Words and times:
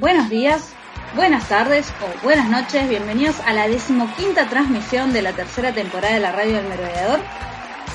Buenos 0.00 0.30
días, 0.30 0.70
buenas 1.14 1.46
tardes 1.50 1.92
o 2.00 2.24
buenas 2.24 2.48
noches. 2.48 2.88
Bienvenidos 2.88 3.38
a 3.40 3.52
la 3.52 3.68
decimoquinta 3.68 4.48
transmisión 4.48 5.12
de 5.12 5.20
la 5.20 5.34
tercera 5.34 5.74
temporada 5.74 6.14
de 6.14 6.20
la 6.20 6.32
Radio 6.32 6.54
del 6.56 6.68
Merodeador, 6.68 7.20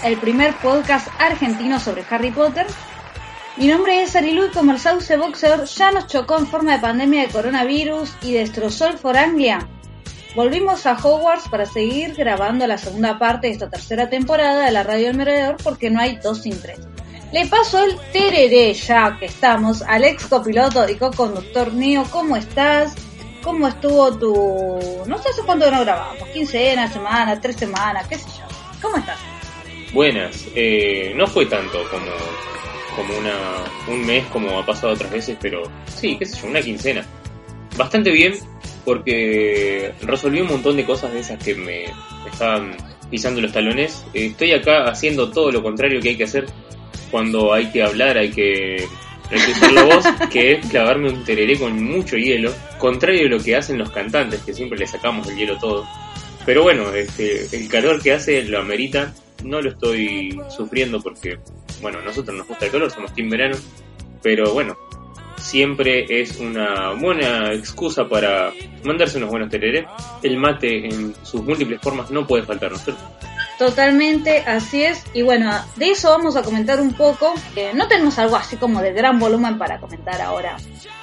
el 0.03 0.16
primer 0.17 0.53
podcast 0.58 1.08
argentino 1.17 1.80
sobre 1.80 2.06
Harry 2.08 2.30
Potter. 2.30 2.67
Mi 3.58 3.66
nombre 3.66 4.03
es 4.03 4.16
Arilu 4.16 4.45
y 4.45 4.50
como 4.52 4.73
el 4.73 4.80
sauce 4.80 5.17
boxer 5.17 5.64
ya 5.64 5.92
nos 5.92 6.06
chocó 6.06 6.38
en 6.38 6.45
forma 6.45 6.73
de 6.73 6.80
pandemia 6.80 7.22
de 7.22 7.30
coronavirus 7.30 8.14
y 8.22 8.34
destrozó 8.34 8.86
el 8.86 9.00
Foranglia. 9.00 9.67
Volvimos 10.36 10.86
a 10.86 10.94
Hogwarts 10.94 11.50
para 11.50 11.66
seguir 11.66 12.14
grabando 12.14 12.67
la 12.67 12.78
segunda 12.78 13.17
parte 13.17 13.47
de 13.47 13.53
esta 13.53 13.72
tercera 13.72 14.12
temporada 14.12 14.64
de 14.66 14.72
la 14.72 14.84
Radio 14.84 15.08
del 15.08 15.17
Merodeador 15.17 15.58
porque 15.64 15.90
no 15.90 16.00
hay 16.00 16.17
dos 16.17 16.44
sin 16.44 16.62
tres. 16.62 16.78
Le 17.36 17.45
paso 17.47 17.83
el 17.83 17.97
tereré 18.14 18.73
ya 18.73 19.17
que 19.19 19.25
estamos 19.25 19.81
al 19.81 20.05
ex 20.05 20.28
copiloto 20.28 20.88
y 20.88 20.95
co-conductor 20.95 21.73
Neo. 21.73 22.05
¿Cómo 22.09 22.38
estás? 22.38 22.95
¿Cómo 23.44 23.67
estuvo 23.67 24.17
tu... 24.17 25.03
no 25.05 25.17
sé 25.17 25.28
hace 25.31 25.41
cuánto 25.45 25.69
no 25.69 25.81
grabamos? 25.81 26.30
¿15 26.33 26.94
semanas, 26.94 27.41
tres 27.41 27.58
semanas, 27.58 28.08
qué 28.08 28.16
sé 28.16 28.25
yo? 28.39 28.45
¿Cómo 28.81 28.95
estás? 28.95 29.19
Buenas, 29.91 30.47
eh, 30.56 31.11
no 31.17 31.28
fue 31.28 31.45
tanto 31.47 31.83
como, 31.91 32.06
como 32.95 33.19
una, 33.19 33.36
un 33.89 34.06
mes 34.06 34.25
como 34.28 34.58
ha 34.58 34.66
pasado 34.66 34.94
otras 34.94 35.11
veces, 35.11 35.38
pero 35.41 35.63
sí, 35.94 36.16
qué 36.17 36.25
sé 36.25 36.41
yo, 36.41 36.47
una 36.47 36.61
quincena. 36.61 37.06
Bastante 37.75 38.11
bien 38.11 38.36
porque 38.86 39.94
resolví 40.03 40.39
un 40.39 40.47
montón 40.47 40.78
de 40.78 40.86
cosas 40.86 41.11
de 41.11 41.19
esas 41.19 41.44
que 41.44 41.53
me 41.53 41.83
estaban 42.31 42.78
pisando 43.11 43.41
los 43.41 43.52
talones. 43.52 44.06
Estoy 44.13 44.53
acá 44.53 44.86
haciendo 44.86 45.30
todo 45.31 45.52
lo 45.52 45.61
contrario 45.61 46.00
que 46.00 46.09
hay 46.11 46.16
que 46.16 46.23
hacer 46.23 46.45
cuando 47.12 47.54
hay 47.54 47.72
que 47.72 47.84
hablar, 47.84 48.18
hay 48.18 48.32
que 48.32 48.88
reclutar 49.30 49.72
la 49.74 49.84
voz, 49.84 50.06
que 50.32 50.54
es 50.54 50.68
clavarme 50.68 51.10
un 51.10 51.24
tereré 51.24 51.58
con 51.58 51.84
mucho 51.84 52.18
hielo, 52.18 52.52
contrario 52.78 53.28
a 53.28 53.30
lo 53.30 53.40
que 53.40 53.56
hacen 53.56 53.78
los 53.78 53.92
cantantes, 53.92 54.42
que 54.42 54.54
siempre 54.54 54.78
le 54.78 54.88
sacamos 54.88 55.28
el 55.28 55.38
hielo 55.38 55.58
todo. 55.58 55.88
Pero 56.46 56.64
bueno, 56.64 56.94
este, 56.94 57.48
el 57.56 57.68
calor 57.68 58.02
que 58.02 58.14
hace 58.14 58.44
lo 58.44 58.60
amerita, 58.60 59.14
no 59.44 59.62
lo 59.62 59.70
estoy 59.72 60.40
sufriendo 60.50 61.02
porque, 61.02 61.40
bueno, 61.81 62.02
nosotros 62.02 62.38
nos 62.38 62.47
gusta 62.47 62.66
el 62.66 62.72
calor, 62.72 62.92
somos 62.92 63.14
team 63.14 63.30
verano, 63.30 63.56
pero 64.22 64.53
bueno, 64.53 64.78
siempre 65.38 66.06
es 66.09 66.40
una 66.40 66.92
buena 66.94 67.53
excusa 67.53 68.08
para 68.08 68.52
mandarse 68.84 69.18
unos 69.18 69.30
buenos 69.30 69.50
tereré. 69.50 69.86
El 70.24 70.38
mate 70.38 70.86
en 70.86 71.14
sus 71.24 71.44
múltiples 71.44 71.80
formas 71.81 72.09
no 72.12 72.25
puede 72.25 72.44
faltar, 72.44 72.72
¿no 72.72 72.78
es 72.78 72.84
cierto? 72.84 73.03
Totalmente, 73.58 74.44
así 74.46 74.84
es. 74.84 75.04
Y 75.14 75.22
bueno, 75.22 75.52
de 75.78 75.92
eso 75.92 76.10
vamos 76.10 76.36
a 76.36 76.44
comentar 76.44 76.82
un 76.82 76.94
poco. 76.94 77.34
Eh, 77.56 77.72
no 77.74 77.88
tenemos 77.88 78.20
algo 78.20 78.36
así 78.36 78.58
como 78.58 78.82
de 78.82 78.92
gran 78.92 79.18
volumen 79.18 79.58
para 79.58 79.80
comentar 79.80 80.22
ahora. 80.22 80.58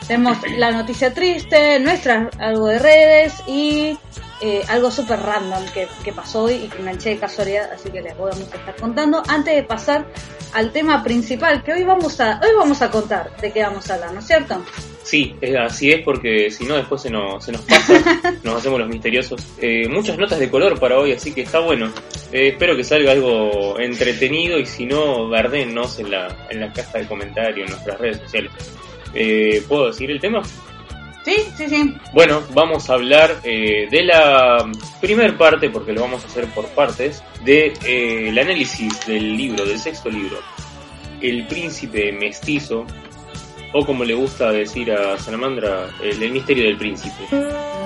Tenemos 0.07 0.37
la 0.57 0.71
noticia 0.71 1.15
triste, 1.15 1.81
nuestras 1.81 2.37
algo 2.39 2.67
de 2.67 2.79
redes 2.79 3.35
y 3.47 3.99
eh, 4.43 4.65
algo 4.69 4.91
súper 4.91 5.21
random 5.21 5.65
que, 5.73 5.89
que 6.05 6.13
pasó 6.13 6.43
hoy 6.43 6.55
y 6.55 6.69
que 6.69 6.83
enganché 6.83 7.11
de 7.11 7.19
casualidad, 7.19 7.71
así 7.73 7.91
que 7.91 8.03
les 8.03 8.19
vamos 8.19 8.41
a 8.53 8.57
estar 8.57 8.77
contando. 8.77 9.23
Antes 9.29 9.55
de 9.55 9.63
pasar 9.63 10.07
al 10.53 10.73
tema 10.73 11.03
principal, 11.03 11.63
que 11.63 11.73
hoy 11.73 11.85
vamos 11.85 12.21
a, 12.21 12.41
hoy 12.43 12.51
vamos 12.59 12.83
a 12.83 12.91
contar 12.91 13.35
de 13.41 13.53
qué 13.53 13.63
vamos 13.63 13.89
a 13.91 13.95
hablar, 13.95 14.13
¿no 14.13 14.19
es 14.19 14.27
cierto? 14.27 14.63
Sí, 15.05 15.35
es- 15.41 15.57
así 15.57 15.91
es 15.91 16.01
porque 16.03 16.51
si 16.51 16.65
no 16.65 16.77
después 16.77 17.03
se 17.03 17.11
nos, 17.11 17.45
se 17.45 17.53
nos 17.53 17.63
pasa, 17.63 18.21
nos 18.45 18.57
hacemos 18.57 18.79
los 18.81 18.89
misteriosos. 18.89 19.45
Eh, 19.61 19.89
muchas 19.89 20.17
notas 20.17 20.39
de 20.39 20.49
color 20.49 20.79
para 20.79 20.99
hoy, 20.99 21.13
así 21.13 21.33
que 21.33 21.43
está 21.43 21.59
bueno. 21.59 21.91
Eh, 22.33 22.49
espero 22.49 22.77
que 22.77 22.85
salga 22.85 23.13
algo 23.13 23.79
entretenido 23.79 24.59
y 24.59 24.67
si 24.67 24.87
no, 24.87 25.29
gardenos 25.29 25.99
en 25.99 26.11
la, 26.13 26.47
en 26.51 26.61
la 26.61 26.73
caja 26.73 26.99
de 26.99 27.07
comentarios, 27.07 27.67
en 27.69 27.73
nuestras 27.75 28.01
redes 28.01 28.19
sociales. 28.21 28.53
Eh, 29.15 29.63
¿Puedo 29.69 29.89
decir 29.89 30.11
el 30.11 30.21
tema? 30.21 30.43
Sí, 31.25 31.37
sí, 31.57 31.69
sí. 31.69 31.95
Bueno, 32.13 32.43
vamos 32.53 32.89
a 32.91 32.95
hablar 32.95 33.41
eh, 33.45 33.87
de 33.91 34.03
la 34.05 34.69
primer 35.01 35.37
parte, 35.37 35.71
porque 35.71 35.93
lo 35.93 36.01
vamos 36.01 36.25
a 36.25 36.27
hacer 36.27 36.47
por 36.47 36.67
partes, 36.69 37.23
de 37.45 37.73
eh, 37.85 38.29
el 38.29 38.39
análisis 38.39 39.07
del 39.07 39.37
libro, 39.37 39.65
del 39.65 39.79
sexto 39.79 40.11
libro, 40.11 40.39
El 41.21 41.47
Príncipe 41.47 42.11
Mestizo, 42.13 42.87
o 43.73 43.85
como 43.87 44.05
le 44.05 44.15
gusta 44.15 44.51
decir 44.53 44.93
a 44.93 45.19
Salamandra, 45.19 45.89
el, 46.03 46.23
el 46.23 46.31
misterio 46.33 46.65
del 46.65 46.77
príncipe. 46.77 47.25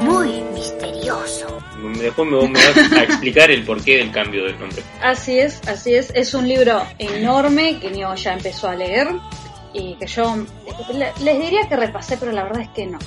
Muy 0.02 0.40
misterioso. 0.52 1.58
Después 1.98 2.28
me, 2.28 2.48
me 2.48 2.58
va 2.58 2.98
a 3.00 3.02
explicar 3.04 3.50
el 3.50 3.62
porqué 3.64 3.98
del 3.98 4.10
cambio 4.10 4.44
del 4.44 4.58
nombre. 4.58 4.82
Así 5.02 5.38
es, 5.38 5.60
así 5.68 5.94
es. 5.94 6.10
Es 6.14 6.34
un 6.34 6.48
libro 6.48 6.82
enorme 6.98 7.78
que 7.80 7.90
Neo 7.90 8.14
ya 8.14 8.32
empezó 8.34 8.68
a 8.68 8.74
leer 8.74 9.08
y 9.72 9.94
que 9.96 10.06
yo 10.06 10.36
le- 10.92 11.12
les 11.22 11.38
diría 11.40 11.68
que 11.68 11.76
repasé, 11.76 12.16
pero 12.16 12.32
la 12.32 12.44
verdad 12.44 12.62
es 12.62 12.68
que 12.70 12.86
no. 12.86 12.98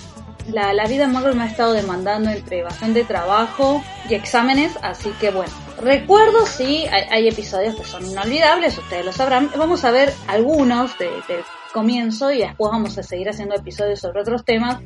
La, 0.52 0.74
la 0.74 0.88
vida 0.88 1.08
Marvel 1.08 1.36
me 1.36 1.44
ha 1.44 1.48
estado 1.48 1.74
demandando 1.74 2.32
entre 2.32 2.64
bastante 2.64 3.04
trabajo 3.04 3.84
y 4.10 4.16
exámenes, 4.16 4.72
así 4.82 5.12
que 5.20 5.30
bueno. 5.30 5.52
Recuerdo, 5.82 6.46
sí, 6.48 6.86
hay, 6.92 7.04
hay 7.12 7.28
episodios 7.28 7.76
que 7.76 7.84
son 7.86 8.06
inolvidables, 8.06 8.78
ustedes 8.78 9.06
lo 9.06 9.12
sabrán. 9.14 9.52
Vamos 9.56 9.84
a 9.86 9.92
ver 9.92 10.12
algunos 10.28 10.98
de- 10.98 11.06
del 11.28 11.44
comienzo 11.74 12.32
y 12.32 12.40
después 12.40 12.72
vamos 12.72 12.98
a 12.98 13.04
seguir 13.04 13.30
haciendo 13.30 13.56
episodios 13.56 14.00
sobre 14.00 14.22
otros 14.22 14.44
temas. 14.44 14.80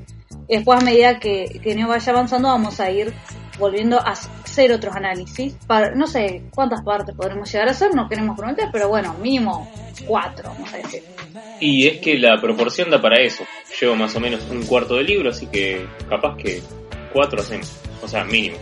Después 0.47 0.81
a 0.81 0.85
medida 0.85 1.19
que, 1.19 1.59
que 1.63 1.75
Neo 1.75 1.87
vaya 1.87 2.11
avanzando 2.11 2.49
vamos 2.49 2.79
a 2.79 2.91
ir 2.91 3.13
volviendo 3.57 3.99
a 3.99 4.11
hacer 4.11 4.71
otros 4.71 4.95
análisis. 4.95 5.55
Para, 5.67 5.95
no 5.95 6.07
sé 6.07 6.43
cuántas 6.53 6.81
partes 6.83 7.15
podremos 7.15 7.51
llegar 7.51 7.67
a 7.67 7.71
hacer, 7.71 7.93
no 7.95 8.09
queremos 8.09 8.37
prometer, 8.37 8.69
pero 8.71 8.89
bueno, 8.89 9.13
mínimo 9.21 9.71
cuatro, 10.05 10.49
vamos 10.49 10.73
a 10.73 10.77
decir. 10.77 11.03
Y 11.59 11.87
es 11.87 11.99
que 11.99 12.17
la 12.17 12.39
proporción 12.41 12.89
da 12.89 13.01
para 13.01 13.21
eso. 13.21 13.43
Llevo 13.79 13.95
más 13.95 14.15
o 14.15 14.19
menos 14.19 14.41
un 14.49 14.63
cuarto 14.63 14.95
de 14.95 15.03
libro, 15.03 15.29
así 15.29 15.47
que 15.47 15.85
capaz 16.09 16.35
que 16.37 16.61
cuatro 17.11 17.41
hacemos. 17.41 17.71
O 18.01 18.07
sea, 18.07 18.23
mínimo. 18.23 18.57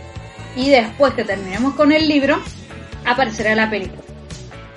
Y 0.56 0.70
después 0.70 1.14
que 1.14 1.24
terminemos 1.24 1.74
con 1.74 1.92
el 1.92 2.06
libro, 2.06 2.40
aparecerá 3.04 3.54
la 3.54 3.70
película. 3.70 4.02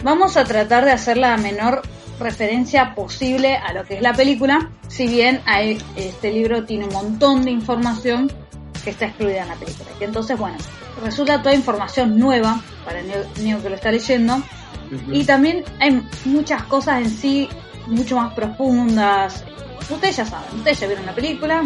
Vamos 0.03 0.37
a 0.37 0.43
tratar 0.43 0.85
de 0.85 0.91
hacer 0.91 1.17
la 1.17 1.35
menor 1.37 1.81
referencia 2.19 2.95
posible 2.95 3.55
a 3.57 3.73
lo 3.73 3.83
que 3.83 3.95
es 3.95 4.01
la 4.01 4.13
película, 4.13 4.69
si 4.87 5.07
bien 5.07 5.41
hay- 5.45 5.77
este 5.95 6.31
libro 6.31 6.63
tiene 6.65 6.85
un 6.85 6.93
montón 6.93 7.43
de 7.43 7.51
información 7.51 8.31
que 8.83 8.91
está 8.91 9.05
excluida 9.07 9.41
en 9.41 9.47
la 9.49 9.55
película. 9.55 9.89
Y 9.99 10.03
entonces, 10.03 10.37
bueno, 10.37 10.57
resulta 11.03 11.41
toda 11.41 11.55
información 11.55 12.17
nueva 12.19 12.61
para 12.85 12.99
el 12.99 13.07
Neo 13.43 13.61
que 13.61 13.69
lo 13.69 13.75
está 13.75 13.91
leyendo. 13.91 14.41
Y 15.11 15.23
también 15.23 15.63
hay 15.79 16.07
muchas 16.25 16.63
cosas 16.63 17.01
en 17.01 17.09
sí 17.09 17.49
mucho 17.87 18.15
más 18.17 18.33
profundas. 18.33 19.43
Ustedes 19.89 20.17
ya 20.17 20.25
saben, 20.25 20.55
ustedes 20.57 20.79
ya 20.79 20.87
vieron 20.87 21.05
la 21.05 21.15
película 21.15 21.63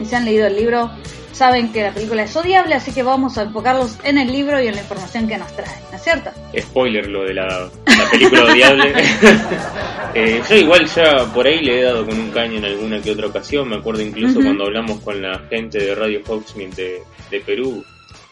y 0.00 0.04
si 0.04 0.14
han 0.14 0.24
leído 0.24 0.46
el 0.46 0.56
libro, 0.56 0.90
saben 1.32 1.72
que 1.72 1.82
la 1.82 1.92
película 1.92 2.22
es 2.22 2.36
odiable, 2.36 2.74
así 2.74 2.92
que 2.92 3.02
vamos 3.02 3.38
a 3.38 3.42
enfocarlos 3.42 3.98
en 4.04 4.18
el 4.18 4.30
libro 4.30 4.62
y 4.62 4.66
en 4.66 4.74
la 4.74 4.80
información 4.80 5.28
que 5.28 5.38
nos 5.38 5.54
trae, 5.54 5.80
¿no 5.90 5.96
es 5.96 6.02
cierto? 6.02 6.30
spoiler 6.58 7.08
lo 7.08 7.24
de 7.24 7.34
la, 7.34 7.46
la 7.86 8.10
película 8.10 8.44
odiable. 8.44 8.94
Eh, 10.12 10.42
yo 10.50 10.56
igual 10.56 10.86
ya 10.86 11.24
por 11.32 11.46
ahí 11.46 11.60
le 11.60 11.78
he 11.78 11.82
dado 11.84 12.04
con 12.04 12.18
un 12.18 12.32
caño 12.32 12.58
en 12.58 12.64
alguna 12.64 13.00
que 13.00 13.12
otra 13.12 13.28
ocasión. 13.28 13.68
Me 13.68 13.76
acuerdo 13.76 14.02
incluso 14.02 14.40
cuando 14.40 14.64
hablamos 14.64 15.00
con 15.02 15.22
la 15.22 15.38
gente 15.48 15.78
de 15.78 15.94
Radio 15.94 16.20
Hogsmeade 16.26 16.74
de, 16.74 17.02
de 17.30 17.40
Perú. 17.40 17.84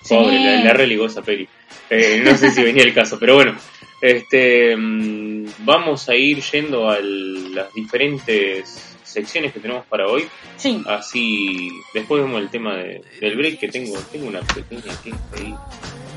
Sí. 0.03 0.13
Pobre, 0.13 0.41
la, 0.41 0.65
la 0.65 0.73
religó 0.73 1.07
esa 1.07 1.23
peli. 1.23 1.49
Eh, 1.89 2.21
no 2.25 2.37
sé 2.37 2.51
si 2.51 2.65
venía 2.65 2.83
el 2.83 2.93
caso, 2.93 3.17
pero 3.21 3.37
bueno. 3.37 3.57
Este, 4.01 4.77
mm, 4.77 5.47
vamos 5.61 6.09
a 6.09 6.15
ir 6.15 6.41
yendo 6.41 6.89
a 6.89 6.99
las 7.01 7.73
diferentes 7.75 8.88
secciones 9.09 9.53
que 9.53 9.61
tenemos 9.61 9.87
para 9.87 10.07
hoy. 10.07 10.29
Sí, 10.57 10.83
Así, 10.87 11.71
después 11.95 12.23
vemos 12.23 12.41
el 12.41 12.49
tema 12.51 12.75
de- 12.77 13.03
del 13.21 13.37
break 13.37 13.59
que 13.59 13.69
tengo. 13.69 13.99
Tengo 14.13 14.29
una 14.29 14.41
pequeña 14.41 14.83
queja 15.03 15.17
ahí. 15.37 15.55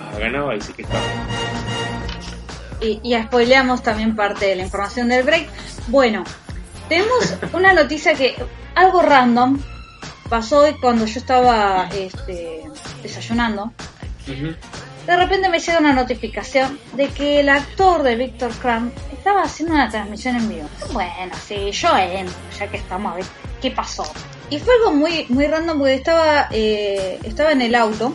Ah, 0.01 0.17
ganaba 0.19 0.55
y 0.55 0.61
se 0.61 0.73
quejaba. 0.73 0.99
y, 2.81 2.99
y 3.03 3.21
spoileamos 3.23 3.83
también 3.83 4.15
parte 4.15 4.45
de 4.47 4.55
la 4.55 4.63
información 4.63 5.07
del 5.09 5.23
break. 5.23 5.47
Bueno, 5.87 6.23
tenemos 6.89 7.35
una 7.53 7.73
noticia 7.73 8.15
que 8.15 8.35
algo 8.75 9.01
random 9.03 9.59
pasó 10.29 10.59
hoy 10.63 10.73
cuando 10.81 11.05
yo 11.05 11.19
estaba 11.19 11.87
este, 11.93 12.63
desayunando. 13.03 13.71
De 15.05 15.15
repente 15.17 15.49
me 15.49 15.59
llega 15.59 15.79
una 15.79 15.93
notificación 15.93 16.79
de 16.93 17.07
que 17.09 17.39
el 17.39 17.49
actor 17.49 18.03
de 18.03 18.15
Victor 18.15 18.51
Crumb 18.61 18.91
estaba 19.11 19.43
haciendo 19.43 19.75
una 19.75 19.89
transmisión 19.89 20.35
en 20.35 20.49
vivo. 20.49 20.69
Bueno, 20.93 21.35
sí, 21.47 21.71
yo 21.71 21.97
entro, 21.97 22.35
ya 22.57 22.67
que 22.67 22.77
estamos 22.77 23.11
a 23.11 23.15
ver 23.15 23.25
qué 23.61 23.71
pasó. 23.71 24.03
Y 24.49 24.59
fue 24.59 24.73
algo 24.75 24.93
muy, 24.93 25.25
muy 25.29 25.47
random 25.47 25.79
porque 25.79 25.95
estaba, 25.95 26.47
eh, 26.51 27.19
estaba 27.23 27.51
en 27.51 27.61
el 27.61 27.73
auto 27.75 28.13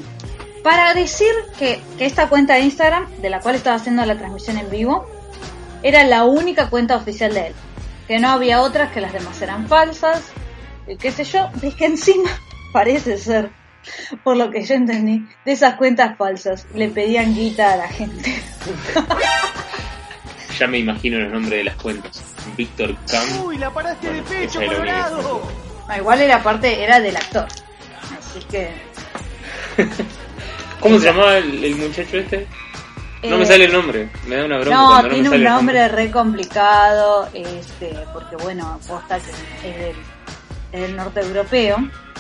para 0.63 0.95
decir 0.95 1.33
que, 1.59 1.81
que 1.97 2.07
esta 2.07 2.29
cuenta 2.29 2.55
de 2.55 2.61
Instagram, 2.61 3.09
de 3.21 3.31
la 3.31 3.41
cual 3.41 3.55
estaba 3.55 3.77
haciendo 3.77 4.05
la 4.05 4.17
transmisión 4.17 4.59
en 4.59 4.69
vivo, 4.71 5.07
era 5.83 6.05
la 6.05 6.25
única 6.25 6.69
cuenta 6.69 6.97
oficial 6.97 7.35
de 7.35 7.49
él. 7.49 7.55
Que 8.09 8.19
no 8.19 8.29
había 8.31 8.61
otras, 8.63 8.93
que 8.93 9.01
las 9.01 9.13
demás 9.13 9.41
eran 9.41 9.69
falsas, 9.69 10.23
y 10.87 10.97
qué 10.97 11.11
sé 11.11 11.25
yo, 11.25 11.49
de 11.55 11.73
que 11.73 11.87
encima 11.87 12.31
parece 12.73 13.17
ser, 13.19 13.51
por 14.23 14.37
lo 14.37 14.51
que 14.51 14.65
yo 14.65 14.75
entendí, 14.75 15.27
de 15.45 15.53
esas 15.53 15.75
cuentas 15.75 16.17
falsas, 16.17 16.67
le 16.75 16.89
pedían 16.89 17.35
guita 17.35 17.73
a 17.73 17.77
la 17.77 17.89
gente. 17.89 18.35
Ya 20.59 20.67
me 20.67 20.79
imagino 20.79 21.19
los 21.19 21.33
nombres 21.33 21.59
de 21.59 21.65
las 21.65 21.77
cuentas. 21.77 22.23
Víctor 22.57 22.97
Camp. 23.11 23.45
Uy, 23.45 23.59
la 23.59 23.71
paraste 23.71 24.11
de 24.11 24.23
pecho, 24.23 24.59
Colorado. 24.65 25.43
Ah, 25.89 25.99
igual 25.99 26.21
era 26.21 26.43
parte, 26.43 26.83
era 26.83 26.99
del 26.99 27.17
actor. 27.17 27.47
Así 28.19 28.41
que... 28.51 28.71
¿Cómo 30.81 30.99
se 30.99 31.07
llamaba 31.07 31.39
el, 31.39 31.63
el 31.63 31.77
muchacho 31.77 32.17
este? 32.17 32.47
No 33.23 33.37
eh, 33.37 33.39
me 33.39 33.47
sale 33.47 33.65
el 33.65 33.73
nombre. 33.73 34.09
Me 34.27 34.37
da 34.37 34.45
una 34.45 34.59
broma. 34.59 34.77
No, 34.77 34.89
cuando 34.89 35.09
tiene 35.09 35.23
me 35.23 35.29
un 35.29 35.33
sale 35.35 35.47
el 35.47 35.53
nombre 35.53 35.89
re 35.89 36.11
complicado, 36.11 37.29
este, 37.33 37.95
porque 38.13 38.37
bueno, 38.37 38.79
posta 38.87 39.19
que 39.19 39.69
es 39.69 39.77
del, 39.79 39.97
del 40.81 40.97
norte 40.97 41.21
europeo. 41.21 41.77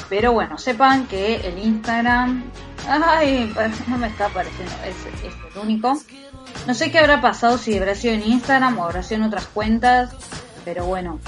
Pero 0.08 0.32
bueno, 0.32 0.58
sepan 0.58 1.06
que 1.06 1.36
el 1.36 1.58
Instagram, 1.58 2.44
ay, 2.88 3.52
no 3.88 3.98
me 3.98 4.08
está 4.08 4.26
apareciendo, 4.26 4.72
es, 4.84 4.96
es 5.24 5.34
el 5.54 5.60
único. 5.60 6.00
No 6.66 6.74
sé 6.74 6.90
qué 6.90 6.98
habrá 6.98 7.20
pasado, 7.20 7.58
si 7.58 7.76
habrá 7.76 7.94
sido 7.94 8.14
en 8.14 8.22
Instagram 8.22 8.78
o 8.78 8.84
habrá 8.84 9.02
sido 9.02 9.22
en 9.22 9.26
otras 9.28 9.46
cuentas, 9.46 10.10
pero 10.64 10.84
bueno, 10.84 11.20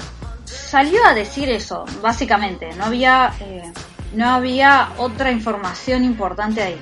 salió 0.45 1.05
a 1.05 1.13
decir 1.13 1.49
eso, 1.49 1.85
básicamente. 2.01 2.69
No 2.75 2.85
había, 2.85 3.33
eh, 3.39 3.71
no 4.13 4.29
había 4.29 4.89
otra 4.97 5.31
información 5.31 6.03
importante 6.03 6.61
ahí 6.61 6.79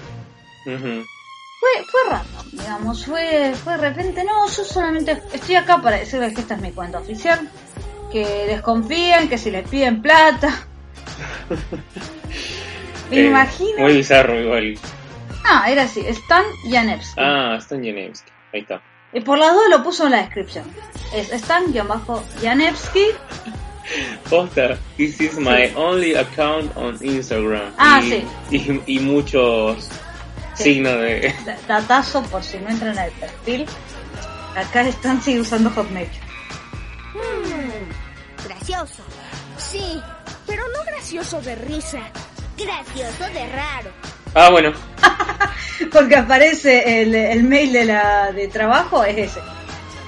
fue, 1.59 1.69
fue 1.85 2.01
random, 2.09 2.51
digamos, 2.51 3.05
fue, 3.05 3.53
fue 3.63 3.73
de 3.73 3.89
repente, 3.89 4.23
no, 4.23 4.47
yo 4.47 4.63
solamente 4.63 5.21
estoy 5.33 5.55
acá 5.55 5.81
para 5.81 5.97
decirles 5.97 6.33
que 6.33 6.41
esta 6.41 6.55
es 6.55 6.61
mi 6.61 6.71
cuenta 6.71 6.99
oficial, 6.99 7.49
que 8.11 8.25
desconfíen, 8.47 9.27
que 9.29 9.37
si 9.37 9.51
les 9.51 9.67
piden 9.67 10.01
plata. 10.01 10.65
Me 13.09 13.17
Eh, 13.21 13.27
imagino. 13.27 13.79
Muy 13.79 13.93
bizarro 13.97 14.39
igual. 14.39 14.77
Ah, 15.45 15.69
era 15.71 15.83
así, 15.83 16.01
Stan 16.07 16.43
Janevsky. 16.69 17.19
Ah, 17.21 17.55
Stan 17.59 17.83
Janevsky. 17.83 18.31
Ahí 18.53 18.61
está. 18.61 18.81
Y 19.13 19.21
por 19.21 19.37
las 19.37 19.53
dos 19.53 19.63
lo 19.69 19.83
puso 19.83 20.05
en 20.05 20.11
la 20.11 20.17
descripción. 20.17 20.65
Es 21.15 21.31
Stan-Janevsky. 21.31 23.05
Posta, 24.29 24.77
this 24.97 25.21
is 25.21 25.37
my 25.39 25.71
only 25.77 26.13
account 26.15 26.75
on 26.75 26.97
Instagram. 27.01 27.71
Ah, 27.77 28.01
y, 28.03 28.09
sí. 28.09 28.27
Y, 28.85 28.95
y 28.97 28.99
muchos 28.99 29.87
Sí. 30.55 30.63
signos 30.73 30.99
de... 30.99 31.33
Da- 31.45 31.57
Datazo 31.67 32.21
por 32.23 32.43
si 32.43 32.57
no 32.57 32.69
entran 32.69 32.97
al 32.99 33.11
perfil. 33.11 33.65
Acá 34.57 34.81
Stan 34.81 35.21
sigue 35.21 35.39
usando 35.39 35.69
Hotmail. 35.69 36.09
Mm, 37.13 37.66
gracioso. 38.67 39.03
Sí, 39.57 40.01
pero 40.45 40.63
no 40.69 40.83
gracioso 40.85 41.41
de 41.41 41.55
risa. 41.55 41.99
Gracioso 42.57 43.23
de 43.33 43.47
raro. 43.49 43.91
Ah, 44.33 44.49
bueno. 44.49 44.73
Porque 45.91 46.15
aparece 46.15 47.01
el, 47.01 47.15
el 47.15 47.43
mail 47.43 47.71
de 47.71 47.85
la 47.85 48.31
de 48.31 48.47
trabajo, 48.47 49.03
es 49.03 49.17
ese. 49.31 49.39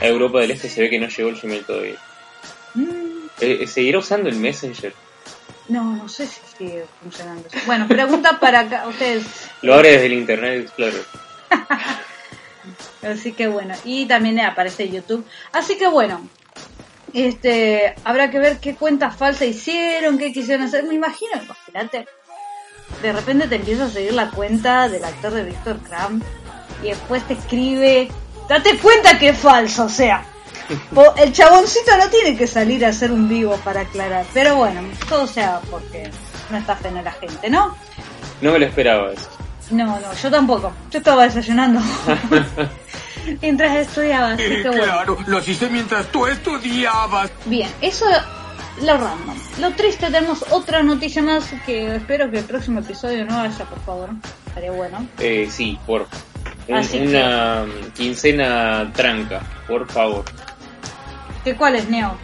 A 0.01 0.05
Europa 0.07 0.39
del 0.39 0.51
Este 0.51 0.69
se 0.69 0.81
ve 0.81 0.89
que 0.89 0.99
no 0.99 1.07
llegó 1.07 1.29
el 1.29 1.39
Gmail 1.39 1.65
todavía. 1.65 1.95
Mm, 2.73 3.27
Eh, 3.41 3.67
¿Seguirá 3.67 3.99
usando 3.99 4.29
el 4.29 4.35
Messenger? 4.35 4.93
No, 5.69 5.83
no 5.95 6.09
sé 6.09 6.25
si 6.27 6.39
sigue 6.57 6.85
funcionando. 7.01 7.47
Bueno, 7.65 7.87
pregunta 7.87 8.39
para 8.39 8.61
acá, 8.61 8.87
ustedes. 8.87 9.23
Lo 9.61 9.75
abre 9.75 9.91
desde 9.91 10.07
el 10.07 10.13
Internet 10.13 10.61
Explorer. 10.63 11.05
Así 13.03 13.31
que 13.31 13.47
bueno, 13.47 13.73
y 13.85 14.05
también 14.05 14.39
aparece 14.41 14.89
YouTube. 14.89 15.25
Así 15.53 15.77
que 15.77 15.87
bueno, 15.87 16.27
este, 17.13 17.95
habrá 18.03 18.29
que 18.29 18.39
ver 18.39 18.57
qué 18.57 18.75
cuentas 18.75 19.15
falsas 19.15 19.47
hicieron, 19.47 20.17
qué 20.17 20.31
quisieron 20.31 20.65
hacer. 20.65 20.83
Me 20.83 20.95
imagino, 20.95 21.31
imagínate. 21.41 22.07
De 23.01 23.13
repente 23.13 23.47
te 23.47 23.55
empieza 23.55 23.85
a 23.85 23.89
seguir 23.89 24.13
la 24.13 24.29
cuenta 24.29 24.89
del 24.89 25.03
actor 25.03 25.33
de 25.33 25.43
Víctor 25.43 25.79
Kram 25.79 26.21
y 26.83 26.87
después 26.87 27.23
te 27.27 27.33
escribe, 27.33 28.09
date 28.47 28.77
cuenta 28.77 29.17
que 29.17 29.29
es 29.29 29.37
falso, 29.37 29.85
o 29.85 29.89
sea. 29.89 30.25
El 31.17 31.33
chaboncito 31.33 31.97
no 31.97 32.09
tiene 32.09 32.37
que 32.37 32.45
salir 32.45 32.85
a 32.85 32.89
hacer 32.89 33.11
un 33.11 33.27
vivo 33.27 33.57
para 33.63 33.81
aclarar, 33.81 34.25
pero 34.33 34.55
bueno, 34.55 34.81
todo 35.07 35.25
sea 35.25 35.61
porque 35.69 36.09
no 36.49 36.57
está 36.57 36.77
en 36.83 37.03
la 37.03 37.11
gente, 37.11 37.49
¿no? 37.49 37.75
No 38.41 38.51
me 38.51 38.59
lo 38.59 38.65
esperaba 38.65 39.11
eso. 39.11 39.29
No, 39.71 39.99
no, 39.99 40.13
yo 40.13 40.31
tampoco. 40.31 40.71
Yo 40.89 40.97
estaba 40.99 41.23
desayunando 41.23 41.79
mientras 43.41 43.75
estudiaba, 43.77 44.31
así 44.33 44.43
que 44.43 44.69
bueno. 44.69 44.83
Claro, 44.83 45.17
lo 45.27 45.39
hiciste 45.39 45.69
mientras 45.69 46.11
tú 46.11 46.25
estudiabas. 46.25 47.31
Bien, 47.45 47.69
eso 47.81 48.05
lo 48.83 48.97
random. 48.97 49.35
Lo 49.59 49.71
triste, 49.71 50.07
tenemos 50.07 50.43
otra 50.51 50.81
noticia 50.83 51.21
más 51.21 51.49
que 51.65 51.95
espero 51.95 52.29
que 52.31 52.39
el 52.39 52.45
próximo 52.45 52.79
episodio 52.79 53.25
no 53.25 53.37
haya, 53.39 53.65
por 53.65 53.79
favor. 53.81 54.09
Estaría 54.47 54.71
bueno. 54.71 55.07
Eh, 55.19 55.47
sí, 55.49 55.77
por 55.85 56.07
un- 56.67 56.75
Así 56.75 56.99
que- 56.99 57.07
una 57.07 57.65
quincena 57.95 58.91
tranca, 58.93 59.41
por 59.67 59.87
favor. 59.89 60.23
¿Qué 61.43 61.55
cuál 61.55 61.75
es, 61.75 61.89
Neo? 61.89 62.15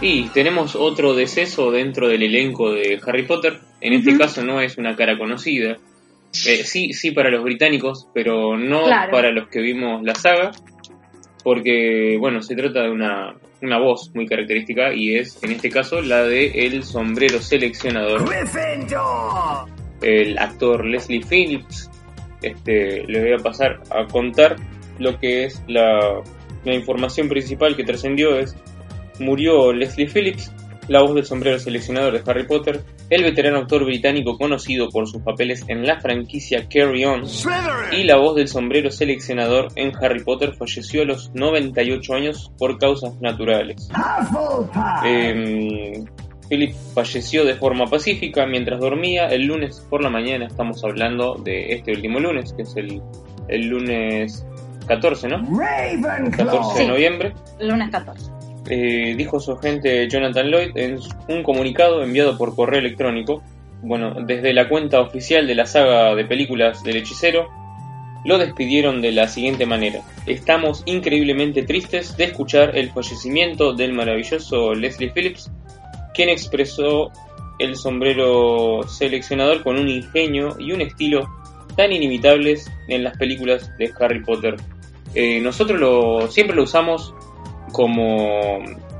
Y 0.00 0.24
tenemos 0.28 0.76
otro 0.76 1.14
deceso 1.14 1.70
dentro 1.70 2.08
del 2.08 2.22
elenco 2.22 2.70
de 2.72 3.00
Harry 3.06 3.24
Potter. 3.26 3.60
En 3.80 3.92
este 3.92 4.16
caso 4.16 4.42
no 4.44 4.60
es 4.60 4.78
una 4.78 4.94
cara 4.96 5.18
conocida. 5.18 5.76
Eh, 6.46 6.62
sí, 6.64 6.92
sí 6.92 7.10
para 7.10 7.30
los 7.30 7.42
británicos, 7.42 8.08
pero 8.12 8.56
no 8.56 8.84
Claro. 8.84 9.10
para 9.12 9.30
los 9.32 9.48
que 9.48 9.60
vimos 9.60 10.02
la 10.02 10.14
saga. 10.14 10.52
Porque, 11.42 12.16
bueno, 12.18 12.42
se 12.42 12.54
trata 12.56 12.82
de 12.82 12.90
una, 12.90 13.34
una 13.62 13.78
voz 13.78 14.10
muy 14.14 14.26
característica 14.26 14.92
y 14.92 15.14
es, 15.16 15.42
en 15.42 15.52
este 15.52 15.70
caso, 15.70 16.02
la 16.02 16.22
de 16.24 16.66
el 16.66 16.82
sombrero 16.82 17.40
seleccionador. 17.40 18.24
El 20.02 20.38
actor 20.38 20.84
Leslie 20.84 21.24
Phillips. 21.24 21.90
Este, 22.42 23.04
le 23.06 23.20
voy 23.20 23.32
a 23.32 23.38
pasar 23.42 23.80
a 23.90 24.04
contar 24.06 24.56
lo 24.98 25.18
que 25.18 25.44
es 25.44 25.62
la, 25.66 26.20
la 26.64 26.74
información 26.74 27.28
principal 27.28 27.74
que 27.74 27.82
trascendió 27.84 28.38
es 28.38 28.54
murió 29.18 29.72
Leslie 29.72 30.06
Phillips, 30.06 30.52
la 30.88 31.02
voz 31.02 31.14
del 31.14 31.24
sombrero 31.24 31.58
seleccionador 31.58 32.12
de 32.14 32.22
Harry 32.30 32.46
Potter, 32.46 32.80
el 33.10 33.22
veterano 33.22 33.58
actor 33.58 33.84
británico 33.84 34.36
conocido 34.38 34.88
por 34.88 35.06
sus 35.08 35.22
papeles 35.22 35.64
en 35.68 35.86
la 35.86 36.00
franquicia 36.00 36.66
Carry 36.68 37.04
On, 37.04 37.22
y 37.92 38.04
la 38.04 38.16
voz 38.16 38.36
del 38.36 38.48
sombrero 38.48 38.90
seleccionador 38.90 39.68
en 39.76 39.92
Harry 40.02 40.24
Potter 40.24 40.54
falleció 40.54 41.02
a 41.02 41.04
los 41.04 41.30
98 41.34 42.14
años 42.14 42.50
por 42.58 42.78
causas 42.78 43.20
naturales. 43.20 43.88
Eh, 45.04 46.04
Philip 46.48 46.74
falleció 46.94 47.44
de 47.44 47.54
forma 47.54 47.84
pacífica 47.86 48.46
mientras 48.46 48.80
dormía 48.80 49.26
el 49.26 49.44
lunes 49.44 49.86
por 49.90 50.02
la 50.02 50.08
mañana. 50.10 50.46
Estamos 50.46 50.82
hablando 50.82 51.34
de 51.34 51.74
este 51.74 51.92
último 51.92 52.18
lunes, 52.20 52.54
que 52.54 52.62
es 52.62 52.74
el, 52.76 53.02
el 53.48 53.66
lunes 53.68 54.46
14, 54.86 55.28
¿no? 55.28 55.42
14 56.34 56.72
de 56.78 56.84
Sí. 56.84 56.86
noviembre. 56.86 57.34
Lunes 57.60 57.90
14. 57.90 58.30
Eh, 58.70 59.14
dijo 59.16 59.40
su 59.40 59.52
agente 59.52 60.08
Jonathan 60.08 60.50
Lloyd 60.50 60.76
en 60.76 60.98
un 61.28 61.42
comunicado 61.42 62.02
enviado 62.02 62.36
por 62.36 62.54
correo 62.54 62.80
electrónico. 62.80 63.42
Bueno, 63.82 64.14
desde 64.26 64.52
la 64.52 64.68
cuenta 64.68 65.00
oficial 65.00 65.46
de 65.46 65.54
la 65.54 65.64
saga 65.64 66.14
de 66.14 66.24
películas 66.24 66.82
del 66.82 66.96
hechicero, 66.96 67.48
lo 68.24 68.38
despidieron 68.38 69.00
de 69.00 69.12
la 69.12 69.28
siguiente 69.28 69.64
manera. 69.64 70.00
Estamos 70.26 70.82
increíblemente 70.84 71.62
tristes 71.62 72.16
de 72.16 72.24
escuchar 72.24 72.76
el 72.76 72.90
fallecimiento 72.90 73.72
del 73.72 73.92
maravilloso 73.92 74.74
Leslie 74.74 75.12
Phillips, 75.14 75.50
quien 76.12 76.28
expresó 76.28 77.10
el 77.58 77.76
sombrero 77.76 78.82
seleccionador 78.86 79.62
con 79.62 79.78
un 79.78 79.88
ingenio 79.88 80.56
y 80.58 80.72
un 80.72 80.80
estilo 80.80 81.28
tan 81.76 81.92
inimitables 81.92 82.70
en 82.88 83.04
las 83.04 83.16
películas 83.16 83.70
de 83.78 83.90
Harry 83.98 84.22
Potter. 84.22 84.56
Eh, 85.14 85.40
nosotros 85.40 85.80
lo, 85.80 86.28
siempre 86.28 86.56
lo 86.56 86.64
usamos 86.64 87.14
como 87.72 88.58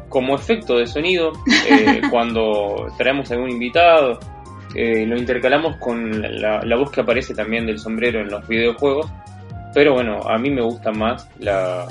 como 0.09 0.35
efecto 0.35 0.79
de 0.79 0.87
sonido, 0.87 1.33
eh, 1.69 2.01
cuando 2.11 2.87
traemos 2.97 3.31
a 3.31 3.35
algún 3.35 3.51
invitado, 3.51 4.19
eh, 4.75 5.05
lo 5.05 5.19
intercalamos 5.19 5.77
con 5.77 6.41
la, 6.41 6.63
la 6.63 6.77
voz 6.77 6.91
que 6.91 7.03
aparece 7.03 7.35
también 7.35 7.67
del 7.67 7.79
sombrero 7.79 8.21
en 8.21 8.29
los 8.29 8.47
videojuegos. 8.49 9.11
Pero 9.75 9.93
bueno, 9.93 10.21
a 10.27 10.39
mí 10.39 10.49
me 10.51 10.63
gusta 10.63 10.93
más 10.93 11.29
la, 11.41 11.87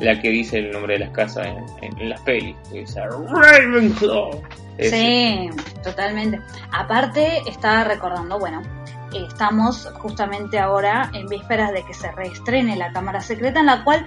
la 0.00 0.20
que 0.20 0.30
dice 0.30 0.58
el 0.58 0.72
nombre 0.72 0.94
de 0.94 1.00
las 1.06 1.10
casas 1.10 1.46
en, 1.46 1.58
en- 1.84 2.00
en 2.00 2.08
las 2.10 2.20
pelis. 2.22 2.56
dice 2.72 3.00
Ravenclaw. 3.06 4.42
Ese. 4.78 4.96
Sí, 4.96 5.50
totalmente. 5.84 6.40
Aparte, 6.72 7.38
estaba 7.46 7.84
recordando, 7.84 8.38
bueno, 8.40 8.62
estamos 9.14 9.88
justamente 9.98 10.58
ahora 10.58 11.10
en 11.14 11.26
vísperas 11.28 11.72
de 11.72 11.84
que 11.84 11.94
se 11.94 12.10
reestrene 12.12 12.76
la 12.76 12.90
Cámara 12.92 13.20
Secreta, 13.20 13.60
en 13.60 13.66
la 13.66 13.84
cual 13.84 14.06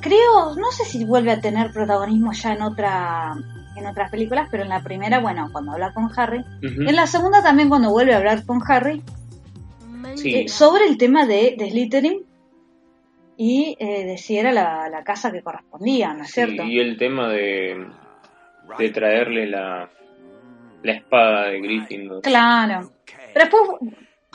creo, 0.00 0.54
no 0.56 0.70
sé 0.72 0.84
si 0.84 1.04
vuelve 1.04 1.30
a 1.32 1.40
tener 1.40 1.70
protagonismo 1.72 2.32
ya 2.32 2.52
en 2.54 2.62
otra 2.62 3.34
en 3.76 3.86
otras 3.86 4.10
películas, 4.10 4.48
pero 4.50 4.64
en 4.64 4.68
la 4.68 4.82
primera, 4.82 5.20
bueno, 5.20 5.48
cuando 5.52 5.72
habla 5.72 5.94
con 5.94 6.10
Harry, 6.16 6.44
en 6.60 6.94
la 6.96 7.06
segunda 7.06 7.42
también 7.42 7.68
cuando 7.68 7.90
vuelve 7.90 8.12
a 8.12 8.18
hablar 8.18 8.44
con 8.44 8.60
Harry, 8.68 9.02
Sí. 10.16 10.34
eh, 10.34 10.48
sobre 10.48 10.86
el 10.86 10.98
tema 10.98 11.24
de, 11.24 11.54
de 11.56 11.70
Slytherin 11.70 12.26
y 13.36 13.76
eh, 13.78 14.04
de 14.04 14.18
si 14.18 14.36
era 14.36 14.50
la, 14.52 14.88
la 14.90 15.02
casa 15.04 15.30
que 15.30 15.40
correspondía, 15.42 16.12
¿no 16.14 16.22
es 16.24 16.28
Sí, 16.30 16.34
cierto? 16.44 16.64
y 16.64 16.78
el 16.80 16.98
tema 16.98 17.28
de, 17.28 17.86
de 18.78 18.90
traerle 18.90 19.46
la, 19.46 19.88
la 20.82 20.92
espada 20.92 21.46
de 21.48 21.60
Gryffindor. 21.60 22.22
Claro. 22.22 22.90
Pero 23.32 23.44
después, 23.46 23.62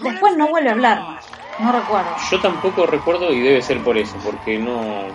después 0.03 0.37
no 0.37 0.47
vuelve 0.49 0.69
a 0.69 0.73
hablar 0.73 1.01
más. 1.01 1.27
No 1.59 1.71
recuerdo. 1.71 2.15
Yo 2.29 2.39
tampoco 2.41 2.85
recuerdo 2.85 3.31
y 3.33 3.39
debe 3.39 3.61
ser 3.61 3.81
por 3.83 3.97
eso, 3.97 4.17
porque 4.23 4.57
no 4.59 5.07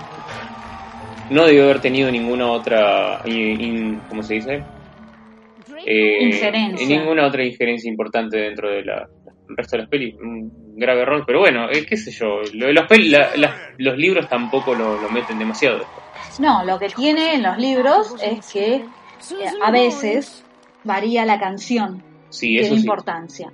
no 1.31 1.45
debió 1.47 1.65
haber 1.65 1.81
tenido 1.81 2.11
ninguna 2.11 2.51
otra, 2.51 3.21
in- 3.25 3.61
in- 3.61 4.01
¿cómo 4.09 4.23
se 4.23 4.35
dice? 4.35 4.65
Eh, 5.87 6.25
Injerencia. 6.25 6.87
Ninguna 6.87 7.27
otra 7.27 7.45
injerencia 7.45 7.89
importante 7.89 8.37
dentro 8.39 8.71
de 8.71 8.83
la 8.85 9.07
el 9.49 9.57
resto 9.57 9.77
de 9.77 9.83
las 9.83 9.91
pelis. 9.91 10.15
Un 10.21 10.77
grave 10.77 11.03
error, 11.03 11.25
pero 11.27 11.41
bueno, 11.41 11.69
eh, 11.71 11.85
qué 11.87 11.97
sé 11.97 12.11
yo. 12.13 12.41
Lo 12.55 12.73
los, 12.73 12.87
peli- 12.87 13.11
la- 13.11 13.31
la- 13.37 13.57
los 13.79 13.97
libros 13.97 14.29
tampoco 14.29 14.75
lo, 14.75 14.97
lo 14.97 15.09
meten 15.11 15.39
demasiado. 15.39 15.79
No, 16.39 16.65
lo 16.65 16.79
que 16.79 16.89
tiene 16.89 17.35
en 17.35 17.43
los 17.43 17.59
libros 17.59 18.15
es 18.23 18.53
que 18.53 18.75
eh, 18.77 18.85
a 19.63 19.71
veces 19.71 20.45
varía 20.85 21.25
la 21.25 21.39
canción, 21.39 22.03
Sí, 22.31 22.59
eso 22.59 22.75
sí. 22.75 22.81
importancia. 22.81 23.51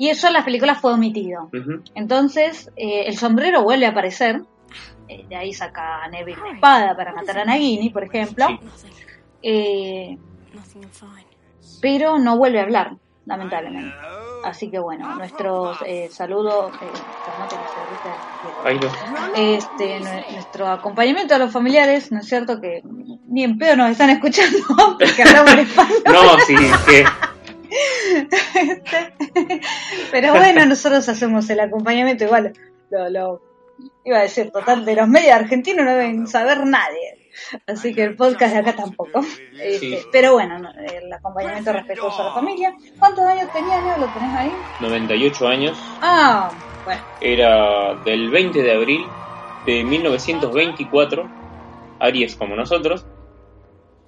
Y 0.00 0.08
eso 0.08 0.28
en 0.28 0.32
las 0.32 0.44
películas 0.44 0.80
fue 0.80 0.92
omitido. 0.94 1.50
Entonces, 1.94 2.70
eh, 2.76 3.04
el 3.06 3.18
sombrero 3.18 3.62
vuelve 3.62 3.84
a 3.84 3.90
aparecer. 3.90 4.40
Eh, 5.08 5.26
de 5.28 5.36
ahí 5.36 5.52
saca 5.52 6.02
a 6.04 6.08
Neville 6.08 6.40
la 6.42 6.52
espada 6.54 6.96
para 6.96 7.12
matar 7.12 7.38
a 7.40 7.44
Nagini, 7.44 7.90
por 7.90 8.04
ejemplo. 8.04 8.46
Eh, 9.42 10.16
pero 11.82 12.18
no 12.18 12.36
vuelve 12.38 12.60
a 12.60 12.62
hablar, 12.62 12.92
lamentablemente. 13.26 13.94
Así 14.44 14.70
que 14.70 14.78
bueno, 14.78 15.14
nuestros 15.16 15.76
eh, 15.84 16.08
saludos. 16.10 16.72
eh, 16.80 16.86
lo- 18.80 18.88
este, 19.36 20.00
nue- 20.00 20.32
nuestro 20.32 20.66
acompañamiento 20.68 21.34
a 21.34 21.38
los 21.38 21.52
familiares, 21.52 22.10
¿no 22.10 22.20
es 22.20 22.26
cierto? 22.26 22.58
Que 22.60 22.82
ni 23.28 23.44
en 23.44 23.58
pedo 23.58 23.76
nos 23.76 23.90
están 23.90 24.10
escuchando 24.10 24.58
porque 24.98 25.22
hablamos 25.22 25.52
en 25.52 25.58
español. 25.60 26.02
No, 26.06 26.38
sí, 26.46 26.54
que 26.86 27.04
Pero 30.10 30.32
bueno, 30.34 30.66
nosotros 30.66 31.08
hacemos 31.08 31.48
el 31.50 31.60
acompañamiento 31.60 32.24
igual. 32.24 32.52
Lo, 32.90 33.08
lo- 33.08 33.42
iba 34.04 34.18
a 34.18 34.22
decir, 34.22 34.50
total, 34.50 34.84
de 34.84 34.94
los 34.96 35.08
medios 35.08 35.32
argentinos 35.34 35.84
no 35.84 35.92
deben 35.92 36.26
saber 36.26 36.66
nadie. 36.66 37.30
Así 37.66 37.94
que 37.94 38.02
el 38.02 38.16
podcast 38.16 38.52
de 38.54 38.58
acá 38.60 38.74
tampoco. 38.74 39.20
Este, 39.58 40.02
Pero 40.12 40.32
bueno, 40.34 40.58
no, 40.58 40.70
el 40.72 41.10
acompañamiento 41.12 41.72
respetuoso 41.72 42.22
a 42.22 42.26
la 42.26 42.32
familia. 42.34 42.74
¿Cuántos 42.98 43.24
años 43.24 43.50
tenía, 43.52 43.80
Leo? 43.80 43.98
¿Lo 43.98 44.06
tenés 44.12 44.34
ahí? 44.36 44.52
98 44.80 45.48
años. 45.48 45.78
Ah, 46.02 46.50
bueno. 46.84 47.00
Era 47.20 47.94
del 48.04 48.30
20 48.30 48.62
de 48.62 48.72
abril 48.72 49.06
de 49.64 49.84
1924, 49.84 51.28
Aries 52.00 52.36
como 52.36 52.56
nosotros. 52.56 53.06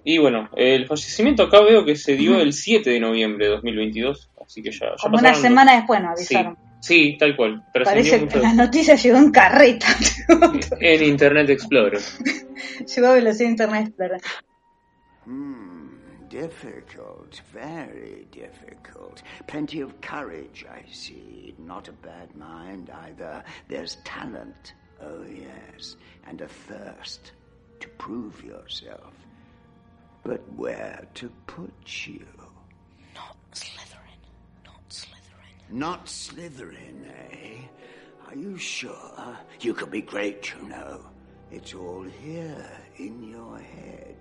Y 0.04 0.18
bueno, 0.18 0.48
el 0.56 0.86
fallecimiento 0.86 1.44
acá 1.44 1.60
veo 1.60 1.84
que 1.84 1.94
se 1.96 2.16
dio 2.16 2.40
el 2.40 2.52
7 2.52 2.90
de 2.90 2.98
noviembre 3.00 3.46
de 3.46 3.52
2022, 3.52 4.30
así 4.44 4.62
que 4.62 4.70
ya, 4.72 4.86
ya 4.86 4.94
Como 5.00 5.18
una 5.18 5.34
semana 5.34 5.76
después 5.76 6.02
nos 6.02 6.18
Sí, 6.20 6.34
avisaron. 6.34 6.58
sí, 6.80 7.16
tal 7.18 7.36
cual. 7.36 7.64
Trascendió 7.72 8.10
Parece 8.10 8.18
mucho 8.24 8.32
que 8.38 8.42
la 8.42 8.52
noticia 8.54 8.94
llegó 8.96 9.18
en 9.18 9.30
carreta. 9.30 9.86
en 10.80 11.02
Internet 11.04 11.50
Explorer. 11.50 12.00
llegó 12.94 13.06
a 13.08 13.12
velocidad 13.14 13.48
internet 13.50 13.86
explorer. 13.88 14.20
Hmm, 15.24 16.28
difficult, 16.28 17.40
very 17.52 18.26
difficult. 18.32 19.22
Plenty 19.46 19.82
of 19.82 19.92
courage, 20.00 20.64
I 20.66 20.82
see. 20.92 21.54
Not 21.58 21.88
a 21.88 21.92
bad 21.92 22.34
mind 22.34 22.90
either. 23.06 23.44
There's 23.68 23.98
talent, 24.04 24.74
oh 25.00 25.22
yes, 25.28 25.96
and 26.28 26.40
a 26.40 26.48
thirst 26.48 27.32
to 27.80 27.88
prove 27.98 28.42
yourself. 28.44 29.14
But 30.22 30.40
where 30.54 31.06
to 31.14 31.30
put 31.46 32.06
you? 32.06 32.26
Not 33.14 33.36
Slytherin. 33.52 34.20
Not 34.64 34.88
Slytherin. 34.88 35.70
Not 35.70 36.06
Slytherin, 36.06 37.08
eh? 37.08 37.58
Are 38.28 38.36
you 38.36 38.56
sure? 38.56 39.38
You 39.60 39.74
could 39.74 39.90
be 39.90 40.02
great, 40.02 40.52
you 40.54 40.68
know. 40.68 41.00
It's 41.50 41.74
all 41.74 42.02
here 42.02 42.70
in 42.96 43.28
your 43.28 43.58
head. 43.58 44.16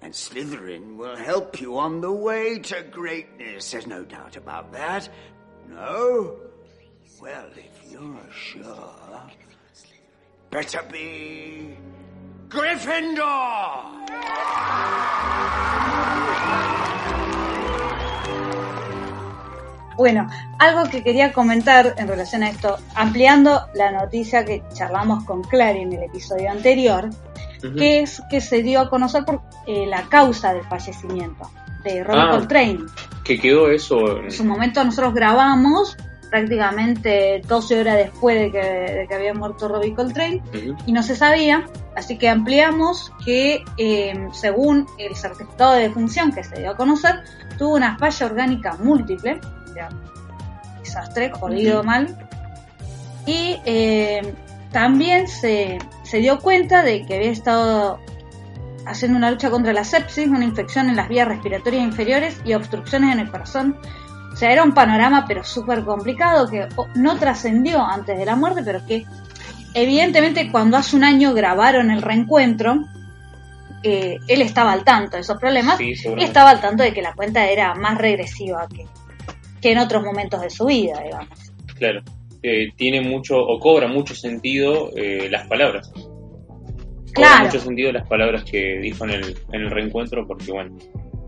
And 0.00 0.12
Slytherin 0.12 0.96
will 0.96 1.16
help 1.16 1.60
you 1.60 1.78
on 1.78 2.00
the 2.00 2.10
way 2.10 2.58
to 2.58 2.82
greatness. 2.90 3.70
There's 3.70 3.86
no 3.86 4.04
doubt 4.04 4.36
about 4.36 4.72
that. 4.72 5.08
No? 5.68 6.40
Well, 7.20 7.46
if 7.56 7.92
you're 7.92 8.32
sure, 8.32 9.22
better 10.50 10.82
be 10.90 11.76
Gryffindor! 12.52 13.92
Bueno, 19.96 20.26
algo 20.58 20.84
que 20.90 21.02
quería 21.04 21.32
comentar 21.32 21.94
en 21.98 22.08
relación 22.08 22.42
a 22.42 22.48
esto, 22.48 22.78
ampliando 22.94 23.60
la 23.74 23.92
noticia 23.92 24.44
que 24.44 24.62
charlamos 24.72 25.24
con 25.24 25.42
Clary 25.42 25.80
en 25.82 25.92
el 25.92 26.02
episodio 26.04 26.50
anterior, 26.50 27.10
que 27.78 28.00
es 28.00 28.20
que 28.30 28.40
se 28.40 28.62
dio 28.62 28.80
a 28.80 28.90
conocer 28.90 29.24
por 29.24 29.42
eh, 29.66 29.86
la 29.86 30.02
causa 30.08 30.52
del 30.54 30.64
fallecimiento 30.64 31.48
de 31.84 32.02
Robbie 32.02 32.20
Ah. 32.22 32.30
Coltrane. 32.32 32.78
Que 33.22 33.38
quedó 33.38 33.68
eso. 33.70 34.18
en- 34.18 34.24
En 34.24 34.30
su 34.32 34.44
momento 34.44 34.82
nosotros 34.82 35.14
grabamos 35.14 35.96
prácticamente 36.32 37.42
12 37.46 37.80
horas 37.80 37.96
después 37.98 38.40
de 38.40 38.50
que, 38.50 38.58
de 38.58 39.06
que 39.06 39.14
había 39.14 39.34
muerto 39.34 39.68
Robbie 39.68 39.94
Coltrane 39.94 40.40
y 40.86 40.92
no 40.92 41.02
se 41.02 41.14
sabía, 41.14 41.68
así 41.94 42.16
que 42.16 42.30
ampliamos 42.30 43.12
que 43.22 43.62
eh, 43.76 44.28
según 44.32 44.86
el 44.96 45.14
certificado 45.14 45.74
de 45.74 45.82
defunción 45.82 46.32
que 46.32 46.42
se 46.42 46.58
dio 46.58 46.70
a 46.70 46.76
conocer, 46.76 47.20
tuvo 47.58 47.74
una 47.74 47.98
falla 47.98 48.24
orgánica 48.26 48.78
múltiple, 48.82 49.40
o 49.42 49.74
sea, 49.74 49.90
desastre, 50.80 51.30
jodido 51.32 51.80
Ujú. 51.80 51.86
mal, 51.86 52.16
y 53.26 53.60
eh, 53.66 54.34
también 54.72 55.28
se, 55.28 55.76
se 56.02 56.16
dio 56.16 56.38
cuenta 56.38 56.82
de 56.82 57.04
que 57.04 57.16
había 57.16 57.30
estado 57.30 58.00
haciendo 58.86 59.18
una 59.18 59.30
lucha 59.30 59.50
contra 59.50 59.74
la 59.74 59.84
sepsis, 59.84 60.28
una 60.28 60.46
infección 60.46 60.88
en 60.88 60.96
las 60.96 61.10
vías 61.10 61.28
respiratorias 61.28 61.84
inferiores 61.84 62.40
y 62.46 62.54
obstrucciones 62.54 63.12
en 63.12 63.20
el 63.20 63.30
corazón. 63.30 63.76
O 64.32 64.36
sea, 64.36 64.50
era 64.50 64.64
un 64.64 64.72
panorama 64.72 65.24
pero 65.28 65.44
súper 65.44 65.84
complicado 65.84 66.48
que 66.48 66.66
o, 66.76 66.88
no 66.94 67.18
trascendió 67.18 67.84
antes 67.84 68.16
de 68.18 68.24
la 68.24 68.34
muerte, 68.36 68.62
pero 68.64 68.84
que 68.86 69.04
evidentemente 69.74 70.50
cuando 70.50 70.76
hace 70.76 70.96
un 70.96 71.04
año 71.04 71.34
grabaron 71.34 71.90
el 71.90 72.02
reencuentro, 72.02 72.84
eh, 73.82 74.16
él 74.28 74.42
estaba 74.42 74.72
al 74.72 74.84
tanto 74.84 75.16
de 75.16 75.22
esos 75.22 75.38
problemas 75.38 75.76
Sí, 75.76 75.92
y 76.16 76.22
estaba 76.22 76.50
al 76.50 76.60
tanto 76.60 76.82
de 76.82 76.92
que 76.92 77.02
la 77.02 77.14
cuenta 77.14 77.46
era 77.50 77.74
más 77.74 77.98
regresiva 77.98 78.66
que, 78.68 78.86
que 79.60 79.72
en 79.72 79.78
otros 79.78 80.02
momentos 80.04 80.40
de 80.40 80.50
su 80.50 80.66
vida, 80.66 81.00
digamos. 81.04 81.52
Claro. 81.76 82.02
Eh, 82.44 82.72
tiene 82.76 83.00
mucho, 83.00 83.36
o 83.36 83.58
cobra 83.60 83.86
mucho 83.86 84.14
sentido 84.14 84.90
eh, 84.96 85.28
las 85.30 85.46
palabras. 85.46 85.90
Cobra 85.92 87.28
Claro. 87.28 87.44
mucho 87.44 87.60
sentido 87.60 87.92
las 87.92 88.08
palabras 88.08 88.42
que 88.44 88.78
dijo 88.80 89.04
en 89.04 89.10
el, 89.10 89.36
en 89.52 89.60
el 89.62 89.70
reencuentro, 89.70 90.26
porque 90.26 90.50
bueno, 90.50 90.76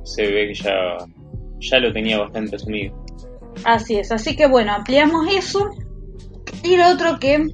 se 0.02 0.22
ve 0.26 0.48
que 0.48 0.54
ya, 0.54 0.72
ya 1.70 1.78
lo 1.78 1.92
tenía 1.92 2.18
bastante 2.18 2.56
asumido. 2.56 2.94
Así 3.64 3.96
es, 3.96 4.10
así 4.12 4.36
que 4.36 4.46
bueno, 4.46 4.72
ampliamos 4.72 5.26
eso. 5.32 5.70
Y 6.62 6.76
lo 6.76 6.88
otro 6.88 7.18
que 7.18 7.46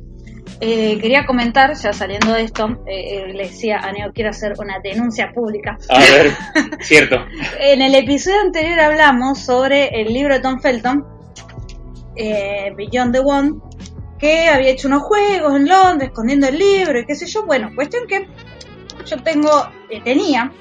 eh, 0.60 0.98
quería 1.00 1.26
comentar, 1.26 1.74
ya 1.74 1.92
saliendo 1.92 2.32
de 2.32 2.42
esto, 2.42 2.82
eh, 2.86 3.28
eh, 3.28 3.32
le 3.32 3.44
decía 3.44 3.78
a 3.78 3.92
Neo, 3.92 4.12
quiero 4.12 4.30
hacer 4.30 4.54
una 4.58 4.78
denuncia 4.82 5.32
pública. 5.32 5.78
A 5.88 5.98
ver, 5.98 6.32
cierto. 6.80 7.16
En 7.60 7.82
el 7.82 7.94
episodio 7.94 8.40
anterior 8.40 8.80
hablamos 8.80 9.40
sobre 9.40 9.88
el 10.00 10.12
libro 10.12 10.34
de 10.34 10.40
Tom 10.40 10.60
Felton, 10.60 11.04
eh, 12.16 12.72
Beyond 12.76 13.12
the 13.12 13.20
One, 13.20 13.52
que 14.18 14.48
había 14.48 14.70
hecho 14.70 14.88
unos 14.88 15.02
juegos 15.02 15.56
en 15.56 15.66
Londres 15.66 16.10
escondiendo 16.10 16.48
el 16.48 16.58
libro 16.58 17.00
y 17.00 17.06
qué 17.06 17.14
sé 17.14 17.26
yo. 17.26 17.44
Bueno, 17.46 17.70
cuestión 17.74 18.06
que 18.06 18.28
yo 19.06 19.16
tengo, 19.22 19.50
eh, 19.88 20.00
tenía 20.04 20.52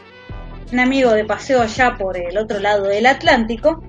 un 0.72 0.80
amigo 0.80 1.12
de 1.12 1.26
paseo 1.26 1.62
allá 1.62 1.96
por 1.98 2.18
el 2.18 2.38
otro 2.38 2.60
lado 2.60 2.84
del 2.84 3.06
Atlántico. 3.06 3.84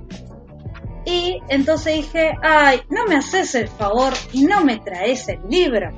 Y 1.05 1.41
entonces 1.49 1.97
dije, 1.97 2.37
ay, 2.43 2.83
no 2.91 3.07
me 3.07 3.17
haces 3.17 3.55
el 3.55 3.69
favor 3.69 4.13
y 4.33 4.45
no 4.45 4.63
me 4.65 4.79
traes 4.79 5.29
el 5.29 5.41
libro 5.49 5.91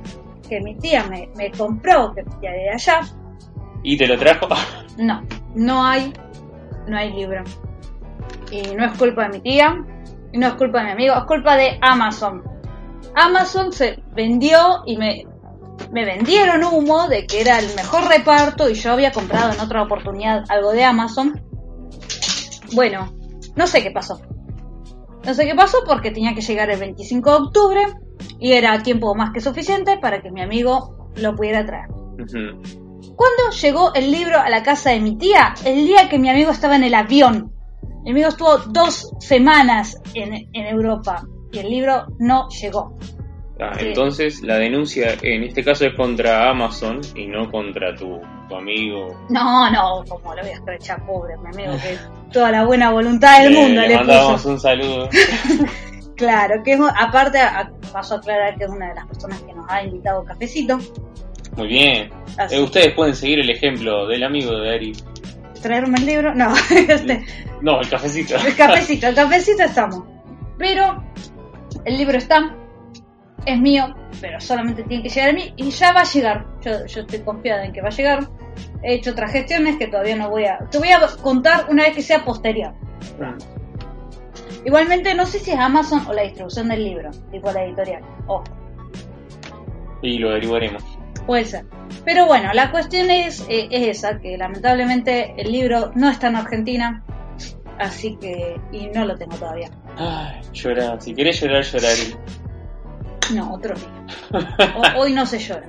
que 0.48 0.60
mi 0.60 0.74
tía 0.76 1.04
me, 1.04 1.28
me 1.34 1.50
compró, 1.50 2.12
que 2.14 2.22
tía 2.40 2.52
de 2.52 2.70
allá. 2.70 3.00
¿Y 3.82 3.96
te 3.96 4.06
lo 4.06 4.18
trajo? 4.18 4.48
No, 4.98 5.22
no 5.54 5.82
hay, 5.82 6.12
no 6.86 6.98
hay 6.98 7.10
libro. 7.14 7.42
Y 8.50 8.74
no 8.74 8.84
es 8.84 8.92
culpa 8.98 9.22
de 9.22 9.28
mi 9.30 9.40
tía, 9.40 9.82
y 10.32 10.36
no 10.36 10.48
es 10.48 10.52
culpa 10.54 10.80
de 10.80 10.84
mi 10.84 10.90
amigo, 10.90 11.14
es 11.14 11.24
culpa 11.24 11.56
de 11.56 11.78
Amazon. 11.80 12.42
Amazon 13.14 13.72
se 13.72 14.02
vendió 14.14 14.82
y 14.84 14.98
me, 14.98 15.24
me 15.90 16.04
vendieron 16.04 16.64
humo 16.64 17.08
de 17.08 17.26
que 17.26 17.40
era 17.40 17.58
el 17.58 17.74
mejor 17.74 18.08
reparto 18.08 18.68
y 18.68 18.74
yo 18.74 18.92
había 18.92 19.12
comprado 19.12 19.52
en 19.52 19.60
otra 19.60 19.82
oportunidad 19.82 20.44
algo 20.48 20.72
de 20.72 20.84
Amazon. 20.84 21.40
Bueno, 22.74 23.12
no 23.56 23.66
sé 23.66 23.82
qué 23.82 23.90
pasó. 23.90 24.20
No 25.24 25.34
sé 25.34 25.46
qué 25.46 25.54
pasó 25.54 25.78
porque 25.86 26.10
tenía 26.10 26.34
que 26.34 26.40
llegar 26.40 26.70
el 26.70 26.80
25 26.80 27.30
de 27.30 27.36
octubre 27.36 27.82
y 28.38 28.52
era 28.52 28.82
tiempo 28.82 29.14
más 29.14 29.32
que 29.32 29.40
suficiente 29.40 29.98
para 29.98 30.20
que 30.20 30.30
mi 30.30 30.42
amigo 30.42 31.10
lo 31.16 31.36
pudiera 31.36 31.64
traer. 31.64 31.90
Ujú. 31.90 32.82
¿Cuándo 33.14 33.56
llegó 33.60 33.94
el 33.94 34.10
libro 34.10 34.38
a 34.40 34.48
la 34.48 34.62
casa 34.62 34.90
de 34.90 35.00
mi 35.00 35.16
tía? 35.16 35.54
El 35.64 35.86
día 35.86 36.08
que 36.08 36.18
mi 36.18 36.28
amigo 36.28 36.50
estaba 36.50 36.76
en 36.76 36.84
el 36.84 36.94
avión. 36.94 37.52
Mi 38.04 38.10
amigo 38.10 38.28
estuvo 38.28 38.56
dos 38.58 39.12
semanas 39.20 40.00
en, 40.14 40.48
en 40.52 40.66
Europa 40.66 41.24
y 41.52 41.58
el 41.58 41.68
libro 41.68 42.06
no 42.18 42.48
llegó. 42.48 42.96
Ah, 43.70 43.74
Sí. 43.78 43.86
Entonces 43.88 44.42
la 44.42 44.56
denuncia 44.58 45.14
en 45.22 45.44
este 45.44 45.62
caso 45.64 45.86
es 45.86 45.94
contra 45.94 46.50
Amazon 46.50 47.00
y 47.14 47.26
no 47.26 47.50
contra 47.50 47.94
tu, 47.94 48.20
tu 48.48 48.56
amigo. 48.56 49.08
No, 49.28 49.70
no, 49.70 50.04
como 50.08 50.34
lo 50.34 50.42
voy 50.42 50.50
a 50.50 50.54
escrachar, 50.54 51.04
pobre 51.06 51.34
mi 51.38 51.48
amigo, 51.64 51.80
que 51.82 51.96
toda 52.32 52.50
la 52.50 52.64
buena 52.64 52.90
voluntad 52.90 53.42
del 53.42 53.52
mundo 53.54 53.80
le 53.82 53.88
le, 53.88 53.94
mandamos 53.96 54.32
puso. 54.42 54.48
un 54.50 54.60
saludo. 54.60 55.08
Claro, 56.16 56.62
que 56.62 56.72
es, 56.74 56.80
aparte, 56.96 57.38
a- 57.40 57.70
paso 57.92 58.14
a 58.14 58.18
aclarar 58.18 58.56
que 58.56 58.64
es 58.64 58.70
una 58.70 58.90
de 58.90 58.94
las 58.94 59.06
personas 59.06 59.40
que 59.42 59.52
nos 59.54 59.68
ha 59.68 59.82
invitado 59.82 60.20
a 60.20 60.24
cafecito. 60.26 60.78
Muy 61.56 61.66
bien. 61.68 62.10
Eh, 62.50 62.60
ustedes 62.60 62.94
pueden 62.94 63.16
seguir 63.16 63.40
el 63.40 63.50
ejemplo 63.50 64.06
del 64.06 64.22
amigo 64.22 64.52
de 64.56 64.74
Ari. 64.74 64.92
traerme 65.60 65.98
el 65.98 66.06
libro, 66.06 66.34
no, 66.34 66.52
este, 66.70 67.24
No, 67.60 67.80
el 67.80 67.88
cafecito. 67.88 68.36
El 68.36 68.54
cafecito, 68.54 69.08
el 69.08 69.14
cafecito 69.14 69.62
estamos. 69.64 70.04
Pero 70.58 71.02
el 71.84 71.96
libro 71.98 72.16
está, 72.18 72.54
es 73.46 73.58
mío, 73.60 73.94
pero 74.20 74.40
solamente 74.40 74.82
tiene 74.84 75.02
que 75.02 75.08
llegar 75.08 75.30
a 75.30 75.32
mí 75.32 75.52
y 75.56 75.70
ya 75.70 75.92
va 75.92 76.00
a 76.00 76.04
llegar. 76.04 76.46
Yo, 76.62 76.86
yo 76.86 77.00
estoy 77.02 77.20
confiada 77.20 77.64
en 77.64 77.72
que 77.72 77.80
va 77.82 77.88
a 77.88 77.92
llegar. 77.92 78.28
He 78.82 78.94
hecho 78.94 79.12
otras 79.12 79.32
gestiones 79.32 79.76
que 79.78 79.86
todavía 79.88 80.16
no 80.16 80.28
voy 80.30 80.44
a. 80.46 80.58
Te 80.70 80.78
voy 80.78 80.90
a 80.90 81.00
contar 81.22 81.66
una 81.70 81.84
vez 81.84 81.94
que 81.94 82.02
sea 82.02 82.24
posterior. 82.24 82.72
Igualmente, 84.64 85.14
no 85.14 85.26
sé 85.26 85.38
si 85.40 85.50
es 85.50 85.58
Amazon 85.58 86.06
o 86.06 86.12
la 86.12 86.22
distribución 86.22 86.68
del 86.68 86.84
libro, 86.84 87.10
tipo 87.30 87.50
la 87.50 87.64
editorial. 87.64 88.02
Ojo, 88.26 88.44
Y 90.02 90.18
lo 90.18 90.30
averiguaremos. 90.30 90.82
puede 91.26 91.44
ser. 91.44 91.64
Pero 92.04 92.26
bueno, 92.26 92.52
la 92.52 92.70
cuestión 92.70 93.10
es, 93.10 93.40
eh, 93.48 93.68
es 93.70 93.98
esa: 93.98 94.18
que 94.20 94.36
lamentablemente 94.36 95.34
el 95.36 95.50
libro 95.52 95.90
no 95.94 96.08
está 96.10 96.28
en 96.28 96.36
Argentina. 96.36 97.04
Así 97.78 98.16
que. 98.20 98.60
Y 98.70 98.86
no 98.88 99.04
lo 99.04 99.16
tengo 99.16 99.36
todavía. 99.36 99.70
Ay, 99.96 100.40
llora. 100.52 101.00
Si 101.00 101.14
querés 101.14 101.40
llorar, 101.40 101.64
llorar. 101.64 101.96
No, 103.34 103.54
otro 103.54 103.74
día. 103.74 104.06
O- 104.76 105.00
hoy 105.00 105.12
no 105.12 105.24
se 105.26 105.38
llora. 105.38 105.68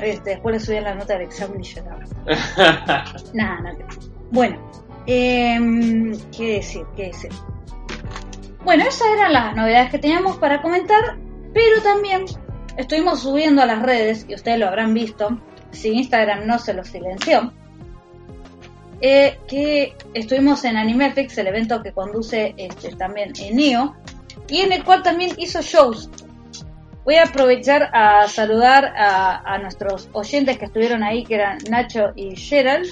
Este, 0.00 0.30
después 0.30 0.54
le 0.54 0.60
subí 0.60 0.80
la 0.80 0.94
nota 0.94 1.14
del 1.14 1.22
examen 1.22 1.60
y 1.60 1.64
lloraba. 1.64 2.00
Nada, 3.34 3.72
no. 3.72 3.86
Bueno, 4.30 4.58
em, 5.06 6.16
¿qué 6.36 6.54
decir? 6.54 6.84
¿Qué 6.96 7.06
decir? 7.08 7.30
Bueno, 8.64 8.84
esas 8.84 9.08
eran 9.16 9.32
las 9.32 9.54
novedades 9.56 9.90
que 9.90 9.98
teníamos 9.98 10.36
para 10.36 10.62
comentar, 10.62 11.18
pero 11.52 11.82
también 11.82 12.24
estuvimos 12.76 13.20
subiendo 13.20 13.62
a 13.62 13.66
las 13.66 13.82
redes, 13.82 14.24
y 14.28 14.34
ustedes 14.34 14.58
lo 14.58 14.68
habrán 14.68 14.94
visto, 14.94 15.38
si 15.70 15.90
Instagram 15.90 16.46
no 16.46 16.58
se 16.58 16.72
lo 16.74 16.84
silenció, 16.84 17.52
eh, 19.00 19.38
que 19.48 19.96
estuvimos 20.14 20.64
en 20.64 20.76
Animefix, 20.76 21.36
el 21.38 21.46
evento 21.48 21.82
que 21.82 21.92
conduce 21.92 22.54
este, 22.58 22.94
también 22.96 23.32
en 23.38 23.56
Neo, 23.56 23.96
y 24.48 24.58
en 24.60 24.72
el 24.72 24.84
cual 24.84 25.02
también 25.02 25.32
hizo 25.38 25.60
shows. 25.62 26.10
Voy 27.10 27.16
a 27.16 27.24
aprovechar 27.24 27.90
a 27.92 28.28
saludar 28.28 28.84
a, 28.96 29.38
a 29.54 29.58
nuestros 29.58 30.08
oyentes 30.12 30.58
que 30.58 30.66
estuvieron 30.66 31.02
ahí, 31.02 31.24
que 31.24 31.34
eran 31.34 31.58
Nacho 31.68 32.12
y 32.14 32.36
Gerald. 32.36 32.86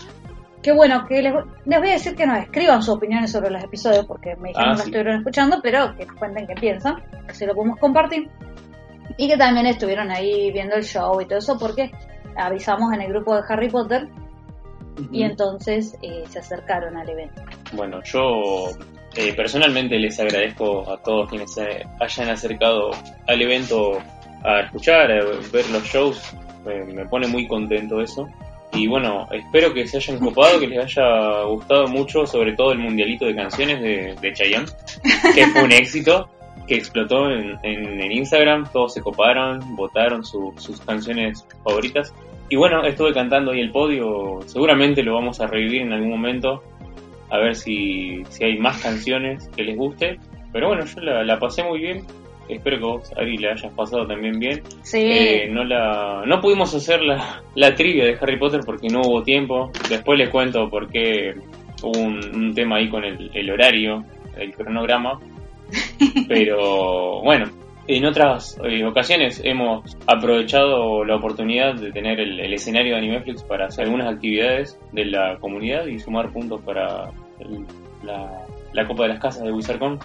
Que 0.60 0.72
bueno, 0.72 1.06
que 1.06 1.22
les, 1.22 1.32
les 1.66 1.78
voy 1.78 1.90
a 1.90 1.92
decir 1.92 2.16
que 2.16 2.26
nos 2.26 2.36
escriban 2.40 2.82
sus 2.82 2.96
opiniones 2.96 3.30
sobre 3.30 3.48
los 3.48 3.62
episodios, 3.62 4.06
porque 4.06 4.34
me 4.34 4.48
dijeron 4.48 4.70
Ah, 4.70 4.74
que 4.74 4.80
sí. 4.82 4.88
estuvieron 4.88 5.18
escuchando, 5.18 5.60
pero 5.62 5.94
que 5.94 6.04
cuenten 6.08 6.48
qué 6.48 6.54
piensan, 6.54 7.00
así 7.28 7.46
lo 7.46 7.54
podemos 7.54 7.78
compartir. 7.78 8.28
Y 9.16 9.28
que 9.28 9.36
también 9.36 9.66
estuvieron 9.66 10.10
ahí 10.10 10.50
viendo 10.50 10.74
el 10.74 10.82
show 10.82 11.20
y 11.20 11.26
todo 11.26 11.38
eso, 11.38 11.56
porque 11.56 11.92
avisamos 12.36 12.92
en 12.94 13.02
el 13.02 13.10
grupo 13.12 13.36
de 13.36 13.42
Harry 13.48 13.70
Potter 13.70 14.08
y 15.12 15.22
entonces 15.22 15.96
eh, 16.02 16.24
se 16.28 16.40
acercaron 16.40 16.96
al 16.96 17.08
evento. 17.08 17.40
Bueno, 17.72 18.00
yo 18.02 18.70
eh, 19.18 19.32
personalmente 19.34 19.98
les 19.98 20.18
agradezco 20.20 20.90
a 20.90 20.96
todos 21.02 21.28
quienes 21.28 21.52
se 21.52 21.84
hayan 22.00 22.30
acercado 22.30 22.90
al 23.26 23.42
evento 23.42 23.98
a 24.44 24.60
escuchar, 24.60 25.10
a 25.10 25.24
ver 25.52 25.68
los 25.70 25.82
shows. 25.84 26.34
Me 26.64 27.04
pone 27.06 27.26
muy 27.26 27.46
contento 27.46 28.00
eso. 28.00 28.28
Y 28.72 28.86
bueno, 28.86 29.26
espero 29.32 29.72
que 29.72 29.86
se 29.86 29.96
hayan 29.96 30.18
copado, 30.18 30.60
que 30.60 30.66
les 30.66 30.78
haya 30.84 31.42
gustado 31.44 31.86
mucho, 31.88 32.26
sobre 32.26 32.52
todo 32.54 32.72
el 32.72 32.78
mundialito 32.78 33.24
de 33.24 33.34
canciones 33.34 33.80
de, 33.80 34.14
de 34.20 34.32
Chayanne, 34.34 34.66
que 35.34 35.46
fue 35.46 35.62
un 35.64 35.72
éxito, 35.72 36.28
que 36.66 36.74
explotó 36.76 37.30
en, 37.30 37.56
en- 37.62 37.98
en 38.00 38.12
Instagram, 38.12 38.68
todos 38.70 38.92
se 38.92 39.00
coparon, 39.00 39.74
votaron 39.74 40.22
su- 40.22 40.52
sus 40.58 40.78
canciones 40.82 41.46
favoritas. 41.64 42.12
Y 42.50 42.56
bueno, 42.56 42.84
estuve 42.84 43.14
cantando 43.14 43.52
ahí 43.52 43.60
el 43.60 43.70
podio, 43.72 44.40
seguramente 44.46 45.02
lo 45.02 45.14
vamos 45.14 45.40
a 45.40 45.46
revivir 45.46 45.82
en 45.82 45.92
algún 45.94 46.10
momento, 46.10 46.62
a 47.30 47.38
ver 47.38 47.54
si, 47.54 48.22
si 48.30 48.44
hay 48.44 48.58
más 48.58 48.80
canciones 48.82 49.48
que 49.56 49.62
les 49.62 49.76
guste. 49.76 50.18
Pero 50.52 50.68
bueno, 50.68 50.84
yo 50.84 51.00
la, 51.00 51.22
la 51.24 51.38
pasé 51.38 51.62
muy 51.62 51.78
bien, 51.80 52.04
espero 52.48 52.78
que 52.78 52.84
vos, 52.84 53.12
Ari, 53.16 53.36
la 53.38 53.52
hayas 53.52 53.72
pasado 53.74 54.06
también 54.06 54.38
bien. 54.38 54.62
Sí, 54.82 54.98
Eh, 54.98 55.48
no 55.50 55.64
la 55.64 56.22
no 56.26 56.40
pudimos 56.40 56.74
hacer 56.74 57.02
la, 57.02 57.42
la 57.54 57.74
trivia 57.74 58.04
de 58.06 58.16
Harry 58.20 58.38
Potter 58.38 58.60
porque 58.64 58.88
no 58.88 59.02
hubo 59.02 59.22
tiempo. 59.22 59.70
Después 59.88 60.18
les 60.18 60.30
cuento 60.30 60.68
por 60.70 60.88
qué 60.88 61.34
hubo 61.82 62.00
un, 62.00 62.18
un 62.34 62.54
tema 62.54 62.76
ahí 62.76 62.88
con 62.88 63.04
el, 63.04 63.30
el 63.34 63.50
horario, 63.50 64.04
el 64.36 64.52
cronograma. 64.54 65.20
Pero 66.28 67.20
bueno, 67.22 67.46
en 67.88 68.04
otras 68.04 68.58
eh, 68.64 68.84
ocasiones 68.84 69.40
hemos 69.44 69.96
aprovechado 70.06 71.04
la 71.04 71.16
oportunidad 71.16 71.74
de 71.74 71.90
tener 71.90 72.20
el, 72.20 72.38
el 72.38 72.52
escenario 72.54 72.92
de 72.92 72.98
Animeflix 72.98 73.42
para 73.42 73.66
hacer 73.66 73.84
algunas 73.86 74.12
actividades 74.12 74.78
de 74.92 75.06
la 75.06 75.38
comunidad 75.40 75.86
y 75.86 75.98
sumar 75.98 76.30
puntos 76.32 76.60
para 76.62 77.10
el- 77.40 77.66
la, 78.02 78.44
la 78.72 78.86
Copa 78.86 79.04
de 79.04 79.08
las 79.10 79.18
Casas 79.20 79.42
de 79.44 79.52
Wizardcon. 79.52 79.98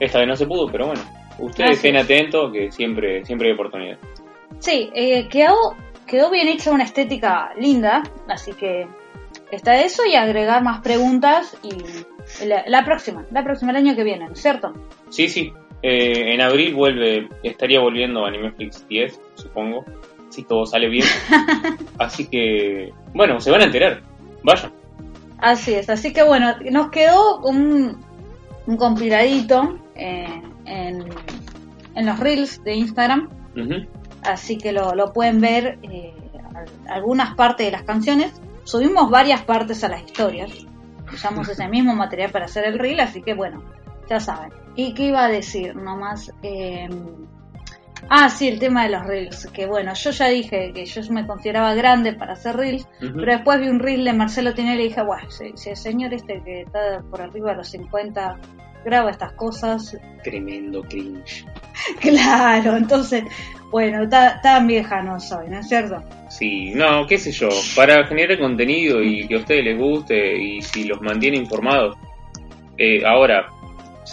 Esta 0.00 0.20
vez 0.20 0.28
no 0.28 0.36
se 0.36 0.46
pudo, 0.46 0.66
pero 0.70 0.86
bueno, 0.86 1.02
ustedes 1.40 1.72
estén 1.72 1.96
es. 1.96 2.04
atentos 2.04 2.52
que 2.52 2.70
siempre, 2.70 3.24
siempre 3.24 3.48
hay 3.48 3.54
oportunidad. 3.54 3.98
Sí, 4.60 4.88
eh, 4.94 5.28
quedó, 5.28 5.54
quedó 6.06 6.30
bien 6.30 6.48
hecha 6.48 6.70
una 6.70 6.84
estética 6.84 7.50
linda, 7.58 8.02
así 8.28 8.52
que 8.52 8.86
está 9.50 9.80
eso 9.82 10.02
y 10.06 10.14
agregar 10.14 10.62
más 10.62 10.80
preguntas 10.80 11.56
y 11.62 12.46
la, 12.46 12.62
la 12.66 12.84
próxima, 12.84 13.24
la 13.32 13.42
próxima, 13.42 13.72
el 13.72 13.76
año 13.78 13.96
que 13.96 14.04
viene, 14.04 14.26
¿no 14.26 14.32
es 14.32 14.40
cierto? 14.40 14.72
Sí, 15.10 15.28
sí. 15.28 15.52
Eh, 15.82 16.34
en 16.34 16.40
abril 16.40 16.74
vuelve, 16.74 17.28
estaría 17.42 17.80
volviendo 17.80 18.24
a 18.24 18.28
Animeflix 18.28 18.86
10, 18.88 19.20
supongo, 19.34 19.84
si 20.28 20.42
todo 20.44 20.66
sale 20.66 20.88
bien. 20.88 21.06
Así 21.98 22.26
que, 22.28 22.92
bueno, 23.14 23.40
se 23.40 23.50
van 23.50 23.60
a 23.60 23.64
enterar. 23.64 24.02
Vayan. 24.42 24.72
Así 25.38 25.72
es, 25.74 25.88
así 25.88 26.12
que 26.12 26.24
bueno, 26.24 26.52
nos 26.72 26.90
quedó 26.90 27.38
un, 27.42 27.96
un 28.66 28.76
compiladito 28.76 29.78
eh, 29.94 30.42
en, 30.66 31.04
en 31.94 32.06
los 32.06 32.18
reels 32.18 32.62
de 32.64 32.74
Instagram, 32.74 33.28
así 34.22 34.58
que 34.58 34.72
lo, 34.72 34.96
lo 34.96 35.12
pueden 35.12 35.40
ver 35.40 35.78
eh, 35.82 36.12
al- 36.56 36.92
algunas 36.92 37.36
partes 37.36 37.66
de 37.66 37.70
las 37.72 37.84
canciones. 37.84 38.32
Subimos 38.64 39.10
varias 39.10 39.42
partes 39.42 39.84
a 39.84 39.88
las 39.88 40.02
historias, 40.02 40.50
usamos 41.12 41.48
ese 41.48 41.68
mismo 41.68 41.94
material 41.94 42.32
para 42.32 42.46
hacer 42.46 42.64
el 42.64 42.76
reel, 42.78 42.98
así 42.98 43.22
que 43.22 43.34
bueno, 43.34 43.62
ya 44.08 44.20
saben. 44.20 44.50
¿Y 44.76 44.94
qué 44.94 45.04
iba 45.08 45.24
a 45.24 45.28
decir 45.28 45.74
nomás? 45.76 46.32
Eh, 46.42 46.88
ah, 48.08 48.28
sí, 48.28 48.48
el 48.48 48.58
tema 48.58 48.84
de 48.84 48.90
los 48.90 49.04
reels, 49.06 49.46
que 49.52 49.66
bueno, 49.66 49.92
yo 49.94 50.10
ya 50.10 50.28
dije 50.28 50.72
que 50.72 50.84
yo 50.86 51.00
me 51.12 51.26
consideraba 51.26 51.74
grande 51.74 52.12
para 52.14 52.32
hacer 52.34 52.56
reels, 52.56 52.86
pero 53.00 53.32
después 53.32 53.60
vi 53.60 53.68
un 53.68 53.80
reel 53.80 54.04
de 54.04 54.12
Marcelo 54.12 54.54
Tinelli 54.54 54.84
y 54.84 54.88
dije, 54.88 55.02
bueno, 55.02 55.28
si, 55.30 55.52
si 55.56 55.70
el 55.70 55.76
señor 55.76 56.14
este 56.14 56.40
que 56.44 56.62
está 56.62 57.02
por 57.10 57.20
arriba 57.20 57.50
de 57.50 57.56
los 57.58 57.68
50 57.68 58.36
graba 58.84 59.10
estas 59.10 59.32
cosas, 59.32 59.96
Tremendo 60.22 60.82
cringe. 60.82 61.44
Claro, 62.00 62.76
entonces, 62.76 63.24
bueno, 63.70 64.08
ta- 64.08 64.40
tan 64.42 64.66
vieja 64.66 65.00
no 65.02 65.18
soy, 65.20 65.48
¿no 65.48 65.58
es 65.60 65.68
cierto? 65.68 66.02
Sí, 66.28 66.72
no, 66.74 67.06
qué 67.06 67.18
sé 67.18 67.30
yo, 67.32 67.48
para 67.76 68.04
generar 68.06 68.38
contenido 68.38 69.02
y 69.02 69.26
que 69.28 69.34
a 69.36 69.38
ustedes 69.38 69.64
les 69.64 69.78
guste 69.78 70.36
y 70.36 70.60
si 70.62 70.84
los 70.84 71.00
mantiene 71.00 71.36
informados. 71.36 71.96
Eh, 72.76 73.04
ahora, 73.04 73.48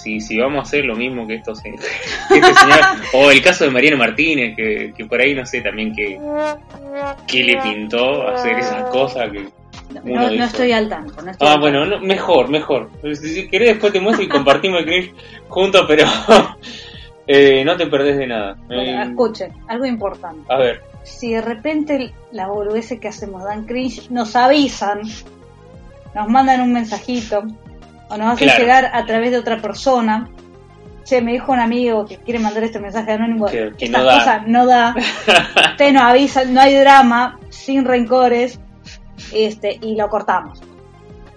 si, 0.02 0.20
si 0.20 0.38
vamos 0.38 0.60
a 0.60 0.62
hacer 0.64 0.86
lo 0.86 0.96
mismo 0.96 1.26
que 1.28 1.36
estos 1.36 1.62
que 1.64 1.70
este 1.72 2.54
señor, 2.54 2.80
o 3.14 3.32
el 3.32 3.42
caso 3.42 3.64
de 3.66 3.72
Mariano 3.72 3.98
Martínez, 3.98 4.56
que, 4.56 4.94
que 4.96 5.06
por 5.06 5.20
ahí 5.20 5.34
no 5.36 5.46
sé 5.46 5.62
también 5.62 5.94
qué, 5.96 6.20
qué 7.28 7.44
le 7.44 7.62
pintó 7.62 8.28
hacer 8.28 8.58
esas 8.60 8.84
cosas 8.90 9.32
que 9.32 9.48
No, 10.04 10.30
no- 10.32 10.44
estoy 10.44 10.72
al 10.72 10.90
tanto. 10.90 11.22
No 11.22 11.32
estoy 11.32 11.48
Ah, 11.48 11.54
al 11.54 11.60
bueno, 11.60 11.86
no, 11.86 12.00
mejor, 12.02 12.50
mejor. 12.50 12.90
Si 13.16 13.48
querés 13.48 13.70
después 13.70 13.94
te 13.94 14.00
muestro 14.00 14.26
y 14.26 14.30
compartimos 14.30 14.80
el 14.82 14.86
cringe 14.86 15.14
juntos, 15.48 15.86
pero 15.88 16.06
eh, 17.28 17.64
no 17.66 17.76
te 17.78 17.88
perdés 17.88 18.18
de 18.18 18.28
nada. 18.28 18.56
Bueno, 18.68 18.82
Eh, 18.82 19.04
escuchen, 19.10 19.52
algo 19.68 19.86
importante. 19.86 20.42
a 20.52 20.58
ver, 20.58 20.82
Si 21.04 21.34
de 21.34 21.42
repente 21.42 22.14
la 22.32 22.48
boludez 22.48 22.94
que 23.00 23.08
hacemos 23.08 23.44
dan 23.44 23.66
cringe, 23.66 24.10
nos 24.10 24.36
avisan, 24.36 25.02
nos 26.16 26.28
mandan 26.30 26.62
un 26.62 26.74
mensajito, 26.74 27.44
o 28.10 28.18
nos 28.18 28.34
hacen 28.34 28.48
Claro. 28.48 28.62
llegar 28.64 28.92
a 28.94 29.06
través 29.06 29.32
de 29.32 29.38
otra 29.38 29.62
persona. 29.62 30.30
Che, 31.04 31.22
me 31.22 31.34
dijo 31.34 31.52
un 31.52 31.60
amigo 31.60 32.06
que 32.06 32.18
quiere 32.18 32.40
mandar 32.40 32.64
este 32.64 32.80
mensaje 32.80 33.12
anónimo. 33.12 33.46
Que- 33.46 33.74
que 33.78 33.86
Estas 33.86 34.02
no 34.02 34.06
da. 34.08 34.44
no 34.48 34.66
da. 34.66 34.96
Ustedes 35.72 35.94
nos 35.94 36.02
avisan, 36.04 36.54
no 36.54 36.62
hay 36.62 36.74
drama, 36.76 37.40
sin 37.50 37.86
rencores, 37.86 38.60
este, 39.34 39.78
y 39.82 39.96
lo 39.96 40.08
cortamos. 40.10 40.60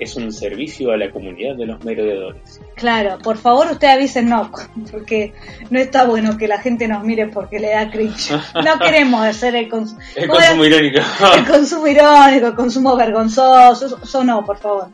es 0.01 0.15
un 0.15 0.31
servicio 0.33 0.93
a 0.93 0.97
la 0.97 1.11
comunidad 1.11 1.57
de 1.57 1.67
los 1.67 1.85
merodeadores. 1.85 2.61
Claro, 2.77 3.19
por 3.19 3.37
favor 3.37 3.67
usted 3.73 3.89
avisen 3.89 4.29
no, 4.29 4.49
porque 4.93 5.35
no 5.71 5.79
está 5.81 6.05
bueno 6.05 6.37
que 6.39 6.47
la 6.47 6.59
gente 6.61 6.87
nos 6.87 7.03
mire 7.03 7.27
porque 7.27 7.59
le 7.59 7.71
da 7.71 7.91
cringe. 7.91 8.31
No 8.65 8.79
queremos 8.81 9.23
hacer 9.27 9.57
el, 9.57 9.69
cons- 9.69 9.99
El 10.15 10.29
¿cómo 10.29 10.39
consumo 10.41 10.65
era? 10.65 10.77
irónico. 10.77 11.01
el 11.37 11.45
consumo 11.47 11.87
irónico, 11.89 12.47
el 12.47 12.55
consumo 12.55 12.97
vergonzoso, 12.97 13.99
eso 14.03 14.23
no, 14.25 14.45
por 14.45 14.59
favor. 14.59 14.87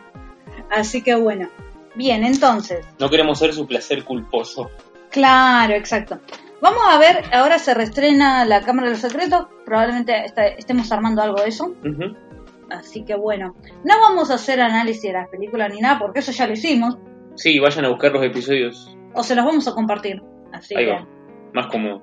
Así 0.70 1.02
que 1.02 1.14
bueno. 1.14 1.48
Bien, 1.94 2.24
entonces, 2.24 2.86
No 2.98 3.08
queremos 3.08 3.38
ser 3.38 3.52
su 3.52 3.66
placer 3.66 4.04
culposo. 4.04 4.70
claro, 5.10 5.74
exacto. 5.74 6.18
Vamos 6.60 6.82
a 6.88 6.98
ver, 6.98 7.24
ahora 7.32 7.58
se 7.58 7.74
reestrena 7.74 8.44
La 8.46 8.62
Cámara 8.62 8.88
de 8.88 8.92
los 8.94 9.00
Secretos, 9.02 9.46
probablemente 9.66 10.24
está- 10.24 10.46
estemos 10.46 10.90
armando 10.92 11.20
algo 11.22 11.40
de 11.42 11.48
eso. 11.48 11.74
Así 12.70 13.04
que 13.04 13.14
bueno, 13.14 13.54
no 13.84 14.00
vamos 14.00 14.30
a 14.30 14.34
hacer 14.34 14.60
análisis 14.60 15.02
de 15.02 15.12
las 15.12 15.28
películas 15.28 15.72
ni 15.72 15.80
nada, 15.80 15.98
porque 15.98 16.20
eso 16.20 16.32
ya 16.32 16.46
lo 16.46 16.54
hicimos, 16.54 16.96
Sí, 17.36 17.58
vayan 17.58 17.84
a 17.84 17.90
buscar 17.90 18.12
los 18.12 18.24
episodios. 18.24 18.96
o 19.12 19.22
se 19.22 19.34
los 19.34 19.44
vamos 19.44 19.68
a 19.68 19.72
compartir. 19.72 20.22
Así 20.52 20.74
Ahí 20.76 20.86
que... 20.86 20.90
va. 20.92 21.06
Más 21.52 21.66
como. 21.66 22.00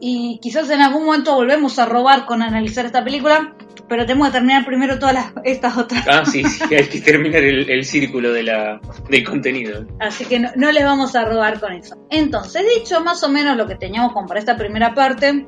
y 0.00 0.38
quizás 0.40 0.68
en 0.70 0.80
algún 0.80 1.04
momento 1.06 1.34
volvemos 1.34 1.78
a 1.78 1.86
robar 1.86 2.26
con 2.26 2.42
analizar 2.42 2.84
esta 2.86 3.02
película, 3.02 3.54
pero 3.88 4.04
tenemos 4.06 4.28
que 4.28 4.34
terminar 4.34 4.64
primero 4.64 4.98
todas 4.98 5.14
las, 5.14 5.32
estas 5.44 5.76
otras. 5.76 6.06
Ah, 6.08 6.24
sí, 6.24 6.44
sí, 6.44 6.74
hay 6.74 6.84
que 6.84 7.00
terminar 7.04 7.42
el, 7.42 7.68
el 7.70 7.84
círculo 7.84 8.32
de 8.32 8.42
la, 8.42 8.80
del 9.08 9.24
contenido. 9.24 9.86
Así 10.00 10.24
que 10.24 10.38
no, 10.38 10.50
no 10.56 10.70
les 10.72 10.84
vamos 10.84 11.14
a 11.16 11.24
robar 11.24 11.58
con 11.60 11.72
eso. 11.72 11.96
Entonces, 12.10 12.62
dicho 12.76 13.00
más 13.02 13.22
o 13.22 13.28
menos 13.28 13.56
lo 13.56 13.66
que 13.66 13.76
teníamos 13.76 14.12
como 14.12 14.26
para 14.26 14.40
esta 14.40 14.56
primera 14.56 14.94
parte, 14.94 15.46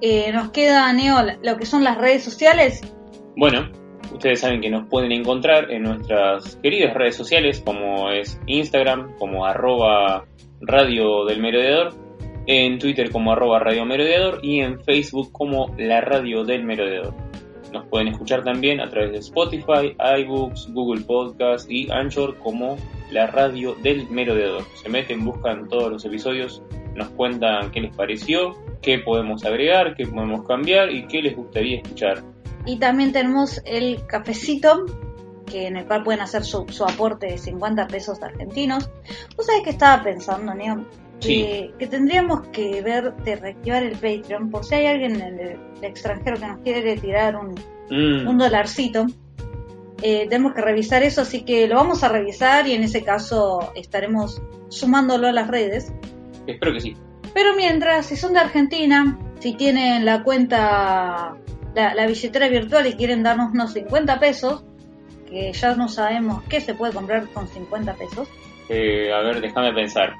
eh, 0.00 0.32
nos 0.32 0.50
queda, 0.50 0.92
Neo, 0.92 1.18
lo 1.42 1.56
que 1.56 1.66
son 1.66 1.84
las 1.84 1.98
redes 1.98 2.24
sociales. 2.24 2.80
Bueno, 3.36 3.70
ustedes 4.12 4.40
saben 4.40 4.60
que 4.60 4.70
nos 4.70 4.88
pueden 4.88 5.12
encontrar 5.12 5.70
en 5.70 5.82
nuestras 5.82 6.56
queridas 6.56 6.94
redes 6.94 7.16
sociales, 7.16 7.62
como 7.64 8.10
es 8.10 8.40
Instagram, 8.46 9.16
como 9.18 9.44
arroba 9.44 10.24
radio 10.60 11.24
del 11.26 11.40
merodeador, 11.40 11.94
en 12.46 12.78
Twitter 12.78 13.10
como 13.10 13.32
arroba 13.32 13.58
radio 13.58 13.84
merodeador 13.84 14.40
y 14.42 14.60
en 14.60 14.82
Facebook 14.82 15.30
como 15.32 15.74
la 15.78 16.00
radio 16.00 16.44
del 16.44 16.64
merodeador. 16.64 17.14
Nos 17.72 17.86
pueden 17.86 18.08
escuchar 18.08 18.42
también 18.42 18.80
a 18.80 18.90
través 18.90 19.12
de 19.12 19.18
Spotify, 19.18 19.96
iBooks, 20.18 20.72
Google 20.72 21.02
Podcast 21.02 21.70
y 21.70 21.90
Anchor 21.90 22.36
como 22.38 22.76
la 23.10 23.28
radio 23.28 23.74
del 23.76 24.08
merodeador. 24.10 24.64
Se 24.82 24.88
meten, 24.88 25.24
buscan 25.24 25.68
todos 25.68 25.90
los 25.90 26.04
episodios, 26.04 26.62
nos 26.94 27.08
cuentan 27.10 27.70
qué 27.70 27.80
les 27.80 27.94
pareció, 27.94 28.56
qué 28.82 28.98
podemos 28.98 29.44
agregar, 29.44 29.94
qué 29.94 30.06
podemos 30.06 30.46
cambiar 30.46 30.90
y 30.90 31.06
qué 31.06 31.22
les 31.22 31.36
gustaría 31.36 31.78
escuchar. 31.78 32.22
Y 32.66 32.78
también 32.78 33.12
tenemos 33.12 33.62
el 33.64 34.04
cafecito, 34.06 34.86
que 35.46 35.66
en 35.66 35.76
el 35.76 35.86
cual 35.86 36.02
pueden 36.02 36.20
hacer 36.20 36.44
su, 36.44 36.66
su 36.68 36.84
aporte 36.84 37.26
de 37.26 37.38
50 37.38 37.86
pesos 37.88 38.22
argentinos. 38.22 38.90
¿Vos 39.36 39.46
sabés 39.46 39.62
que 39.62 39.70
estaba 39.70 40.02
pensando, 40.02 40.54
Neo? 40.54 40.84
Que, 41.20 41.72
que 41.78 41.86
tendríamos 41.86 42.48
que 42.48 42.80
ver 42.82 43.14
de 43.16 43.36
reactivar 43.36 43.82
el 43.82 43.92
Patreon 43.92 44.50
por 44.50 44.64
si 44.64 44.76
hay 44.76 44.86
alguien 44.86 45.16
en 45.20 45.38
el, 45.38 45.58
el 45.78 45.84
extranjero 45.84 46.38
que 46.38 46.46
nos 46.46 46.58
quiere 46.60 46.96
tirar 46.96 47.36
un, 47.36 47.54
Mm. 47.90 48.28
un 48.28 48.38
dolarcito. 48.38 49.06
Eh, 50.02 50.26
tenemos 50.30 50.54
que 50.54 50.62
revisar 50.62 51.02
eso, 51.02 51.20
así 51.20 51.44
que 51.44 51.68
lo 51.68 51.74
vamos 51.74 52.02
a 52.02 52.08
revisar 52.08 52.66
y 52.66 52.72
en 52.72 52.84
ese 52.84 53.04
caso 53.04 53.72
estaremos 53.74 54.40
sumándolo 54.68 55.28
a 55.28 55.32
las 55.32 55.48
redes. 55.48 55.92
Espero 56.46 56.72
que 56.72 56.80
sí. 56.80 56.96
Pero 57.34 57.54
mientras, 57.54 58.06
si 58.06 58.16
son 58.16 58.32
de 58.32 58.38
Argentina, 58.38 59.18
si 59.40 59.54
tienen 59.54 60.04
la 60.06 60.22
cuenta, 60.22 61.36
la, 61.74 61.94
la 61.94 62.06
billetera 62.06 62.48
virtual 62.48 62.86
y 62.86 62.94
quieren 62.94 63.22
darnos 63.22 63.52
unos 63.52 63.72
50 63.74 64.18
pesos, 64.18 64.64
que 65.28 65.52
ya 65.52 65.74
no 65.74 65.88
sabemos 65.88 66.42
qué 66.48 66.60
se 66.60 66.74
puede 66.74 66.92
comprar 66.92 67.28
con 67.28 67.46
50 67.46 67.94
pesos. 67.94 68.28
Eh, 68.68 69.12
a 69.12 69.20
ver, 69.20 69.40
déjame 69.40 69.72
pensar. 69.74 70.14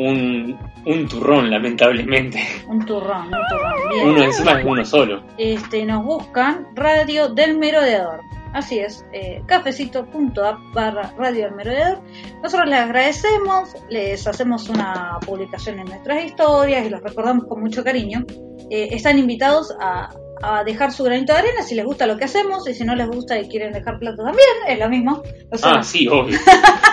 Un, 0.00 0.58
un 0.86 1.08
turrón, 1.08 1.50
lamentablemente. 1.50 2.40
Un 2.68 2.84
turrón, 2.86 3.24
un 3.26 3.30
turrón. 3.30 3.90
Bien. 3.90 4.08
Uno 4.08 4.22
encima 4.24 4.60
es 4.60 4.66
uno 4.66 4.84
solo. 4.84 5.22
este, 5.36 5.84
nos 5.84 6.02
buscan 6.04 6.66
Radio 6.74 7.28
del 7.28 7.58
Merodeador. 7.58 8.20
Así 8.54 8.78
es, 8.80 9.04
eh, 9.12 9.42
cafecito.app 9.46 10.58
barra 10.74 11.12
Radio 11.18 11.44
del 11.44 11.54
Merodeador. 11.54 12.02
Nosotros 12.42 12.68
les 12.68 12.78
agradecemos, 12.80 13.76
les 13.90 14.26
hacemos 14.26 14.68
una 14.70 15.18
publicación 15.24 15.78
en 15.80 15.84
nuestras 15.86 16.24
historias 16.24 16.86
y 16.86 16.88
los 16.88 17.02
recordamos 17.02 17.44
con 17.46 17.60
mucho 17.60 17.84
cariño. 17.84 18.24
Eh, 18.70 18.88
están 18.92 19.18
invitados 19.18 19.72
a, 19.80 20.08
a 20.42 20.64
dejar 20.64 20.92
su 20.92 21.04
granito 21.04 21.32
de 21.34 21.40
arena 21.40 21.62
si 21.62 21.74
les 21.74 21.84
gusta 21.84 22.06
lo 22.06 22.16
que 22.16 22.24
hacemos 22.24 22.66
y 22.68 22.74
si 22.74 22.84
no 22.84 22.94
les 22.96 23.06
gusta 23.08 23.38
y 23.38 23.48
quieren 23.48 23.72
dejar 23.72 23.98
plata 23.98 24.16
también, 24.24 24.48
es 24.66 24.78
lo 24.78 24.88
mismo. 24.88 25.22
Ah, 25.62 25.82
sí, 25.82 26.08
obvio. 26.08 26.38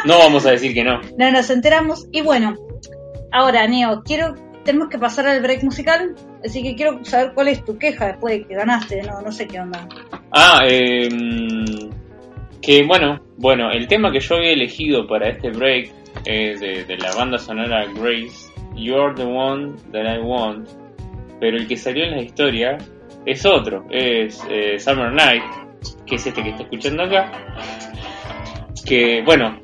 No 0.06 0.20
vamos 0.20 0.46
a 0.46 0.52
decir 0.52 0.74
que 0.74 0.84
no. 0.86 1.02
no 1.17 1.32
nos 1.32 1.50
enteramos. 1.50 2.08
Y 2.12 2.22
bueno, 2.22 2.56
ahora, 3.38 3.67
Neo, 3.67 4.02
quiero, 4.04 4.36
tenemos 4.63 4.89
que 4.89 4.97
pasar 4.97 5.28
al 5.28 5.41
break 5.41 5.63
musical, 5.63 6.15
así 6.43 6.63
que 6.63 6.76
quiero 6.76 7.04
saber 7.06 7.34
cuál 7.34 7.50
es 7.50 7.63
tu 7.63 7.78
queja 7.78 8.08
después 8.08 8.39
de 8.39 8.47
que 8.47 8.56
ganaste, 8.56 9.04
no, 9.04 9.21
no 9.21 9.32
sé 9.32 9.47
qué 9.47 9.60
onda. 9.60 9.88
Ah, 10.32 10.62
eh, 10.67 11.08
que 12.62 12.84
bueno, 12.84 13.19
bueno, 13.38 13.71
el 13.71 13.88
tema 13.88 14.12
que 14.12 14.19
yo 14.19 14.36
había 14.36 14.52
elegido 14.52 15.08
para 15.08 15.30
este 15.30 15.52
break 15.52 15.91
es 16.26 16.60
de, 16.60 16.84
de 16.86 16.97
la 16.97 17.13
banda 17.15 17.38
sonora 17.38 17.86
Grace, 17.93 18.52
You're 18.76 19.13
the 19.15 19.23
One 19.23 19.76
That 19.91 20.15
I 20.15 20.19
Want, 20.19 20.67
pero 21.39 21.58
el 21.58 21.67
que 21.67 21.78
salió 21.78 22.04
en 22.06 22.12
la 22.12 22.21
historia 22.21 22.78
es 23.26 23.45
otro, 23.45 23.86
es 23.91 24.43
eh, 24.50 24.80
Summer 24.80 25.12
Night, 25.12 25.43
que 26.06 26.15
es 26.15 26.26
este 26.26 26.41
que 26.41 26.50
está 26.50 26.63
escuchando 26.63 27.04
acá, 27.04 27.32
que 28.86 29.21
bueno, 29.23 29.60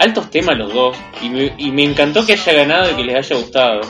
altos 0.00 0.30
temas 0.30 0.58
los 0.58 0.72
dos, 0.74 0.96
y 1.22 1.28
me, 1.30 1.54
y 1.56 1.70
me 1.70 1.84
encantó 1.84 2.26
que 2.26 2.32
haya 2.32 2.52
ganado 2.52 2.90
y 2.90 2.94
que 2.94 3.04
les 3.04 3.16
haya 3.16 3.36
gustado, 3.36 3.80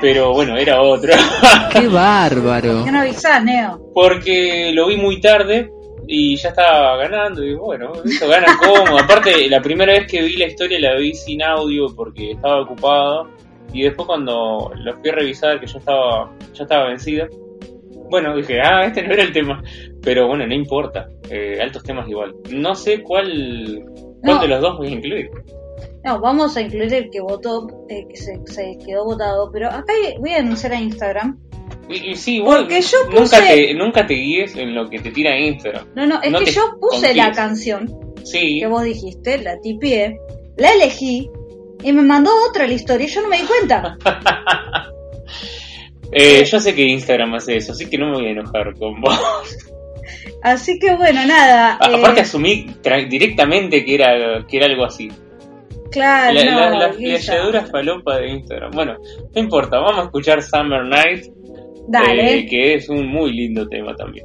pero 0.00 0.32
bueno, 0.32 0.56
era 0.56 0.80
otro. 0.80 1.12
¡Qué 1.72 1.88
bárbaro! 1.88 2.84
¿Qué 2.84 2.92
no 2.92 3.00
avisás, 3.00 3.44
Neo? 3.44 3.86
porque 3.94 4.72
lo 4.74 4.88
vi 4.88 4.96
muy 4.98 5.20
tarde 5.20 5.70
y 6.06 6.36
ya 6.36 6.50
estaba 6.50 6.96
ganando 6.98 7.42
y 7.42 7.54
bueno, 7.54 7.92
eso 8.04 8.28
gana 8.28 8.46
cómodo. 8.58 8.98
Aparte, 8.98 9.48
la 9.48 9.60
primera 9.60 9.94
vez 9.94 10.06
que 10.06 10.22
vi 10.22 10.36
la 10.36 10.46
historia 10.46 10.78
la 10.78 10.96
vi 10.96 11.14
sin 11.14 11.42
audio 11.42 11.86
porque 11.96 12.32
estaba 12.32 12.60
ocupado 12.60 13.30
y 13.72 13.82
después 13.82 14.06
cuando 14.06 14.70
lo 14.76 14.96
fui 14.98 15.10
a 15.10 15.14
revisar 15.14 15.58
que 15.58 15.66
ya 15.66 15.78
estaba 15.78 16.30
ya 16.52 16.62
estaba 16.62 16.88
vencida, 16.88 17.26
bueno, 18.10 18.36
dije, 18.36 18.60
ah, 18.60 18.84
este 18.84 19.02
no 19.02 19.14
era 19.14 19.22
el 19.22 19.32
tema, 19.32 19.62
pero 20.02 20.28
bueno, 20.28 20.46
no 20.46 20.54
importa, 20.54 21.08
eh, 21.30 21.58
altos 21.60 21.82
temas 21.82 22.08
igual. 22.08 22.34
No 22.50 22.74
sé 22.74 23.02
cuál 23.02 23.82
cuál 24.22 24.36
No. 24.36 24.42
de 24.42 24.48
los 24.48 24.60
dos 24.60 24.78
voy 24.78 24.88
a 24.88 24.90
incluir. 24.90 25.30
No, 26.04 26.20
vamos 26.20 26.56
a 26.56 26.60
incluir 26.62 26.92
el 26.94 27.10
que 27.10 27.20
votó, 27.20 27.66
eh, 27.88 28.06
que 28.08 28.16
se, 28.16 28.40
se 28.46 28.78
quedó 28.86 29.04
votado, 29.04 29.50
pero 29.52 29.68
acá 29.68 29.92
voy 30.20 30.32
a 30.32 30.36
denunciar 30.36 30.72
a 30.72 30.80
Instagram. 30.80 31.38
Y, 31.88 32.10
y 32.12 32.16
sí, 32.16 32.40
Porque 32.44 32.80
yo 32.80 32.98
nunca, 33.08 33.38
puse- 33.38 33.42
te, 33.66 33.74
nunca 33.74 34.06
te 34.06 34.14
guíes 34.14 34.56
en 34.56 34.74
lo 34.74 34.88
que 34.88 34.98
te 35.00 35.10
tira 35.10 35.38
Instagram. 35.38 35.86
No, 35.94 36.06
no, 36.06 36.22
es 36.22 36.30
No 36.30 36.38
que 36.40 36.50
yo 36.50 36.62
puse 36.80 37.14
la 37.14 37.32
canción 37.32 37.98
Sí, 38.24 38.58
que 38.60 38.66
vos 38.66 38.82
dijiste, 38.82 39.38
la 39.38 39.60
tipié, 39.60 40.18
la 40.56 40.72
elegí 40.72 41.30
y 41.84 41.92
me 41.92 42.02
mandó 42.02 42.30
otra 42.48 42.66
la 42.66 42.72
historia 42.74 43.06
y 43.06 43.10
yo 43.10 43.22
no 43.22 43.28
me 43.28 43.38
di 43.40 43.46
cuenta. 43.46 43.96
Eh, 46.12 46.44
yo 46.44 46.60
sé 46.60 46.74
que 46.74 46.82
Instagram 46.82 47.34
hace 47.34 47.56
eso, 47.56 47.72
así 47.72 47.86
que 47.90 47.98
no 47.98 48.06
me 48.06 48.12
voy 48.18 48.26
a 48.26 48.30
enojar 48.30 48.72
con 48.78 49.00
vos. 49.00 49.18
Así 50.46 50.78
que 50.78 50.94
bueno, 50.94 51.26
nada. 51.26 51.76
A- 51.80 51.90
eh, 51.90 51.96
Aparte 51.98 52.20
asumí 52.20 52.66
tra- 52.80 53.08
directamente 53.08 53.84
que 53.84 53.96
era, 53.96 54.46
que 54.48 54.56
era 54.58 54.66
algo 54.66 54.84
así. 54.84 55.08
Claro, 55.90 56.34
La, 56.34 56.44
no, 56.44 56.78
la 56.78 57.66
falopa 57.66 58.18
de 58.18 58.28
Instagram. 58.28 58.70
Bueno, 58.70 58.96
no 59.34 59.40
importa, 59.40 59.78
vamos 59.78 59.98
a 59.98 60.04
escuchar 60.04 60.40
Summer 60.42 60.84
Night, 60.84 61.24
Dale. 61.88 62.38
eh, 62.40 62.46
que 62.46 62.74
es 62.74 62.88
un 62.88 63.08
muy 63.08 63.32
lindo 63.32 63.66
tema 63.68 63.92
también. 63.96 64.24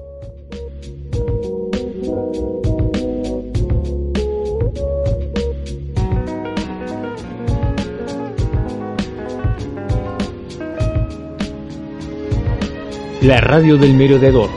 La 13.22 13.40
radio 13.40 13.78
del 13.78 13.94
merodeador, 13.94 14.50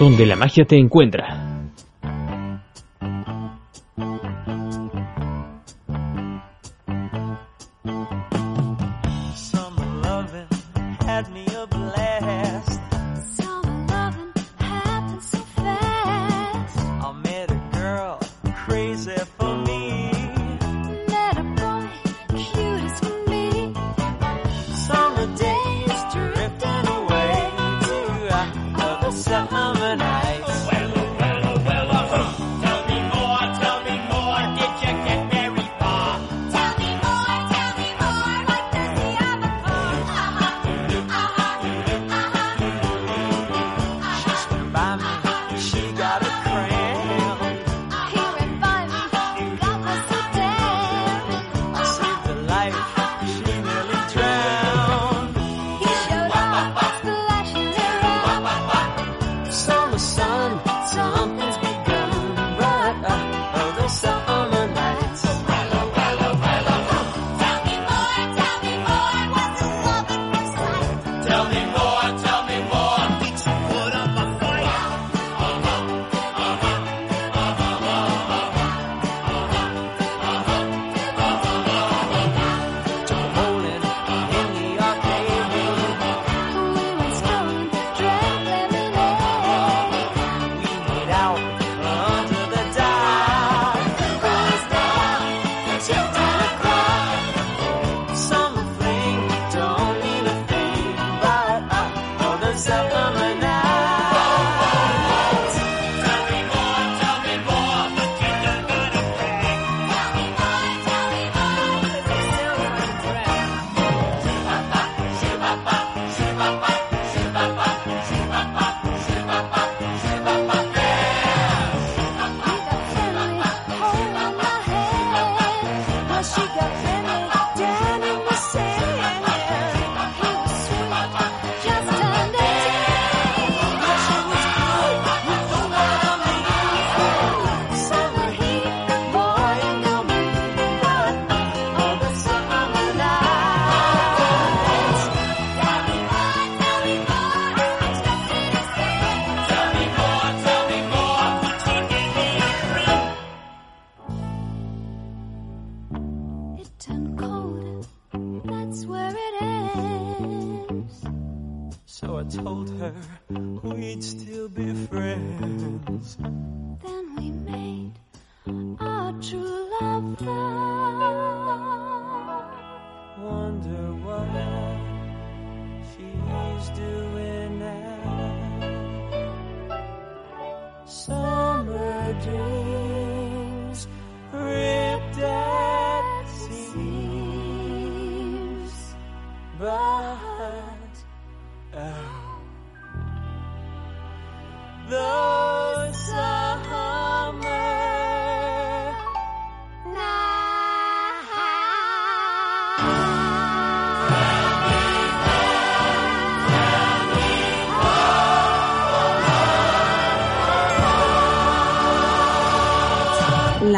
donde 0.00 0.24
la 0.24 0.34
magia 0.34 0.64
te 0.64 0.78
encuentra. 0.78 1.49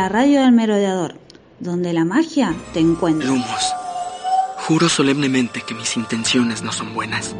La 0.02 0.08
radio 0.08 0.40
del 0.40 0.50
merodeador, 0.50 1.14
donde 1.60 1.92
la 1.92 2.04
magia 2.04 2.56
te 2.74 2.80
encuentra. 2.80 3.28
Lumos, 3.28 3.72
juro 4.66 4.88
solemnemente 4.88 5.62
que 5.64 5.76
mis 5.76 5.96
intenciones 5.96 6.64
no 6.64 6.72
son 6.72 6.92
buenas. 6.92 7.36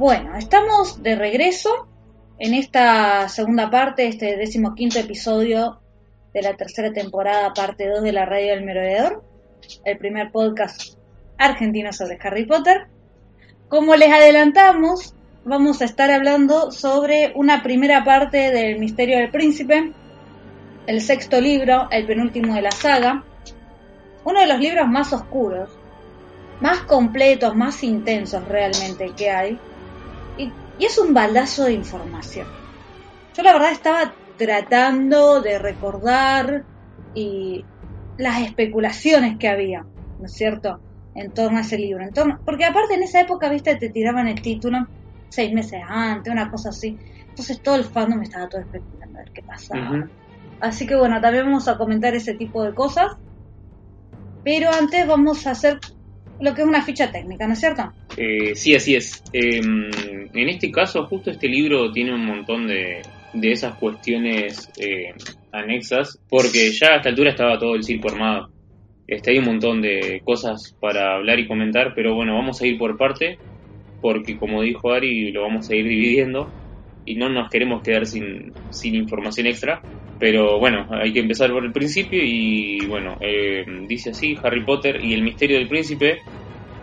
Bueno, 0.00 0.34
estamos 0.34 1.02
de 1.02 1.14
regreso 1.14 1.86
en 2.38 2.54
esta 2.54 3.28
segunda 3.28 3.68
parte, 3.68 4.08
este 4.08 4.38
decimoquinto 4.38 4.98
episodio 4.98 5.82
de 6.32 6.40
la 6.40 6.56
tercera 6.56 6.90
temporada, 6.90 7.52
parte 7.52 7.86
2 7.86 8.02
de 8.02 8.12
la 8.12 8.24
radio 8.24 8.54
del 8.54 8.64
merodeador, 8.64 9.22
el 9.84 9.98
primer 9.98 10.32
podcast 10.32 10.96
argentino 11.36 11.92
sobre 11.92 12.18
Harry 12.22 12.46
Potter. 12.46 12.86
Como 13.68 13.94
les 13.94 14.10
adelantamos, 14.10 15.14
vamos 15.44 15.82
a 15.82 15.84
estar 15.84 16.10
hablando 16.10 16.72
sobre 16.72 17.34
una 17.34 17.62
primera 17.62 18.02
parte 18.02 18.50
del 18.52 18.78
misterio 18.78 19.18
del 19.18 19.30
príncipe, 19.30 19.92
el 20.86 21.02
sexto 21.02 21.42
libro, 21.42 21.88
el 21.90 22.06
penúltimo 22.06 22.54
de 22.54 22.62
la 22.62 22.72
saga, 22.72 23.22
uno 24.24 24.40
de 24.40 24.46
los 24.46 24.60
libros 24.60 24.88
más 24.88 25.12
oscuros, 25.12 25.68
más 26.62 26.80
completos, 26.84 27.54
más 27.54 27.84
intensos 27.84 28.48
realmente 28.48 29.12
que 29.14 29.28
hay, 29.28 29.58
y, 30.38 30.52
y 30.78 30.84
es 30.84 30.98
un 30.98 31.14
baldazo 31.14 31.64
de 31.64 31.72
información. 31.72 32.46
Yo 33.34 33.42
la 33.42 33.52
verdad 33.52 33.72
estaba 33.72 34.14
tratando 34.36 35.40
de 35.40 35.58
recordar 35.58 36.64
y 37.14 37.64
las 38.16 38.40
especulaciones 38.42 39.38
que 39.38 39.48
había, 39.48 39.82
¿no 40.18 40.26
es 40.26 40.32
cierto?, 40.32 40.80
en 41.14 41.32
torno 41.32 41.58
a 41.58 41.62
ese 41.62 41.76
libro. 41.76 42.04
En 42.04 42.12
torno, 42.12 42.40
porque 42.44 42.64
aparte 42.64 42.94
en 42.94 43.02
esa 43.02 43.20
época, 43.20 43.48
viste, 43.48 43.76
te 43.76 43.90
tiraban 43.90 44.28
el 44.28 44.40
título 44.40 44.86
seis 45.28 45.52
meses 45.52 45.80
antes, 45.86 46.32
una 46.32 46.50
cosa 46.50 46.70
así. 46.70 46.98
Entonces 47.28 47.62
todo 47.62 47.76
el 47.76 47.84
fandom 47.84 48.22
estaba 48.22 48.48
todo 48.48 48.60
especulando 48.60 49.18
a 49.18 49.22
ver 49.22 49.32
qué 49.32 49.42
pasaba. 49.42 50.08
Así 50.60 50.86
que 50.86 50.96
bueno, 50.96 51.20
también 51.20 51.46
vamos 51.46 51.68
a 51.68 51.78
comentar 51.78 52.14
ese 52.14 52.34
tipo 52.34 52.62
de 52.62 52.74
cosas. 52.74 53.16
Pero 54.44 54.70
antes 54.70 55.06
vamos 55.06 55.46
a 55.46 55.52
hacer 55.52 55.78
lo 56.40 56.54
que 56.54 56.62
es 56.62 56.68
una 56.68 56.82
ficha 56.82 57.10
técnica, 57.10 57.46
¿no 57.46 57.52
es 57.52 57.60
cierto? 57.60 57.92
Eh, 58.16 58.54
sí, 58.54 58.74
así 58.74 58.94
es. 58.94 59.22
Eh, 59.32 59.60
en 59.60 60.48
este 60.48 60.70
caso, 60.70 61.06
justo 61.06 61.30
este 61.30 61.48
libro 61.48 61.92
tiene 61.92 62.14
un 62.14 62.24
montón 62.24 62.66
de, 62.66 63.02
de 63.32 63.52
esas 63.52 63.76
cuestiones 63.76 64.70
eh, 64.78 65.12
anexas, 65.52 66.18
porque 66.28 66.70
ya 66.72 66.94
a 66.94 66.96
esta 66.96 67.10
altura 67.10 67.30
estaba 67.30 67.58
todo 67.58 67.74
el 67.74 67.84
circo 67.84 68.10
armado. 68.10 68.48
Este, 69.06 69.32
hay 69.32 69.38
un 69.38 69.46
montón 69.46 69.82
de 69.82 70.20
cosas 70.24 70.74
para 70.80 71.16
hablar 71.16 71.38
y 71.38 71.46
comentar, 71.46 71.92
pero 71.94 72.14
bueno, 72.14 72.34
vamos 72.34 72.60
a 72.62 72.66
ir 72.66 72.78
por 72.78 72.96
parte, 72.96 73.38
porque 74.00 74.38
como 74.38 74.62
dijo 74.62 74.92
Ari, 74.92 75.32
lo 75.32 75.42
vamos 75.42 75.68
a 75.68 75.74
ir 75.74 75.86
dividiendo 75.86 76.52
y 77.04 77.16
no 77.16 77.28
nos 77.28 77.50
queremos 77.50 77.82
quedar 77.82 78.06
sin, 78.06 78.52
sin 78.70 78.94
información 78.94 79.46
extra. 79.46 79.82
Pero 80.20 80.58
bueno, 80.58 80.86
hay 80.90 81.14
que 81.14 81.20
empezar 81.20 81.50
por 81.50 81.64
el 81.64 81.72
principio 81.72 82.20
y 82.22 82.86
bueno, 82.86 83.16
eh, 83.20 83.64
dice 83.88 84.10
así, 84.10 84.36
Harry 84.42 84.62
Potter 84.64 85.02
y 85.02 85.14
el 85.14 85.22
misterio 85.22 85.56
del 85.56 85.66
príncipe 85.66 86.18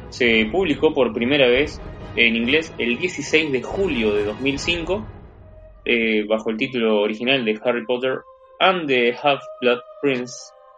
se 0.09 0.47
publicó 0.51 0.91
por 0.91 1.13
primera 1.13 1.47
vez 1.47 1.79
en 2.15 2.35
inglés 2.35 2.73
el 2.79 2.97
16 2.97 3.51
de 3.51 3.61
julio 3.61 4.15
de 4.15 4.25
2005 4.25 5.05
eh, 5.85 6.25
bajo 6.27 6.49
el 6.49 6.57
título 6.57 7.01
original 7.01 7.45
de 7.45 7.59
Harry 7.63 7.85
Potter 7.85 8.21
and 8.59 8.87
the 8.87 9.13
Half-Blood 9.13 9.79
Prince, 10.01 10.33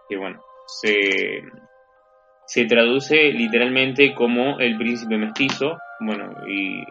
que 0.09 0.17
bueno, 0.17 0.39
se, 0.67 1.41
se 2.45 2.65
traduce 2.65 3.15
literalmente 3.31 4.13
como 4.13 4.59
el 4.59 4.77
príncipe 4.77 5.17
mestizo, 5.17 5.77
bueno, 6.01 6.29
y 6.45 6.83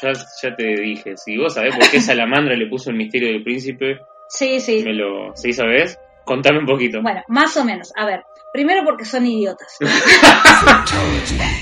ya, 0.00 0.12
ya 0.42 0.56
te 0.56 0.80
dije, 0.80 1.16
si 1.16 1.36
vos 1.36 1.54
sabés 1.54 1.76
por 1.76 1.90
qué 1.90 2.00
Salamandra 2.00 2.56
le 2.56 2.68
puso 2.68 2.90
el 2.90 2.96
misterio 2.96 3.28
del 3.28 3.42
príncipe, 3.42 3.98
Sí, 4.28 4.60
sí. 4.60 4.82
me 4.84 4.94
lo, 4.94 5.36
¿sí 5.36 5.52
sabés? 5.52 5.98
Contame 6.24 6.60
un 6.60 6.66
poquito. 6.66 7.02
Bueno, 7.02 7.22
más 7.28 7.56
o 7.56 7.64
menos. 7.64 7.92
A 7.96 8.06
ver, 8.06 8.24
primero 8.52 8.82
porque 8.84 9.04
son 9.04 9.26
idiotas. 9.26 9.78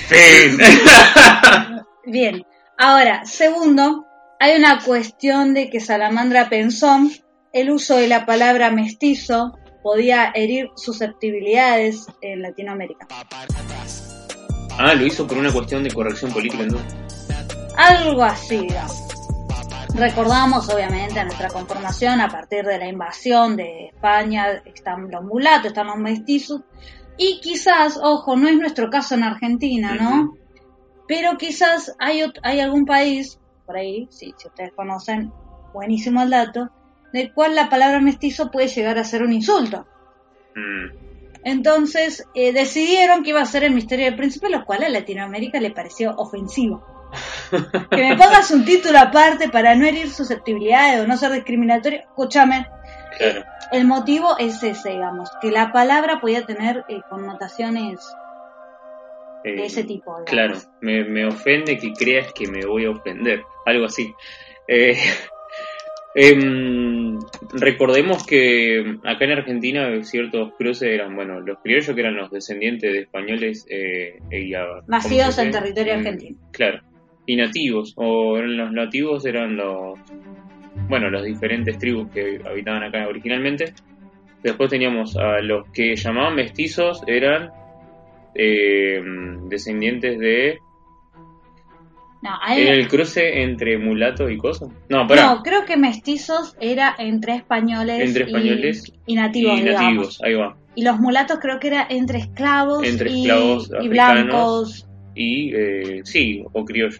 Fin. 0.09 0.59
Bien. 2.05 2.47
Ahora, 2.79 3.25
segundo, 3.25 4.07
hay 4.39 4.57
una 4.57 4.81
cuestión 4.85 5.55
de 5.55 5.69
que 5.71 5.81
Salamandra 5.81 6.49
pensó 6.49 6.99
el 7.53 7.71
uso 7.71 7.97
de 7.97 8.09
la 8.09 8.27
palabra 8.27 8.71
mestizo 8.71 9.59
podía 9.83 10.31
herir 10.35 10.69
susceptibilidades 10.77 12.07
en 12.21 12.43
Latinoamérica. 12.43 13.07
ah, 14.79 14.95
lo 14.95 15.07
hizo 15.07 15.27
por 15.27 15.39
una 15.39 15.53
cuestión 15.53 15.83
de 15.83 15.91
corrección 15.91 16.33
política 16.33 16.63
entonces. 16.63 16.95
Algo 17.77 18.23
así, 18.23 18.59
digamos. 18.59 19.10
Recordamos 19.95 20.69
obviamente 20.73 21.19
a 21.19 21.25
nuestra 21.25 21.49
conformación 21.49 22.21
a 22.21 22.29
partir 22.29 22.65
de 22.65 22.79
la 22.79 22.89
invasión 22.89 23.57
de 23.57 23.89
España, 23.89 24.63
están 24.65 25.11
los 25.11 25.23
mulatos, 25.25 25.67
están 25.67 25.89
los 25.89 25.97
mestizos, 25.97 26.63
y 27.19 27.41
quizás, 27.41 27.99
ojo, 28.03 28.37
no 28.37 28.49
es 28.49 28.57
nuestro 28.57 28.89
caso 28.89 29.15
en 29.15 29.25
Argentina, 29.25 29.95
¿no? 29.95 30.35
Pero 31.07 31.37
quizás 31.37 31.95
hay, 31.99 32.23
hay 32.43 32.61
algún 32.61 32.87
país, 32.87 33.39
por 33.67 33.77
ahí, 33.77 34.09
sí, 34.11 34.33
si 34.39 34.49
ustedes 34.49 34.73
conocen, 34.73 35.33
buenísimo 35.75 36.23
el 36.23 36.31
dato, 36.31 36.71
del 37.13 37.33
cual 37.35 37.55
la 37.55 37.69
palabra 37.69 38.01
mestizo 38.01 38.51
puede 38.51 38.69
llegar 38.69 38.97
a 38.99 39.05
ser 39.05 39.23
un 39.23 39.33
insulto. 39.33 39.87
Mm, 40.55 40.97
Entonces 41.45 42.27
eh, 42.35 42.53
decidieron 42.53 43.23
que 43.23 43.31
iba 43.31 43.43
a 43.43 43.47
ser 43.47 43.65
el 43.65 43.75
misterio 43.75 44.07
del 44.07 44.17
príncipe, 44.17 44.49
lo 44.49 44.65
cual 44.65 44.85
a 44.85 44.89
Latinoamérica 44.89 45.61
le 45.61 45.73
pareció 45.73 46.15
ofensivo. 46.17 46.85
que 47.91 47.97
me 48.09 48.17
pongas 48.17 48.51
un 48.51 48.65
título 48.65 48.99
aparte 48.99 49.49
para 49.49 49.75
no 49.75 49.87
herir 49.87 50.11
susceptibilidades 50.11 51.01
o 51.01 51.07
no 51.07 51.17
ser 51.17 51.33
discriminatorio, 51.33 52.01
escúchame, 52.01 52.67
claro. 53.19 53.45
el 53.73 53.87
motivo 53.87 54.37
es 54.39 54.63
ese, 54.63 54.91
digamos, 54.91 55.31
que 55.41 55.51
la 55.51 55.73
palabra 55.73 56.21
podía 56.21 56.45
tener 56.47 56.85
eh, 56.89 57.01
connotaciones 57.09 57.99
Eh, 59.45 59.53
de 59.57 59.65
ese 59.67 59.85
tipo. 59.85 60.21
digamos. 60.25 60.31
Claro, 60.31 60.77
me, 60.83 61.05
me 61.05 61.27
ofende 61.27 61.79
que 61.79 61.93
creas 61.95 62.33
que 62.35 62.47
me 62.47 62.65
voy 62.67 62.85
a 62.85 62.91
ofender, 62.91 63.43
algo 63.67 63.87
así. 63.87 64.15
Eh, 64.69 64.97
em, 66.15 67.19
recordemos 67.55 68.27
que 68.27 68.99
acá 69.05 69.25
en 69.25 69.33
Argentina 69.33 70.03
ciertos 70.05 70.53
cruces 70.59 70.89
eran, 70.91 71.15
bueno, 71.17 71.41
los 71.41 71.59
criollos 71.63 71.95
que 71.95 72.01
eran 72.01 72.17
los 72.17 72.31
descendientes 72.31 72.93
de 72.93 73.01
españoles 73.01 73.67
eh, 73.71 74.19
y 74.31 74.55
a- 74.55 74.67
¿cómo 74.67 74.83
Nacidos 74.89 75.39
en 75.39 75.51
territorio 75.53 75.95
Mm, 75.95 75.99
argentino. 75.99 76.39
Claro, 76.53 76.81
y 77.33 77.37
nativos, 77.37 77.93
o 77.97 78.37
eran 78.39 78.57
los 78.57 78.73
nativos 78.73 79.25
eran 79.25 79.57
los, 79.57 79.99
bueno, 80.89 81.09
las 81.11 81.25
diferentes 81.25 81.79
tribus 81.79 82.11
que 82.11 82.41
habitaban 82.45 82.83
acá 82.83 83.07
originalmente. 83.07 83.73
Después 84.43 84.69
teníamos 84.71 85.17
a 85.17 85.41
los 85.41 85.69
que 85.71 85.95
llamaban 85.95 86.35
mestizos, 86.35 87.03
eran 87.07 87.51
eh, 88.35 89.01
descendientes 89.49 90.19
de 90.19 90.59
No, 92.23 92.31
ahí- 92.43 92.63
¿Era 92.63 92.75
el 92.75 92.89
cruce 92.89 93.43
entre 93.43 93.79
mulato 93.79 94.29
y 94.29 94.37
cosa? 94.37 94.67
No, 94.89 95.07
pará. 95.07 95.27
no, 95.35 95.43
creo 95.43 95.65
que 95.65 95.77
mestizos 95.77 96.57
era 96.61 96.95
entre 96.99 97.35
españoles, 97.37 98.01
Entre 98.01 98.25
y- 98.25 98.27
españoles 98.27 98.93
y, 99.07 99.15
nativos, 99.15 99.59
y 99.59 99.63
digamos. 99.63 99.83
nativos, 99.83 100.23
ahí 100.23 100.35
va. 100.35 100.57
Y 100.75 100.83
los 100.85 100.99
mulatos 101.01 101.39
creo 101.41 101.59
que 101.61 101.69
era 101.69 101.87
entre 101.89 102.19
esclavos, 102.19 102.85
Entre 102.87 103.11
y, 103.11 103.21
esclavos 103.23 103.71
y 103.71 103.77
africanos. 103.87 104.25
blancos. 104.27 104.87
Y 105.15 105.53
eh, 105.55 106.01
sí, 106.05 106.45
o 106.53 106.65
criollo. 106.65 106.99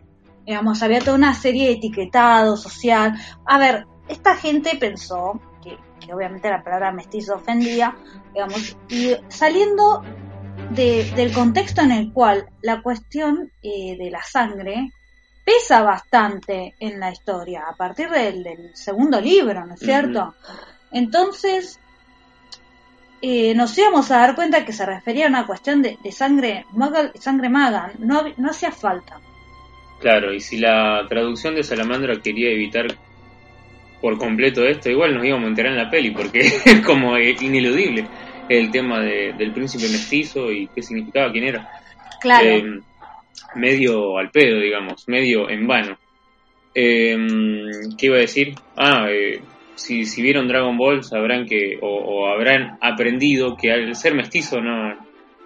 Digamos, 0.51 0.83
había 0.83 0.99
toda 0.99 1.15
una 1.17 1.33
serie 1.33 1.69
de 1.69 1.75
etiquetado 1.75 2.57
social. 2.57 3.15
A 3.45 3.57
ver, 3.57 3.87
esta 4.09 4.35
gente 4.35 4.77
pensó 4.81 5.41
que, 5.63 5.79
que 6.05 6.13
obviamente 6.13 6.51
la 6.51 6.65
palabra 6.65 6.91
mestizo 6.91 7.37
ofendía, 7.37 7.97
digamos, 8.35 8.77
y 8.89 9.15
saliendo 9.29 10.03
de- 10.71 11.09
del 11.15 11.33
contexto 11.33 11.83
en 11.83 11.93
el 11.93 12.13
cual 12.13 12.49
la 12.63 12.83
cuestión 12.83 13.53
eh, 13.63 13.97
de 13.97 14.11
la 14.11 14.25
sangre 14.25 14.91
pesa 15.45 15.83
bastante 15.83 16.75
en 16.81 16.99
la 16.99 17.13
historia, 17.13 17.67
a 17.71 17.77
partir 17.77 18.11
del, 18.11 18.43
del 18.43 18.71
segundo 18.75 19.21
libro, 19.21 19.65
¿no 19.65 19.75
es 19.75 19.81
cierto? 19.81 20.35
Entonces, 20.91 21.79
eh, 23.23 23.55
nos 23.55 23.79
íbamos 23.79 24.11
a 24.11 24.17
dar 24.19 24.35
cuenta 24.35 24.65
que 24.65 24.73
se 24.73 24.85
refería 24.85 25.27
a 25.27 25.29
una 25.29 25.47
cuestión 25.47 25.81
de, 25.81 25.97
de 26.03 26.11
sangre, 26.11 26.67
muggle- 26.73 27.13
sangre 27.21 27.49
maga, 27.49 27.93
no, 28.01 28.25
no 28.37 28.51
hacía 28.51 28.73
falta. 28.73 29.21
Claro, 30.01 30.33
y 30.33 30.41
si 30.41 30.57
la 30.59 31.05
traducción 31.09 31.55
de 31.55 31.63
Salamandra 31.63 32.15
quería 32.23 32.51
evitar 32.51 32.87
por 34.01 34.17
completo 34.17 34.65
esto, 34.65 34.89
igual 34.91 35.15
nos 35.15 35.27
íbamos 35.27 35.45
a 35.45 35.49
enterar 35.49 35.73
en 35.73 35.79
la 35.79 35.91
peli, 35.91 36.11
porque 36.11 36.39
es 36.65 36.81
como 36.85 37.19
ineludible 37.19 38.07
el 38.49 38.71
tema 38.71 39.01
de- 39.01 39.35
del 39.35 39.53
príncipe 39.53 39.85
mestizo 39.85 40.51
y 40.51 40.69
qué 40.69 40.83
significaba, 40.83 41.31
quién 41.31 41.45
era. 41.45 41.69
Claro. 42.21 42.49
Eh, 42.49 42.81
medio 43.55 44.17
al 44.19 44.31
pedo, 44.31 44.59
digamos, 44.59 45.07
medio 45.09 45.49
en 45.51 45.67
vano. 45.67 45.99
Eh, 46.75 47.17
¿Qué 47.99 48.07
iba 48.07 48.17
a 48.17 48.21
decir? 48.21 48.55
Ah, 48.77 49.07
eh, 49.11 49.41
si, 49.75 50.05
si 50.05 50.23
vieron 50.23 50.49
Dragon 50.49 50.77
Ball 50.79 51.03
sabrán 51.05 51.47
que, 51.47 51.79
o, 51.81 51.87
o 51.89 52.27
habrán 52.29 52.79
aprendido 52.81 53.57
que 53.57 53.71
al 53.73 53.95
ser 53.97 54.15
mestizo 54.15 54.61
no, 54.61 54.95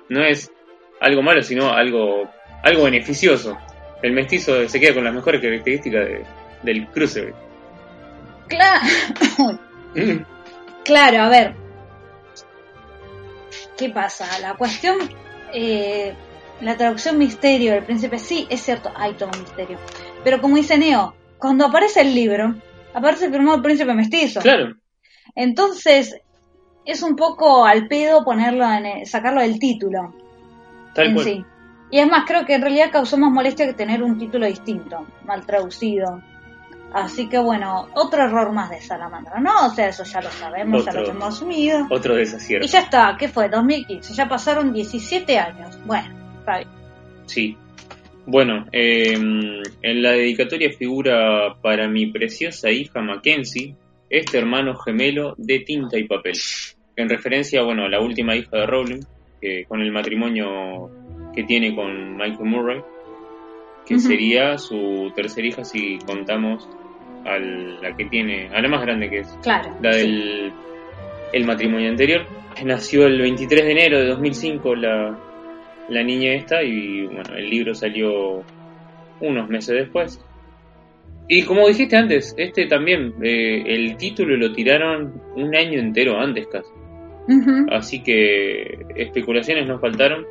no 0.08 0.24
es 0.24 0.52
algo 1.00 1.22
malo, 1.22 1.42
sino 1.42 1.72
algo, 1.72 2.30
algo 2.62 2.84
beneficioso. 2.84 3.56
El 4.04 4.12
mestizo 4.12 4.68
se 4.68 4.78
queda 4.78 4.92
con 4.92 5.04
las 5.04 5.14
mejores 5.14 5.40
características 5.40 6.04
de- 6.06 6.24
del 6.62 6.86
cruce. 6.88 7.32
Claro. 8.48 8.80
Claro, 10.84 11.22
a 11.22 11.28
ver. 11.30 11.54
¿Qué 13.78 13.88
pasa? 13.88 14.26
La 14.40 14.54
cuestión, 14.54 14.98
eh, 15.54 16.12
la 16.60 16.76
traducción 16.76 17.16
misterio 17.16 17.72
del 17.72 17.84
príncipe, 17.84 18.18
sí, 18.18 18.46
es 18.50 18.60
cierto, 18.60 18.92
hay 18.94 19.14
todo 19.14 19.30
un 19.32 19.40
misterio. 19.40 19.78
Pero 20.22 20.38
como 20.42 20.56
dice 20.56 20.76
Neo, 20.76 21.14
cuando 21.38 21.64
aparece 21.64 22.02
el 22.02 22.14
libro, 22.14 22.54
aparece 22.92 23.30
firmado 23.30 23.56
el 23.56 23.62
príncipe 23.62 23.94
mestizo. 23.94 24.40
Claro, 24.40 24.74
Entonces, 25.34 26.14
es 26.84 27.02
un 27.02 27.16
poco 27.16 27.64
al 27.64 27.88
pedo 27.88 28.22
ponerlo 28.22 28.70
en 28.70 28.84
el- 28.84 29.06
sacarlo 29.06 29.40
del 29.40 29.58
título 29.58 30.14
tal 30.94 31.06
en 31.06 31.14
cual. 31.14 31.24
sí. 31.24 31.44
Y 31.90 31.98
es 31.98 32.08
más, 32.08 32.24
creo 32.26 32.44
que 32.44 32.54
en 32.54 32.62
realidad 32.62 32.90
causó 32.90 33.16
más 33.16 33.30
molestia 33.30 33.66
que 33.66 33.74
tener 33.74 34.02
un 34.02 34.18
título 34.18 34.46
distinto, 34.46 35.06
mal 35.24 35.44
traducido. 35.46 36.20
Así 36.92 37.28
que 37.28 37.38
bueno, 37.38 37.88
otro 37.94 38.22
error 38.22 38.52
más 38.52 38.70
de 38.70 38.80
Salamandra, 38.80 39.40
¿no? 39.40 39.66
O 39.66 39.70
sea, 39.70 39.88
eso 39.88 40.04
ya 40.04 40.20
lo 40.20 40.30
sabemos, 40.30 40.84
ya 40.84 40.92
lo 40.92 41.00
Otro. 41.00 41.12
tenemos 41.12 41.34
asumido. 41.34 41.86
Otro 41.90 42.14
Y 42.14 42.18
desacierto. 42.18 42.66
ya 42.68 42.80
está, 42.80 43.16
¿qué 43.18 43.28
fue? 43.28 43.48
2015, 43.48 44.14
ya 44.14 44.28
pasaron 44.28 44.72
17 44.72 45.38
años. 45.38 45.76
Bueno, 45.84 46.08
está 46.38 46.58
bien. 46.58 46.68
Sí. 47.26 47.56
Bueno, 48.26 48.64
eh, 48.72 49.12
en 49.12 50.02
la 50.02 50.12
dedicatoria 50.12 50.70
figura 50.78 51.56
para 51.60 51.88
mi 51.88 52.06
preciosa 52.06 52.70
hija 52.70 53.00
Mackenzie, 53.02 53.74
este 54.08 54.38
hermano 54.38 54.76
gemelo 54.76 55.34
de 55.36 55.58
tinta 55.60 55.98
y 55.98 56.04
papel. 56.04 56.34
En 56.96 57.08
referencia, 57.08 57.62
bueno, 57.62 57.84
a 57.84 57.88
la 57.88 58.00
última 58.00 58.36
hija 58.36 58.56
de 58.56 58.66
Rowling, 58.66 59.00
que 59.40 59.64
con 59.66 59.80
el 59.82 59.90
matrimonio 59.90 60.90
que 61.34 61.44
tiene 61.44 61.74
con 61.74 62.16
Michael 62.16 62.48
Murray, 62.48 62.80
que 63.86 63.98
sería 63.98 64.56
su 64.58 65.12
tercera 65.14 65.46
hija 65.46 65.64
si 65.64 65.98
contamos 66.06 66.68
a 67.24 67.38
la 67.38 67.96
que 67.96 68.04
tiene, 68.06 68.48
a 68.48 68.60
la 68.60 68.68
más 68.68 68.82
grande 68.82 69.08
que 69.10 69.18
es 69.20 69.38
Claro. 69.42 69.70
la 69.82 69.92
sí. 69.92 69.98
del 70.00 70.52
el 71.32 71.44
matrimonio 71.46 71.90
anterior. 71.90 72.26
Nació 72.64 73.06
el 73.06 73.20
23 73.20 73.64
de 73.64 73.72
enero 73.72 73.98
de 73.98 74.06
2005 74.06 74.74
la, 74.76 75.18
la 75.88 76.02
niña 76.02 76.34
esta 76.34 76.62
y 76.62 77.06
bueno, 77.06 77.34
el 77.36 77.50
libro 77.50 77.74
salió 77.74 78.42
unos 79.20 79.48
meses 79.48 79.74
después. 79.76 80.24
Y 81.26 81.42
como 81.44 81.66
dijiste 81.66 81.96
antes, 81.96 82.34
este 82.38 82.66
también, 82.66 83.14
eh, 83.22 83.64
el 83.66 83.96
título 83.96 84.36
lo 84.36 84.52
tiraron 84.52 85.20
un 85.34 85.54
año 85.56 85.80
entero 85.80 86.18
antes 86.20 86.46
casi. 86.46 86.68
Así 87.70 88.02
que 88.02 88.84
especulaciones 88.96 89.66
no 89.66 89.78
faltaron. 89.78 90.26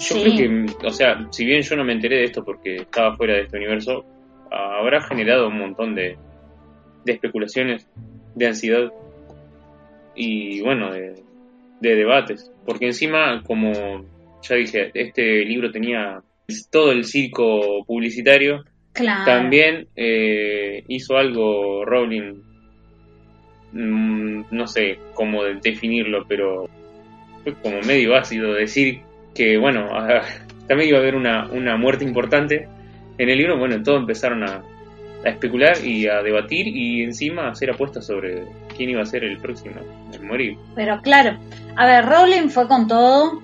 Yo 0.00 0.14
Sí. 0.16 0.20
creo 0.22 0.36
que, 0.66 0.86
o 0.86 0.90
sea, 0.90 1.26
si 1.30 1.44
bien 1.44 1.60
yo 1.62 1.76
no 1.76 1.84
me 1.84 1.92
enteré 1.92 2.16
de 2.16 2.24
esto 2.24 2.42
porque 2.42 2.76
estaba 2.76 3.14
fuera 3.16 3.34
de 3.34 3.42
este 3.42 3.58
universo, 3.58 4.04
habrá 4.50 5.02
generado 5.02 5.48
un 5.48 5.58
montón 5.58 5.94
de, 5.94 6.16
de 7.04 7.12
especulaciones, 7.12 7.86
de 8.34 8.46
ansiedad 8.46 8.90
y 10.14 10.60
bueno, 10.62 10.92
de, 10.92 11.14
de 11.80 11.94
debates. 11.96 12.50
Porque 12.64 12.86
encima, 12.86 13.42
como 13.46 13.72
ya 14.42 14.56
dije, 14.56 14.90
este 14.94 15.44
libro 15.44 15.70
tenía 15.70 16.22
todo 16.70 16.92
el 16.92 17.04
circo 17.04 17.84
publicitario, 17.86 18.64
Claro. 18.92 19.24
también 19.24 19.86
eh, 19.96 20.82
hizo 20.88 21.16
algo 21.16 21.84
Rowling, 21.84 22.42
mm, 23.72 24.42
no 24.50 24.66
sé 24.66 24.98
cómo 25.14 25.44
de- 25.44 25.60
definirlo, 25.62 26.24
pero 26.26 26.68
fue 27.44 27.54
como 27.62 27.80
medio 27.82 28.16
ácido 28.16 28.54
decir 28.54 29.00
que, 29.34 29.56
bueno, 29.58 29.86
ah, 29.92 30.22
también 30.66 30.88
iba 30.90 30.98
a 30.98 31.00
haber 31.00 31.14
una, 31.14 31.46
una 31.50 31.76
muerte 31.76 32.04
importante 32.04 32.68
en 33.18 33.28
el 33.28 33.38
libro. 33.38 33.58
Bueno, 33.58 33.82
todos 33.82 34.00
empezaron 34.00 34.42
a, 34.44 34.62
a 35.24 35.28
especular 35.28 35.76
y 35.84 36.06
a 36.06 36.22
debatir 36.22 36.66
y 36.68 37.02
encima 37.02 37.46
a 37.46 37.50
hacer 37.50 37.70
apuestas 37.70 38.06
sobre 38.06 38.44
quién 38.76 38.90
iba 38.90 39.02
a 39.02 39.06
ser 39.06 39.24
el 39.24 39.38
próximo 39.38 39.76
en 40.12 40.26
morir. 40.26 40.56
Pero 40.74 41.00
claro, 41.02 41.38
a 41.76 41.86
ver, 41.86 42.06
Rowling 42.06 42.48
fue 42.48 42.66
con 42.68 42.86
todo 42.88 43.40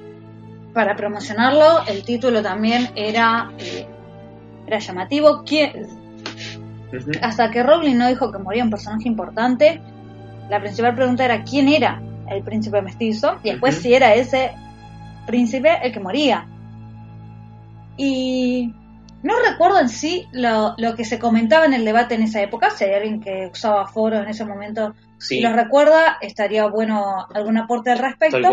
para 0.73 0.95
promocionarlo. 0.97 1.83
El 1.89 2.05
título 2.05 2.43
también 2.43 2.91
era, 2.95 3.51
eh, 3.59 3.87
era 4.67 4.79
llamativo. 4.79 5.43
¿Quién- 5.45 5.73
hasta 7.21 7.51
que 7.51 7.63
Rowling 7.63 7.97
no 7.97 8.09
dijo 8.09 8.31
que 8.33 8.39
moría 8.39 8.63
un 8.63 8.71
personaje 8.71 9.09
importante, 9.09 9.81
la 10.49 10.61
principal 10.61 10.95
pregunta 10.95 11.25
era 11.25 11.43
quién 11.43 11.69
era 11.69 12.01
el 12.31 12.43
príncipe 12.43 12.81
mestizo 12.81 13.39
y 13.43 13.51
después 13.51 13.75
si 13.77 13.93
era 13.93 14.15
ese 14.15 14.53
príncipe 15.27 15.79
el 15.83 15.93
que 15.93 16.01
moría. 16.01 16.47
Y 17.97 18.73
no 19.23 19.35
recuerdo 19.51 19.81
en 19.81 19.89
sí 19.89 20.27
lo, 20.33 20.75
lo 20.79 20.95
que 20.95 21.05
se 21.05 21.19
comentaba 21.19 21.67
en 21.67 21.75
el 21.75 21.85
debate 21.85 22.15
en 22.15 22.23
esa 22.23 22.41
época, 22.41 22.71
si 22.71 22.85
hay 22.85 22.95
alguien 22.95 23.21
que 23.21 23.51
usaba 23.53 23.87
foro 23.87 24.19
en 24.19 24.29
ese 24.29 24.45
momento 24.45 24.95
Sí, 25.19 25.41
lo 25.41 25.53
recuerda, 25.53 26.19
estaría 26.21 26.67
bueno 26.67 27.27
algún 27.35 27.59
aporte 27.59 27.91
al 27.91 27.99
respecto. 27.99 28.49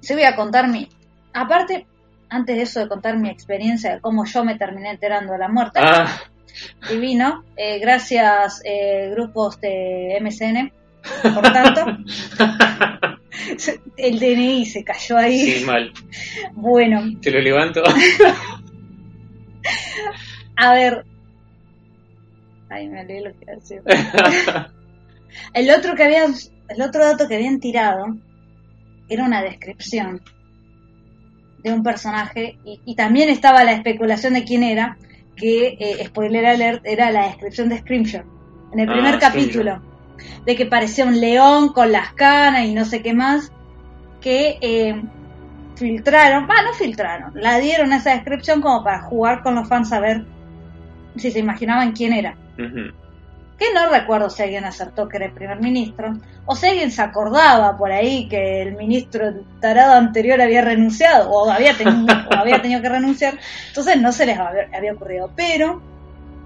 Sí 0.00 0.14
voy 0.14 0.24
a 0.24 0.36
contar 0.36 0.68
mi... 0.68 0.88
Aparte, 1.32 1.86
antes 2.28 2.56
de 2.56 2.62
eso 2.62 2.80
de 2.80 2.88
contar 2.88 3.16
mi 3.16 3.30
experiencia 3.30 3.94
de 3.94 4.00
cómo 4.00 4.24
yo 4.24 4.44
me 4.44 4.56
terminé 4.56 4.90
enterando 4.90 5.32
de 5.32 5.38
la 5.38 5.48
muerte, 5.48 5.80
Ah, 5.82 6.06
divino, 6.90 7.44
eh, 7.56 7.78
gracias 7.78 8.60
eh, 8.64 9.10
grupos 9.12 9.60
de 9.60 10.18
MSN, 10.20 10.72
por 11.34 11.52
tanto, 11.52 11.86
el 13.96 14.18
DNI 14.18 14.64
se 14.66 14.84
cayó 14.84 15.16
ahí. 15.18 15.52
sí, 15.52 15.64
mal. 15.64 15.92
Bueno, 16.52 17.02
Te 17.20 17.30
lo 17.30 17.40
levanto. 17.40 17.82
a 20.56 20.74
ver... 20.74 21.04
Ay, 22.68 22.88
me 22.88 23.00
olvidé 23.02 23.20
lo 23.20 23.38
que 23.38 23.46
decir. 23.46 23.82
El 25.54 25.70
otro 25.70 25.94
que 25.94 26.02
habían, 26.04 26.34
el 26.68 26.82
otro 26.82 27.02
dato 27.04 27.26
que 27.26 27.36
habían 27.36 27.58
tirado 27.58 28.04
era 29.08 29.24
una 29.24 29.42
descripción 29.42 30.20
de 31.62 31.72
un 31.72 31.82
personaje 31.82 32.58
y, 32.64 32.80
y 32.84 32.94
también 32.96 33.30
estaba 33.30 33.64
la 33.64 33.72
especulación 33.72 34.34
de 34.34 34.44
quién 34.44 34.62
era, 34.62 34.98
que 35.36 35.76
eh, 35.80 36.04
spoiler 36.06 36.44
alert 36.44 36.84
era 36.86 37.10
la 37.10 37.28
descripción 37.28 37.70
de 37.70 37.78
Scrimshaw 37.78 38.24
en 38.74 38.80
el 38.80 38.88
Ah, 38.88 38.92
primer 38.92 39.18
capítulo, 39.18 39.82
de 40.44 40.56
que 40.56 40.66
parecía 40.66 41.06
un 41.06 41.20
león 41.20 41.72
con 41.72 41.92
las 41.92 42.12
canas 42.14 42.66
y 42.66 42.74
no 42.74 42.84
sé 42.84 43.02
qué 43.02 43.14
más, 43.14 43.52
que 44.20 44.58
eh, 44.60 45.02
filtraron, 45.76 46.44
ah, 46.50 46.62
no 46.64 46.74
filtraron, 46.74 47.32
la 47.34 47.58
dieron 47.58 47.92
esa 47.92 48.10
descripción 48.14 48.60
como 48.60 48.82
para 48.84 49.02
jugar 49.02 49.42
con 49.42 49.54
los 49.54 49.68
fans 49.68 49.92
a 49.92 50.00
ver 50.00 50.24
si 51.16 51.30
se 51.30 51.40
imaginaban 51.40 51.92
quién 51.92 52.12
era. 52.12 52.36
Que 52.56 53.72
no 53.74 53.90
recuerdo 53.90 54.30
si 54.30 54.42
alguien 54.42 54.64
acertó 54.64 55.08
que 55.08 55.18
era 55.18 55.26
el 55.26 55.32
primer 55.32 55.60
ministro, 55.60 56.14
o 56.46 56.56
si 56.56 56.66
alguien 56.66 56.90
se 56.90 57.02
acordaba 57.02 57.76
por 57.76 57.92
ahí 57.92 58.28
que 58.28 58.62
el 58.62 58.76
ministro 58.76 59.44
tarado 59.60 59.94
anterior 59.94 60.40
había 60.40 60.62
renunciado, 60.62 61.30
o 61.30 61.50
había, 61.50 61.76
tenido, 61.76 62.14
o 62.30 62.34
había 62.34 62.60
tenido 62.62 62.80
que 62.80 62.88
renunciar, 62.88 63.38
entonces 63.68 64.00
no 64.00 64.12
se 64.12 64.26
les 64.26 64.38
había, 64.38 64.68
había 64.74 64.92
ocurrido, 64.94 65.30
pero 65.36 65.82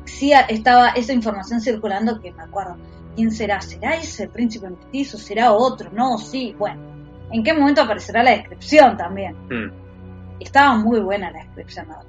sí 0.04 0.32
estaba 0.48 0.90
esa 0.90 1.12
información 1.12 1.60
circulando 1.60 2.20
que 2.20 2.32
me 2.32 2.42
acuerdo, 2.42 2.76
¿quién 3.16 3.32
será? 3.32 3.60
¿Será 3.60 3.96
ese 3.96 4.24
el 4.24 4.28
príncipe 4.30 4.68
mestizo? 4.70 5.18
¿Será 5.18 5.52
otro? 5.52 5.90
No, 5.92 6.18
sí, 6.18 6.54
bueno, 6.58 6.80
¿en 7.32 7.42
qué 7.42 7.52
momento 7.52 7.82
aparecerá 7.82 8.22
la 8.22 8.30
descripción 8.32 8.96
también? 8.96 9.34
Mm. 9.50 9.72
Estaba 10.40 10.76
muy 10.76 11.00
buena 11.00 11.30
la 11.32 11.38
descripción. 11.42 11.88
verdad. 11.88 12.04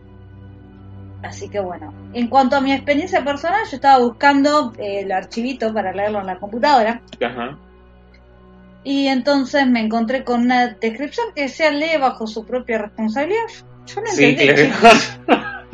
Así 1.24 1.50
que 1.50 1.60
bueno, 1.60 1.92
en 2.14 2.28
cuanto 2.28 2.56
a 2.58 2.62
mi 2.62 2.72
experiencia 2.72 3.24
personal, 3.24 3.62
yo 3.70 3.76
estaba 3.78 3.98
buscando 4.04 4.72
eh, 4.78 5.00
el 5.02 5.12
archivito 5.12 5.74
para 5.74 5.92
leerlo 5.92 6.20
en 6.20 6.28
la 6.28 6.38
computadora 6.38 7.02
Ajá. 7.26 7.58
y 8.84 9.08
entonces 9.08 9.66
me 9.68 9.80
encontré 9.82 10.24
con 10.24 10.42
una 10.42 10.68
descripción 10.68 11.28
que 11.36 11.44
decía 11.44 11.72
lee 11.72 11.98
bajo 12.00 12.28
su 12.28 12.46
propia 12.46 12.78
responsabilidad. 12.78 13.42
Yo 13.88 14.02
no 14.02 14.08
Sí, 14.12 14.26
entendí. 14.26 14.70
claro. 14.80 14.98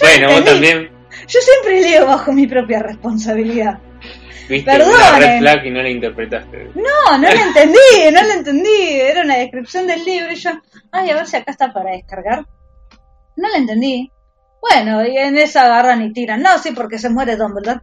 bueno, 0.00 0.28
vos 0.32 0.44
también 0.44 0.88
Yo 1.26 1.40
siempre 1.40 1.80
leo 1.82 2.06
bajo 2.06 2.32
mi 2.32 2.46
propia 2.46 2.80
responsabilidad. 2.80 3.80
Viste 4.48 4.70
Perdonen. 4.70 4.94
una 4.94 5.18
red 5.18 5.38
flag 5.38 5.66
y 5.66 5.70
no 5.70 5.82
la 5.82 5.88
interpretaste. 5.90 6.70
No, 6.74 7.18
no 7.18 7.28
la 7.28 7.42
entendí, 7.42 7.78
no 8.12 8.22
la 8.22 8.34
entendí. 8.34 9.00
Era 9.00 9.22
una 9.22 9.36
descripción 9.36 9.86
del 9.86 10.04
libro 10.04 10.32
y 10.32 10.36
yo, 10.36 10.50
ay, 10.92 11.10
a 11.10 11.14
ver 11.14 11.26
si 11.26 11.36
acá 11.36 11.50
está 11.50 11.72
para 11.72 11.92
descargar. 11.92 12.44
No 13.36 13.48
la 13.48 13.58
entendí. 13.58 14.10
Bueno, 14.60 15.04
y 15.06 15.16
en 15.16 15.36
esa 15.36 15.66
agarran 15.66 16.02
y 16.02 16.12
tiran. 16.12 16.42
No, 16.42 16.58
sí, 16.58 16.72
porque 16.72 16.98
se 16.98 17.08
muere 17.10 17.36
Dumbledore. 17.36 17.80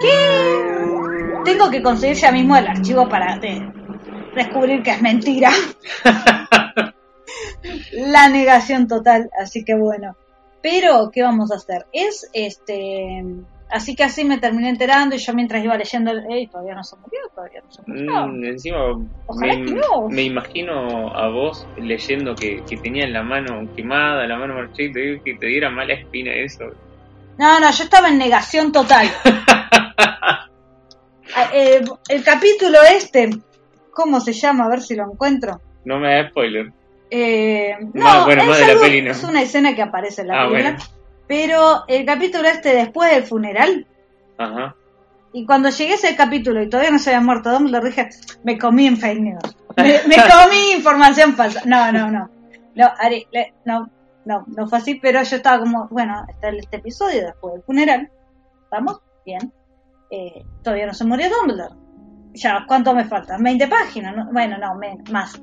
¿Qué? 0.00 1.42
Tengo 1.44 1.70
que 1.70 1.82
conseguir 1.82 2.16
ya 2.16 2.32
mismo 2.32 2.56
el 2.56 2.66
archivo 2.68 3.08
para 3.08 3.36
de- 3.38 3.70
descubrir 4.34 4.82
que 4.82 4.92
es 4.92 5.02
mentira. 5.02 5.50
La 7.92 8.28
negación 8.28 8.88
total, 8.88 9.30
así 9.38 9.64
que 9.64 9.74
bueno. 9.74 10.16
Pero, 10.62 11.10
¿qué 11.12 11.22
vamos 11.22 11.50
a 11.52 11.56
hacer? 11.56 11.86
Es 11.92 12.28
este. 12.32 13.22
Así 13.70 13.94
que 13.94 14.04
así 14.04 14.24
me 14.24 14.38
terminé 14.38 14.68
enterando 14.68 15.14
y 15.14 15.18
yo 15.18 15.32
mientras 15.34 15.62
iba 15.64 15.76
leyendo, 15.76 16.12
todavía 16.50 16.74
no 16.74 16.82
se 16.84 16.96
murió, 16.96 17.20
todavía 17.34 17.60
no 17.64 17.70
se 17.72 17.82
murió. 17.86 18.26
Mm, 18.26 18.44
encima 18.44 18.78
Ojalá 19.26 19.56
me, 19.56 19.64
que 19.64 19.72
no. 19.72 20.08
me 20.08 20.22
imagino 20.22 21.14
a 21.16 21.28
vos 21.28 21.66
leyendo 21.76 22.34
que, 22.34 22.62
que 22.68 22.76
tenía 22.78 23.06
la 23.08 23.22
mano 23.22 23.68
quemada, 23.76 24.26
la 24.26 24.36
mano 24.38 24.54
marchita, 24.54 24.98
y 25.00 25.20
que 25.20 25.34
te 25.34 25.46
diera 25.46 25.70
mala 25.70 25.94
espina 25.94 26.32
eso. 26.32 26.64
No, 27.38 27.60
no, 27.60 27.70
yo 27.70 27.84
estaba 27.84 28.08
en 28.08 28.18
negación 28.18 28.72
total. 28.72 29.08
Ah, 31.32 31.48
eh, 31.54 31.84
el 32.08 32.24
capítulo 32.24 32.78
este, 32.92 33.30
¿cómo 33.92 34.18
se 34.20 34.32
llama? 34.32 34.64
A 34.64 34.68
ver 34.68 34.82
si 34.82 34.96
lo 34.96 35.04
encuentro. 35.04 35.60
No 35.84 36.00
me 36.00 36.12
da 36.14 36.28
spoiler. 36.28 36.72
Eh, 37.08 37.76
no, 37.94 38.24
bueno, 38.24 38.42
es, 38.42 38.48
más 38.48 38.58
de 38.58 38.74
la 38.74 38.80
peli, 38.80 39.02
¿no? 39.02 39.12
es 39.12 39.22
una 39.22 39.42
escena 39.42 39.74
que 39.76 39.82
aparece 39.82 40.22
en 40.22 40.28
la 40.28 40.42
Ah, 40.42 40.48
película. 40.48 40.70
bueno. 40.72 40.84
Pero 41.30 41.84
el 41.86 42.04
capítulo 42.04 42.48
este 42.48 42.74
después 42.74 43.08
del 43.12 43.22
funeral, 43.22 43.86
Ajá. 44.36 44.74
y 45.32 45.46
cuando 45.46 45.68
llegué 45.68 45.92
a 45.92 45.94
ese 45.94 46.16
capítulo 46.16 46.60
y 46.60 46.68
todavía 46.68 46.90
no 46.90 46.98
se 46.98 47.10
había 47.14 47.24
muerto 47.24 47.52
Dumbledore, 47.52 47.86
dije, 47.90 48.08
me 48.42 48.58
comí 48.58 48.88
en 48.88 48.96
fake 48.96 49.20
news. 49.20 49.56
Me, 49.76 50.00
me 50.08 50.16
comí 50.16 50.72
información 50.74 51.34
falsa. 51.34 51.62
No, 51.66 51.92
no, 51.92 52.10
no. 52.10 52.28
No, 52.74 52.90
Ari, 52.98 53.28
le- 53.30 53.54
no, 53.64 53.88
no, 54.24 54.44
no 54.48 54.66
fue 54.66 54.78
así, 54.78 54.96
pero 54.96 55.22
yo 55.22 55.36
estaba 55.36 55.60
como, 55.60 55.86
bueno, 55.88 56.24
está 56.28 56.48
este 56.48 56.78
episodio 56.78 57.26
después 57.26 57.54
del 57.54 57.62
funeral. 57.62 58.10
¿Estamos? 58.64 58.98
Bien. 59.24 59.52
Eh, 60.10 60.44
todavía 60.64 60.86
no 60.86 60.94
se 60.94 61.04
murió 61.04 61.28
Dumbledore. 61.30 61.76
Ya, 62.32 62.64
¿cuánto 62.66 62.92
me 62.92 63.04
faltan? 63.04 63.40
20 63.40 63.68
páginas, 63.68 64.16
¿no? 64.16 64.32
Bueno, 64.32 64.58
no, 64.58 64.74
men- 64.74 65.04
más. 65.12 65.40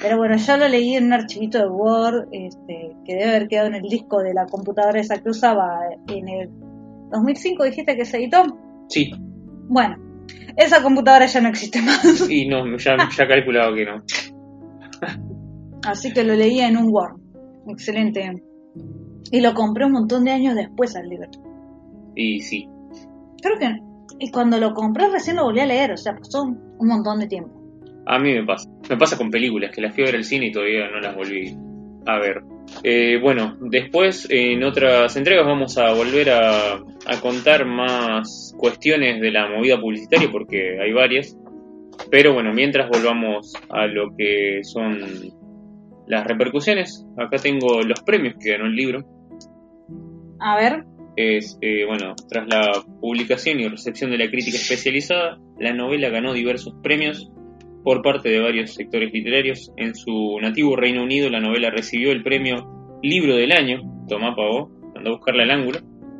Pero 0.00 0.16
bueno, 0.16 0.36
yo 0.36 0.56
lo 0.56 0.68
leí 0.68 0.96
en 0.96 1.06
un 1.06 1.12
archivito 1.12 1.58
de 1.58 1.68
Word 1.68 2.28
este, 2.32 2.96
que 3.04 3.14
debe 3.14 3.30
haber 3.30 3.48
quedado 3.48 3.68
en 3.68 3.74
el 3.74 3.82
disco 3.82 4.22
de 4.22 4.34
la 4.34 4.46
computadora 4.46 5.00
esa 5.00 5.18
que 5.18 5.28
usaba 5.28 5.80
en 6.08 6.28
el 6.28 6.50
2005, 7.10 7.64
dijiste 7.64 7.96
que 7.96 8.04
se 8.04 8.16
editó. 8.18 8.42
Sí, 8.88 9.10
Bueno, 9.68 9.96
esa 10.56 10.82
computadora 10.82 11.26
ya 11.26 11.40
no 11.40 11.48
existe 11.48 11.82
más. 11.82 12.28
y 12.30 12.48
no, 12.48 12.76
ya, 12.78 12.96
ya 13.16 13.28
calculaba 13.28 13.74
que 13.74 13.84
no. 13.84 14.02
Así 15.86 16.12
que 16.12 16.24
lo 16.24 16.34
leía 16.34 16.68
en 16.68 16.76
un 16.76 16.88
Word. 16.90 17.20
Excelente. 17.68 18.42
Y 19.30 19.40
lo 19.40 19.54
compré 19.54 19.84
un 19.84 19.92
montón 19.92 20.24
de 20.24 20.30
años 20.32 20.54
después 20.54 20.96
al 20.96 21.08
libro. 21.08 21.28
Y 22.14 22.40
sí, 22.40 22.68
Creo 23.42 23.58
que 23.58 23.92
y 24.18 24.30
cuando 24.30 24.58
lo 24.58 24.72
compré 24.72 25.08
recién 25.08 25.36
lo 25.36 25.44
volví 25.44 25.60
a 25.60 25.66
leer, 25.66 25.92
o 25.92 25.96
sea, 25.96 26.14
pasó 26.14 26.42
un 26.44 26.86
montón 26.86 27.18
de 27.18 27.26
tiempo. 27.26 27.61
A 28.06 28.18
mí 28.18 28.32
me 28.32 28.44
pasa. 28.44 28.68
Me 28.88 28.96
pasa 28.96 29.16
con 29.16 29.30
películas, 29.30 29.70
que 29.70 29.80
las 29.80 29.94
fui 29.94 30.02
a 30.02 30.06
ver 30.06 30.16
al 30.16 30.24
cine 30.24 30.46
y 30.46 30.52
todavía 30.52 30.88
no 30.90 31.00
las 31.00 31.14
volví 31.14 31.54
a 32.06 32.18
ver. 32.18 32.42
Eh, 32.82 33.18
bueno, 33.20 33.56
después 33.60 34.26
en 34.30 34.64
otras 34.64 35.16
entregas 35.16 35.46
vamos 35.46 35.78
a 35.78 35.92
volver 35.92 36.30
a, 36.30 36.74
a 36.74 37.20
contar 37.20 37.66
más 37.66 38.54
cuestiones 38.56 39.20
de 39.20 39.30
la 39.30 39.48
movida 39.48 39.80
publicitaria 39.80 40.28
porque 40.30 40.80
hay 40.80 40.92
varias. 40.92 41.36
Pero 42.10 42.32
bueno, 42.34 42.52
mientras 42.52 42.88
volvamos 42.88 43.54
a 43.68 43.86
lo 43.86 44.14
que 44.16 44.60
son 44.62 45.00
las 46.06 46.26
repercusiones, 46.26 47.06
acá 47.16 47.36
tengo 47.36 47.82
los 47.82 48.02
premios 48.02 48.34
que 48.40 48.50
ganó 48.50 48.66
el 48.66 48.74
libro. 48.74 49.04
A 50.40 50.56
ver, 50.56 50.84
es, 51.16 51.58
eh, 51.60 51.84
bueno, 51.86 52.14
tras 52.28 52.48
la 52.48 52.82
publicación 53.00 53.60
y 53.60 53.68
recepción 53.68 54.10
de 54.10 54.18
la 54.18 54.28
crítica 54.30 54.56
especializada, 54.56 55.38
la 55.58 55.72
novela 55.72 56.08
ganó 56.08 56.32
diversos 56.32 56.74
premios 56.82 57.30
por 57.82 58.02
parte 58.02 58.28
de 58.28 58.40
varios 58.40 58.74
sectores 58.74 59.12
literarios. 59.12 59.72
En 59.76 59.94
su 59.94 60.38
nativo 60.40 60.76
Reino 60.76 61.02
Unido, 61.02 61.28
la 61.28 61.40
novela 61.40 61.70
recibió 61.70 62.12
el 62.12 62.22
premio 62.22 62.66
Libro 63.02 63.36
del 63.36 63.52
Año, 63.52 63.80
tomá 64.08 64.34
pavo, 64.36 64.70
anda 64.94 65.10
a 65.10 65.14
buscarla 65.14 65.42
al 65.42 65.50
ángulo, 65.50 65.78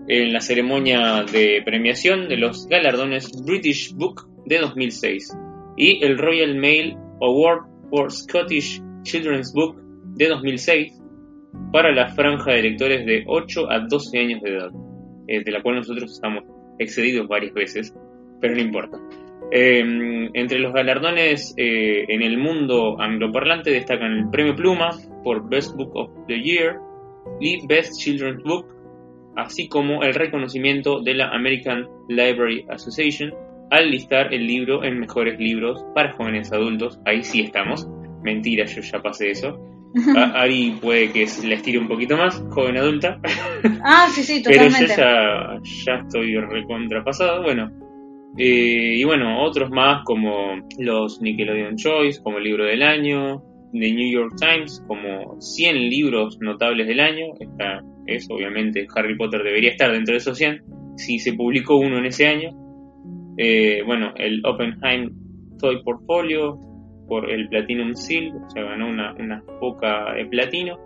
en 0.08 0.32
la 0.32 0.40
ceremonia 0.40 1.24
de 1.30 1.62
premiación 1.64 2.28
de 2.28 2.36
los 2.36 2.66
galardones 2.66 3.30
British 3.44 3.94
Book 3.94 4.28
de 4.46 4.58
2006 4.58 5.36
y 5.76 6.04
el 6.04 6.18
Royal 6.18 6.56
Mail 6.56 6.96
Award 7.20 7.62
for 7.90 8.10
Scottish 8.10 8.82
Children's 9.02 9.52
Book 9.52 9.76
de 10.16 10.28
2006 10.28 11.00
para 11.72 11.92
la 11.92 12.08
franja 12.08 12.52
de 12.52 12.62
lectores 12.62 13.06
de 13.06 13.24
8 13.26 13.70
a 13.70 13.80
12 13.80 14.18
años 14.18 14.42
de 14.42 14.50
edad, 14.50 14.70
eh, 15.28 15.42
de 15.44 15.52
la 15.52 15.62
cual 15.62 15.76
nosotros 15.76 16.12
estamos 16.12 16.44
excedidos 16.78 17.28
varias 17.28 17.54
veces, 17.54 17.94
pero 18.40 18.54
no 18.54 18.60
importa. 18.60 18.98
Eh, 19.54 20.30
entre 20.32 20.58
los 20.60 20.72
galardones 20.72 21.52
eh, 21.58 22.06
en 22.08 22.22
el 22.22 22.38
mundo 22.38 22.98
angloparlante 22.98 23.70
destacan 23.70 24.12
el 24.12 24.30
Premio 24.30 24.56
Pluma 24.56 24.90
por 25.22 25.46
Best 25.48 25.76
Book 25.76 25.90
of 25.94 26.10
the 26.26 26.40
Year 26.40 26.76
y 27.38 27.66
Best 27.66 28.00
Children's 28.00 28.42
Book, 28.42 28.66
así 29.36 29.68
como 29.68 30.02
el 30.04 30.14
reconocimiento 30.14 31.02
de 31.02 31.14
la 31.14 31.28
American 31.28 31.86
Library 32.08 32.64
Association 32.70 33.34
al 33.70 33.90
listar 33.90 34.32
el 34.32 34.46
libro 34.46 34.84
en 34.84 34.98
mejores 35.00 35.38
libros 35.38 35.84
para 35.94 36.12
jóvenes 36.12 36.50
adultos. 36.52 36.98
Ahí 37.04 37.22
sí 37.22 37.42
estamos. 37.42 37.86
Mentira, 38.22 38.64
yo 38.64 38.80
ya 38.80 39.00
pasé 39.02 39.32
eso. 39.32 39.60
A- 40.16 40.40
Ari 40.42 40.78
puede 40.80 41.12
que 41.12 41.26
se 41.26 41.46
la 41.46 41.56
estire 41.56 41.78
un 41.78 41.88
poquito 41.88 42.16
más, 42.16 42.42
joven 42.48 42.78
adulta, 42.78 43.20
ah, 43.84 44.08
sí, 44.10 44.22
sí, 44.22 44.42
pero 44.46 44.62
yo 44.64 44.70
totalmente. 44.70 44.96
ya, 44.96 45.60
ya 45.62 45.94
estoy 45.96 46.36
recontrapasado. 46.38 47.42
Bueno, 47.42 47.70
eh, 48.38 48.94
y 48.96 49.04
bueno, 49.04 49.42
otros 49.42 49.70
más 49.70 50.04
como 50.04 50.56
los 50.78 51.20
Nickelodeon 51.20 51.76
Choice, 51.76 52.22
como 52.22 52.38
el 52.38 52.44
libro 52.44 52.64
del 52.64 52.82
año, 52.82 53.42
The 53.72 53.92
New 53.92 54.10
York 54.10 54.34
Times, 54.38 54.82
como 54.86 55.40
100 55.40 55.76
libros 55.90 56.38
notables 56.40 56.86
del 56.86 57.00
año. 57.00 57.26
Está, 57.38 57.82
es 58.06 58.28
obviamente 58.30 58.86
Harry 58.94 59.16
Potter 59.16 59.42
debería 59.42 59.70
estar 59.70 59.92
dentro 59.92 60.12
de 60.12 60.18
esos 60.18 60.36
100, 60.38 60.62
si 60.96 61.18
se 61.18 61.34
publicó 61.34 61.76
uno 61.76 61.98
en 61.98 62.06
ese 62.06 62.26
año. 62.26 62.50
Eh, 63.36 63.82
bueno, 63.84 64.12
el 64.16 64.44
Oppenheim 64.44 65.10
Toy 65.58 65.82
Portfolio 65.82 66.58
por 67.08 67.30
el 67.30 67.48
Platinum 67.48 67.94
Seal, 67.94 68.32
o 68.34 68.50
sea, 68.50 68.62
ganó 68.62 68.88
una, 68.88 69.14
una 69.14 69.42
poca 69.60 70.14
de 70.14 70.26
platino. 70.26 70.78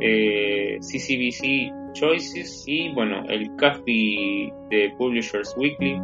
Eh, 0.00 0.78
CCBC 0.80 1.92
Choices 1.94 2.64
y 2.66 2.90
bueno, 2.92 3.24
el 3.28 3.54
CAFI 3.56 4.50
de 4.70 4.92
Publishers 4.98 5.54
Weekly, 5.56 5.98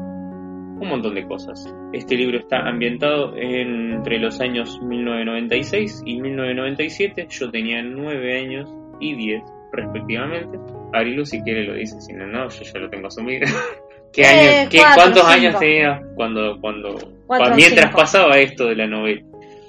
un 0.80 0.88
montón 0.88 1.14
de 1.14 1.26
cosas. 1.26 1.74
Este 1.92 2.14
libro 2.16 2.38
está 2.38 2.60
ambientado 2.60 3.34
entre 3.36 4.18
los 4.18 4.40
años 4.40 4.80
1996 4.82 6.02
y 6.06 6.20
1997. 6.20 7.26
Yo 7.30 7.50
tenía 7.50 7.82
9 7.82 8.38
años 8.38 8.70
y 9.00 9.14
10 9.14 9.42
respectivamente. 9.72 10.58
Arilu 10.92 11.24
si 11.26 11.42
quiere 11.42 11.64
lo 11.64 11.74
dice, 11.74 12.00
si 12.00 12.12
no, 12.14 12.26
no, 12.26 12.48
yo 12.48 12.62
ya 12.64 12.78
lo 12.80 12.88
tengo 12.88 13.08
asumido. 13.08 13.46
¿Qué 14.12 14.22
Eh, 14.22 14.26
años, 14.60 14.70
qué- 14.70 14.78
cuatro, 14.78 14.94
¿Cuántos 15.02 15.22
cinco. 15.22 15.32
años 15.34 15.58
tenía 15.60 16.02
cuando, 16.14 16.58
cuando, 16.60 16.94
Cuatro, 17.26 17.54
mientras 17.56 17.86
cinco. 17.86 17.98
pasaba 17.98 18.38
esto 18.38 18.66
de 18.66 18.76
la 18.76 18.86
novela? 18.86 19.22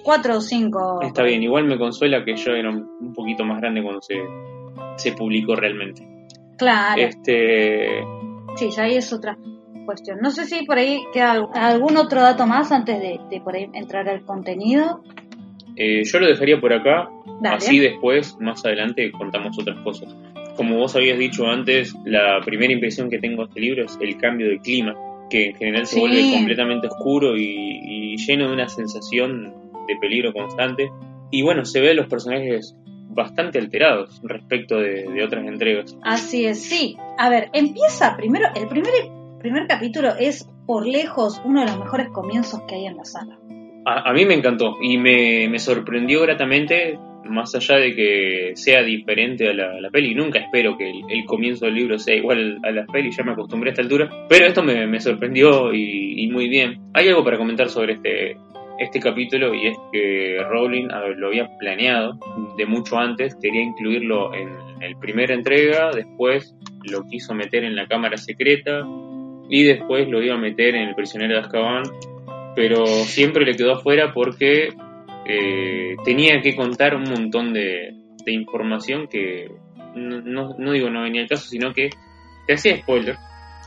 Cuatro 0.04 0.38
o 0.38 0.42
cinco. 0.42 1.02
Está 1.02 1.24
bien, 1.24 1.44
igual 1.44 1.66
me 1.66 1.78
consuela 1.78 2.24
que 2.24 2.36
yo 2.36 2.52
era 2.54 2.70
un 2.70 2.88
un 3.02 3.14
poquito 3.14 3.44
más 3.44 3.60
grande 3.60 3.82
cuando 3.84 4.02
se, 4.02 4.16
se 4.96 5.12
publicó 5.12 5.56
realmente. 5.56 6.08
Claro. 6.58 7.02
Este, 7.02 8.02
Sí, 8.56 8.70
ya 8.72 8.84
ahí 8.84 8.96
es 8.96 9.12
otra 9.14 9.38
cuestión. 9.90 10.20
No 10.22 10.30
sé 10.32 10.46
si 10.46 10.66
por 10.66 10.78
ahí 10.78 11.00
queda 11.14 11.32
al- 11.32 11.48
algún 11.54 11.98
otro 11.98 12.22
dato 12.22 12.46
más 12.46 12.72
antes 12.72 13.00
de, 13.00 13.20
de 13.32 13.42
por 13.42 13.56
ahí 13.56 13.68
entrar 13.74 14.08
al 14.08 14.22
contenido. 14.24 15.02
eh, 15.76 16.04
yo 16.04 16.20
lo 16.20 16.28
dejaría 16.28 16.60
por 16.60 16.74
acá, 16.74 17.10
Dale. 17.42 17.56
así 17.56 17.80
después, 17.80 18.36
más 18.40 18.64
adelante, 18.66 19.12
contamos 19.12 19.58
otras 19.60 19.80
cosas. 19.80 20.14
Como 20.58 20.78
vos 20.78 20.96
habías 20.96 21.18
dicho 21.18 21.48
antes, 21.48 21.96
la 22.06 22.42
primera 22.46 22.72
impresión 22.74 23.10
que 23.10 23.18
tengo 23.20 23.44
de 23.44 23.48
este 23.50 23.60
libro 23.62 23.86
es 23.86 23.98
el 24.02 24.18
cambio 24.18 24.48
de 24.50 24.60
clima, 24.60 24.94
que 25.30 25.48
en 25.48 25.56
general 25.56 25.86
se 25.88 25.96
Sí. 25.96 26.00
vuelve 26.02 26.32
completamente 26.34 26.88
oscuro 26.88 27.38
y, 27.38 27.80
y 27.84 28.18
lleno 28.18 28.48
de 28.48 28.54
una 28.54 28.68
sensación 28.68 29.54
de 29.88 29.96
peligro 30.02 30.34
constante. 30.34 30.90
Y 31.32 31.42
bueno, 31.44 31.64
se 31.66 31.80
ve 31.80 31.92
a 31.92 31.94
los 31.94 32.08
personajes 32.08 32.76
bastante 33.12 33.58
alterados 33.60 34.20
respecto 34.24 34.78
de, 34.78 35.04
de 35.04 35.24
otras 35.24 35.46
entregas. 35.48 35.96
Así 36.04 36.46
es, 36.46 36.62
sí. 36.64 36.98
A 37.18 37.30
ver, 37.30 37.50
empieza 37.54 38.16
primero, 38.18 38.48
el 38.56 38.68
primer, 38.68 38.92
primer 39.40 39.68
capítulo 39.68 40.10
es 40.20 40.48
por 40.66 40.86
lejos 40.86 41.42
uno 41.44 41.62
de 41.62 41.68
los 41.68 41.80
mejores 41.80 42.10
comienzos 42.10 42.62
que 42.68 42.76
hay 42.76 42.86
en 42.86 42.98
la 42.98 43.06
saga. 43.06 43.38
A, 43.86 44.10
a 44.10 44.14
mí 44.14 44.26
me 44.26 44.36
encantó 44.36 44.78
y 44.82 44.98
me, 44.98 45.58
sorprendió 45.58 46.22
gratamente, 46.22 47.00
más 47.26 47.56
allá 47.56 47.78
de 47.78 47.96
que 47.96 48.52
sea 48.56 48.84
diferente 48.84 49.50
a 49.50 49.54
la, 49.54 49.90
peli. 49.90 50.14
Nunca 50.14 50.40
espero 50.40 50.78
que 50.78 50.90
el, 50.90 51.26
comienzo 51.26 51.66
del 51.66 51.76
libro 51.76 51.98
sea 51.98 52.16
igual 52.16 52.60
a 52.64 52.72
la 52.72 52.86
peli, 52.86 53.12
ya 53.12 53.24
me 53.24 53.32
acostumbré 53.32 53.70
a 53.70 53.74
esta 53.74 53.82
altura. 53.82 54.10
Pero 54.28 54.46
esto 54.46 54.62
me, 54.62 55.00
sorprendió 55.00 55.74
y, 55.74 56.28
muy 56.32 56.50
bien. 56.50 56.80
Hay 56.94 57.08
algo 57.08 57.24
para 57.24 57.38
comentar 57.38 57.70
sobre 57.70 57.94
este, 57.94 58.38
este 58.78 59.00
capítulo 59.00 59.56
y 59.56 59.68
es 59.68 59.78
que 59.92 60.38
Rowling 60.50 60.88
lo 61.16 61.28
había 61.28 61.50
planeado 61.58 62.20
de 62.58 62.66
mucho 62.66 63.00
antes, 63.00 63.36
quería 63.42 63.62
incluirlo 63.62 64.34
en 64.36 64.50
el 64.82 64.96
primera 64.98 65.34
entrega, 65.34 65.92
después 65.92 66.56
lo 66.84 67.04
quiso 67.08 67.34
meter 67.34 67.64
en 67.64 67.76
la 67.76 67.88
cámara 67.88 68.18
secreta 68.18 68.86
y 69.50 69.64
después 69.64 70.08
lo 70.08 70.22
iba 70.22 70.36
a 70.36 70.38
meter 70.38 70.76
en 70.76 70.90
el 70.90 70.96
prisionero 70.96 71.34
de 71.36 71.40
Azkaban 71.42 71.84
pero 72.56 72.86
siempre 72.86 73.46
le 73.46 73.56
quedó 73.56 73.74
afuera 73.74 74.12
porque 74.14 74.70
eh, 75.26 75.96
tenía 76.04 76.42
que 76.42 76.56
contar 76.56 76.96
un 76.96 77.04
montón 77.04 77.54
de, 77.54 77.94
de 78.26 78.32
información 78.32 79.08
que 79.08 79.50
no, 79.96 80.22
no- 80.22 80.56
no 80.58 80.72
digo 80.72 80.90
no 80.90 81.04
venía 81.04 81.22
al 81.22 81.28
caso, 81.30 81.48
sino 81.48 81.74
que 81.74 81.90
te 82.48 82.54
hacía 82.54 82.78
spoiler 82.78 83.16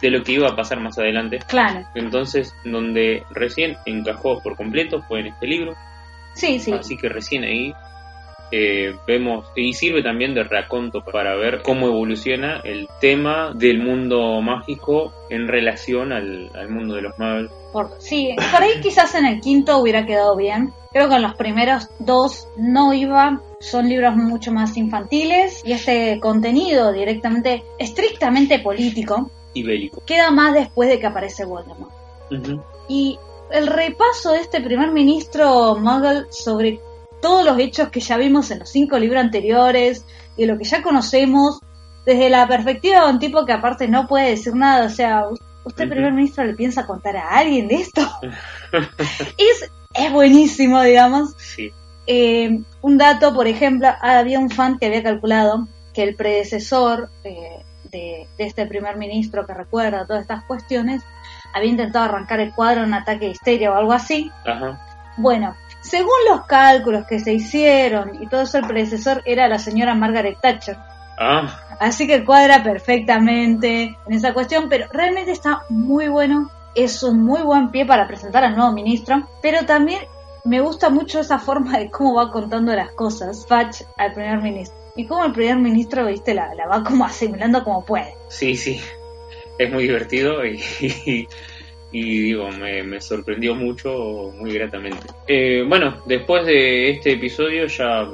de 0.00 0.10
lo 0.10 0.22
que 0.24 0.32
iba 0.32 0.48
a 0.48 0.56
pasar 0.56 0.80
más 0.80 0.98
adelante. 0.98 1.38
Claro. 1.48 1.86
Entonces, 1.94 2.52
donde 2.64 3.22
recién 3.30 3.76
encajó 3.86 4.42
por 4.42 4.56
completo 4.56 5.00
fue 5.02 5.20
en 5.20 5.26
este 5.28 5.46
libro, 5.46 5.74
Sí, 6.34 6.58
sí. 6.58 6.72
así 6.72 6.96
que 6.96 7.08
recién 7.08 7.44
ahí 7.44 7.72
eh, 8.52 8.94
vemos, 9.06 9.46
y 9.56 9.72
sirve 9.72 10.02
también 10.02 10.34
de 10.34 10.44
raconto 10.44 11.02
para 11.02 11.34
ver 11.34 11.62
cómo 11.62 11.86
evoluciona 11.86 12.60
el 12.62 12.86
tema 13.00 13.52
del 13.54 13.80
mundo 13.82 14.40
mágico 14.42 15.12
en 15.30 15.48
relación 15.48 16.12
al, 16.12 16.50
al 16.54 16.68
mundo 16.68 16.94
de 16.94 17.02
los 17.02 17.18
magos. 17.18 17.50
Por- 17.72 17.90
sí, 17.98 18.36
por 18.52 18.62
ahí 18.62 18.80
quizás 18.82 19.14
en 19.14 19.24
el 19.26 19.40
quinto 19.40 19.78
hubiera 19.78 20.04
quedado 20.06 20.36
bien. 20.36 20.72
Creo 20.92 21.08
que 21.08 21.14
en 21.16 21.22
los 21.22 21.34
primeros 21.36 21.88
dos 21.98 22.46
no 22.58 22.92
iba. 22.92 23.40
Son 23.60 23.88
libros 23.88 24.14
mucho 24.16 24.52
más 24.52 24.76
infantiles 24.76 25.62
y 25.64 25.72
este 25.72 26.20
contenido 26.20 26.92
directamente, 26.92 27.62
estrictamente 27.78 28.58
político, 28.58 29.30
y 29.54 29.62
bélico. 29.62 30.02
queda 30.04 30.30
más 30.30 30.52
después 30.52 30.88
de 30.90 30.98
que 30.98 31.06
aparece 31.06 31.44
Voldemort. 31.46 31.92
Y 32.88 33.18
el 33.52 33.66
repaso 33.68 34.32
de 34.32 34.40
este 34.40 34.60
primer 34.60 34.90
ministro 34.92 35.76
Muggle 35.76 36.24
sobre 36.30 36.80
todos 37.22 37.44
los 37.44 37.58
hechos 37.58 37.88
que 37.88 38.00
ya 38.00 38.18
vimos 38.18 38.50
en 38.50 38.58
los 38.58 38.70
cinco 38.70 38.98
libros 38.98 39.22
anteriores 39.22 40.04
y 40.36 40.44
lo 40.44 40.58
que 40.58 40.64
ya 40.64 40.82
conocemos 40.82 41.60
desde 42.04 42.28
la 42.28 42.46
perspectiva 42.46 43.06
de 43.06 43.12
un 43.12 43.18
tipo 43.18 43.46
que 43.46 43.52
aparte 43.52 43.88
no 43.88 44.06
puede 44.06 44.30
decir 44.30 44.54
nada, 44.54 44.86
o 44.86 44.90
sea, 44.90 45.24
¿usted 45.64 45.88
primer 45.88 46.12
ministro 46.12 46.44
le 46.44 46.54
piensa 46.54 46.86
contar 46.86 47.16
a 47.16 47.30
alguien 47.30 47.68
de 47.68 47.76
esto? 47.76 48.02
es, 49.38 49.70
es 49.94 50.12
buenísimo, 50.12 50.82
digamos. 50.82 51.34
Sí. 51.38 51.70
Eh, 52.06 52.60
un 52.82 52.98
dato, 52.98 53.32
por 53.32 53.46
ejemplo, 53.46 53.88
había 54.00 54.40
un 54.40 54.50
fan 54.50 54.78
que 54.78 54.86
había 54.86 55.02
calculado 55.02 55.68
que 55.94 56.02
el 56.02 56.16
predecesor 56.16 57.08
eh, 57.22 57.62
de, 57.92 58.26
de 58.36 58.44
este 58.44 58.66
primer 58.66 58.96
ministro 58.96 59.46
que 59.46 59.54
recuerda 59.54 60.06
todas 60.06 60.22
estas 60.22 60.44
cuestiones 60.44 61.02
había 61.54 61.70
intentado 61.70 62.06
arrancar 62.06 62.40
el 62.40 62.52
cuadro 62.52 62.80
en 62.80 62.88
un 62.88 62.94
ataque 62.94 63.26
de 63.26 63.32
histeria 63.32 63.70
o 63.70 63.76
algo 63.76 63.92
así. 63.92 64.30
Ajá. 64.44 64.80
Bueno, 65.18 65.54
según 65.92 66.24
los 66.26 66.46
cálculos 66.46 67.06
que 67.06 67.20
se 67.20 67.34
hicieron 67.34 68.12
y 68.22 68.26
todo 68.26 68.40
eso, 68.40 68.56
el 68.56 68.66
predecesor 68.66 69.20
era 69.26 69.46
la 69.46 69.58
señora 69.58 69.94
Margaret 69.94 70.38
Thatcher. 70.40 70.78
Ah, 71.18 71.60
Así 71.80 72.06
que 72.06 72.24
cuadra 72.24 72.62
perfectamente 72.62 73.94
en 74.06 74.12
esa 74.14 74.32
cuestión, 74.32 74.70
pero 74.70 74.86
realmente 74.90 75.32
está 75.32 75.64
muy 75.68 76.08
bueno. 76.08 76.50
Es 76.74 77.02
un 77.02 77.22
muy 77.22 77.42
buen 77.42 77.70
pie 77.70 77.84
para 77.84 78.08
presentar 78.08 78.42
al 78.42 78.56
nuevo 78.56 78.72
ministro, 78.72 79.28
pero 79.42 79.66
también 79.66 80.00
me 80.44 80.62
gusta 80.62 80.88
mucho 80.88 81.20
esa 81.20 81.38
forma 81.38 81.78
de 81.78 81.90
cómo 81.90 82.14
va 82.14 82.30
contando 82.30 82.74
las 82.74 82.92
cosas 82.92 83.46
Fatch 83.46 83.82
al 83.98 84.14
primer 84.14 84.40
ministro. 84.40 84.74
Y 84.96 85.06
cómo 85.06 85.26
el 85.26 85.32
primer 85.32 85.56
ministro, 85.56 86.06
viste, 86.06 86.32
la, 86.32 86.54
la 86.54 86.68
va 86.68 86.82
como 86.82 87.04
asimilando 87.04 87.62
como 87.64 87.84
puede. 87.84 88.14
sí, 88.28 88.56
sí. 88.56 88.80
Es 89.58 89.70
muy 89.70 89.82
divertido 89.82 90.42
y, 90.46 90.58
y, 90.80 91.28
y 91.92 92.22
digo, 92.22 92.48
me, 92.50 92.82
me 92.82 93.00
sorprendió 93.00 93.54
mucho, 93.54 94.32
muy 94.38 94.52
gratamente. 94.54 95.08
Eh, 95.26 95.64
bueno, 95.68 95.98
después 96.06 96.44
de 96.46 96.90
este 96.90 97.12
episodio 97.12 97.66
ya 97.66 98.08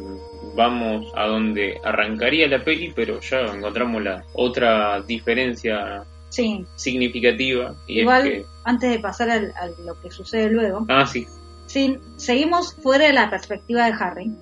vamos 0.56 1.12
a 1.14 1.26
donde 1.28 1.78
arrancaría 1.84 2.48
la 2.48 2.62
peli, 2.64 2.92
pero 2.94 3.20
ya 3.20 3.40
encontramos 3.54 4.02
la 4.02 4.24
otra 4.34 5.00
diferencia 5.02 6.02
Sí, 6.30 6.64
significativa 6.74 7.74
y 7.86 8.00
igual 8.00 8.26
es 8.26 8.32
que... 8.40 8.44
antes 8.64 8.90
de 8.90 8.98
pasar 8.98 9.30
al- 9.30 9.52
a 9.52 9.66
lo 9.86 9.98
que 10.02 10.10
sucede 10.10 10.50
luego, 10.50 10.84
Ah, 10.88 11.06
sí. 11.06 11.26
sí, 11.66 11.96
seguimos 12.16 12.74
fuera 12.74 13.06
de 13.06 13.12
la 13.14 13.30
perspectiva 13.30 13.86
de 13.86 13.92
Harry, 13.98 14.32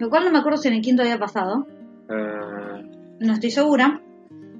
lo 0.00 0.08
cual 0.10 0.24
no 0.24 0.32
me 0.32 0.38
acuerdo 0.38 0.56
si 0.58 0.68
en 0.68 0.74
el 0.74 0.80
quinto 0.80 1.02
había 1.02 1.18
pasado, 1.18 1.66
Ah, 2.08 2.80
no 3.20 3.32
estoy 3.34 3.50
segura, 3.52 4.00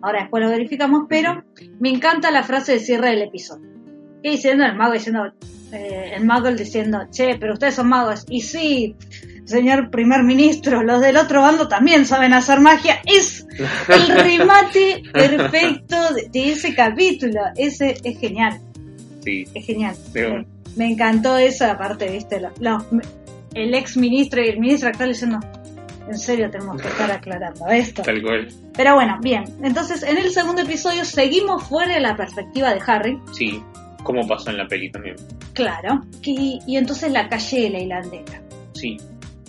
ahora 0.02 0.20
después 0.20 0.44
lo 0.44 0.50
verificamos, 0.50 1.06
pero 1.08 1.42
me 1.80 1.88
encanta 1.90 2.30
la 2.30 2.42
frase 2.44 2.72
de 2.74 2.78
cierre 2.78 3.10
del 3.10 3.22
episodio. 3.22 3.73
¿Qué 4.24 4.30
diciendo 4.30 4.64
el 4.64 4.74
mago? 4.74 4.94
Diciendo, 4.94 5.26
eh, 5.70 6.12
el 6.16 6.24
mago 6.24 6.50
diciendo, 6.50 6.98
che, 7.10 7.36
pero 7.38 7.52
ustedes 7.52 7.74
son 7.74 7.90
magos. 7.90 8.24
Y 8.30 8.40
sí, 8.40 8.96
señor 9.44 9.90
primer 9.90 10.22
ministro, 10.22 10.82
los 10.82 11.02
del 11.02 11.18
otro 11.18 11.42
bando 11.42 11.68
también 11.68 12.06
saben 12.06 12.32
hacer 12.32 12.58
magia. 12.60 13.02
Es 13.04 13.46
el 13.88 14.08
remate 14.24 15.02
perfecto 15.12 15.96
de, 16.14 16.30
de 16.32 16.52
ese 16.52 16.74
capítulo. 16.74 17.38
Ese 17.54 17.96
es 18.02 18.18
genial, 18.18 18.60
sí, 19.22 19.44
es 19.52 19.66
genial. 19.66 19.94
Me, 20.74 20.90
encantó 20.90 21.36
esa 21.36 21.72
aparte, 21.72 22.08
viste, 22.10 22.40
los- 22.40 22.82
el 23.52 23.74
ex 23.74 23.98
ministro 23.98 24.42
y 24.42 24.48
el 24.48 24.58
ministro 24.58 24.88
actual 24.88 25.10
diciendo, 25.10 25.38
en 26.08 26.18
serio 26.18 26.50
tenemos 26.50 26.80
que 26.80 26.88
estar 26.88 27.10
aclarando 27.12 27.66
esto. 27.68 28.00
tal 28.00 28.22
cual. 28.22 28.48
Pero 28.74 28.94
bueno, 28.94 29.18
bien. 29.20 29.44
Entonces, 29.62 30.02
en 30.02 30.16
el 30.16 30.30
segundo 30.30 30.62
episodio 30.62 31.04
seguimos 31.04 31.62
fuera 31.64 31.92
de 31.94 32.00
la 32.00 32.16
perspectiva 32.16 32.72
de 32.72 32.80
Harry, 32.86 33.18
Sí, 33.32 33.62
como 34.04 34.26
pasó 34.28 34.50
en 34.50 34.58
la 34.58 34.68
peli 34.68 34.90
también. 34.90 35.16
claro. 35.52 36.02
Y, 36.22 36.60
y 36.66 36.76
entonces 36.76 37.10
la 37.10 37.28
calle 37.28 37.62
de 37.62 37.70
la 37.70 37.78
hilandera. 37.80 38.40
Sí, 38.72 38.96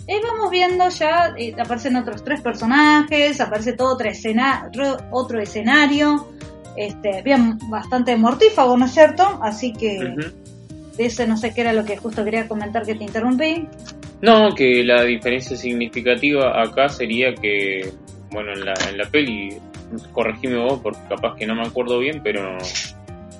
Ahí 0.08 0.20
vamos 0.22 0.50
viendo 0.52 0.88
ya, 0.88 1.34
eh, 1.36 1.52
aparecen 1.58 1.96
otros 1.96 2.22
tres 2.22 2.40
personajes, 2.40 3.40
aparece 3.40 3.72
todo 3.72 3.94
otro, 3.94 4.08
escena, 4.08 4.66
otro, 4.68 4.96
otro 5.10 5.40
escenario. 5.40 6.28
Este, 6.76 7.22
bien, 7.22 7.58
bastante 7.68 8.16
mortífago, 8.16 8.76
¿no 8.76 8.84
es 8.84 8.92
cierto? 8.92 9.40
Así 9.42 9.72
que 9.72 10.14
de 10.96 11.06
ese 11.06 11.26
no 11.26 11.36
sé 11.36 11.52
qué 11.52 11.62
era 11.62 11.72
lo 11.72 11.84
que 11.84 11.96
justo 11.96 12.24
quería 12.24 12.46
comentar 12.46 12.84
que 12.84 12.94
te 12.94 13.02
interrumpí. 13.02 13.66
No, 14.22 14.54
que 14.54 14.84
la 14.84 15.02
diferencia 15.02 15.56
significativa 15.56 16.62
acá 16.62 16.88
sería 16.88 17.34
que, 17.34 17.92
bueno, 18.30 18.52
en 18.52 18.64
la, 18.64 18.74
en 18.88 18.98
la 18.98 19.06
peli, 19.06 19.56
corregime 20.12 20.58
vos 20.58 20.78
porque 20.82 21.00
capaz 21.08 21.34
que 21.36 21.46
no 21.46 21.56
me 21.56 21.66
acuerdo 21.66 21.98
bien, 21.98 22.20
pero 22.22 22.56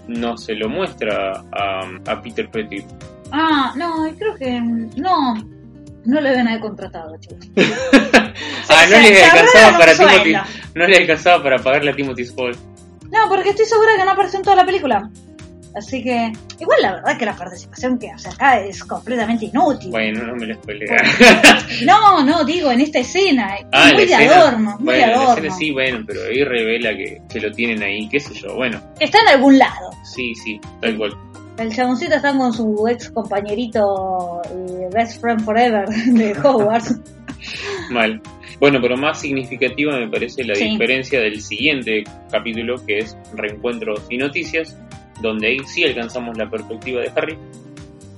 no 0.09 0.37
se 0.37 0.55
lo 0.55 0.69
muestra 0.69 1.43
a, 1.53 1.81
a 2.11 2.23
Peter 2.23 2.49
Pettit. 2.51 2.85
Ah, 3.33 3.73
no, 3.77 4.07
creo 4.19 4.35
que 4.37 4.61
no, 4.61 5.35
no 6.05 6.21
lo 6.21 6.29
deben 6.29 6.49
haber 6.49 6.61
contratado, 6.61 7.17
chicos. 7.19 7.39
ah, 7.57 8.85
no 8.89 8.97
se- 8.97 9.01
le 9.03 9.15
se 9.17 9.25
alcanzaba 9.25 9.79
para 9.79 9.95
Timothy, 9.95 10.33
no 10.75 10.87
le 10.87 10.97
alcanzaba 10.97 11.43
para 11.43 11.59
pagarle 11.59 11.91
a 11.91 11.97
Timothy 11.97 12.25
Spall. 12.25 12.57
No, 13.11 13.29
porque 13.29 13.51
estoy 13.51 13.67
segura 13.67 13.93
que 13.97 14.05
no 14.05 14.11
apareció 14.13 14.39
en 14.39 14.45
toda 14.45 14.57
la 14.57 14.67
película. 14.67 15.11
Así 15.77 16.03
que, 16.03 16.33
igual 16.59 16.79
la 16.81 16.93
verdad 16.95 17.18
que 17.18 17.27
la 17.27 17.37
participación 17.37 17.99
que 17.99 18.11
hace 18.11 18.29
acá 18.31 18.61
es 18.61 18.83
completamente 18.83 19.45
inútil. 19.47 19.91
Bueno, 19.91 20.22
no 20.27 20.35
me 20.37 20.47
lo 20.47 20.55
spoilé. 20.55 20.87
No, 21.85 22.24
no, 22.24 22.45
digo, 22.45 22.70
en 22.70 22.81
esta 22.81 23.01
escena. 23.01 23.57
es 23.57 23.66
ah, 23.72 23.89
la 23.91 23.95
muy 23.95 24.07
de 24.07 24.14
adorno, 24.14 24.70
muy 24.79 24.85
bueno, 24.85 25.03
en 25.05 25.11
la 25.11 25.16
adorno. 25.16 25.35
escena 25.35 25.55
sí, 25.57 25.70
bueno, 25.72 26.05
pero 26.07 26.20
ahí 26.24 26.45
revela 26.45 26.91
que, 26.97 27.20
que 27.29 27.41
lo 27.41 27.51
tienen 27.53 27.83
ahí, 27.83 28.09
qué 28.09 28.18
sé 28.20 28.35
yo, 28.35 28.55
bueno, 28.55 28.81
Está 29.01 29.18
en 29.20 29.29
algún 29.37 29.59
lado. 29.59 29.91
sí, 30.03 30.35
sí, 30.35 30.59
tal 30.81 30.97
cual. 30.97 31.12
El 31.59 31.74
chaboncito 31.74 32.14
está 32.16 32.37
con 32.37 32.53
su 32.53 32.87
ex 32.89 33.11
compañerito 33.11 34.43
eh, 34.51 34.89
Best 34.93 35.20
Friend 35.20 35.41
Forever 35.43 35.89
de 36.07 36.33
Hogwarts. 36.39 36.95
Mal. 37.91 38.20
Bueno, 38.61 38.79
pero 38.81 38.97
más 38.97 39.20
significativa 39.20 39.99
me 39.99 40.09
parece 40.09 40.43
la 40.45 40.55
Sí. 40.55 40.70
diferencia 40.70 41.20
del 41.20 41.41
siguiente 41.43 42.05
capítulo, 42.31 42.77
que 42.87 42.99
es 42.99 43.16
Reencuentros 43.35 44.03
y 44.11 44.16
Noticias, 44.16 44.77
donde 45.21 45.49
ahí 45.49 45.59
sí 45.67 45.85
alcanzamos 45.85 46.37
la 46.37 46.49
perspectiva 46.49 47.01
de 47.03 47.11
Harry. 47.17 47.39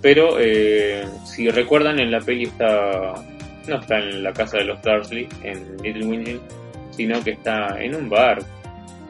Pero 0.01 0.36
eh, 0.38 1.05
si 1.24 1.49
recuerdan, 1.49 1.99
en 1.99 2.11
la 2.11 2.20
peli 2.20 2.44
está. 2.44 3.14
No 3.66 3.76
está 3.80 3.99
en 3.99 4.22
la 4.22 4.32
casa 4.32 4.59
de 4.59 4.64
los 4.64 4.80
Dursley, 4.80 5.28
en 5.42 5.76
Little 5.82 6.07
Wingfield, 6.07 6.40
sino 6.92 7.22
que 7.22 7.32
está 7.32 7.76
en 7.80 7.94
un 7.94 8.09
bar. 8.09 8.38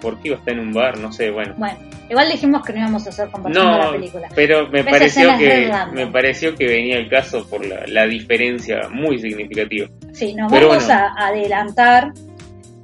¿Por 0.00 0.18
qué 0.20 0.28
iba 0.28 0.36
a 0.36 0.38
estar 0.40 0.54
en 0.54 0.60
un 0.60 0.72
bar? 0.72 0.98
No 0.98 1.12
sé, 1.12 1.30
bueno. 1.30 1.54
Bueno, 1.56 1.76
igual 2.08 2.30
dijimos 2.30 2.62
que 2.64 2.72
no 2.72 2.78
íbamos 2.80 3.06
a 3.06 3.10
hacer 3.10 3.28
comparación 3.30 3.66
de 3.66 3.78
la 3.78 3.84
No, 3.84 3.92
película. 3.92 4.28
pero 4.34 4.68
me 4.68 4.80
Esa 4.80 4.90
pareció 4.90 5.38
que 5.38 5.72
me 5.92 6.06
pareció 6.08 6.54
que 6.54 6.66
venía 6.66 6.96
el 6.98 7.08
caso 7.08 7.46
por 7.48 7.64
la, 7.66 7.84
la 7.86 8.06
diferencia 8.06 8.88
muy 8.90 9.18
significativa. 9.20 9.88
Sí, 10.12 10.34
nos 10.34 10.50
Pero 10.50 10.68
vamos 10.68 10.86
bueno. 10.86 11.00
a 11.18 11.26
adelantar 11.28 12.12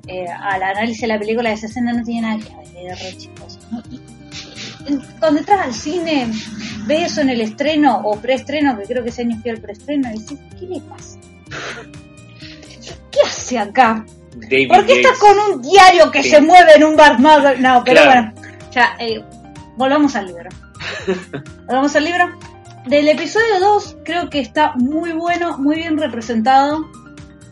eh, 0.07 0.27
al 0.29 0.63
análisis 0.63 1.01
de 1.03 1.07
la 1.09 1.19
película. 1.19 1.53
Esa 1.53 1.67
escena 1.67 1.93
no 1.93 2.05
tiene 2.05 2.23
nada 2.23 2.39
que 2.39 2.83
ver, 2.83 2.97
re 2.99 3.17
chicos. 3.17 3.59
¿No? 4.89 5.01
Cuando 5.19 5.41
entras 5.41 5.61
al 5.61 5.75
cine, 5.75 6.29
ves 6.87 7.13
eso 7.13 7.21
en 7.23 7.31
el 7.31 7.41
estreno 7.41 8.01
o 8.05 8.21
preestreno, 8.21 8.77
que 8.79 8.85
creo 8.85 9.03
que 9.03 9.11
ese 9.11 9.23
año 9.23 9.39
fui 9.41 9.51
al 9.51 9.59
preestreno, 9.61 10.09
y 10.11 10.19
dices, 10.19 10.39
¿qué 10.59 10.67
le 10.67 10.81
pasa? 10.81 11.19
¿Qué 13.11 13.19
hace 13.27 13.59
acá? 13.59 14.05
David 14.37 14.69
¿Por 14.69 14.85
qué 14.87 14.93
está 14.95 15.09
Yates. 15.11 15.21
con 15.21 15.39
un 15.55 15.63
diario 15.63 16.11
que 16.11 16.23
Sí. 16.23 16.31
se 16.31 16.41
mueve 16.41 16.73
en 16.77 16.85
un 16.85 16.97
bar 16.97 17.21
más? 17.21 17.59
No, 17.61 17.83
pero 17.85 18.03
Claro. 18.03 18.33
bueno, 18.33 18.53
ya, 18.73 18.97
eh, 18.99 19.23
volvamos 19.77 20.17
al 20.17 20.27
libro. 20.27 20.49
volvamos 21.67 21.95
al 21.97 22.05
libro. 22.05 22.39
Del 22.87 23.09
episodio 23.09 23.61
2 23.61 23.97
creo 24.05 24.29
que 24.29 24.41
está 24.41 24.73
muy 24.77 25.13
bueno, 25.13 25.57
muy 25.59 25.77
bien 25.77 25.97
representado 25.97 26.85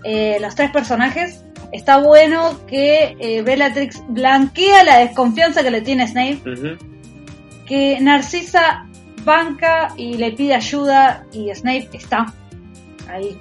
eh, 0.05 0.39
los 0.41 0.55
tres 0.57 0.71
personajes. 0.73 1.43
Está 1.71 1.99
bueno 1.99 2.67
que 2.67 3.17
eh, 3.19 3.41
Bellatrix 3.43 4.03
blanquea 4.09 4.85
la 4.85 4.99
desconfianza 4.99 5.63
que 5.63 5.71
le 5.71 5.81
tiene 5.81 6.07
Snape. 6.09 6.43
Que 7.73 7.99
Narcisa 8.03 8.85
banca 9.25 9.95
y 9.97 10.19
le 10.19 10.33
pide 10.33 10.55
ayuda 10.55 11.25
y 11.33 11.49
Snape 11.55 11.89
está 11.95 12.27
ahí 13.09 13.39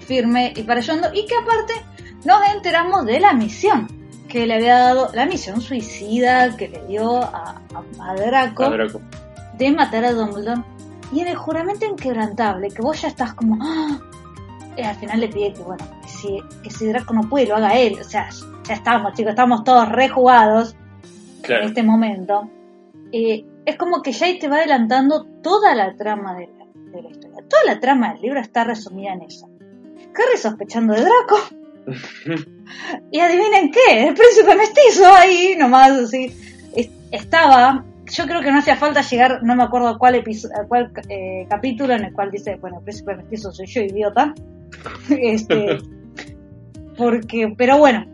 firme 0.00 0.52
y 0.56 0.62
para 0.64 0.80
ayudando 0.80 1.08
y 1.14 1.24
que 1.24 1.34
aparte 1.36 1.74
nos 2.24 2.40
enteramos 2.52 3.04
de 3.06 3.20
la 3.20 3.32
misión 3.34 3.86
que 4.28 4.44
le 4.44 4.54
había 4.54 4.78
dado, 4.78 5.10
la 5.14 5.24
misión 5.24 5.60
suicida 5.60 6.56
que 6.56 6.68
le 6.68 6.84
dio 6.86 7.22
a, 7.22 7.60
a- 8.00 8.10
a 8.10 8.14
Draco 8.16 8.64
A 8.64 8.70
Draco. 8.70 9.00
de 9.56 9.70
matar 9.70 10.04
a 10.04 10.12
Dumbledore 10.14 10.62
y 11.12 11.20
en 11.20 11.28
el 11.28 11.36
juramento 11.36 11.86
inquebrantable 11.86 12.68
que 12.70 12.82
vos 12.82 13.00
ya 13.00 13.06
estás 13.08 13.34
como 13.34 13.56
¡ah! 13.62 13.98
Y 14.76 14.82
al 14.82 14.96
final 14.96 15.20
le 15.20 15.28
pide 15.28 15.52
que 15.52 15.62
bueno 15.62 15.84
que 16.02 16.08
si, 16.08 16.40
que 16.64 16.70
si 16.70 16.86
Draco 16.86 17.14
no 17.14 17.22
puede 17.28 17.46
lo 17.46 17.54
haga 17.56 17.76
él 17.78 17.98
o 18.00 18.04
sea 18.04 18.28
ya 18.66 18.74
estamos 18.74 19.12
chicos 19.14 19.30
estamos 19.30 19.62
todos 19.62 19.88
rejugados 19.88 20.74
Claro. 21.42 21.62
en 21.62 21.68
este 21.68 21.82
momento, 21.84 22.50
eh, 23.12 23.44
es 23.64 23.76
como 23.76 24.02
que 24.02 24.12
ya 24.12 24.26
ahí 24.26 24.38
te 24.38 24.48
va 24.48 24.56
adelantando 24.56 25.24
toda 25.42 25.74
la 25.74 25.94
trama 25.96 26.34
de 26.34 26.46
la, 26.48 26.66
de 26.92 27.02
la 27.02 27.10
historia. 27.10 27.38
Toda 27.48 27.64
la 27.74 27.80
trama 27.80 28.12
del 28.12 28.22
libro 28.22 28.40
está 28.40 28.64
resumida 28.64 29.12
en 29.12 29.22
eso. 29.22 29.48
Harry 30.14 30.36
sospechando 30.38 30.94
de 30.94 31.00
Draco. 31.02 31.38
y 33.10 33.20
adivinen 33.20 33.70
qué, 33.70 34.08
el 34.08 34.14
príncipe 34.14 34.54
mestizo 34.56 35.06
ahí 35.06 35.54
nomás 35.58 35.90
así. 35.92 36.32
es- 36.74 36.90
Estaba, 37.10 37.84
yo 38.12 38.26
creo 38.26 38.42
que 38.42 38.50
no 38.52 38.58
hacía 38.58 38.76
falta 38.76 39.00
llegar, 39.00 39.42
no 39.42 39.56
me 39.56 39.62
acuerdo 39.62 39.88
a 39.88 39.98
cuál, 39.98 40.14
episo- 40.16 40.50
a 40.54 40.66
cuál 40.66 40.92
eh, 41.08 41.46
capítulo 41.48 41.94
en 41.94 42.04
el 42.04 42.12
cual 42.12 42.30
dice, 42.30 42.56
bueno, 42.56 42.78
el 42.78 42.84
príncipe 42.84 43.16
mestizo 43.16 43.50
soy 43.52 43.66
yo, 43.66 43.80
idiota. 43.82 44.34
este, 45.10 45.78
porque, 46.98 47.54
pero 47.56 47.78
bueno, 47.78 48.04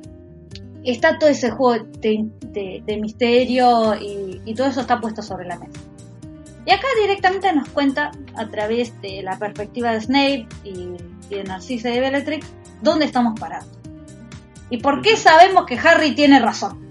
está 0.93 1.19
todo 1.19 1.31
ese 1.31 1.51
juego 1.51 1.85
de, 2.01 2.25
de- 2.47 2.83
de 2.85 2.97
misterio 2.99 3.95
y, 3.95 4.41
y 4.45 4.55
todo 4.55 4.67
eso 4.69 4.81
está 4.81 5.01
puesto 5.01 5.23
sobre 5.23 5.47
la 5.47 5.59
mesa. 5.59 5.81
Y 6.67 6.71
acá 6.73 6.87
directamente 7.01 7.53
nos 7.53 7.69
cuenta, 7.69 8.11
a 8.37 8.49
través 8.49 8.99
de 9.03 9.23
la 9.23 9.39
perspectiva 9.39 9.93
de 9.93 10.01
Snape 10.01 10.47
y, 10.65 10.71
y 11.31 11.35
de 11.37 11.45
Narcisa 11.45 11.91
de 11.91 12.01
Bellatrix, 12.01 12.47
dónde 12.83 13.05
estamos 13.05 13.39
parados. 13.39 13.69
Y 14.71 14.79
por 14.79 15.03
qué 15.03 15.17
sabemos 15.17 15.67
que 15.67 15.79
Harry 15.79 16.15
tiene 16.15 16.39
razón. 16.41 16.83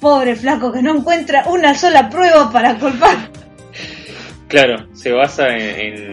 Pobre 0.00 0.36
flaco 0.36 0.70
que 0.72 0.82
no 0.82 0.94
encuentra 0.96 1.44
una 1.48 1.74
sola 1.74 2.08
prueba 2.10 2.50
para 2.52 2.78
culpar. 2.78 3.30
Claro, 4.48 4.86
se 4.94 5.12
basa 5.12 5.48
en, 5.56 5.62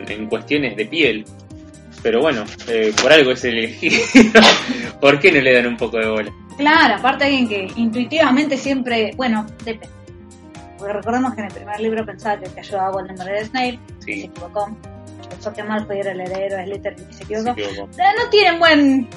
en- 0.08 0.12
en 0.12 0.28
cuestiones 0.28 0.76
de 0.78 0.86
piel. 0.86 1.26
Pero 2.04 2.22
bueno, 2.22 2.46
eh, 2.70 2.94
por 3.02 3.12
algo 3.12 3.32
es 3.32 3.44
elegido. 3.44 3.98
¿Por 5.02 5.20
qué 5.20 5.32
no 5.32 5.42
le 5.42 5.54
dan 5.54 5.68
un 5.68 5.78
poco 5.78 5.98
de 5.98 6.08
bola? 6.08 6.32
Claro, 6.58 6.96
aparte 6.96 7.26
alguien 7.26 7.48
que 7.48 7.68
intuitivamente 7.76 8.58
siempre, 8.58 9.12
bueno, 9.16 9.46
depende. 9.64 9.90
Porque 10.78 10.94
recordemos 10.94 11.34
que 11.34 11.42
en 11.42 11.48
el 11.48 11.54
primer 11.54 11.80
libro 11.80 12.06
pensaba 12.06 12.38
que 12.40 12.46
el 12.46 12.52
que 12.54 12.60
ayudaba 12.60 12.88
a 12.88 12.92
Voldemort 12.92 13.28
era 13.30 13.46
Snape, 13.46 13.80
Sí. 14.00 14.22
se 14.22 14.26
equivocó. 14.28 14.76
Pensó 15.30 15.54
que 15.54 15.64
Malfoy 15.64 16.00
era 16.00 16.12
el 16.12 16.22
heredero 16.22 16.58
de 16.58 16.66
Slytherin 16.66 17.08
y 17.10 17.14
se 17.14 17.24
equivocó. 17.24 17.54
Se 17.56 17.62
equivocó. 17.64 17.90
No 17.98 18.30
tienen 18.30 18.60
buen 18.60 19.08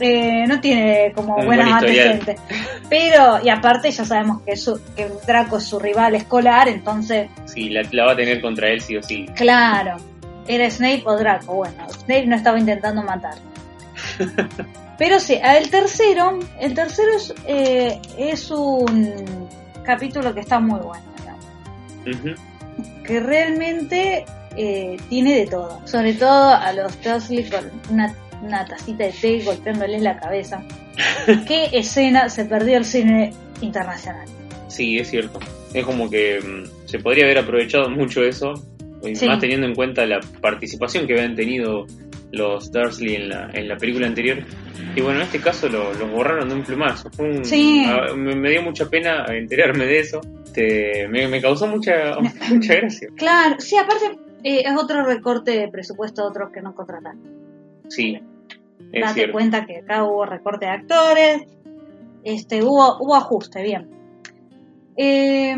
eh, 0.00 0.46
no 0.48 0.60
tiene 0.60 1.12
como 1.14 1.36
buenas 1.44 1.70
antecedentes 1.70 2.40
pero 2.88 3.38
y 3.44 3.50
aparte 3.50 3.90
ya 3.90 4.04
sabemos 4.04 4.40
que, 4.42 4.56
su, 4.56 4.80
que 4.96 5.08
Draco 5.26 5.58
es 5.58 5.64
su 5.64 5.78
rival 5.78 6.14
escolar 6.14 6.66
entonces 6.68 7.28
Sí, 7.44 7.68
la, 7.68 7.82
la 7.92 8.06
va 8.06 8.12
a 8.12 8.16
tener 8.16 8.40
contra 8.40 8.68
él 8.68 8.80
sí 8.80 8.96
o 8.96 9.02
sí. 9.02 9.26
claro 9.36 9.96
era 10.48 10.68
Snape 10.70 11.02
o 11.04 11.16
Draco 11.16 11.54
bueno 11.56 11.88
Snape 11.90 12.26
no 12.26 12.34
estaba 12.36 12.58
intentando 12.58 13.02
matar 13.02 13.34
pero 15.02 15.18
sí 15.18 15.36
el 15.42 15.68
tercero 15.68 16.38
el 16.60 16.74
tercero 16.74 17.16
es, 17.16 17.34
eh, 17.48 18.00
es 18.16 18.52
un 18.52 19.48
capítulo 19.82 20.32
que 20.32 20.38
está 20.38 20.60
muy 20.60 20.78
bueno. 20.78 21.02
Ujú. 22.06 22.34
que 23.04 23.18
realmente 23.18 24.24
eh, 24.56 24.96
tiene 25.08 25.34
de 25.40 25.46
todo. 25.48 25.80
Sobre 25.88 26.14
todo 26.14 26.54
a 26.54 26.72
los 26.72 27.02
Dursley 27.02 27.50
con 27.50 27.68
una, 27.90 28.14
una 28.44 28.64
tacita 28.64 29.02
de 29.06 29.10
té 29.12 29.42
golpeándoles 29.44 30.02
la 30.02 30.20
cabeza. 30.20 30.62
¿Qué 31.48 31.70
escena 31.72 32.28
se 32.28 32.44
perdió 32.44 32.76
el 32.78 32.84
cine 32.84 33.32
internacional? 33.60 34.28
Sí, 34.68 34.98
es 34.98 35.10
cierto. 35.10 35.40
Es 35.74 35.84
como 35.84 36.08
que 36.08 36.38
mm, 36.40 36.88
se 36.88 37.00
podría 37.00 37.24
haber 37.24 37.38
aprovechado 37.38 37.90
mucho 37.90 38.22
eso, 38.22 38.54
y 39.02 39.16
Sí. 39.16 39.26
más 39.26 39.40
teniendo 39.40 39.66
en 39.66 39.74
cuenta 39.74 40.06
la 40.06 40.20
participación 40.40 41.08
que 41.08 41.14
habían 41.14 41.34
tenido 41.34 41.86
los 42.32 42.72
Dursley 42.72 43.14
en 43.16 43.28
la, 43.28 43.50
en 43.52 43.68
la 43.68 43.76
película 43.76 44.06
anterior. 44.06 44.38
Y 44.96 45.00
bueno, 45.00 45.20
en 45.20 45.26
este 45.26 45.38
caso 45.40 45.68
lo- 45.68 45.92
los 45.94 46.10
borraron 46.10 46.48
de 46.48 46.54
un 46.56 46.62
plumazo. 46.62 47.10
Fue 47.10 47.30
un- 47.30 47.44
Sí. 47.44 47.84
a- 47.86 48.14
me, 48.14 48.34
me 48.34 48.50
dio 48.50 48.62
mucha 48.62 48.88
pena 48.88 49.24
enterarme 49.28 49.84
de 49.86 50.00
eso. 50.00 50.20
Te- 50.52 51.06
me, 51.08 51.28
me 51.28 51.40
causó 51.40 51.66
mucha, 51.66 52.16
mucha 52.50 52.74
gracia. 52.74 53.08
Claro, 53.16 53.56
sí, 53.58 53.76
aparte 53.76 54.18
eh, 54.44 54.62
es 54.66 54.76
otro 54.76 55.04
recorte 55.04 55.52
de 55.52 55.68
presupuesto 55.68 56.22
de 56.22 56.28
otros 56.28 56.50
que 56.52 56.60
no 56.62 56.74
contrataron. 56.74 57.20
Sí, 57.88 58.18
es 58.92 59.00
Date 59.02 59.14
cierto. 59.14 59.32
cuenta 59.32 59.64
que 59.66 59.78
acá 59.78 60.04
hubo 60.04 60.24
recorte 60.26 60.66
de 60.66 60.72
actores, 60.72 61.42
este, 62.24 62.62
hubo, 62.62 62.98
hubo 63.00 63.14
ajuste, 63.14 63.62
bien. 63.62 63.88
Eh, 64.96 65.56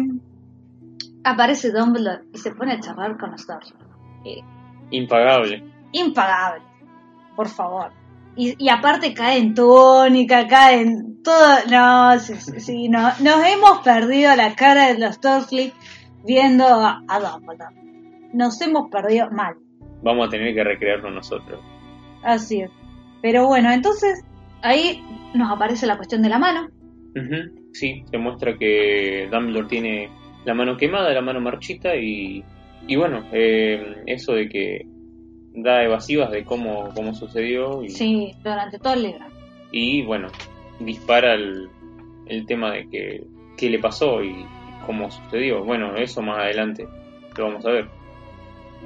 aparece 1.25 1.71
Dumbledore 1.73 2.23
y 2.33 2.39
se 2.39 2.51
pone 2.53 2.73
a 2.75 2.81
charlar 2.81 3.17
con 3.19 3.31
los 3.33 3.47
Dursley. 3.47 3.79
Eh, 4.27 4.41
Impagable. 4.91 5.63
Impagable, 5.95 6.63
por 7.37 7.49
favor. 7.49 7.91
Y, 8.37 8.55
y 8.63 8.69
aparte 8.69 9.15
cae 9.15 9.39
en 9.39 9.55
tónica, 9.55 10.47
cae 10.49 10.83
en 10.83 11.23
todo, 11.23 11.57
no, 11.71 12.19
sí, 12.19 12.35
sí, 12.35 12.61
sí, 12.61 12.89
no, 12.89 13.01
nos 13.21 13.47
hemos 13.47 13.79
perdido 13.85 14.35
la 14.37 14.55
cara 14.55 14.89
de 14.93 14.99
los 14.99 15.21
Dursley 15.21 15.73
viendo 16.27 16.65
a, 16.67 17.03
a 17.09 17.21
Dumbledore. 17.21 17.75
Nos 18.33 18.61
hemos 18.61 18.91
perdido 18.91 19.31
mal, 19.31 19.55
Vamos 20.03 20.27
a 20.27 20.31
tener 20.31 20.53
que 20.55 20.65
recrearlo 20.65 21.11
nosotros. 21.11 21.61
así 22.23 22.61
es. 22.61 22.71
Pero 23.23 23.47
bueno, 23.47 23.71
entonces 23.73 24.23
ahí 24.63 25.03
nos 25.35 25.51
aparece 25.51 25.87
la 25.87 25.97
cuestión 25.97 26.21
de 26.23 26.29
la 26.29 26.39
mano. 26.39 26.69
Sí, 27.73 28.05
se 28.11 28.19
muestra 28.19 28.57
que 28.59 29.29
Dumbledore 29.31 29.69
tiene 29.69 30.11
la 30.45 30.55
mano 30.55 30.77
quemada, 30.77 31.13
la 31.13 31.23
mano 31.23 31.41
marchita 31.41 31.95
y, 31.97 32.45
y 32.87 32.97
bueno, 32.97 33.25
eh, 33.33 34.03
eso 34.07 34.33
de 34.35 34.49
que 34.49 34.87
da 35.55 35.83
evasivas 35.85 36.31
de 36.31 36.45
cómo, 36.45 36.91
cómo 36.95 37.15
sucedió 37.15 37.83
y, 37.83 37.91
Sí, 37.91 38.35
durante 38.43 38.79
todo 38.79 38.95
el 38.95 39.03
libro. 39.05 39.25
y 39.73 40.03
bueno, 40.03 40.29
dispara 40.81 41.35
el, 41.35 41.69
el 42.27 42.45
tema 42.47 42.73
de 42.73 42.89
que 42.89 43.25
qué 43.57 43.71
le 43.71 43.79
pasó 43.79 44.23
y 44.23 44.45
cómo 44.87 45.11
sucedió. 45.11 45.65
Bueno, 45.65 45.95
eso 45.97 46.21
más 46.23 46.39
adelante 46.41 46.87
lo 47.37 47.45
vamos 47.45 47.65
a 47.67 47.71
ver. 47.71 47.89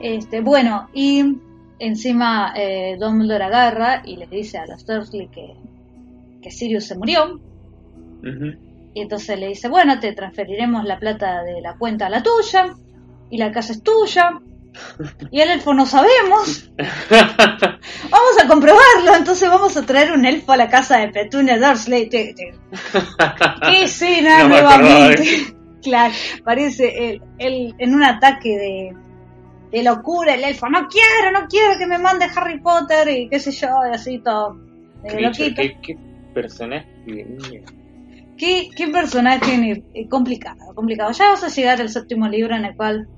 Este, 0.01 0.41
bueno, 0.41 0.89
y 0.93 1.37
encima 1.79 2.53
eh, 2.57 2.97
Dumbledore 3.01 3.45
agarra 3.45 4.03
y 4.05 4.17
les 4.17 4.31
dice 4.31 4.59
a 4.59 4.67
los 4.67 4.85
Dursley 4.87 5.29
que, 5.29 5.55
que 6.43 6.51
Sirius 6.51 6.85
se 6.85 6.97
murió. 6.99 7.41
Y 8.95 9.01
entonces 9.01 9.39
le 9.39 9.49
dice, 9.49 9.69
bueno, 9.69 10.01
te 10.01 10.13
transferiremos 10.13 10.85
la 10.85 10.99
plata 10.99 11.43
de 11.45 11.61
la 11.61 11.77
cuenta 11.79 12.07
a 12.07 12.11
la 12.11 12.23
tuya, 12.23 12.75
y 13.31 13.39
la 13.39 13.53
casa 13.53 13.73
es 13.73 13.83
tuya, 13.83 14.41
y 15.31 15.41
el 15.41 15.51
elfo 15.51 15.75
no 15.75 15.87
sabemos. 15.87 16.71
Vamos 16.79 18.43
a 18.43 18.47
comprobarlo, 18.47 19.15
entonces 19.17 19.49
vamos 19.49 19.77
a 19.77 19.85
traer 19.85 20.13
un 20.13 20.25
elfo 20.25 20.53
a 20.53 20.57
la 20.57 20.69
casa 20.69 20.99
de 20.99 21.09
Petunia 21.09 21.59
Dursley. 21.59 22.09
¿Qué 22.09 22.55
escena 23.83 24.45
No 24.45 24.55
acordaba 24.57 24.79
nuevamente? 24.79 25.25
claro, 25.83 26.15
parece 26.45 27.09
el, 27.11 27.23
el- 27.39 27.75
en 27.79 27.95
un 27.95 28.03
ataque 28.05 28.49
de, 28.57 28.97
de 29.71 29.83
locura 29.83 30.35
el 30.35 30.45
elfo, 30.45 30.69
no 30.69 30.87
quiero, 30.89 31.33
no 31.33 31.47
quiero 31.49 31.79
que 31.79 31.87
me 31.87 31.99
mande 31.99 32.27
Harry 32.35 32.61
Potter 32.61 33.09
y 33.09 33.29
qué 33.29 33.39
sé 33.39 33.53
yo, 33.53 33.69
y 33.91 33.95
así 33.95 34.19
todo. 34.21 34.59
loquito. 35.21 35.63
¿qué, 35.63 35.77
qué 35.83 35.99
personaje 36.35 36.87
de. 37.07 37.65
¿Qué, 38.37 38.69
qué 38.77 38.87
personaje 38.89 39.83
eh, 39.95 40.09
complicado, 40.09 40.73
complicado. 40.75 41.11
Ya 41.11 41.31
vas 41.31 41.43
a 41.43 41.49
llegar 41.49 41.81
al 41.81 41.89
séptimo 41.89 42.29
libro 42.29 42.55
en 42.55 42.67
el 42.67 42.77
cual 42.77 43.09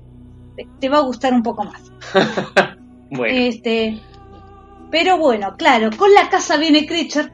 te, 0.55 0.67
te 0.79 0.89
va 0.89 0.97
a 0.97 1.01
gustar 1.01 1.33
un 1.33 1.43
poco 1.43 1.63
más. 1.63 1.91
Bueno, 3.13 3.35
Este, 3.35 3.99
pero 4.89 5.17
bueno, 5.17 5.55
claro, 5.57 5.89
con 5.97 6.13
la 6.13 6.29
casa 6.29 6.55
viene 6.55 6.85
Creature. 6.85 7.29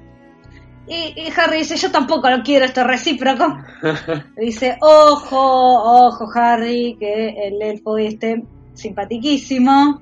Y, 0.88 1.14
y 1.16 1.32
Harry 1.36 1.60
dice, 1.60 1.78
yo 1.78 1.92
tampoco 1.92 2.28
lo 2.32 2.42
quiero, 2.42 2.66
esto 2.66 2.82
es 2.82 2.88
recíproco. 2.88 3.58
dice, 4.38 4.76
ojo, 4.82 6.08
ojo 6.08 6.26
Harry, 6.34 6.98
que 7.00 7.30
el 7.30 7.62
elfo 7.62 7.98
este, 8.00 8.44
simpatiquísimo, 8.74 10.02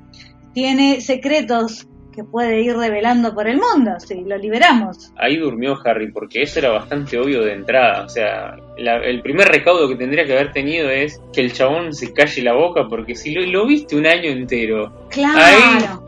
tiene 0.53 1.01
secretos 1.01 1.87
que 2.15 2.23
puede 2.23 2.61
ir 2.61 2.75
revelando 2.77 3.33
por 3.35 3.47
el 3.47 3.57
mundo 3.57 3.91
si 3.99 4.23
lo 4.23 4.37
liberamos. 4.37 5.11
ahí 5.17 5.37
durmió 5.37 5.77
Harry, 5.83 6.11
porque 6.11 6.41
eso 6.43 6.59
era 6.59 6.69
bastante 6.69 7.17
obvio 7.19 7.43
de 7.43 7.53
entrada. 7.53 8.05
O 8.05 8.09
sea, 8.09 8.55
la- 8.77 9.03
el 9.03 9.21
primer 9.21 9.47
recaudo 9.49 9.87
que 9.89 9.95
tendría 9.95 10.25
que 10.25 10.33
haber 10.33 10.51
tenido 10.53 10.89
es 10.89 11.19
que 11.33 11.41
el 11.41 11.51
chabón 11.53 11.93
se 11.93 12.13
calle 12.13 12.41
la 12.41 12.53
boca, 12.53 12.87
porque 12.89 13.15
si 13.15 13.31
lo, 13.33 13.41
lo 13.45 13.65
viste 13.67 13.95
un 13.95 14.05
año 14.07 14.29
entero, 14.29 14.91
Claro. 15.09 16.03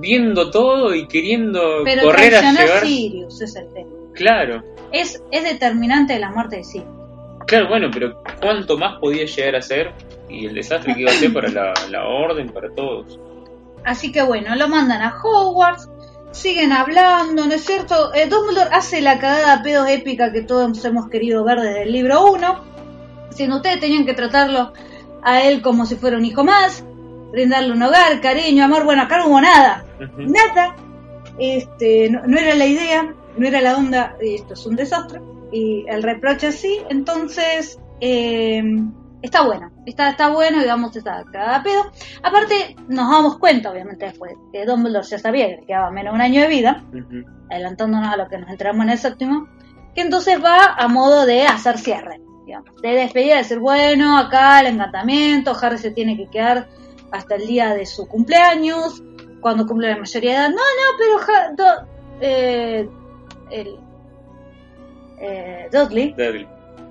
viendo 0.00 0.50
todo 0.50 0.94
y 0.94 1.06
queriendo 1.08 1.82
Pero 1.84 2.02
correr 2.02 2.34
a 2.36 2.52
llegar. 2.52 2.86
Sirius 2.86 3.40
es 3.42 3.56
el 3.56 3.72
tema. 3.74 3.88
Claro, 4.14 4.62
Es, 4.92 5.22
es 5.30 5.44
determinante 5.44 6.12
de 6.14 6.18
la 6.20 6.30
muerte 6.30 6.56
de 6.56 6.64
Sirius. 6.64 6.90
claro, 7.46 7.68
bueno, 7.68 7.88
pero 7.92 8.22
¿cuánto 8.40 8.76
más 8.78 8.98
podía 9.00 9.24
llegar 9.24 9.56
a 9.56 9.62
ser? 9.62 9.92
Y 10.28 10.46
el 10.46 10.54
desastre 10.54 10.94
que 10.94 11.00
iba 11.00 11.10
a 11.10 11.14
ser 11.14 11.32
para 11.32 11.48
la, 11.48 11.74
la 11.90 12.06
orden, 12.06 12.48
para 12.50 12.68
todos. 12.70 13.18
Así 13.84 14.12
que 14.12 14.22
bueno, 14.22 14.54
lo 14.56 14.68
mandan 14.68 15.02
a 15.02 15.16
Hogwarts, 15.22 15.88
siguen 16.32 16.72
hablando, 16.72 17.46
¿no 17.46 17.54
es 17.54 17.64
cierto? 17.64 18.14
Eh, 18.14 18.28
Dumbledore 18.28 18.70
hace 18.72 19.00
la 19.00 19.18
cagada 19.18 19.54
a 19.54 19.62
pedos 19.62 19.88
épica 19.88 20.32
que 20.32 20.42
todos 20.42 20.84
hemos 20.84 21.08
querido 21.08 21.44
ver 21.44 21.60
desde 21.60 21.82
el 21.84 21.92
libro 21.92 22.32
1. 22.32 22.60
Diciendo, 23.30 23.56
ustedes 23.56 23.80
tenían 23.80 24.06
que 24.06 24.14
tratarlo 24.14 24.72
a 25.22 25.42
él 25.42 25.62
como 25.62 25.86
si 25.86 25.96
fuera 25.96 26.16
un 26.16 26.24
hijo 26.24 26.44
más, 26.44 26.84
brindarle 27.30 27.72
un 27.72 27.82
hogar, 27.82 28.20
cariño, 28.20 28.64
amor. 28.64 28.84
Bueno, 28.84 29.02
acá 29.02 29.18
no 29.18 29.28
hubo 29.28 29.40
nada. 29.40 29.84
Nada. 30.16 30.76
Este, 31.38 32.10
no, 32.10 32.22
no 32.26 32.38
era 32.38 32.54
la 32.54 32.66
idea, 32.66 33.14
no 33.36 33.46
era 33.46 33.60
la 33.60 33.76
onda, 33.76 34.16
esto 34.20 34.54
es 34.54 34.66
un 34.66 34.76
desastre. 34.76 35.20
Y 35.52 35.84
el 35.88 36.02
reproche 36.02 36.48
así, 36.48 36.80
entonces 36.90 37.78
eh, 38.00 38.62
está 39.22 39.42
bueno, 39.42 39.70
está, 39.86 40.10
está 40.10 40.28
bueno, 40.30 40.60
digamos, 40.60 40.96
está 40.96 41.24
cada 41.32 41.62
pedo. 41.62 41.90
Aparte, 42.22 42.76
nos 42.88 43.10
damos 43.10 43.38
cuenta, 43.38 43.70
obviamente, 43.70 44.06
después 44.06 44.32
que 44.52 44.64
Dumbledore 44.64 45.06
ya 45.06 45.18
sabía 45.18 45.48
que 45.48 45.56
le 45.56 45.66
quedaba 45.66 45.90
menos 45.90 46.12
de 46.12 46.16
un 46.16 46.20
año 46.22 46.40
de 46.42 46.48
vida, 46.48 46.84
adelantándonos 47.50 48.12
a 48.12 48.16
lo 48.16 48.28
que 48.28 48.38
nos 48.38 48.48
entramos 48.50 48.84
en 48.84 48.90
el 48.90 48.98
séptimo, 48.98 49.48
que 49.94 50.02
entonces 50.02 50.42
va 50.42 50.74
a 50.78 50.88
modo 50.88 51.26
de 51.26 51.42
hacer 51.42 51.78
cierre, 51.78 52.20
digamos, 52.46 52.70
de 52.82 52.88
despedir, 52.90 53.30
de 53.32 53.36
decir, 53.38 53.58
bueno, 53.58 54.16
acá 54.18 54.60
el 54.60 54.68
encantamiento, 54.68 55.56
Harry 55.60 55.78
se 55.78 55.90
tiene 55.90 56.16
que 56.16 56.28
quedar 56.28 56.68
hasta 57.12 57.34
el 57.34 57.46
día 57.46 57.74
de 57.74 57.86
su 57.86 58.06
cumpleaños, 58.06 59.02
cuando 59.40 59.66
cumple 59.66 59.90
la 59.90 59.96
mayoría 59.96 60.30
de 60.32 60.36
edad. 60.36 60.48
No, 60.50 60.56
no, 60.56 60.98
pero 60.98 61.18
Ja- 61.18 61.52
Do- 61.56 61.88
eh, 62.20 62.88
el, 63.50 63.78
eh, 65.18 65.68
Dudley, 65.72 66.12
Dudley. 66.12 66.48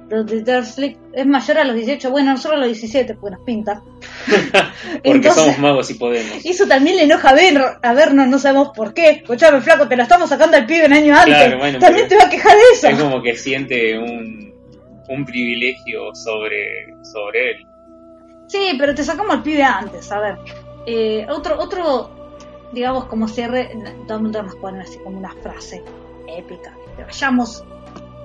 Es 0.09 1.25
mayor 1.25 1.57
a 1.57 1.63
los 1.63 1.75
18, 1.75 2.09
bueno, 2.11 2.31
nosotros 2.31 2.57
a 2.57 2.65
los 2.65 2.67
17, 2.67 3.15
pues 3.15 3.33
nos 3.33 3.41
pinta. 3.43 3.81
Porque 4.25 4.99
Entonces- 5.03 5.43
somos 5.43 5.59
magos 5.59 5.91
y 5.91 5.93
podemos. 5.95 6.45
Y 6.45 6.49
eso 6.51 6.67
también 6.67 6.97
le 6.97 7.03
enoja 7.03 7.29
a, 7.29 7.33
ver, 7.33 7.61
a 7.81 7.93
vernos, 7.93 8.27
no 8.27 8.39
sabemos 8.39 8.69
por 8.75 8.93
qué. 8.93 9.09
Escuchame, 9.09 9.61
flaco, 9.61 9.87
te 9.87 9.95
lo 9.95 10.03
estamos 10.03 10.29
sacando 10.29 10.57
al 10.57 10.65
pibe 10.65 10.85
un 10.85 10.93
año 10.93 11.15
antes. 11.15 11.35
Claro, 11.35 11.57
bueno, 11.59 11.79
también 11.79 12.07
te 12.07 12.15
va 12.17 12.23
a 12.23 12.29
quejar 12.29 12.53
de 12.53 12.63
eso. 12.73 12.87
Es 12.87 12.99
como 12.99 13.21
que 13.21 13.35
siente 13.35 13.97
un, 13.97 14.53
un 15.09 15.25
privilegio 15.25 16.13
sobre, 16.15 16.87
sobre 17.03 17.51
él. 17.51 17.65
Sí, 18.47 18.75
pero 18.79 18.95
te 18.95 19.03
sacamos 19.03 19.35
al 19.35 19.43
pibe 19.43 19.63
antes, 19.63 20.11
a 20.11 20.19
ver. 20.19 20.37
Eh, 20.85 21.25
otro, 21.29 21.59
otro, 21.59 22.09
digamos, 22.73 23.05
como 23.05 23.27
cierre, 23.27 23.69
nos 24.07 24.55
pone 24.55 24.81
así 24.81 24.97
como 24.99 25.19
una 25.19 25.33
frase 25.43 25.83
épica. 26.27 26.75
Que 26.97 27.03
vayamos 27.03 27.63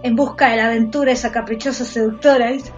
en 0.05 0.15
busca 0.15 0.51
de 0.51 0.57
la 0.59 0.67
aventura, 0.67 1.11
esa 1.11 1.33
caprichosa 1.33 1.85
seductora, 1.85 2.53
¿viste? 2.53 2.71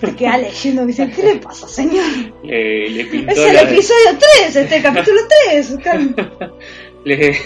Te 0.00 0.14
queda 0.14 0.38
leyendo 0.38 0.84
y 0.84 0.86
dice, 0.88 1.10
¿qué 1.10 1.22
le 1.22 1.36
pasa, 1.36 1.66
señor? 1.68 2.04
Le, 2.44 2.88
le 2.90 3.04
pintó 3.06 3.32
Es 3.32 3.38
el 3.38 3.54
la- 3.54 3.62
episodio 3.62 4.18
3, 4.44 4.56
este 4.56 4.82
capítulo 4.82 5.20
3. 5.46 5.76
le 7.04 7.36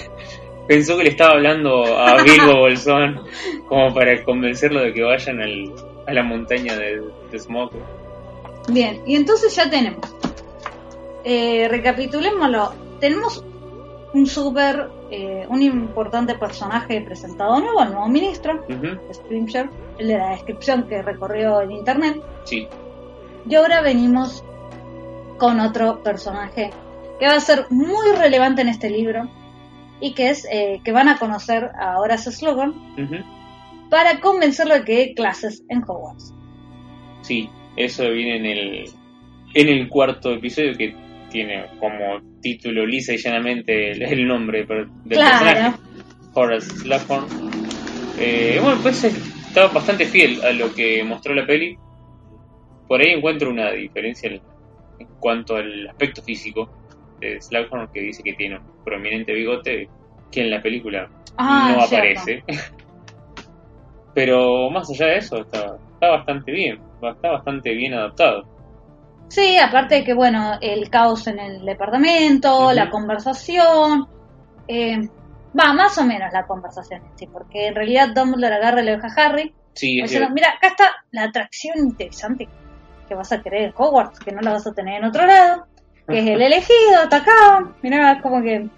pensó 0.68 0.96
que 0.96 1.04
le 1.04 1.10
estaba 1.10 1.32
hablando 1.34 1.84
a 1.98 2.22
Bilbo 2.22 2.58
Bolsón 2.58 3.20
como 3.68 3.92
para 3.94 4.22
convencerlo 4.24 4.80
de 4.82 4.92
que 4.92 5.02
vayan 5.02 5.40
al, 5.40 5.72
a 6.06 6.12
la 6.12 6.22
montaña 6.22 6.76
de, 6.76 7.02
de 7.30 7.38
Smoke. 7.38 7.74
Bien, 8.68 9.00
y 9.06 9.16
entonces 9.16 9.54
ya 9.56 9.68
tenemos. 9.68 10.00
Eh, 11.24 11.66
recapitulémoslo. 11.68 12.72
Tenemos 13.00 13.44
un 14.12 14.26
súper, 14.26 14.88
eh, 15.14 15.46
un 15.48 15.62
importante 15.62 16.34
personaje 16.34 17.00
presentado 17.02 17.60
nuevo, 17.60 17.82
el 17.82 17.90
nuevo 17.90 18.08
ministro, 18.08 18.64
Ujú, 18.68 19.12
Scrimshaw, 19.12 19.66
el 19.98 20.08
de 20.08 20.18
la 20.18 20.30
descripción 20.30 20.88
que 20.88 21.02
recorrió 21.02 21.60
en 21.62 21.72
internet. 21.72 22.20
Sí, 22.44 22.66
Y 23.48 23.54
ahora 23.54 23.80
venimos 23.82 24.42
con 25.38 25.60
otro 25.60 26.02
personaje 26.02 26.70
que 27.18 27.26
va 27.26 27.34
a 27.34 27.40
ser 27.40 27.66
muy 27.70 28.12
relevante 28.16 28.62
en 28.62 28.68
este 28.68 28.90
libro 28.90 29.28
y 30.00 30.14
que 30.14 30.30
es 30.30 30.46
eh, 30.50 30.80
que 30.84 30.92
van 30.92 31.08
a 31.08 31.18
conocer 31.18 31.70
a 31.78 31.98
Horace 32.00 32.32
Slogan 32.32 32.74
para 33.90 34.20
convencerlo 34.20 34.74
de 34.74 34.84
que 34.84 35.14
clases 35.14 35.62
en 35.68 35.82
Hogwarts. 35.86 36.34
sí, 37.22 37.48
eso 37.76 38.08
viene 38.10 38.36
en 38.36 38.46
el, 38.46 38.90
en 39.54 39.68
el 39.68 39.88
cuarto 39.88 40.32
episodio 40.32 40.76
que 40.76 40.94
tiene 41.30 41.66
como 41.80 42.20
título 42.44 42.84
lisa 42.84 43.14
y 43.14 43.16
llanamente 43.16 43.92
el, 43.92 44.02
el 44.02 44.28
nombre 44.28 44.58
del 44.66 44.86
Claro. 45.08 45.44
personaje, 45.44 45.78
Horace 46.34 46.70
Slughorn. 46.76 47.26
Eh, 48.18 48.58
bueno, 48.62 48.78
pues 48.82 49.02
eh, 49.04 49.12
está 49.48 49.66
bastante 49.68 50.04
fiel 50.04 50.40
a 50.44 50.52
lo 50.52 50.72
que 50.74 51.02
mostró 51.04 51.34
la 51.34 51.46
peli. 51.46 51.76
Por 52.86 53.00
ahí 53.00 53.12
encuentro 53.14 53.50
una 53.50 53.70
diferencia 53.72 54.28
en, 54.28 54.40
en 54.98 55.06
cuanto 55.18 55.56
al 55.56 55.88
aspecto 55.88 56.22
físico 56.22 56.68
de 57.18 57.40
Slughorn, 57.40 57.88
que 57.92 58.00
dice 58.02 58.22
que 58.22 58.34
tiene 58.34 58.58
un 58.58 58.84
prominente 58.84 59.32
bigote 59.32 59.88
que 60.30 60.40
en 60.42 60.50
la 60.50 60.60
película 60.62 61.08
Ah, 61.38 61.74
no 61.76 61.82
aparece. 61.82 62.44
Pero 64.14 64.70
más 64.70 64.88
allá 64.90 65.06
de 65.06 65.16
eso, 65.18 65.40
está, 65.40 65.76
está 65.94 66.08
bastante 66.10 66.52
bien, 66.52 66.78
está 67.02 67.30
bastante 67.32 67.74
bien 67.74 67.94
adaptado. 67.94 68.44
Sí, 69.28 69.56
aparte 69.58 69.96
de 69.96 70.04
que, 70.04 70.14
bueno, 70.14 70.58
el 70.60 70.88
caos 70.90 71.26
en 71.26 71.38
el 71.40 71.64
departamento, 71.64 72.72
la 72.72 72.90
conversación. 72.90 74.06
eh, 74.68 75.08
va, 75.58 75.72
más 75.72 75.96
o 75.98 76.04
menos 76.04 76.32
la 76.32 76.46
conversación, 76.46 77.02
sí, 77.16 77.26
porque 77.26 77.68
en 77.68 77.74
realidad 77.74 78.08
Dumbledore 78.14 78.54
agarra 78.56 78.82
y 78.82 78.84
le 78.84 78.92
deja 78.92 79.08
a 79.08 79.24
Harry. 79.26 79.54
Sí, 79.74 80.00
diciendo, 80.00 80.30
mira, 80.30 80.50
acá 80.50 80.68
está 80.68 80.92
la 81.10 81.24
atracción 81.24 81.78
interesante 81.78 82.48
que 83.08 83.14
vas 83.14 83.32
a 83.32 83.42
querer 83.42 83.62
en 83.62 83.72
Hogwarts, 83.76 84.20
que 84.20 84.32
no 84.32 84.40
la 84.40 84.52
vas 84.52 84.66
a 84.66 84.72
tener 84.72 84.98
en 84.98 85.04
otro 85.04 85.26
lado, 85.26 85.66
que 86.08 86.18
es 86.20 86.26
el 86.26 86.40
elegido, 86.42 87.00
acá. 87.10 87.74
Mira, 87.82 88.20
como 88.22 88.40
que. 88.42 88.68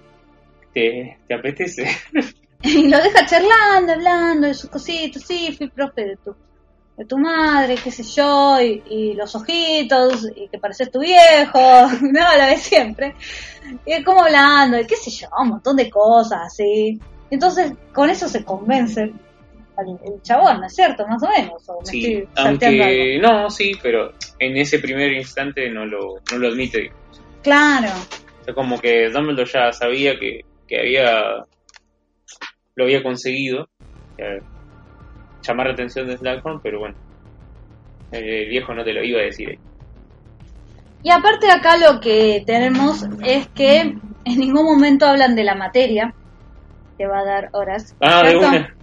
te, 0.72 1.18
te 1.28 1.34
apetece. 1.34 1.86
Y 2.62 2.88
lo 2.88 2.96
deja 2.96 3.26
charlando, 3.26 3.92
hablando 3.92 4.46
de 4.46 4.54
sus 4.54 4.70
cositas. 4.70 5.22
Sí, 5.22 5.54
fui 5.56 5.68
profe 5.68 6.04
de 6.06 6.16
tu, 6.16 6.34
de 6.96 7.04
tu 7.04 7.18
madre, 7.18 7.74
qué 7.82 7.90
sé 7.90 8.02
yo, 8.02 8.58
y, 8.60 8.82
y 8.88 9.12
los 9.14 9.34
ojitos, 9.34 10.28
y 10.34 10.48
que 10.48 10.58
pareces 10.58 10.90
tu 10.90 11.00
viejo. 11.00 11.58
No, 12.02 12.20
la 12.36 12.46
de 12.46 12.56
siempre. 12.56 13.14
Y 13.84 14.02
como 14.02 14.22
hablando, 14.24 14.78
y 14.78 14.86
qué 14.86 14.96
sé 14.96 15.10
yo, 15.10 15.28
un 15.40 15.48
montón 15.50 15.76
de 15.76 15.90
cosas 15.90 16.40
así. 16.46 16.98
Entonces, 17.30 17.72
con 17.92 18.08
eso 18.08 18.28
se 18.28 18.44
convence 18.44 19.12
al 19.76 19.88
el 19.88 20.22
chabón, 20.22 20.60
¿no 20.60 20.66
es 20.66 20.74
cierto? 20.74 21.06
Más 21.06 21.22
o 21.22 21.28
menos. 21.28 21.62
O 21.68 21.80
me 21.80 21.86
Sí, 21.86 22.04
estoy 22.14 22.28
salteando 22.34 22.84
algo. 22.84 22.94
aunque 22.96 23.18
no, 23.18 23.50
sí, 23.50 23.72
pero 23.82 24.12
en 24.38 24.56
ese 24.56 24.78
primer 24.78 25.12
instante 25.12 25.68
no 25.68 25.84
lo, 25.84 26.14
no 26.32 26.38
lo 26.38 26.48
admite. 26.48 26.80
digamos. 26.82 27.20
Claro. 27.42 27.88
O 28.40 28.44
sea, 28.44 28.54
como 28.54 28.78
que 28.80 29.10
Dumbledore 29.10 29.50
ya 29.52 29.72
sabía 29.72 30.18
que, 30.18 30.44
que 30.66 30.78
había 30.78 31.44
lo 32.76 32.84
había 32.84 33.02
conseguido 33.02 33.68
llamar 35.46 35.66
la 35.68 35.72
atención 35.74 36.06
de 36.06 36.16
Slughorn, 36.16 36.60
pero 36.62 36.78
bueno, 36.80 36.94
el 38.12 38.48
viejo 38.48 38.74
no 38.74 38.84
te 38.84 38.92
lo 38.92 39.02
iba 39.04 39.20
a 39.20 39.24
decir. 39.24 39.58
Y 41.02 41.10
aparte 41.10 41.50
acá 41.50 41.76
lo 41.76 42.00
que 42.00 42.42
tenemos 42.46 43.04
es 43.24 43.46
que 43.48 43.80
en 43.80 44.38
ningún 44.38 44.64
momento 44.64 45.06
hablan 45.06 45.36
de 45.36 45.44
la 45.44 45.54
materia 45.54 46.12
que 46.98 47.06
va 47.06 47.20
a 47.20 47.24
dar 47.24 47.48
horas. 47.52 47.94
Ah, 48.00 48.26
de 48.26 48.36
una. 48.36 48.74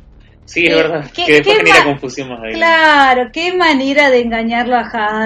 Sí, 0.45 0.66
es 0.66 0.70
¿Qué- 0.70 0.76
verdad. 0.76 1.11
que 1.11 1.32
después 1.32 1.57
genera 1.57 1.84
confusión 1.86 2.30
más 2.30 2.39
adelante. 2.39 2.59
Claro, 2.59 3.30
qué 3.34 3.53
manera 3.53 4.09
de 4.09 4.22
engañarlo 4.22 4.76
a 4.76 4.82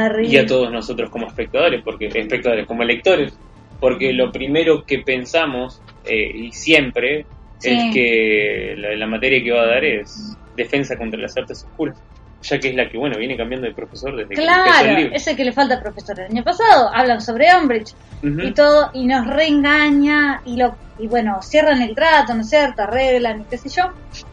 Harry. 0.05 0.27
y 0.27 0.38
a 0.38 0.45
todos 0.45 0.71
nosotros 0.71 1.09
como 1.09 1.27
espectadores, 1.27 1.81
porque 1.83 2.07
espectadores, 2.07 2.65
como 2.67 2.83
lectores, 2.83 3.38
porque 3.79 4.13
lo 4.13 4.31
primero 4.31 4.83
que 4.85 4.99
pensamos 4.99 5.81
eh, 6.05 6.31
y 6.33 6.51
siempre 6.51 7.25
Sí. 7.59 7.69
es 7.71 7.93
que 7.93 8.75
la, 8.77 8.95
la 8.95 9.07
materia 9.07 9.43
que 9.43 9.51
va 9.51 9.61
a 9.63 9.67
dar 9.67 9.83
es 9.83 10.38
defensa 10.57 10.97
contra 10.97 11.17
las 11.19 11.37
artes 11.37 11.63
oscuras, 11.63 11.97
ya 12.41 12.59
que 12.59 12.69
es 12.69 12.75
la 12.75 12.89
que 12.89 12.97
bueno 12.97 13.17
viene 13.17 13.37
cambiando 13.37 13.67
de 13.67 13.73
profesor 13.73 14.15
desde 14.15 14.35
que 14.35 14.41
empezó 14.41 14.63
el 14.65 14.65
Claro, 14.65 14.97
libro. 14.99 15.15
ese 15.15 15.35
que 15.35 15.45
le 15.45 15.53
falta 15.53 15.75
al 15.75 15.81
profesor 15.81 16.19
el 16.19 16.31
año 16.31 16.43
pasado. 16.43 16.89
Hablan 16.93 17.21
sobre 17.21 17.47
Umbridge 17.55 17.93
y 18.23 18.51
todo, 18.51 18.89
y 18.93 19.05
nos 19.07 19.25
reengaña, 19.27 20.41
y 20.45 20.57
lo 20.57 20.75
y 20.99 21.07
bueno, 21.07 21.41
cierran 21.43 21.81
el 21.83 21.93
trato, 21.93 22.33
¿no 22.33 22.41
es 22.41 22.49
cierto? 22.49 22.81
Arreglan 22.81 23.41
y 23.41 23.43
qué 23.45 23.57
sé 23.59 23.69
yo. 23.69 23.83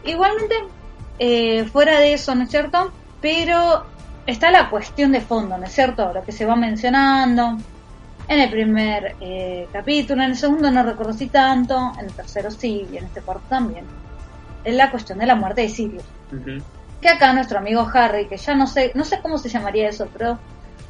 Igualmente, 0.03 0.55
eh, 1.19 1.63
fuera 1.65 1.99
de 1.99 2.13
eso, 2.13 2.33
¿no 2.33 2.43
es 2.43 2.49
cierto? 2.49 2.91
Pero 3.21 3.85
está 4.25 4.49
la 4.49 4.69
cuestión 4.71 5.11
de 5.11 5.21
fondo, 5.21 5.57
¿no 5.57 5.65
es 5.65 5.71
cierto? 5.73 6.11
Lo 6.11 6.23
que 6.23 6.31
se 6.31 6.45
va 6.45 6.55
mencionando 6.55 7.57
en 8.27 8.39
el 8.39 8.49
primer 8.49 9.15
eh, 9.21 9.67
capítulo, 9.71 10.23
en 10.23 10.31
el 10.31 10.35
segundo 10.35 10.71
no 10.71 10.81
recuerdo 10.81 11.13
si 11.13 11.27
tanto, 11.27 11.93
en 11.99 12.05
el 12.05 12.13
tercero 12.13 12.49
sí, 12.49 12.87
y 12.91 12.97
en 12.97 13.05
este 13.05 13.21
cuarto 13.21 13.43
también. 13.47 13.85
Es 14.63 14.73
la 14.73 14.89
cuestión 14.89 15.19
de 15.19 15.27
la 15.27 15.35
muerte 15.35 15.61
de 15.61 15.69
Sirius. 15.69 16.03
Que 17.01 17.09
acá 17.09 17.33
nuestro 17.33 17.59
amigo 17.59 17.87
Harry, 17.93 18.27
que 18.27 18.37
ya 18.37 18.55
no 18.55 18.67
sé, 18.67 18.91
no 18.95 19.03
sé 19.03 19.19
cómo 19.21 19.37
se 19.37 19.49
llamaría 19.49 19.89
eso, 19.89 20.07
pero 20.11 20.39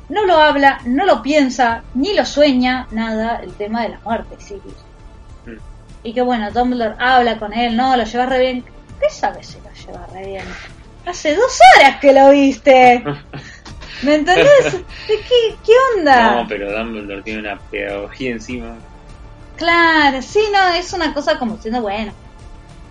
no 0.09 0.25
lo 0.25 0.37
habla, 0.37 0.79
no 0.85 1.05
lo 1.05 1.21
piensa, 1.21 1.83
ni 1.93 2.13
lo 2.13 2.25
sueña, 2.25 2.87
nada, 2.91 3.39
el 3.43 3.53
tema 3.53 3.83
de 3.83 3.89
la 3.89 3.99
muerte, 4.03 4.35
Sirius. 4.39 4.75
Mm. 5.45 5.57
Y 6.03 6.13
que 6.13 6.21
bueno, 6.21 6.51
Dumbledore 6.51 6.95
habla 6.99 7.39
con 7.39 7.53
él, 7.53 7.75
no, 7.75 7.95
lo 7.97 8.03
lleva 8.03 8.25
re 8.27 8.39
bien. 8.39 8.65
¿Qué 8.99 9.09
sabes 9.09 9.47
si 9.47 9.57
lo 9.61 9.71
lleva 9.73 10.05
re 10.13 10.25
bien? 10.25 10.45
Hace 11.05 11.35
dos 11.35 11.59
horas 11.75 11.99
que 11.99 12.13
lo 12.13 12.29
viste. 12.29 13.03
¿Me 14.03 14.15
entendés? 14.15 14.73
¿De 15.07 15.19
qué, 15.19 15.55
qué 15.65 15.73
onda? 15.97 16.35
No, 16.35 16.47
pero 16.47 16.71
Dumbledore 16.71 17.21
tiene 17.23 17.39
una 17.39 17.59
pedagogía 17.59 18.31
encima. 18.31 18.75
Claro, 19.57 20.21
sí, 20.21 20.41
no, 20.51 20.73
es 20.73 20.91
una 20.93 21.13
cosa 21.13 21.39
como 21.39 21.57
siendo 21.57 21.81
bueno. 21.81 22.11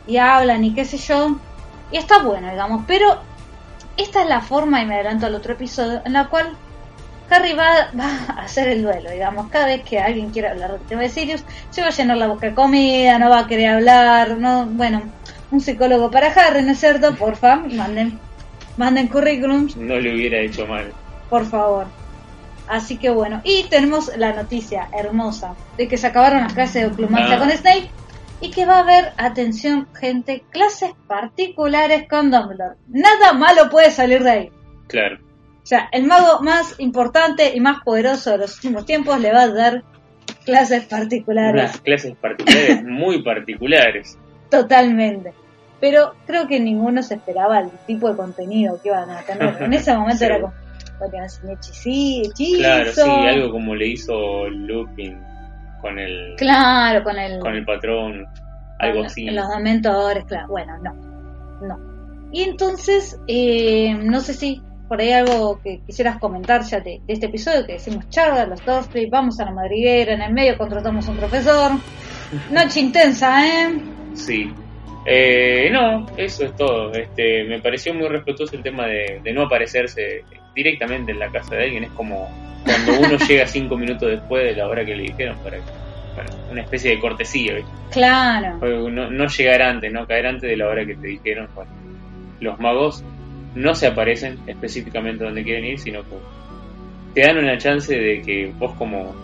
Y 0.06 0.16
hablan 0.16 0.64
y 0.64 0.74
qué 0.74 0.84
sé 0.84 0.98
yo. 0.98 1.36
Y 1.94 1.98
está 1.98 2.18
bueno, 2.18 2.50
digamos. 2.50 2.82
Pero 2.88 3.20
esta 3.96 4.22
es 4.22 4.28
la 4.28 4.40
forma, 4.40 4.82
y 4.82 4.86
me 4.86 4.94
adelanto 4.96 5.26
al 5.26 5.34
otro 5.36 5.52
episodio, 5.52 6.02
en 6.04 6.12
la 6.12 6.26
cual 6.26 6.56
Harry 7.30 7.52
va, 7.52 7.90
va 7.96 8.08
a 8.36 8.42
hacer 8.42 8.66
el 8.68 8.82
duelo, 8.82 9.10
digamos. 9.12 9.48
Cada 9.48 9.66
vez 9.66 9.82
que 9.84 10.00
alguien 10.00 10.30
quiera 10.30 10.50
hablar 10.50 10.72
del 10.72 10.80
tema 10.82 11.02
de 11.02 11.08
Sirius, 11.08 11.44
se 11.70 11.82
va 11.82 11.86
a 11.86 11.90
llenar 11.90 12.16
la 12.16 12.26
boca 12.26 12.48
de 12.48 12.54
comida, 12.54 13.16
no 13.20 13.30
va 13.30 13.38
a 13.40 13.46
querer 13.46 13.70
hablar, 13.70 14.36
no, 14.38 14.66
bueno, 14.66 15.02
un 15.52 15.60
psicólogo 15.60 16.10
para 16.10 16.26
Harry, 16.32 16.62
¿no 16.64 16.72
es 16.72 16.80
cierto? 16.80 17.14
Porfa, 17.14 17.56
manden, 17.56 18.18
manden 18.76 19.06
currículums 19.06 19.76
No 19.76 19.94
le 19.94 20.12
hubiera 20.14 20.38
hecho 20.38 20.66
mal. 20.66 20.92
por 21.30 21.46
favor. 21.46 21.86
Así 22.66 22.96
que 22.96 23.10
bueno, 23.10 23.40
y 23.44 23.64
tenemos 23.64 24.10
la 24.16 24.32
noticia 24.32 24.88
hermosa 24.92 25.54
de 25.76 25.86
que 25.86 25.96
se 25.96 26.08
acabaron 26.08 26.42
las 26.42 26.54
clases 26.54 26.82
de 26.82 26.86
oclumancia 26.88 27.36
Ah. 27.36 27.38
con 27.38 27.50
Snape 27.50 27.88
y 28.40 28.50
que 28.50 28.66
va 28.66 28.76
a 28.76 28.80
haber, 28.80 29.12
atención 29.16 29.88
gente, 29.94 30.44
clases 30.50 30.90
particulares 31.06 32.06
con 32.08 32.30
Dumbledore. 32.30 32.76
Nada 32.88 33.32
malo 33.32 33.70
puede 33.70 33.90
salir 33.90 34.22
de 34.22 34.30
ahí. 34.30 34.50
Claro. 34.88 35.18
O 35.62 35.66
sea, 35.66 35.88
el 35.92 36.04
mago 36.04 36.40
más 36.42 36.74
importante 36.78 37.52
y 37.56 37.60
más 37.60 37.82
poderoso 37.82 38.32
de 38.32 38.38
los 38.38 38.56
últimos 38.56 38.84
tiempos 38.84 39.18
le 39.20 39.32
va 39.32 39.42
a 39.42 39.48
dar 39.48 39.82
clases 40.44 40.84
particulares. 40.84 41.54
Unas 41.62 41.80
clases 41.80 42.14
particulares 42.16 42.84
muy 42.86 43.22
particulares. 43.22 44.18
Totalmente. 44.50 45.32
pero 45.80 46.14
creo 46.26 46.46
que 46.46 46.60
ninguno 46.60 47.02
se 47.02 47.14
esperaba 47.14 47.60
el 47.60 47.70
tipo 47.86 48.08
de 48.10 48.16
contenido 48.16 48.80
que 48.82 48.88
iban 48.90 49.10
a 49.10 49.22
tener. 49.22 49.62
En 49.62 49.72
ese 49.72 49.94
momento 49.96 50.18
Sí. 50.18 50.24
era 50.26 50.40
como, 50.40 50.52
porque 50.98 51.18
no 51.18 51.28
sé, 51.28 51.40
hechicí- 51.46 52.26
hechizo. 52.30 52.58
Claro, 52.58 52.92
sí, 52.92 53.00
algo 53.00 53.50
como 53.50 53.74
le 53.74 53.88
hizo 53.88 54.48
Lupin 54.50 55.18
con 55.84 55.98
el, 55.98 56.34
Claro, 56.36 57.04
con 57.04 57.18
el, 57.18 57.38
con 57.40 57.54
el 57.54 57.64
patrón, 57.64 58.26
algo 58.78 58.96
con 59.00 59.06
así. 59.06 59.26
los 59.30 59.48
dementores, 59.50 60.24
claro. 60.24 60.48
Bueno, 60.48 60.72
no, 60.82 60.94
no. 61.66 62.28
Y 62.32 62.42
entonces, 62.42 63.20
eh, 63.28 63.94
no 63.94 64.20
sé 64.20 64.32
si 64.32 64.62
por 64.88 65.00
ahí 65.00 65.12
algo 65.12 65.60
que 65.62 65.80
quisieras 65.86 66.18
comentar 66.18 66.62
ya 66.62 66.80
de, 66.80 67.00
de 67.06 67.12
este 67.12 67.26
episodio, 67.26 67.66
que 67.66 67.74
decimos 67.74 68.08
charla, 68.08 68.46
los 68.46 68.64
Dursley, 68.64 69.08
vamos 69.10 69.38
a 69.40 69.44
la 69.44 69.50
madriguera, 69.52 70.14
en 70.14 70.22
el 70.22 70.32
medio 70.32 70.56
contratamos 70.56 71.06
un 71.08 71.16
profesor. 71.16 71.72
Noche 72.50 72.80
intensa, 72.80 73.46
¿eh? 73.46 73.80
Sí. 74.14 74.50
Eh, 75.06 75.68
no, 75.70 76.06
eso 76.16 76.44
es 76.46 76.56
todo. 76.56 76.90
Este, 76.92 77.44
me 77.44 77.60
pareció 77.60 77.92
muy 77.94 78.08
respetuoso 78.08 78.56
el 78.56 78.62
tema 78.62 78.86
de, 78.86 79.20
de 79.22 79.32
no 79.34 79.42
aparecerse 79.42 80.24
directamente 80.54 81.12
en 81.12 81.18
la 81.18 81.30
casa 81.30 81.56
de 81.56 81.64
alguien. 81.64 81.84
Es 81.84 81.90
como 81.90 82.30
cuando 82.64 83.00
uno 83.00 83.18
llega 83.28 83.46
cinco 83.46 83.76
minutos 83.76 84.10
después 84.10 84.44
de 84.44 84.56
la 84.56 84.68
hora 84.68 84.84
que 84.84 84.96
le 84.96 85.04
dijeron 85.04 85.36
para 85.38 85.56
que, 85.56 85.62
bueno, 86.14 86.30
una 86.50 86.62
especie 86.62 86.90
de 86.92 87.00
cortesía. 87.00 87.54
Claro. 87.90 88.58
No, 88.90 89.10
no 89.10 89.26
llegar 89.26 89.62
antes, 89.62 89.92
no 89.92 90.06
caer 90.06 90.26
antes 90.26 90.48
de 90.48 90.56
la 90.56 90.68
hora 90.68 90.84
que 90.84 90.94
te 90.94 91.08
dijeron. 91.08 91.48
Bueno, 91.54 91.70
los 92.40 92.58
magos 92.58 93.04
no 93.54 93.74
se 93.74 93.86
aparecen 93.86 94.38
específicamente 94.46 95.24
donde 95.24 95.44
quieren 95.44 95.64
ir, 95.64 95.78
sino 95.78 96.02
que 96.02 96.16
te 97.14 97.20
dan 97.22 97.38
una 97.38 97.56
chance 97.58 97.96
de 97.96 98.22
que 98.22 98.52
vos 98.58 98.72
como, 98.74 99.14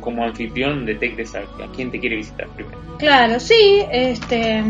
como 0.00 0.24
anfitrión 0.24 0.84
detectes 0.84 1.34
a, 1.34 1.40
a 1.40 1.72
quién 1.74 1.90
te 1.90 1.98
quiere 1.98 2.16
visitar 2.16 2.46
primero. 2.48 2.78
Claro, 2.98 3.40
sí, 3.40 3.82
este. 3.90 4.62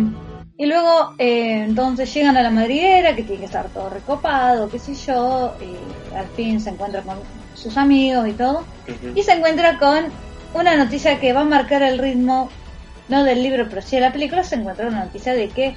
Y 0.60 0.66
luego, 0.66 1.14
eh, 1.16 1.62
entonces 1.64 2.12
llegan 2.12 2.36
a 2.36 2.42
la 2.42 2.50
madriguera, 2.50 3.16
que 3.16 3.22
tiene 3.22 3.38
que 3.38 3.46
estar 3.46 3.70
todo 3.70 3.88
recopado, 3.88 4.68
qué 4.68 4.78
sé 4.78 4.94
yo, 4.94 5.56
y 5.58 6.14
al 6.14 6.26
fin 6.36 6.60
se 6.60 6.68
encuentra 6.68 7.00
con 7.00 7.16
sus 7.54 7.78
amigos 7.78 8.28
y 8.28 8.32
todo. 8.32 8.66
Y 9.14 9.22
se 9.22 9.32
encuentra 9.32 9.78
con 9.78 10.04
una 10.52 10.76
noticia 10.76 11.18
que 11.18 11.32
va 11.32 11.40
a 11.40 11.44
marcar 11.44 11.82
el 11.82 11.98
ritmo, 11.98 12.50
no 13.08 13.24
del 13.24 13.42
libro, 13.42 13.66
pero 13.70 13.80
sí 13.80 13.96
de 13.96 14.02
la 14.02 14.12
película. 14.12 14.44
Se 14.44 14.56
encuentra 14.56 14.86
una 14.88 15.06
noticia 15.06 15.32
de 15.32 15.48
que 15.48 15.76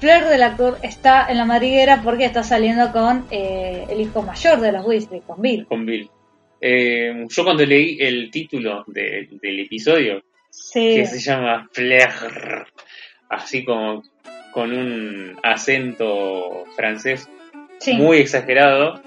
Fleur 0.00 0.24
del 0.28 0.42
actor 0.42 0.78
está 0.82 1.26
en 1.28 1.38
la 1.38 1.44
madriguera 1.44 2.00
porque 2.02 2.24
está 2.24 2.42
saliendo 2.42 2.90
con 2.90 3.26
eh, 3.30 3.86
el 3.88 4.00
hijo 4.00 4.20
mayor 4.22 4.60
de 4.60 4.72
los 4.72 4.84
Weasley, 4.84 5.20
con 5.20 5.40
Bill. 5.40 5.64
con 5.66 5.86
Bill. 5.86 6.10
Eh, 6.60 7.24
yo 7.28 7.44
cuando 7.44 7.64
leí 7.64 7.98
el 8.00 8.32
título 8.32 8.82
de- 8.88 9.28
del 9.40 9.60
episodio, 9.60 10.22
Sí, 10.50 10.96
que 10.96 11.06
se 11.06 11.20
llama 11.20 11.68
Flair, 11.72 12.08
así 13.28 13.64
como 13.64 14.02
con 14.54 14.72
un 14.72 15.36
acento 15.42 16.64
francés 16.76 17.28
sí. 17.80 17.94
muy 17.94 18.18
exagerado, 18.18 19.00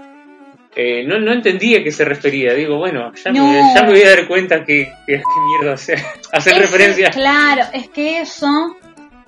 eh, 0.76 1.04
no, 1.08 1.18
no 1.20 1.32
entendía 1.32 1.80
a 1.80 1.84
qué 1.84 1.92
se 1.92 2.06
refería. 2.06 2.54
Digo, 2.54 2.78
bueno, 2.78 3.12
ya, 3.16 3.32
No. 3.32 3.48
me, 3.48 3.74
ya 3.74 3.82
me 3.84 3.92
voy 3.92 4.02
a 4.04 4.10
dar 4.10 4.28
cuenta 4.28 4.64
que, 4.64 4.92
que, 5.08 5.14
qué 5.18 5.22
mierda 5.50 5.74
hacer, 5.74 6.00
hacer 6.32 6.58
referencia. 6.58 7.10
Claro, 7.10 7.64
es 7.74 7.90
que 7.90 8.20
eso, 8.20 8.76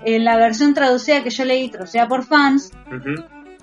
en 0.06 0.26
la 0.26 0.38
versión 0.38 0.74
traducida 0.74 1.24
que 1.24 1.30
yo 1.32 1.46
leí, 1.46 1.70
traducida 1.70 2.08
por 2.08 2.24
fans, 2.26 2.72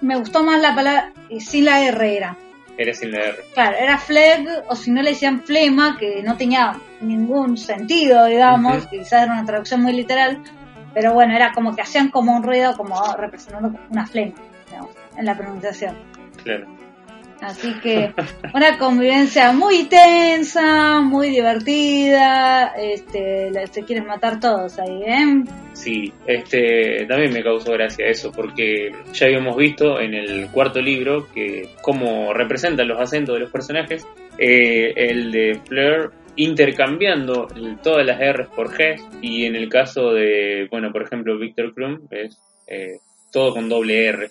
me 0.01 0.17
gustó 0.17 0.43
más 0.43 0.61
la 0.61 0.75
palabra, 0.75 1.13
sin 1.39 1.67
la 1.67 1.85
R 1.85 2.17
era. 2.17 2.37
Era 2.79 2.93
sin 2.93 3.13
la 3.13 3.21
R. 3.21 3.37
Claro, 3.55 3.77
era 3.79 3.99
fleg, 3.99 4.49
o 4.69 4.75
si 4.75 4.91
no 4.91 5.03
le 5.03 5.11
decían 5.11 5.43
flema, 5.45 5.97
que 5.97 6.23
no 6.23 6.37
tenía 6.37 6.79
ningún 7.01 7.57
sentido, 7.57 8.27
digamos, 8.27 8.87
que 8.89 8.99
quizás 8.99 9.23
era 9.25 9.33
una 9.33 9.47
traducción 9.47 9.83
muy 9.83 9.93
literal, 9.93 10.43
pero 10.97 11.13
bueno, 11.13 11.37
era 11.37 11.53
como 11.53 11.77
que 11.77 11.83
hacían 11.83 12.09
como 12.09 12.35
un 12.35 12.43
ruido, 12.43 12.75
como 12.75 12.99
representando 13.19 13.79
una 13.91 14.07
flema, 14.07 14.33
digamos, 14.67 14.93
en 15.19 15.27
la 15.27 15.37
pronunciación. 15.37 15.95
Claro. 16.43 16.67
Así 17.43 17.75
que 17.83 18.15
una 18.55 18.79
convivencia 18.79 19.53
muy 19.53 19.85
tensa, 19.85 21.03
muy 21.03 21.29
divertida, 21.29 22.73
este, 22.79 23.53
se 23.71 23.85
quieren 23.85 24.07
matar 24.07 24.41
todos 24.41 24.79
ahí, 24.79 25.03
¿eh? 25.05 25.45
Sí, 25.75 26.15
este, 26.27 27.05
también 27.05 27.31
me 27.31 27.45
causó 27.45 27.73
gracia 27.73 28.07
eso, 28.07 28.33
porque 28.33 28.91
ya 29.13 29.27
habíamos 29.27 29.55
visto 29.55 30.01
en 30.01 30.15
el 30.15 30.49
cuarto 30.51 30.81
libro 30.81 31.29
que 31.35 31.75
cómo 31.83 32.33
representan 32.33 32.89
los 32.89 32.99
acentos 32.99 33.35
de 33.35 33.41
los 33.41 33.51
personajes, 33.51 34.07
eh, 34.39 34.95
el 34.97 35.31
de 35.31 35.61
Fleur 35.69 36.15
intercambiando 36.37 37.49
todas 37.83 38.05
las 38.07 38.19
R's 38.21 38.49
por 38.55 38.71
G, 38.73 38.97
y 39.23 39.45
en 39.47 39.57
el 39.57 39.69
caso 39.69 40.13
de, 40.13 40.69
bueno, 40.71 40.93
por 40.93 41.03
ejemplo, 41.03 41.39
Victor 41.39 41.75
Krum 41.75 42.07
es 42.11 42.39
eh, 42.69 42.99
todo 43.33 43.55
con 43.55 43.69
doble 43.69 44.07
R, 44.07 44.29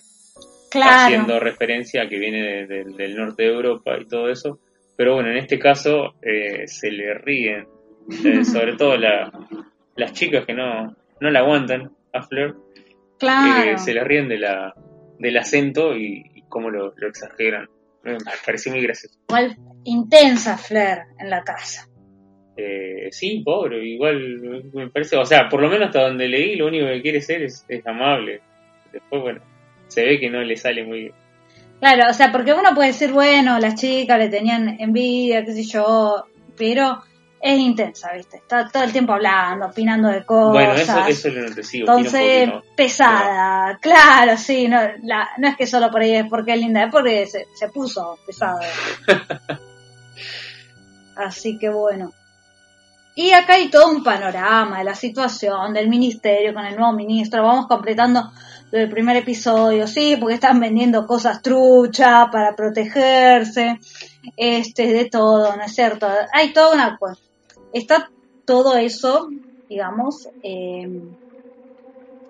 Claro. 0.70 0.90
haciendo 1.06 1.38
referencia 1.40 2.02
a 2.02 2.08
que 2.08 2.18
viene 2.18 2.42
de- 2.42 2.66
de- 2.66 2.84
del 2.84 3.16
norte 3.16 3.44
de 3.44 3.48
Europa 3.54 3.96
y 4.00 4.06
todo 4.06 4.28
eso, 4.28 4.58
pero 4.96 5.14
bueno, 5.14 5.30
en 5.30 5.38
este 5.38 5.58
caso 5.58 6.14
eh, 6.22 6.66
se 6.66 6.90
le 6.90 7.14
ríen, 7.14 7.66
eh, 8.24 8.44
sobre 8.44 8.76
todo 8.76 8.96
la- 8.96 9.30
las 9.96 10.12
chicas 10.12 10.44
que 10.44 10.52
no, 10.54 10.94
no 11.20 11.30
la 11.30 11.38
aguantan 11.40 11.90
a 12.12 12.22
Fleur, 12.22 12.56
Claro. 13.18 13.70
eh, 13.70 13.78
se 13.78 13.94
le 13.94 14.04
ríen 14.04 14.28
de 14.28 14.38
la, 14.38 14.74
del 15.18 15.36
acento 15.38 15.96
y, 15.96 16.22
y 16.34 16.42
cómo 16.48 16.68
lo, 16.70 16.92
lo 16.96 17.08
exageran. 17.08 17.66
Me 18.02 18.18
pareció 18.44 18.70
muy 18.72 18.82
gracioso. 18.82 19.18
Igual 19.28 19.56
intensa 19.84 20.58
Flair 20.58 20.98
en 21.18 21.30
la 21.30 21.42
casa. 21.42 21.88
Eh, 22.56 23.08
sí, 23.12 23.42
pobre, 23.44 23.84
igual 23.84 24.64
me 24.72 24.88
parece, 24.88 25.16
o 25.16 25.26
sea, 25.26 25.48
por 25.48 25.60
lo 25.60 25.68
menos 25.68 25.88
hasta 25.88 26.08
donde 26.08 26.26
leí, 26.26 26.56
lo 26.56 26.66
único 26.68 26.86
que 26.86 27.02
quiere 27.02 27.20
ser 27.20 27.42
es, 27.42 27.64
es 27.68 27.86
amable. 27.86 28.40
Después, 28.90 29.22
bueno, 29.22 29.40
se 29.88 30.04
ve 30.04 30.18
que 30.18 30.30
no 30.30 30.42
le 30.42 30.56
sale 30.56 30.82
muy 30.84 31.00
bien. 31.00 31.12
Claro, 31.80 32.10
o 32.10 32.14
sea, 32.14 32.32
porque 32.32 32.54
uno 32.54 32.74
puede 32.74 32.88
decir, 32.88 33.12
bueno, 33.12 33.58
las 33.58 33.74
chicas 33.74 34.18
le 34.18 34.30
tenían 34.30 34.76
envidia, 34.80 35.44
qué 35.44 35.52
sé 35.52 35.64
yo, 35.64 36.24
pero 36.56 37.02
es 37.38 37.58
intensa, 37.58 38.14
¿viste? 38.14 38.38
Está 38.38 38.68
todo 38.68 38.84
el 38.84 38.92
tiempo 38.92 39.12
hablando, 39.12 39.66
opinando 39.66 40.08
de 40.08 40.24
cosas. 40.24 40.52
Bueno, 40.54 40.72
eso, 40.74 41.06
eso 41.06 41.28
lo 41.28 41.48
noté, 41.48 41.62
sí, 41.62 41.80
Entonces, 41.80 42.48
pesada, 42.74 43.78
claro, 43.82 44.38
sí, 44.38 44.66
no, 44.66 44.80
la- 45.02 45.28
no 45.36 45.48
es 45.48 45.56
que 45.56 45.66
solo 45.66 45.90
por 45.90 46.00
ahí 46.00 46.14
es 46.14 46.26
porque 46.30 46.54
es 46.54 46.60
linda, 46.60 46.84
es 46.84 46.90
porque 46.90 47.26
se, 47.26 47.44
se 47.54 47.68
puso 47.68 48.18
pesada. 48.26 48.60
Así 51.16 51.58
que 51.58 51.68
bueno. 51.68 52.12
Y 53.18 53.32
acá 53.32 53.54
hay 53.54 53.70
todo 53.70 53.88
un 53.90 54.04
panorama 54.04 54.78
de 54.78 54.84
la 54.84 54.94
situación, 54.94 55.72
del 55.72 55.88
ministerio 55.88 56.52
con 56.52 56.66
el 56.66 56.76
nuevo 56.76 56.92
ministro, 56.92 57.42
vamos 57.42 57.66
completando 57.66 58.30
del 58.70 58.90
primer 58.90 59.16
episodio, 59.16 59.86
sí, 59.86 60.18
porque 60.20 60.34
están 60.34 60.60
vendiendo 60.60 61.06
cosas 61.06 61.40
truchas 61.40 62.26
para 62.30 62.54
protegerse, 62.54 63.80
este, 64.36 64.92
de 64.92 65.06
todo, 65.06 65.56
¿no 65.56 65.62
es 65.62 65.74
cierto? 65.74 66.06
Hay 66.34 66.52
toda 66.52 66.74
una 66.74 66.98
cosa. 66.98 67.22
Está 67.72 68.10
todo 68.44 68.76
eso, 68.76 69.30
digamos, 69.66 70.28
eh, 70.42 70.86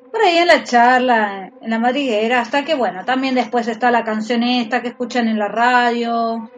por 0.09 0.23
ahí 0.23 0.39
en 0.39 0.47
la 0.47 0.63
charla, 0.63 1.53
en 1.61 1.71
la 1.71 1.81
madriguera, 1.81 2.41
hasta 2.41 2.65
que, 2.65 2.77
bueno, 2.77 3.05
también 3.05 3.35
después 3.35 3.67
está 3.67 3.91
la 3.91 4.05
canción 4.05 4.45
esta 4.45 4.83
que 4.83 4.89
escuchan 4.91 5.27
en 5.27 5.41
la 5.41 5.49
radio, 5.49 6.53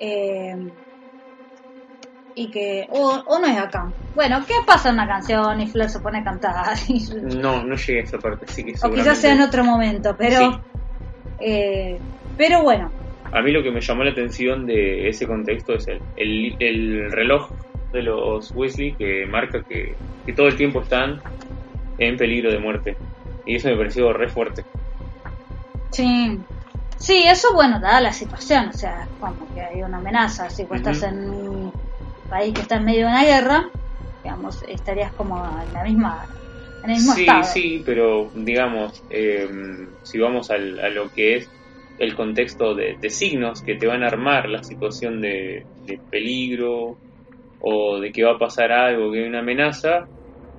eh, 0.00 0.56
y 2.34 2.50
que, 2.50 2.86
o, 2.90 3.22
o 3.26 3.38
no 3.38 3.46
es 3.46 3.56
acá. 3.58 3.90
Bueno, 4.14 4.44
¿qué 4.46 4.54
pasa 4.66 4.88
en 4.88 4.94
una 4.96 5.06
canción 5.08 5.60
y 5.60 5.66
Flor 5.66 5.88
se 5.88 6.00
pone 6.00 6.18
a 6.18 6.24
cantar? 6.24 6.76
No, 7.40 7.62
no 7.64 7.74
llegué 7.76 8.00
a 8.00 8.02
esa 8.04 8.18
parte, 8.18 8.46
así 8.48 8.64
que 8.64 8.74
o 8.82 8.90
quizás 8.90 9.18
sea 9.18 9.32
en 9.32 9.40
otro 9.42 9.64
momento, 9.64 10.14
pero, 10.16 10.38
Sí. 10.52 10.58
eh, 11.40 11.98
pero 12.36 12.62
bueno, 12.62 12.90
A 13.32 13.42
mí 13.42 13.52
lo 13.52 13.62
que 13.62 13.70
me 13.70 13.80
llamó 13.80 14.02
la 14.04 14.10
atención 14.10 14.66
de 14.66 15.08
ese 15.08 15.26
contexto 15.26 15.74
es 15.74 15.86
el, 15.88 16.00
el, 16.16 16.56
el 16.58 17.12
reloj 17.12 17.50
de 17.92 18.02
los 18.02 18.50
Weasley 18.52 18.92
que 18.94 19.24
marca 19.26 19.62
que, 19.62 19.94
que 20.26 20.32
todo 20.32 20.48
el 20.48 20.56
tiempo 20.56 20.80
están 20.80 21.20
en 21.98 22.16
peligro 22.16 22.50
de 22.50 22.58
muerte. 22.58 22.96
Y 23.46 23.56
eso 23.56 23.68
me 23.68 23.76
pareció 23.76 24.12
re 24.12 24.28
fuerte. 24.28 24.64
sí. 25.92 26.38
Sí, 26.96 27.22
eso 27.26 27.54
bueno, 27.54 27.80
dada 27.80 27.98
la 28.02 28.12
situación, 28.12 28.68
o 28.68 28.72
sea, 28.74 29.08
como 29.18 29.34
que 29.54 29.62
hay 29.62 29.80
una 29.82 29.96
amenaza, 29.96 30.50
si 30.50 30.64
vos 30.64 30.76
estás 30.76 31.02
en 31.02 31.72
país 32.30 32.54
que 32.54 32.62
está 32.62 32.76
en 32.78 32.86
medio 32.86 33.06
de 33.06 33.12
una 33.12 33.24
guerra, 33.26 33.72
digamos, 34.24 34.62
estarías 34.64 35.12
como 35.14 35.36
en 35.60 35.72
la 35.74 35.84
misma, 35.84 36.28
en 36.82 36.90
el 36.90 36.96
mismo 36.98 37.14
Sí, 37.14 37.20
estado. 37.20 37.44
sí, 37.44 37.82
pero 37.84 38.30
digamos, 38.34 39.04
eh, 39.08 39.48
si 40.02 40.18
vamos 40.18 40.50
al- 40.50 40.78
a 40.80 40.88
lo 40.90 41.10
que 41.10 41.36
es 41.36 41.50
el 41.96 42.14
contexto 42.14 42.74
de, 42.74 42.96
de 43.00 43.10
signos 43.10 43.62
que 43.62 43.76
te 43.76 43.86
van 43.86 44.02
a 44.02 44.06
armar 44.08 44.48
la 44.48 44.62
situación 44.62 45.20
de, 45.20 45.66
de 45.86 46.00
peligro 46.10 47.00
o 47.58 48.00
de 48.00 48.12
que 48.12 48.24
va 48.24 48.32
a 48.32 48.38
pasar 48.38 48.72
algo, 48.72 49.12
que 49.12 49.20
hay 49.20 49.28
una 49.28 49.40
amenaza, 49.40 50.08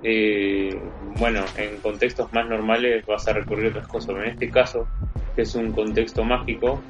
eh, 0.01 0.93
bueno, 0.99 1.51
en 1.55 1.81
contextos 1.81 2.29
más 2.33 2.47
normales 2.47 3.05
vas 3.07 3.27
a 3.27 3.33
recurrir 3.33 3.67
a 3.67 3.69
otras 3.71 3.87
cosas. 3.87 4.07
Pero 4.15 4.23
en 4.25 4.31
este 4.31 4.49
caso, 4.51 4.89
que 5.35 5.43
es 5.43 5.55
un 5.55 5.71
contexto 5.73 6.23
mágico, 6.25 6.87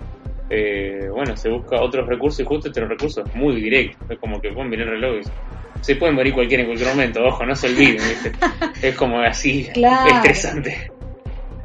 eh, 0.52 1.08
bueno, 1.12 1.36
se 1.38 1.49
busca 1.49 1.82
otros 1.82 2.08
recursos 2.08 2.39
y 2.41 2.45
justo 2.45 2.68
este 2.68 2.86
recurso 2.86 3.22
es 3.22 3.36
muy 3.36 3.56
directo. 3.62 3.97
Es 4.10 4.20
como 4.20 4.39
que 4.41 4.52
pueden 4.52 4.70
venir 4.70 4.88
relojes. 4.88 5.32
Se 5.82 5.95
puede 5.95 6.12
morir 6.14 6.34
cualquiera 6.34 6.62
en 6.64 6.68
cualquier 6.70 6.89
momento, 6.89 7.24
ojo, 7.26 7.45
no 7.45 7.56
se 7.56 7.68
olviden, 7.68 7.95
¿viste? 8.08 8.32
Es 8.88 8.95
como 8.95 9.20
así, 9.20 9.68
Claro. 9.74 10.10
estresante. 10.18 10.91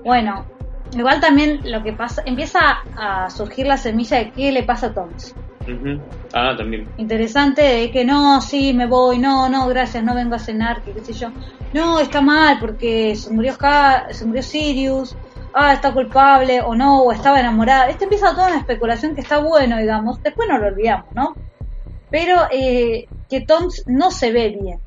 Bueno, 0.04 0.46
igual 0.92 1.20
también 1.20 1.60
lo 1.64 1.82
que 1.82 1.92
pasa, 1.92 2.22
empieza 2.24 2.78
a 2.96 3.28
surgir 3.30 3.66
la 3.66 3.76
semilla 3.76 4.18
de 4.18 4.30
qué 4.32 4.52
le 4.52 4.62
pasa 4.62 4.88
a 4.88 4.94
Thomas. 4.94 5.34
Ujú. 5.66 6.00
Ah, 6.32 6.54
también. 6.56 6.88
Interesante 6.96 7.62
de 7.62 7.90
que 7.90 8.04
no, 8.04 8.40
sí, 8.40 8.72
me 8.72 8.86
voy, 8.86 9.18
no, 9.18 9.48
no, 9.48 9.66
gracias, 9.68 10.04
no 10.04 10.14
vengo 10.14 10.34
a 10.34 10.38
cenar, 10.38 10.82
que 10.82 10.92
qué 10.92 11.00
sé 11.00 11.12
yo. 11.12 11.30
No, 11.72 11.98
está 11.98 12.20
mal 12.20 12.58
porque 12.60 13.14
se 13.16 13.30
murió, 13.32 13.56
Ca- 13.56 14.06
se 14.12 14.24
murió 14.26 14.42
Sirius, 14.42 15.16
ah, 15.56 15.72
está 15.72 15.92
culpable, 15.92 16.60
o 16.60 16.74
no, 16.74 17.02
o 17.02 17.12
estaba 17.12 17.40
enamorada. 17.40 17.88
Este 17.88 18.04
empieza 18.04 18.32
toda 18.32 18.48
una 18.48 18.58
especulación 18.58 19.14
que 19.14 19.22
está 19.22 19.38
bueno, 19.38 19.78
digamos, 19.78 20.22
después 20.22 20.48
no 20.48 20.58
lo 20.58 20.66
olvidamos, 20.66 21.06
¿no? 21.14 21.34
Pero 22.10 22.42
eh, 22.52 23.08
que 23.28 23.40
Tom 23.40 23.68
no 23.86 24.10
se 24.10 24.32
ve 24.32 24.56
bien. 24.60 24.80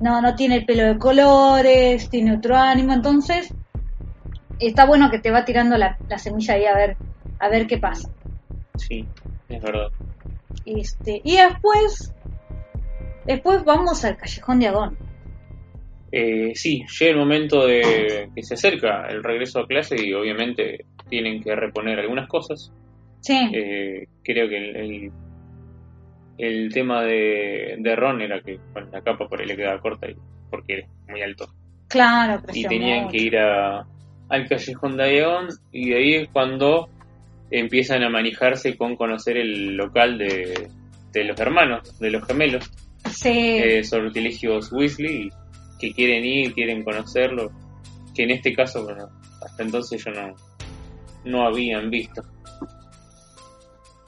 No, 0.00 0.20
no 0.20 0.34
tiene 0.34 0.56
el 0.56 0.66
pelo 0.66 0.84
de 0.84 0.98
colores, 0.98 2.10
tiene 2.10 2.36
otro 2.36 2.56
ánimo, 2.56 2.92
entonces 2.92 3.54
está 4.58 4.84
bueno 4.86 5.10
que 5.10 5.20
te 5.20 5.30
va 5.30 5.44
tirando 5.44 5.78
la, 5.78 5.96
la 6.08 6.18
semilla 6.18 6.54
ahí 6.54 6.66
a 6.66 6.74
ver, 6.74 6.96
a 7.38 7.48
ver 7.48 7.66
qué 7.66 7.78
pasa. 7.78 8.10
Sí, 8.76 9.06
es 9.48 9.62
verdad. 9.62 9.88
Este, 10.64 11.20
y 11.22 11.36
después, 11.36 12.12
después 13.24 13.64
vamos 13.64 14.04
al 14.04 14.16
callejón 14.16 14.58
de 14.58 14.68
Agón. 14.68 15.09
Eh, 16.12 16.52
sí, 16.54 16.84
llega 16.98 17.12
el 17.12 17.18
momento 17.18 17.66
de 17.66 18.28
que 18.34 18.42
se 18.42 18.54
acerca 18.54 19.06
el 19.08 19.22
regreso 19.22 19.60
a 19.60 19.66
clase 19.66 19.96
y 20.04 20.12
obviamente 20.12 20.86
tienen 21.08 21.42
que 21.42 21.54
reponer 21.54 21.98
algunas 22.00 22.28
cosas. 22.28 22.72
Sí, 23.20 23.38
Eh, 23.52 24.06
creo 24.24 24.48
que 24.48 24.56
el, 24.56 24.76
el, 24.76 25.12
el 26.38 26.72
tema 26.72 27.02
de, 27.04 27.76
de 27.78 27.96
Ron 27.96 28.22
era 28.22 28.40
que 28.40 28.58
bueno, 28.72 28.88
la 28.92 29.02
capa 29.02 29.28
por 29.28 29.40
ahí 29.40 29.46
le 29.46 29.56
quedaba 29.56 29.80
corta 29.80 30.08
y, 30.10 30.14
porque 30.50 30.74
era 30.74 30.88
muy 31.08 31.22
alto. 31.22 31.46
claro, 31.88 32.42
Y 32.52 32.64
tenían 32.64 33.08
que 33.08 33.18
ir 33.18 33.38
a, 33.38 33.86
al 34.28 34.48
callejón 34.48 34.96
de 34.96 35.04
Aeon 35.04 35.48
y 35.72 35.90
de 35.90 35.96
ahí 35.96 36.14
es 36.14 36.28
cuando 36.30 36.88
empiezan 37.50 38.02
a 38.04 38.08
manejarse 38.10 38.76
con 38.76 38.96
conocer 38.96 39.36
el 39.36 39.76
local 39.76 40.18
de, 40.18 40.68
de 41.12 41.24
los 41.24 41.38
hermanos, 41.38 41.98
de 41.98 42.10
los 42.10 42.24
gemelos. 42.26 42.70
Sí, 43.10 43.28
eh, 43.32 43.82
sortilegios 43.84 44.72
Weasley 44.72 45.26
y 45.26 45.30
que 45.80 45.92
quieren 45.92 46.24
ir, 46.24 46.54
quieren 46.54 46.84
conocerlo, 46.84 47.50
que 48.14 48.24
en 48.24 48.30
este 48.30 48.54
caso, 48.54 48.84
bueno, 48.84 49.08
hasta 49.44 49.62
entonces 49.62 50.04
yo 50.04 50.10
no, 50.12 50.34
no 51.24 51.46
habían 51.46 51.90
visto. 51.90 52.22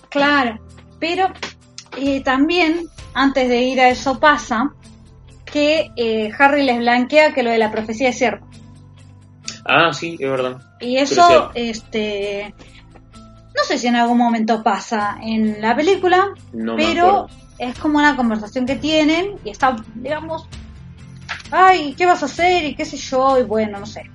claro. 0.08 0.58
Pero 1.00 1.26
eh, 1.98 2.22
también, 2.22 2.86
antes 3.12 3.48
de 3.48 3.60
ir 3.62 3.80
a 3.80 3.88
eso 3.88 4.20
pasa 4.20 4.72
que 5.44 5.90
eh, 5.96 6.30
Harry 6.38 6.62
les 6.62 6.78
blanquea 6.78 7.34
que 7.34 7.42
lo 7.42 7.50
de 7.50 7.58
la 7.58 7.72
profecía 7.72 8.10
es 8.10 8.18
cierto. 8.18 8.46
Ah, 9.64 9.92
sí, 9.92 10.16
es 10.20 10.30
verdad. 10.30 10.60
Y 10.80 10.96
eso, 10.98 11.26
Crucial. 11.26 11.50
este, 11.54 12.54
no 13.56 13.64
sé 13.64 13.78
si 13.78 13.88
en 13.88 13.96
algún 13.96 14.18
momento 14.18 14.62
pasa 14.62 15.18
en 15.20 15.60
la 15.60 15.74
película, 15.74 16.28
No 16.52 16.76
pero 16.76 17.26
es 17.58 17.78
como 17.78 17.98
una 17.98 18.14
conversación 18.16 18.64
que 18.64 18.76
tienen 18.76 19.36
y 19.44 19.50
está, 19.50 19.76
digamos, 19.96 20.48
ay, 21.52 21.94
¿qué 21.96 22.06
vas 22.06 22.22
a 22.22 22.26
hacer? 22.26 22.64
Y 22.64 22.74
qué 22.74 22.84
sé 22.84 22.96
yo, 22.96 23.38
y 23.38 23.44
bueno, 23.44 23.78
no 23.78 23.86
sé. 23.86 24.10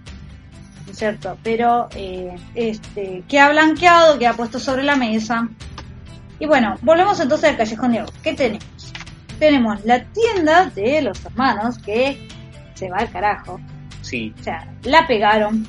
¿No 0.85 0.91
es 0.91 0.97
cierto? 0.97 1.37
Pero, 1.43 1.87
eh, 1.95 2.35
este, 2.55 3.23
que 3.27 3.39
ha 3.39 3.49
blanqueado, 3.49 4.17
que 4.17 4.27
ha 4.27 4.33
puesto 4.33 4.59
sobre 4.59 4.83
la 4.83 4.95
mesa. 4.95 5.47
Y 6.39 6.45
bueno, 6.45 6.75
volvemos 6.81 7.19
entonces 7.19 7.49
al 7.51 7.57
Callejón 7.57 7.95
Oro. 7.95 8.05
¿Qué 8.23 8.33
tenemos? 8.33 8.93
Tenemos 9.39 9.85
la 9.85 10.03
tienda 10.03 10.65
de 10.65 11.01
los 11.01 11.23
hermanos 11.23 11.77
que 11.79 12.27
se 12.73 12.89
va 12.89 12.97
al 12.97 13.11
carajo. 13.11 13.59
Sí, 14.01 14.33
O 14.39 14.43
sea, 14.43 14.67
la 14.83 15.05
pegaron. 15.07 15.67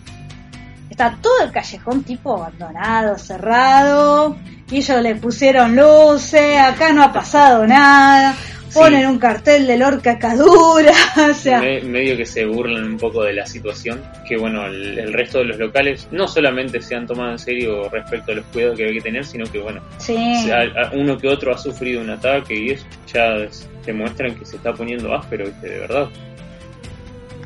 Está 0.91 1.17
todo 1.21 1.45
el 1.45 1.53
callejón 1.53 2.03
tipo 2.03 2.37
abandonado, 2.37 3.19
cerrado. 3.19 4.37
Y 4.71 4.79
ellos 4.79 5.03
le 5.03 5.15
pusieron 5.17 5.77
luces, 5.77 6.59
acá 6.59 6.93
no 6.93 7.03
ha 7.03 7.13
pasado 7.13 7.67
nada. 7.67 8.35
Sí. 8.69 8.79
Ponen 8.79 9.07
un 9.07 9.19
cartel 9.19 9.67
de 9.67 9.79
Lorca 9.79 10.19
Cadura. 10.19 10.93
O 11.31 11.35
sea, 11.35 11.61
me- 11.61 11.81
medio 11.81 12.17
que 12.17 12.27
se 12.27 12.45
burlan 12.45 12.85
un 12.85 12.97
poco 12.99 13.23
de 13.25 13.33
la 13.33 13.47
situación, 13.47 14.03
que 14.29 14.37
bueno, 14.37 14.67
el, 14.67 14.99
el 14.99 15.13
resto 15.13 15.39
de 15.39 15.45
los 15.47 15.59
locales 15.59 16.07
no 16.11 16.29
solamente 16.29 16.81
se 16.83 16.95
han 16.95 17.07
tomado 17.07 17.33
en 17.33 17.39
serio 17.39 17.89
respecto 17.89 18.33
a 18.33 18.35
los 18.37 18.45
cuidados 18.47 18.77
que 18.77 18.85
hay 18.87 18.95
que 18.95 19.01
tener, 19.01 19.25
sino 19.25 19.47
que 19.51 19.59
bueno, 19.59 19.81
sí. 19.99 20.17
se- 20.45 20.53
a- 20.53 20.61
a- 20.63 20.91
uno 20.93 21.17
que 21.17 21.29
otro 21.29 21.53
ha 21.55 21.59
sufrido 21.59 22.01
un 22.03 22.11
ataque 22.11 22.55
y 22.55 22.71
eso 22.71 22.85
ya 23.13 23.37
es- 23.37 23.69
demuestran 23.87 24.35
que 24.35 24.45
se 24.45 24.57
está 24.57 24.73
poniendo 24.75 25.15
áspero, 25.15 25.47
¿viste? 25.47 25.69
de 25.69 25.79
verdad. 25.81 26.09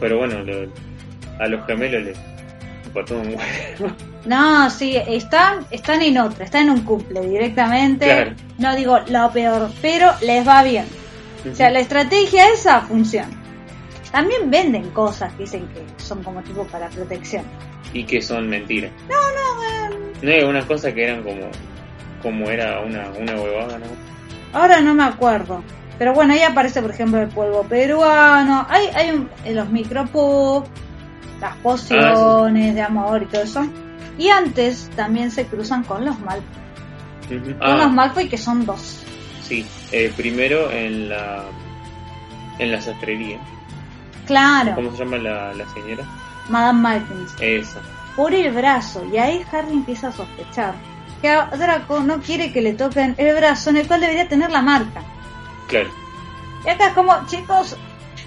Pero 0.01 0.19
bueno, 0.19 0.43
lo- 0.43 0.69
a 1.39 1.47
los 1.47 1.65
gemelos 1.67 2.03
les 2.03 2.19
importó 2.85 3.15
un 3.21 3.29
huevo. 3.29 3.95
No, 4.25 4.71
sí, 4.71 4.97
están, 5.09 5.65
están 5.71 6.03
en 6.03 6.19
otra, 6.19 6.45
están 6.45 6.65
en 6.65 6.71
un 6.71 6.81
cumple 6.83 7.21
directamente. 7.23 8.05
Claro. 8.07 8.33
No 8.59 8.75
digo 8.77 8.99
lo 9.09 9.31
peor, 9.33 9.71
pero 9.81 10.13
les 10.23 10.47
va 10.47 10.63
bien. 10.63 10.85
O 11.51 11.55
sea, 11.55 11.71
la 11.71 11.81
estrategia 11.81 12.49
esa 12.53 12.81
funciona. 12.83 13.29
También 14.11 14.51
venden 14.51 14.91
cosas 14.91 15.37
dicen 15.39 15.67
que 15.69 15.83
son 16.03 16.23
como 16.23 16.43
tipo 16.43 16.65
para 16.67 16.89
protección. 16.89 17.45
y 17.95 18.05
que 18.05 18.23
son 18.23 18.49
mentiras. 18.49 18.91
No, 19.09 19.17
no, 19.17 19.65
eh, 19.97 19.99
No 20.23 20.31
hay 20.31 20.39
algunas 20.41 20.65
cosas 20.67 20.93
que 20.95 21.05
eran 21.05 21.23
como 21.23 21.49
como 22.23 22.49
era 22.51 22.81
una, 22.81 23.11
una 23.19 23.35
huevada, 23.35 23.79
¿no? 23.79 23.87
ahora 24.59 24.81
no 24.81 24.95
me 24.95 25.03
acuerdo. 25.05 25.63
Pero 25.99 26.15
bueno, 26.15 26.33
ahí 26.35 26.43
aparece, 26.43 26.81
por 26.81 26.91
ejemplo, 26.93 27.21
el 27.21 27.29
polvo 27.29 27.63
peruano. 27.65 28.65
Hay, 28.69 28.87
hay 28.95 29.11
un- 29.11 29.29
los 29.55 29.69
micropop, 29.71 30.67
las 31.41 31.57
pociones 31.57 32.75
de 32.75 32.83
amor 32.83 33.23
y 33.23 33.27
todo 33.27 33.43
eso. 33.43 33.67
Y 34.19 34.29
antes 34.29 34.89
también 34.95 35.31
se 35.31 35.47
cruzan 35.47 35.83
con 35.85 36.05
los 36.05 36.19
Malfoy. 36.21 36.45
Ujú. 37.37 37.59
Con 37.59 37.77
los 37.79 37.87
Ah, 37.87 37.89
Malfoy 37.89 38.29
que 38.29 38.39
son 38.39 38.65
dos. 38.67 39.03
Sí. 39.47 39.67
Eh, 39.91 40.13
primero 40.17 40.71
en 40.71 41.09
la 41.09 41.45
en 42.59 42.73
la 42.73 42.81
sastrería. 42.81 43.39
Claro, 44.27 44.75
¿Cómo 44.75 44.93
se 44.93 44.99
llama 44.99 45.19
la, 45.19 45.53
la 45.55 45.69
señora? 45.75 46.05
Madame 46.49 46.81
Malkins. 46.81 47.35
Esa. 47.41 47.81
Por 48.17 48.35
el 48.35 48.53
brazo. 48.53 49.05
Y 49.13 49.19
ahí 49.19 49.45
Harry 49.53 49.73
empieza 49.73 50.09
a 50.09 50.13
sospechar 50.13 50.75
que 51.23 51.29
a 51.29 51.47
Draco 51.47 52.01
no 52.01 52.21
quiere 52.21 52.53
que 52.53 52.61
le 52.61 52.75
toquen 52.75 53.15
el 53.17 53.35
brazo 53.37 53.71
en 53.71 53.79
el 53.79 53.87
cual 53.87 54.01
debería 54.01 54.29
tener 54.29 54.51
la 54.51 54.61
marca. 54.61 55.03
Claro. 55.69 55.91
Y 56.67 56.69
acá 56.69 56.89
es 56.89 56.95
como, 56.95 57.15
chicos, 57.27 57.77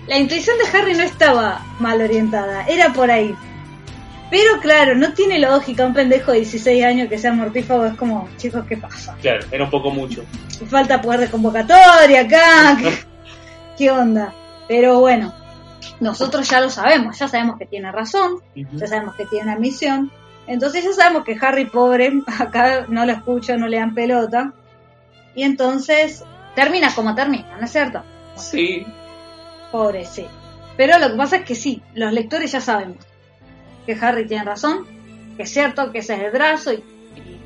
la 0.07 0.17
intuición 0.17 0.57
de 0.57 0.77
Harry 0.77 0.93
no 0.95 1.03
estaba 1.03 1.61
mal 1.79 2.01
orientada, 2.01 2.65
era 2.67 2.93
por 2.93 3.11
ahí. 3.11 3.35
Pero 4.29 4.59
claro, 4.59 4.95
no 4.95 5.13
tiene 5.13 5.39
lógica 5.39 5.85
un 5.85 5.93
pendejo 5.93 6.31
de 6.31 6.39
16 6.39 6.83
años 6.83 7.09
que 7.09 7.17
sea 7.17 7.33
mortífago, 7.33 7.85
es 7.85 7.95
como, 7.95 8.27
chicos, 8.37 8.65
¿qué 8.67 8.77
pasa? 8.77 9.15
Claro, 9.21 9.45
era 9.51 9.65
un 9.65 9.69
poco 9.69 9.91
mucho. 9.91 10.23
Falta 10.67 11.01
poder 11.01 11.21
de 11.21 11.29
convocatoria 11.29 12.21
acá, 12.21 12.77
¿qué, 12.81 12.93
qué 13.77 13.91
onda? 13.91 14.33
Pero 14.67 14.99
bueno, 14.99 15.33
nosotros 15.99 16.49
ya 16.49 16.59
lo 16.59 16.69
sabemos, 16.69 17.19
ya 17.19 17.27
sabemos 17.27 17.57
que 17.59 17.67
tiene 17.67 17.91
razón, 17.91 18.39
ya 18.55 18.87
sabemos 18.87 19.15
que 19.15 19.25
tiene 19.25 19.51
una 19.51 19.59
misión. 19.59 20.11
Entonces 20.47 20.83
ya 20.83 20.93
sabemos 20.93 21.23
que 21.23 21.37
Harry, 21.39 21.65
pobre, 21.65 22.11
acá 22.39 22.85
no 22.87 23.05
lo 23.05 23.11
escucha, 23.11 23.57
no 23.57 23.67
le 23.67 23.77
dan 23.77 23.93
pelota. 23.93 24.53
Y 25.35 25.43
entonces 25.43 26.23
termina 26.55 26.93
como 26.95 27.13
termina, 27.13 27.57
¿no 27.57 27.65
es 27.65 27.71
cierto? 27.71 28.01
Sí. 28.35 28.85
Pobre, 29.71 30.05
sí. 30.05 30.25
Pero 30.77 30.97
lo 30.97 31.11
que 31.11 31.15
pasa 31.15 31.37
es 31.37 31.45
que 31.45 31.55
sí, 31.55 31.81
los 31.93 32.11
lectores 32.11 32.51
ya 32.51 32.61
sabemos 32.61 32.97
que 33.85 33.93
Harry 33.99 34.25
tiene 34.27 34.43
razón, 34.43 34.85
que 35.37 35.43
es 35.43 35.49
cierto 35.51 35.91
que 35.91 35.99
ese 35.99 36.15
es 36.15 36.21
el 36.21 36.31
brazo 36.31 36.73
y, 36.73 36.83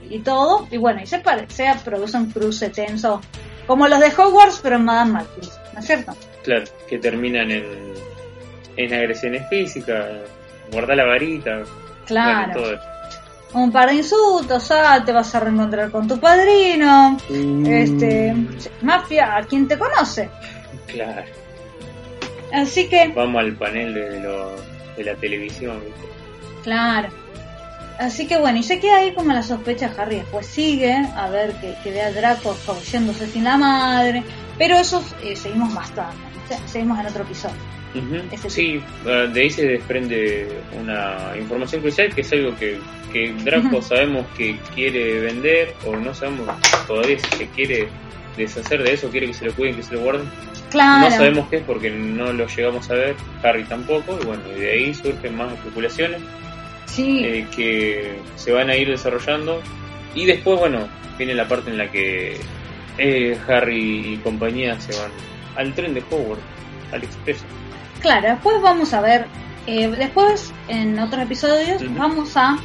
y- 0.09 0.15
y 0.15 0.19
todo. 0.19 0.67
Y 0.71 0.77
bueno, 0.77 1.01
y 1.01 1.05
se, 1.07 1.19
pare- 1.19 1.45
se 1.49 1.65
produce 1.83 2.17
un 2.17 2.31
cruce 2.31 2.69
tenso, 2.69 3.21
como 3.67 3.87
los 3.87 3.99
de 3.99 4.07
Hogwarts, 4.07 4.59
pero 4.63 4.77
en 4.77 4.85
Madame 4.85 5.11
Malkins, 5.13 5.51
¿no 5.73 5.79
es 5.79 5.85
cierto? 5.85 6.15
Claro, 6.43 6.63
que 6.87 6.97
terminan 6.97 7.51
en, 7.51 7.65
en 8.77 8.93
agresiones 8.93 9.47
físicas, 9.49 10.05
guardar 10.71 10.97
la 10.97 11.05
varita, 11.05 11.61
Claro. 12.05 12.47
bueno, 12.47 12.53
todo 12.61 12.73
eso. 12.73 12.83
Un 13.51 13.71
par 13.71 13.89
de 13.89 13.95
insultos, 13.95 14.69
ah, 14.71 15.01
te 15.03 15.11
vas 15.11 15.33
a 15.33 15.39
reencontrar 15.39 15.89
con 15.89 16.07
tu 16.07 16.19
padrino, 16.19 17.17
este, 17.67 18.35
mafia, 18.83 19.37
a 19.37 19.41
quien 19.43 19.67
te 19.67 19.77
conoce. 19.77 20.29
Claro. 20.87 21.23
Así 22.53 22.87
que, 22.89 23.11
Vamos 23.15 23.41
al 23.43 23.53
panel 23.53 23.93
de, 23.93 24.19
lo, 24.21 24.55
de 24.97 25.03
la 25.03 25.15
televisión. 25.15 25.79
¿viste? 25.83 25.99
Claro. 26.63 27.09
Así 27.99 28.27
que 28.27 28.37
bueno, 28.37 28.57
y 28.59 28.63
se 28.63 28.79
queda 28.79 28.97
ahí 28.97 29.13
como 29.13 29.33
la 29.33 29.43
sospecha 29.43 29.91
Harry. 29.97 30.17
Después 30.17 30.45
sigue 30.45 30.93
a 30.93 31.29
ver 31.29 31.53
que, 31.59 31.75
que 31.83 31.91
ve 31.91 32.01
a 32.01 32.11
Draco 32.11 32.53
escabulléndose 32.53 33.27
sin 33.27 33.43
la 33.43 33.57
madre. 33.57 34.23
Pero 34.57 34.77
eso 34.77 35.03
eh, 35.21 35.35
seguimos 35.35 35.73
más 35.73 35.93
tarde. 35.93 36.15
seguimos 36.65 36.99
en 36.99 37.07
otro 37.07 37.23
episodio. 37.23 37.55
Ese 38.31 38.49
Sí, 38.49 38.81
eh, 39.05 39.29
de 39.33 39.41
ahí 39.41 39.49
se 39.49 39.65
desprende 39.65 40.61
una 40.79 41.35
información 41.37 41.81
crucial 41.81 42.13
que 42.13 42.21
es 42.21 42.31
algo 42.31 42.55
que, 42.55 42.79
que 43.11 43.33
Draco 43.43 43.81
sabemos 43.81 44.27
que 44.37 44.57
quiere 44.75 45.21
vender 45.21 45.73
o 45.85 45.95
no 45.95 46.13
sabemos 46.13 46.47
todavía 46.85 47.17
si 47.17 47.37
se 47.37 47.47
quiere 47.47 47.87
deshacer 48.37 48.83
de 48.83 48.93
eso, 48.93 49.09
quiere 49.09 49.27
que 49.27 49.33
se 49.33 49.45
lo 49.45 49.53
cuiden, 49.53 49.75
que 49.75 49.83
se 49.83 49.95
lo 49.95 50.01
guarden. 50.01 50.29
Claro. 50.69 51.09
No 51.09 51.15
sabemos 51.15 51.49
qué 51.49 51.57
es 51.57 51.63
porque 51.63 51.89
no 51.89 52.31
lo 52.31 52.47
llegamos 52.47 52.89
a 52.91 52.93
ver, 52.93 53.15
Harry 53.43 53.63
tampoco, 53.63 54.17
y 54.21 54.25
bueno, 54.25 54.43
y 54.55 54.59
de 54.59 54.71
ahí 54.71 54.93
surgen 54.93 55.35
más 55.35 55.51
especulaciones. 55.53 56.21
Sí, 56.89 57.23
eh, 57.23 57.47
que 57.55 58.19
se 58.35 58.51
van 58.51 58.69
a 58.69 58.75
ir 58.75 58.89
desarrollando. 58.89 59.61
Y 60.15 60.25
después, 60.25 60.59
bueno, 60.59 60.87
viene 61.17 61.33
la 61.33 61.47
parte 61.47 61.69
en 61.69 61.77
la 61.77 61.89
que 61.91 62.39
eh, 62.97 63.37
Harry 63.47 64.13
y 64.13 64.17
compañía 64.17 64.79
se 64.79 64.97
van 64.99 65.11
al 65.55 65.73
tren 65.73 65.93
de 65.93 66.03
Hogwarts, 66.09 66.43
al 66.91 67.03
expreso. 67.03 67.43
claro, 68.01 68.29
después 68.29 68.61
vamos 68.61 68.93
a 68.93 69.01
ver, 69.01 69.25
eh, 69.67 69.87
después 69.89 70.51
en 70.67 70.97
otros 70.99 71.21
episodios 71.23 71.81
vamos 71.95 72.35
a 72.37 72.57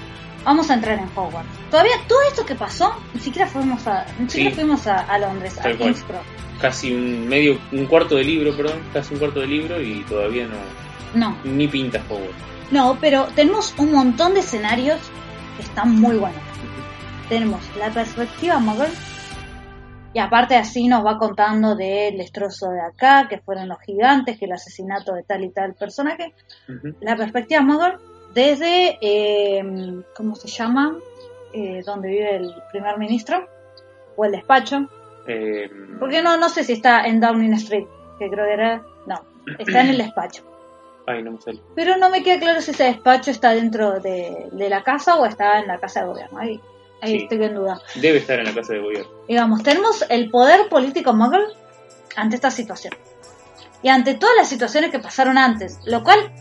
vamos 0.45 0.71
a 0.71 0.75
entrar 0.75 0.99
en 0.99 1.09
Hogwarts. 1.15 1.49
Todavía 1.71 1.93
todo 2.09 2.19
esto 2.29 2.45
que 2.47 2.55
pasó, 2.55 2.95
ni 3.15 3.21
siquiera 3.21 3.47
fuimos 3.49 3.87
a, 3.87 4.07
ni 4.19 4.29
siquiera 4.29 4.51
Sí. 4.51 4.57
fuimos 4.57 4.87
a, 4.87 5.01
a 5.01 5.19
Londres, 5.19 5.59
a 5.59 5.63
Tal 5.63 5.77
cual. 5.77 5.93
King's 5.95 6.05
Cross. 6.05 6.23
Casi 6.61 6.93
un 6.95 7.29
medio, 7.29 7.59
un 7.73 7.87
cuarto 7.87 8.15
de 8.17 8.25
libro, 8.25 8.57
perdón, 8.57 8.79
casi 8.93 9.13
un 9.15 9.21
cuarto 9.21 9.41
de 9.41 9.47
libro 9.49 9.81
y 9.83 10.05
todavía 10.09 10.47
no, 10.47 10.57
No, 11.19 11.37
ni 11.45 11.67
pinta 11.69 12.01
Hogwarts. 12.09 12.54
No, 12.71 12.99
pero 13.01 13.27
tenemos 13.35 13.75
un 13.79 13.93
montón 13.93 14.35
de 14.35 14.41
escenarios 14.41 14.99
que 15.57 15.63
están 15.63 15.95
muy 16.01 16.17
buenos. 16.17 16.43
Tenemos 17.29 17.61
la 17.79 17.91
perspectiva 17.91 18.59
Muggle 18.59 18.89
y 20.13 20.19
aparte 20.19 20.57
así 20.57 20.87
nos 20.87 21.05
va 21.05 21.19
contando 21.19 21.75
del 21.75 22.17
destrozo 22.19 22.71
de 22.71 22.81
acá, 22.81 23.27
que 23.29 23.39
fueron 23.39 23.69
los 23.69 23.81
gigantes, 23.81 24.39
que 24.39 24.45
el 24.45 24.53
asesinato 24.53 25.15
de 25.15 25.25
tal 25.25 25.45
y 25.45 25.51
tal 25.51 25.75
personaje. 25.75 26.35
La 27.01 27.17
perspectiva 27.17 27.63
Muggle 27.63 27.97
desde, 28.33 28.99
eh, 29.01 30.03
¿cómo 30.17 30.35
se 30.37 30.49
llama? 30.49 30.97
Eh, 31.53 31.83
donde 31.85 32.09
vive 32.09 32.37
el 32.37 32.53
primer 32.71 32.99
ministro, 32.99 33.49
o 34.17 34.25
el 34.25 34.33
despacho. 34.33 34.89
Eh, 35.27 35.71
Porque 35.99 36.23
no, 36.23 36.37
no 36.37 36.49
sé 36.49 36.65
si 36.65 36.75
está 36.75 37.07
en 37.07 37.21
Downing 37.21 37.55
Street, 37.55 37.87
que 38.19 38.29
creo 38.29 38.47
que 38.47 38.53
era, 38.53 38.83
no, 39.07 39.21
está 39.59 39.81
en 39.81 39.89
el 39.89 39.99
despacho. 39.99 40.45
Ay, 41.07 41.23
no 41.23 41.33
me 41.33 41.41
sale. 41.41 41.61
Pero 41.75 41.97
no 41.99 42.09
me 42.11 42.23
queda 42.23 42.39
claro 42.41 42.61
si 42.63 42.71
ese 42.71 42.85
despacho 42.85 43.31
está 43.31 43.51
dentro 43.53 44.01
de, 44.01 44.49
de 44.53 44.69
la 44.71 44.83
casa 44.83 45.17
o 45.17 45.27
está 45.27 45.59
en 45.61 45.67
la 45.67 45.79
casa 45.79 46.01
de 46.01 46.07
gobierno. 46.07 46.39
Ahí, 46.39 46.61
ahí 47.03 47.11
Sí. 47.19 47.23
estoy 47.25 47.45
en 47.45 47.55
duda. 47.55 47.79
Debe 47.97 48.19
estar 48.19 48.39
en 48.39 48.47
la 48.47 48.55
casa 48.55 48.73
de 48.73 48.81
gobierno. 48.81 49.11
Digamos, 49.29 49.63
tenemos 49.63 50.05
el 50.09 50.31
poder 50.31 50.69
político 50.69 51.13
Muggle 51.13 51.45
ante 52.17 52.37
esta 52.37 52.51
situación. 52.51 52.95
Y 53.83 53.89
ante 53.91 54.15
todas 54.15 54.35
las 54.37 54.49
situaciones 54.49 54.91
que 54.91 54.99
pasaron 54.99 55.37
antes. 55.37 55.79
Lo 55.85 56.03
cual, 56.03 56.33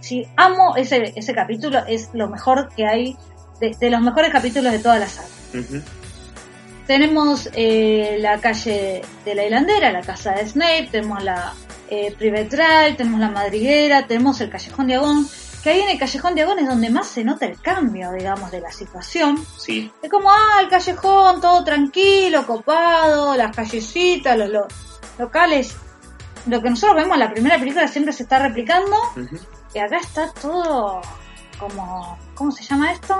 si 0.00 0.24
amo 0.36 0.76
ese, 0.76 1.12
ese 1.16 1.34
capítulo, 1.34 1.80
es 1.88 2.10
lo 2.12 2.28
mejor 2.28 2.68
que 2.76 2.86
hay, 2.86 3.16
de, 3.58 3.70
de 3.78 3.90
los 3.90 4.00
mejores 4.00 4.30
capítulos 4.30 4.70
de 4.72 4.78
toda 4.78 5.00
la 5.00 5.08
saga. 5.08 5.28
Tenemos 6.86 7.48
eh, 7.54 8.16
la 8.20 8.38
calle 8.40 9.02
de 9.24 9.34
la 9.34 9.44
hilandera, 9.46 9.92
la 9.92 10.02
casa 10.02 10.32
de 10.32 10.46
Snape, 10.46 10.88
tenemos 10.90 11.22
la 11.22 11.52
eh, 11.94 12.14
Privetral, 12.18 12.96
tenemos 12.96 13.20
la 13.20 13.28
madriguera, 13.30 14.06
tenemos 14.06 14.40
el 14.40 14.48
callejón 14.50 14.86
Diagón, 14.86 15.28
que 15.62 15.70
ahí 15.70 15.80
en 15.80 15.90
el 15.90 15.98
callejón 15.98 16.34
Diagón 16.34 16.58
es 16.58 16.66
donde 16.66 16.88
más 16.90 17.06
se 17.06 17.22
nota 17.22 17.44
el 17.46 17.60
cambio, 17.60 18.10
digamos, 18.12 18.50
de 18.50 18.60
la 18.60 18.72
situación. 18.72 19.44
Sí, 19.58 19.92
Es 20.02 20.10
como, 20.10 20.30
ah, 20.30 20.60
el 20.62 20.68
callejón, 20.68 21.40
todo 21.40 21.62
tranquilo, 21.64 22.46
copado, 22.46 23.36
las 23.36 23.54
callecitas, 23.54 24.36
los, 24.38 24.48
lo- 24.48 24.68
locales. 25.18 25.76
Lo 26.46 26.60
que 26.62 26.70
nosotros 26.70 26.96
vemos 26.96 27.14
en 27.14 27.20
la 27.20 27.30
primera 27.30 27.58
película 27.58 27.86
siempre 27.86 28.12
se 28.12 28.22
está 28.24 28.38
replicando. 28.40 28.96
Y 29.74 29.78
acá 29.78 29.98
está 29.98 30.32
todo 30.40 31.00
como, 31.58 32.18
¿cómo 32.34 32.50
se 32.50 32.64
llama 32.64 32.92
esto? 32.92 33.14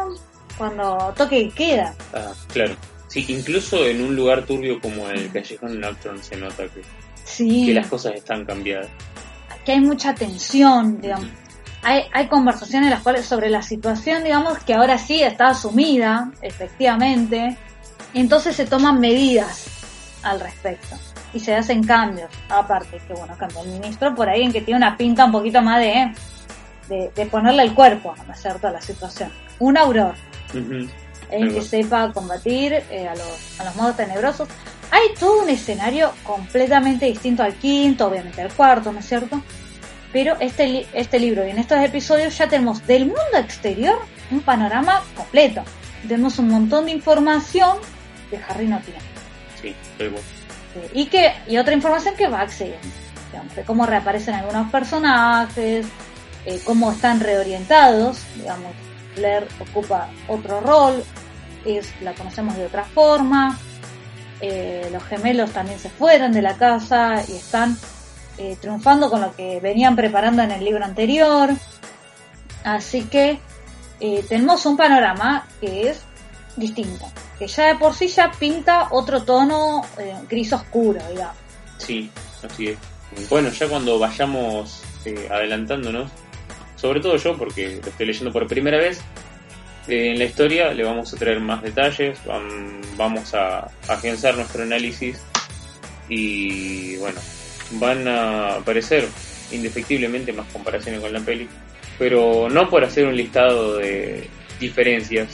Cuando 0.59 1.13
toque 1.17 1.39
y 1.39 1.51
queda. 1.51 1.95
Ah, 2.13 2.33
claro. 2.53 2.75
Sí, 3.09 3.25
incluso 3.29 3.87
en 3.87 4.03
un 4.03 4.17
lugar 4.17 4.45
turbio 4.47 4.81
como 4.81 5.07
el 5.09 5.31
callejón 5.31 5.79
Nocturne 5.79 6.23
se 6.23 6.37
nota 6.37 6.65
que, 6.65 6.83
Sí, 7.33 7.67
que 7.67 7.75
las 7.75 7.87
cosas 7.87 8.15
están 8.15 8.45
cambiadas. 8.45 8.89
que 9.65 9.73
hay 9.73 9.81
mucha 9.81 10.15
tensión, 10.15 11.01
digamos. 11.01 11.29
Hay, 11.85 12.05
hay 12.13 12.29
conversaciones 12.29 12.91
las 12.91 13.01
cuales 13.03 13.27
sobre 13.27 13.51
la 13.51 13.63
situación, 13.63 14.23
digamos, 14.23 14.59
que 14.61 14.75
ahora 14.75 14.99
sí 14.99 15.23
está 15.23 15.49
asumida, 15.49 16.31
efectivamente. 16.43 17.57
Entonces 18.15 18.55
se 18.57 18.67
toman 18.67 19.01
medidas 19.01 19.67
al 20.23 20.39
respecto. 20.41 20.97
Y 21.35 21.41
se 21.41 21.55
hacen 21.55 21.83
cambios. 21.83 22.29
Aparte, 22.51 23.01
que 23.09 23.15
bueno, 23.15 23.35
cambia 23.39 23.63
el 23.63 23.69
ministro 23.71 24.15
por 24.15 24.29
ahí 24.29 24.43
en 24.43 24.53
que 24.53 24.61
tiene 24.61 24.79
una 24.79 24.97
pinta 24.97 25.25
un 25.25 25.33
poquito 25.33 25.63
más 25.63 25.81
de, 25.81 26.13
de, 26.89 27.11
de 27.15 27.27
ponerle 27.27 27.63
el 27.63 27.75
cuerpo, 27.75 28.15
¿no 28.27 28.33
es 28.35 28.41
cierto?, 28.41 28.69
a 28.69 28.71
la 28.71 28.81
situación. 28.83 29.31
Un 29.59 29.77
auror, 29.79 30.15
Ujú. 30.51 30.87
el 31.31 31.55
que 31.55 31.63
sepa 31.63 32.13
combatir 32.13 32.75
eh, 32.91 33.09
a, 33.09 33.15
los, 33.15 33.61
a 33.61 33.65
los 33.65 33.77
modos 33.77 33.97
tenebrosos. 33.97 34.49
Hay 34.93 35.15
todo 35.19 35.43
un 35.43 35.49
escenario 35.49 36.13
completamente 36.23 37.07
distinto 37.07 37.43
al 37.43 37.55
quinto, 37.55 38.07
obviamente 38.07 38.41
al 38.43 38.53
cuarto, 38.53 38.93
¿no 38.93 39.01
es 39.01 39.07
cierto? 39.09 39.43
Pero 40.13 40.37
este, 40.39 40.67
li- 40.69 40.87
este 40.93 41.19
libro 41.19 41.45
y 41.47 41.51
en 41.51 41.59
estos 41.59 41.81
episodios 41.81 42.37
ya 42.39 42.47
tenemos 42.47 42.87
del 42.87 43.07
mundo 43.07 43.37
exterior 43.39 43.99
un 44.31 44.41
panorama 44.43 45.03
completo. 45.17 45.65
Tenemos 46.07 46.39
un 46.39 46.49
montón 46.49 46.85
de 46.85 46.93
información 46.93 47.79
que 48.31 48.39
Harry 48.49 48.67
no 48.69 48.79
tiene. 48.81 49.01
Sí, 50.75 50.81
y 50.95 51.07
que 51.07 51.33
y 51.49 51.57
otra 51.57 51.75
información 51.75 52.15
que 52.17 52.29
va 52.29 52.41
accediendo 52.43 52.87
digamos, 53.31 53.55
de 53.57 53.63
cómo 53.63 53.87
reaparecen 53.87 54.35
algunos 54.35 54.71
personajes 54.71 55.87
eh, 56.45 56.61
cómo 56.65 56.91
están 56.93 57.21
reorientados 57.21 58.23
digamos 58.37 58.73
Blair 59.17 59.47
ocupa 59.61 60.09
otro 60.29 60.61
rol 60.61 61.03
es 61.65 61.89
la 62.03 62.13
conocemos 62.15 62.57
de 62.57 62.67
otra 62.67 62.85
forma 62.85 63.59
eh, 64.43 64.89
los 64.91 65.05
gemelos 65.05 65.53
también 65.53 65.79
se 65.79 65.89
fueron 65.89 66.33
de 66.33 66.43
la 66.43 66.57
casa 66.57 67.23
y 67.29 67.37
están 67.37 67.79
eh, 68.39 68.57
triunfando 68.61 69.09
con 69.09 69.21
lo 69.21 69.37
que 69.37 69.61
venían 69.61 69.95
preparando 69.95 70.43
en 70.43 70.51
el 70.51 70.65
libro 70.65 70.85
anterior 70.85 71.51
así 72.65 73.05
que 73.05 73.39
eh, 74.01 74.25
tenemos 74.29 74.67
un 74.67 74.77
panorama 74.77 75.47
que 75.61 75.91
es 75.91 76.03
distinto 76.57 77.07
que 77.39 77.47
ya 77.47 77.69
de 77.69 77.77
por 77.77 77.95
sí 77.95 78.09
ya 78.09 78.33
pinta 78.33 78.89
otro 78.91 79.23
tono 79.23 79.83
gris 80.29 80.53
oscuro, 80.53 81.01
digamos. 81.11 81.37
Sí, 81.79 82.11
así 82.45 82.69
es. 82.69 82.79
Bueno, 83.29 83.49
ya 83.49 83.69
cuando 83.69 83.99
vayamos 83.99 84.81
adelantándonos, 85.29 86.11
sobre 86.77 87.01
todo 87.01 87.17
yo, 87.17 87.37
porque 87.37 87.81
lo 87.83 87.89
estoy 87.89 88.07
leyendo 88.07 88.33
por 88.33 88.47
primera 88.47 88.79
vez, 88.79 89.01
en 89.89 90.19
la 90.19 90.25
historia 90.25 90.73
le 90.73 90.85
vamos 90.85 91.13
a 91.13 91.17
traer 91.17 91.41
más 91.41 91.63
detalles, 91.63 92.19
vam- 92.25 92.81
vamos 92.97 93.35
a 93.35 93.69
afianzar 93.89 94.37
nuestro 94.37 94.63
análisis 94.63 95.21
y 96.09 96.97
bueno, 96.97 97.21
van 97.73 98.07
a 98.09 98.55
aparecer 98.57 99.07
indefectiblemente 99.51 100.33
más 100.33 100.47
comparaciones 100.53 101.01
con 101.01 101.13
la 101.13 101.21
peli, 101.21 101.49
pero 101.99 102.49
no 102.51 102.69
por 102.69 102.85
hacer 102.85 103.07
un 103.07 103.17
listado 103.17 103.79
de 103.79 104.29
diferencias, 104.61 105.29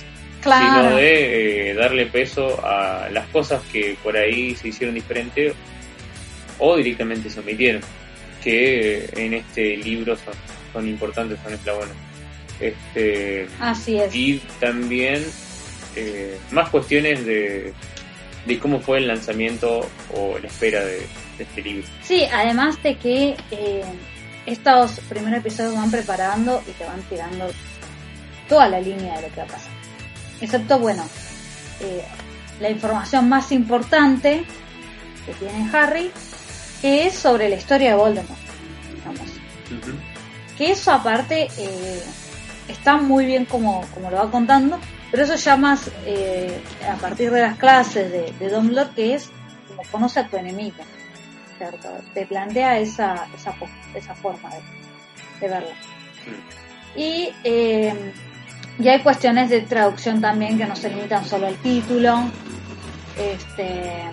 sino 0.64 0.96
de 0.96 1.70
eh, 1.70 1.74
darle 1.74 2.06
peso 2.06 2.64
a 2.64 3.08
las 3.10 3.26
cosas 3.28 3.60
que 3.72 3.96
por 4.02 4.16
ahí 4.16 4.54
se 4.54 4.68
hicieron 4.68 4.94
diferente 4.94 5.52
o 6.58 6.76
directamente 6.76 7.28
se 7.30 7.40
omitieron, 7.40 7.82
que 8.42 8.98
eh, 9.04 9.10
en 9.16 9.34
este 9.34 9.76
libro 9.76 10.16
son, 10.16 10.34
son 10.72 10.88
importantes, 10.88 11.38
son 11.44 11.54
eslabones. 11.54 11.94
Este, 12.60 13.48
Así 13.60 13.98
es. 13.98 14.14
y 14.14 14.38
también 14.58 15.24
eh, 15.96 16.38
más 16.50 16.68
cuestiones 16.70 17.24
de, 17.24 17.72
de 18.46 18.58
cómo 18.58 18.80
fue 18.80 18.98
el 18.98 19.06
lanzamiento 19.08 19.88
o 20.14 20.38
la 20.38 20.46
espera 20.48 20.84
de, 20.84 21.06
de 21.36 21.44
este 21.44 21.62
libro. 21.62 21.86
Sí, 22.02 22.24
además 22.32 22.82
de 22.82 22.96
que 22.96 23.36
eh, 23.50 23.84
estos 24.46 25.00
primeros 25.08 25.38
episodios 25.40 25.74
van 25.74 25.90
preparando 25.90 26.62
y 26.66 26.72
te 26.72 26.84
van 26.84 27.02
tirando 27.02 27.48
toda 28.48 28.68
la 28.68 28.80
línea 28.80 29.16
de 29.16 29.28
lo 29.28 29.34
que 29.34 29.40
va 29.40 29.44
a 29.44 29.48
pasar. 29.48 29.72
Excepto, 30.40 30.78
bueno, 30.78 31.04
eh, 31.80 32.02
la 32.60 32.70
información 32.70 33.28
más 33.28 33.52
importante 33.52 34.44
que 35.26 35.32
tiene 35.34 35.68
Harry, 35.72 36.10
que 36.80 37.06
es 37.06 37.14
sobre 37.14 37.48
la 37.48 37.56
historia 37.56 37.90
de 37.90 37.96
Voldemort. 37.96 38.40
Digamos. 38.94 39.28
Que 40.56 40.70
eso 40.70 40.90
aparte 40.92 41.48
eh, 41.58 42.02
está 42.68 42.96
muy 42.96 43.26
bien 43.26 43.44
como, 43.44 43.84
como 43.94 44.10
lo 44.10 44.16
va 44.16 44.30
contando, 44.30 44.78
pero 45.10 45.24
eso 45.24 45.34
ya 45.36 45.56
más 45.56 45.90
eh, 46.04 46.60
a 46.90 46.96
partir 46.96 47.30
de 47.30 47.40
las 47.40 47.56
clases 47.58 48.12
de, 48.12 48.32
de 48.38 48.50
Dumbledore, 48.50 48.90
que 48.94 49.14
es 49.14 49.30
como 49.68 49.82
conoce 49.90 50.20
a 50.20 50.28
tu 50.28 50.36
enemigo, 50.36 50.76
¿cierto? 51.56 51.88
Te 52.14 52.26
plantea 52.26 52.78
esa, 52.78 53.26
esa, 53.34 53.54
esa 53.94 54.14
forma 54.14 54.50
de, 54.50 54.60
de 55.40 55.48
verlo. 55.48 55.70
Y, 56.96 57.30
eh, 57.44 58.12
y 58.78 58.88
hay 58.88 59.00
cuestiones 59.00 59.50
de 59.50 59.62
traducción 59.62 60.20
también 60.20 60.56
que 60.58 60.66
no 60.66 60.76
se 60.76 60.90
limitan 60.90 61.24
solo 61.26 61.46
al 61.46 61.56
título. 61.56 62.30
Este, 63.16 64.04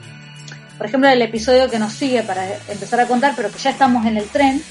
por 0.78 0.88
ejemplo, 0.88 1.10
el 1.10 1.22
episodio 1.22 1.70
que 1.70 1.80
nos 1.80 1.94
sigue 1.94 2.24
para 2.24 2.46
empezar 2.68 3.00
a 3.00 3.08
contar, 3.08 3.34
pero 3.36 3.52
que 3.52 3.60
ya 3.60 3.70
estamos 3.70 4.06
en 4.06 4.18
el 4.18 4.26
tren, 4.26 4.62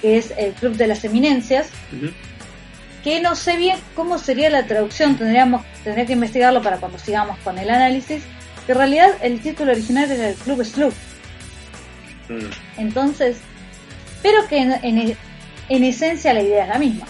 que 0.00 0.16
es 0.16 0.32
el 0.36 0.52
Club 0.52 0.76
de 0.76 0.86
las 0.86 1.04
Eminencias, 1.04 1.68
que 3.06 3.20
no 3.20 3.36
sé 3.36 3.56
bien 3.56 3.78
cómo 3.94 4.18
sería 4.18 4.50
la 4.50 4.66
traducción, 4.66 5.16
tendríamos 5.16 5.64
tendría 5.84 6.06
que 6.06 6.14
investigarlo 6.14 6.60
para 6.60 6.78
cuando 6.78 6.98
sigamos 6.98 7.38
con 7.44 7.56
el 7.56 7.70
análisis, 7.70 8.20
que 8.66 8.72
en 8.72 8.78
realidad 8.78 9.10
el 9.22 9.40
título 9.40 9.70
original 9.70 10.10
era 10.10 10.30
el 10.30 10.34
Club 10.34 10.64
Slug. 10.64 10.92
Mm, 12.28 12.50
Entonces, 12.80 13.36
pero 14.24 14.48
que 14.48 14.58
en, 14.58 14.72
en- 14.84 15.16
en 15.68 15.84
esencia 15.84 16.34
la 16.34 16.42
idea 16.42 16.64
es 16.64 16.68
la 16.68 16.78
misma. 16.78 17.06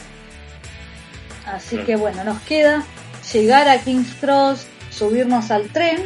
Así 1.46 1.76
Claro. 1.76 1.86
que 1.86 1.96
bueno, 1.96 2.24
nos 2.24 2.42
queda 2.42 2.84
llegar 3.32 3.66
a 3.66 3.78
King's 3.78 4.12
Cross, 4.20 4.66
subirnos 4.90 5.50
al 5.50 5.68
tren 5.70 5.98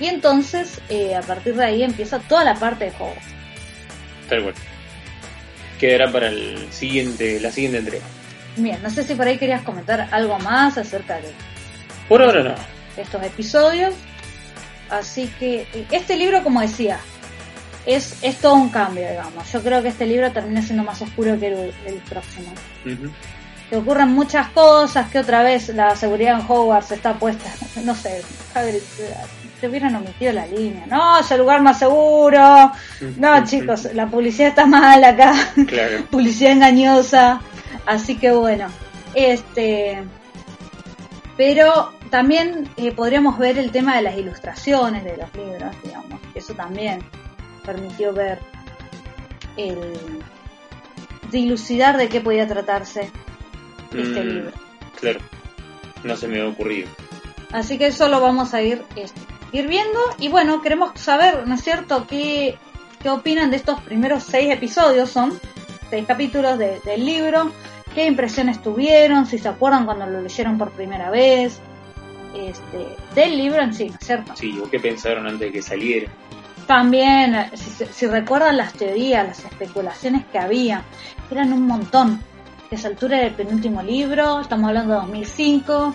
y 0.00 0.06
entonces 0.06 0.80
eh, 0.88 1.14
a 1.14 1.20
partir 1.22 1.54
de 1.54 1.64
ahí 1.64 1.84
empieza 1.84 2.18
toda 2.18 2.42
la 2.42 2.54
parte 2.56 2.86
de 2.86 2.90
Hogwarts. 2.90 3.22
Tal 4.28 4.42
cual. 4.42 4.54
Quedará 5.78 6.10
para 6.10 6.26
el 6.28 6.66
siguiente, 6.72 7.38
la 7.38 7.52
siguiente 7.52 7.78
entrega. 7.78 8.04
Bien, 8.56 8.78
no 8.82 8.90
sé 8.90 9.04
si 9.04 9.14
por 9.14 9.26
ahí 9.26 9.38
querías 9.38 9.62
comentar 9.62 10.08
algo 10.10 10.38
más 10.40 10.76
acerca 10.78 11.16
de 11.16 11.32
Por 12.08 12.22
ahora 12.22 12.42
no. 12.42 12.54
estos 12.96 13.22
episodios. 13.22 13.94
Así 14.90 15.28
que 15.38 15.66
eh, 15.72 15.86
este 15.90 16.16
libro, 16.16 16.42
como 16.42 16.60
decía, 16.60 16.98
es, 17.86 18.16
es 18.22 18.36
todo 18.36 18.54
un 18.54 18.68
cambio, 18.68 19.08
digamos. 19.08 19.50
Yo 19.50 19.62
creo 19.62 19.82
que 19.82 19.88
este 19.88 20.06
libro 20.06 20.30
termina 20.32 20.60
siendo 20.62 20.84
más 20.84 21.00
oscuro 21.00 21.38
que 21.40 21.46
el, 21.48 21.74
el 21.86 21.94
próximo. 22.08 22.52
Ujú. 22.84 23.10
Que 23.70 23.76
ocurren 23.76 24.08
muchas 24.08 24.48
cosas, 24.48 25.08
que 25.08 25.18
otra 25.18 25.42
vez 25.42 25.70
la 25.70 25.96
seguridad 25.96 26.38
en 26.38 26.46
Hogwarts 26.46 26.92
está 26.92 27.14
puesta, 27.14 27.50
no 27.84 27.94
sé, 27.94 28.22
Hagrid, 28.54 28.82
te 29.62 29.68
hubieran 29.68 29.94
omitido 29.94 30.32
la 30.32 30.44
línea. 30.46 30.84
No, 30.86 31.20
es 31.20 31.30
el 31.30 31.38
lugar 31.38 31.62
más 31.62 31.78
seguro. 31.78 32.72
No, 33.16 33.44
chicos, 33.46 33.88
la 33.94 34.06
publicidad 34.08 34.48
está 34.48 34.66
mal 34.66 35.02
acá. 35.02 35.32
Claro. 35.66 36.04
publicidad 36.10 36.52
engañosa. 36.52 37.40
Así 37.86 38.16
que 38.16 38.30
bueno, 38.32 38.68
este. 39.14 40.02
Pero 41.36 41.92
también 42.10 42.68
eh, 42.76 42.92
podríamos 42.92 43.38
ver 43.38 43.58
el 43.58 43.70
tema 43.72 43.96
de 43.96 44.02
las 44.02 44.16
ilustraciones 44.16 45.02
de 45.04 45.16
los 45.16 45.34
libros, 45.34 45.74
digamos. 45.82 46.20
Eso 46.34 46.54
también 46.54 47.00
permitió 47.64 48.12
ver 48.12 48.38
el 49.56 50.22
dilucidar 51.30 51.96
de 51.96 52.08
qué 52.08 52.20
podía 52.20 52.46
tratarse 52.46 53.10
este 53.94 54.20
Mm, 54.24 54.28
libro. 54.28 54.50
Claro. 55.00 55.20
No 56.04 56.16
se 56.16 56.28
me 56.28 56.40
ha 56.40 56.46
ocurrido. 56.48 56.88
Así 57.52 57.78
que 57.78 57.86
eso 57.86 58.08
lo 58.08 58.20
vamos 58.20 58.54
a 58.54 58.62
ir, 58.62 58.82
este, 58.96 59.20
ir 59.52 59.66
viendo. 59.68 59.98
Y 60.18 60.28
bueno, 60.28 60.60
queremos 60.62 60.98
saber, 61.00 61.46
¿no 61.46 61.54
es 61.54 61.62
cierto?, 61.62 62.06
qué, 62.06 62.58
qué 63.02 63.08
opinan 63.08 63.50
de 63.50 63.56
estos 63.56 63.80
primeros 63.82 64.22
seis 64.24 64.50
episodios. 64.52 65.10
Son 65.10 65.38
seis 65.90 66.04
capítulos 66.06 66.58
de- 66.58 66.80
del 66.80 67.04
libro. 67.06 67.52
¿Qué 67.94 68.06
impresiones 68.06 68.62
tuvieron? 68.62 69.26
Si 69.26 69.38
se 69.38 69.48
acuerdan 69.48 69.84
cuando 69.84 70.06
lo 70.06 70.20
leyeron 70.20 70.58
por 70.58 70.70
primera 70.70 71.10
vez. 71.10 71.60
Este, 72.34 72.96
del 73.14 73.36
libro 73.36 73.62
en 73.62 73.74
sí, 73.74 73.90
¿no 73.90 73.96
es 74.00 74.06
cierto? 74.06 74.34
Sí, 74.34 74.58
o 74.58 74.70
qué 74.70 74.80
pensaron 74.80 75.26
antes 75.26 75.40
de 75.40 75.52
que 75.52 75.60
saliera. 75.60 76.10
También, 76.66 77.50
si, 77.52 77.84
si 77.84 78.06
recuerdan 78.06 78.56
las 78.56 78.72
teorías, 78.72 79.26
las 79.26 79.44
especulaciones 79.44 80.24
que 80.32 80.38
había, 80.38 80.82
eran 81.30 81.52
un 81.52 81.66
montón. 81.66 82.20
A 82.70 82.74
esa 82.74 82.88
altura 82.88 83.18
del 83.18 83.34
penúltimo 83.34 83.82
libro, 83.82 84.40
estamos 84.40 84.68
hablando 84.68 84.94
de 84.94 85.00
2005, 85.00 85.94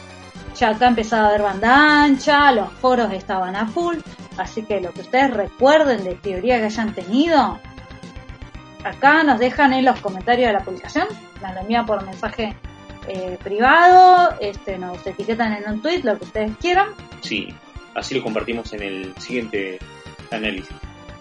ya 0.57 0.69
acá 0.69 0.87
empezaba 0.87 1.25
a 1.25 1.29
haber 1.29 1.41
banda 1.41 2.03
ancha, 2.03 2.51
los 2.51 2.71
foros 2.73 3.11
estaban 3.13 3.55
a 3.55 3.67
full, 3.67 3.97
así 4.37 4.63
que 4.63 4.79
lo 4.79 4.91
que 4.91 5.01
ustedes 5.01 5.33
recuerden 5.33 6.03
de 6.03 6.15
teoría 6.15 6.59
que 6.59 6.65
hayan 6.65 6.93
tenido, 6.93 7.59
acá 8.89 9.23
nos 9.23 9.39
dejan 9.39 9.73
en 9.73 9.85
los 9.85 9.99
comentarios 9.99 10.47
de 10.47 10.53
la 10.53 10.63
publicación, 10.63 11.07
nos 11.41 11.53
lo 11.53 11.61
envían 11.61 11.85
por 11.85 12.05
mensaje 12.05 12.55
eh, 13.07 13.37
privado, 13.43 14.35
este, 14.41 14.77
nos 14.77 15.05
etiquetan 15.05 15.53
en 15.53 15.69
un 15.71 15.81
tweet, 15.81 16.01
lo 16.03 16.17
que 16.17 16.25
ustedes 16.25 16.57
quieran. 16.57 16.89
Sí, 17.21 17.53
así 17.95 18.15
lo 18.15 18.23
compartimos 18.23 18.73
en 18.73 18.83
el 18.83 19.13
siguiente 19.17 19.79
análisis. 20.31 20.75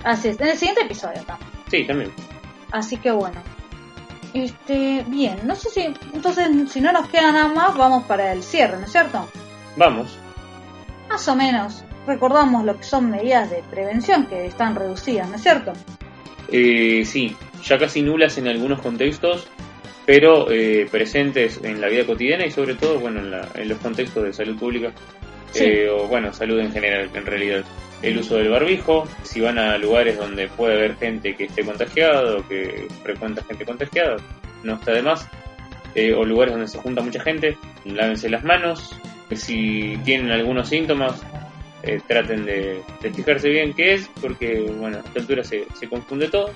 Así 0.04 0.28
es, 0.28 0.40
en 0.40 0.48
el 0.48 0.56
siguiente 0.56 0.82
episodio 0.82 1.22
también. 1.24 1.50
Sí, 1.70 1.84
también. 1.84 2.12
Así 2.72 2.96
que 2.96 3.10
bueno. 3.10 3.40
Este, 4.34 5.04
bien, 5.06 5.38
no 5.44 5.54
sé 5.54 5.70
si, 5.70 5.80
entonces, 6.12 6.48
si 6.70 6.80
no 6.80 6.92
nos 6.92 7.08
queda 7.08 7.32
nada 7.32 7.48
más, 7.48 7.76
vamos 7.76 8.04
para 8.04 8.32
el 8.32 8.42
cierre, 8.42 8.76
¿no 8.78 8.84
es 8.84 8.92
cierto? 8.92 9.28
Vamos. 9.76 10.18
Más 11.08 11.26
o 11.28 11.36
menos, 11.36 11.84
recordamos 12.06 12.64
lo 12.64 12.76
que 12.76 12.84
son 12.84 13.10
medidas 13.10 13.48
de 13.50 13.62
prevención 13.70 14.26
que 14.26 14.46
están 14.46 14.74
reducidas, 14.74 15.28
¿no 15.28 15.36
es 15.36 15.42
cierto? 15.42 15.72
Eh, 16.48 17.04
sí, 17.06 17.36
ya 17.64 17.78
casi 17.78 18.02
nulas 18.02 18.38
en 18.38 18.48
algunos 18.48 18.80
contextos, 18.80 19.46
pero 20.04 20.50
eh, 20.50 20.86
presentes 20.90 21.60
en 21.62 21.80
la 21.80 21.88
vida 21.88 22.04
cotidiana 22.04 22.46
y 22.46 22.50
sobre 22.50 22.74
todo, 22.74 22.98
bueno, 23.00 23.20
en, 23.20 23.30
la- 23.30 23.48
en 23.54 23.68
los 23.68 23.78
contextos 23.78 24.22
de 24.24 24.32
salud 24.32 24.56
pública. 24.58 24.92
Sí. 25.52 25.64
Eh, 25.64 25.88
o 25.88 26.06
bueno, 26.08 26.32
salud 26.32 26.58
en 26.60 26.72
general, 26.72 27.10
en 27.14 27.26
realidad. 27.26 27.64
El 28.02 28.18
uso 28.18 28.36
del 28.36 28.50
barbijo, 28.50 29.08
si 29.22 29.40
van 29.40 29.58
a 29.58 29.78
lugares 29.78 30.18
donde 30.18 30.48
puede 30.48 30.74
haber 30.74 30.96
gente 30.96 31.34
que 31.34 31.44
esté 31.44 31.64
contagiada 31.64 32.36
o 32.36 32.46
que 32.46 32.86
frecuenta 33.02 33.42
gente 33.42 33.64
contagiada, 33.64 34.16
no 34.62 34.74
está 34.74 34.92
de 34.92 35.02
más. 35.02 35.26
Eh, 35.94 36.12
o 36.12 36.24
lugares 36.24 36.52
donde 36.52 36.68
se 36.68 36.76
junta 36.78 37.00
mucha 37.00 37.22
gente, 37.22 37.56
lávense 37.86 38.28
las 38.28 38.44
manos. 38.44 38.94
Si 39.34 39.96
tienen 40.04 40.30
algunos 40.30 40.68
síntomas, 40.68 41.22
eh, 41.82 42.00
traten 42.06 42.44
de, 42.44 42.82
de 43.00 43.12
fijarse 43.14 43.48
bien 43.48 43.72
qué 43.72 43.94
es, 43.94 44.10
porque 44.20 44.60
bueno, 44.78 44.98
a 44.98 45.00
esta 45.00 45.20
altura 45.20 45.42
se, 45.42 45.64
se 45.74 45.88
confunde 45.88 46.28
todo. 46.28 46.50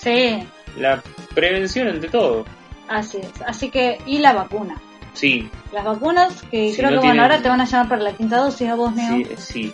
Sí, 0.00 0.46
La 0.76 1.02
prevención 1.34 1.88
ante 1.88 2.08
todo. 2.08 2.44
así 2.88 3.18
es. 3.18 3.42
Así 3.46 3.70
que, 3.70 3.98
y 4.06 4.18
la 4.18 4.32
vacuna. 4.32 4.80
Sí, 5.14 5.50
Las 5.72 5.84
vacunas, 5.84 6.42
que 6.50 6.70
Si 6.70 6.76
creo 6.76 6.90
no 6.92 7.00
que 7.00 7.06
bueno, 7.08 7.22
ahora 7.22 7.42
te 7.42 7.48
van 7.48 7.60
a 7.60 7.64
llamar 7.64 7.88
para 7.88 8.02
la 8.02 8.12
quinta 8.12 8.36
dosis 8.36 8.68
a 8.68 8.74
vos, 8.76 8.94
Neo, 8.94 9.16
sí, 9.16 9.26
sí. 9.36 9.72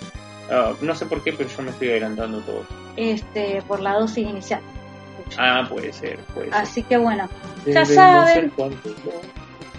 Ah, 0.51 0.73
no 0.81 0.95
sé 0.95 1.05
por 1.07 1.23
qué, 1.23 1.33
pero 1.33 1.49
yo 1.51 1.63
me 1.63 1.71
estoy 1.71 1.89
adelantando 1.91 2.41
todo. 2.41 2.65
este, 2.97 3.61
por 3.69 3.81
la 3.81 3.95
dosis 3.95 4.27
inicial. 4.27 4.61
Ah, 5.39 5.67
puede 5.69 5.93
ser, 5.93 6.19
puede 6.35 6.47
ser. 6.51 6.55
Así 6.59 6.83
que 6.83 6.97
bueno, 6.97 7.29
ya 7.67 7.85
Debemos 7.85 7.89
saben. 7.95 8.53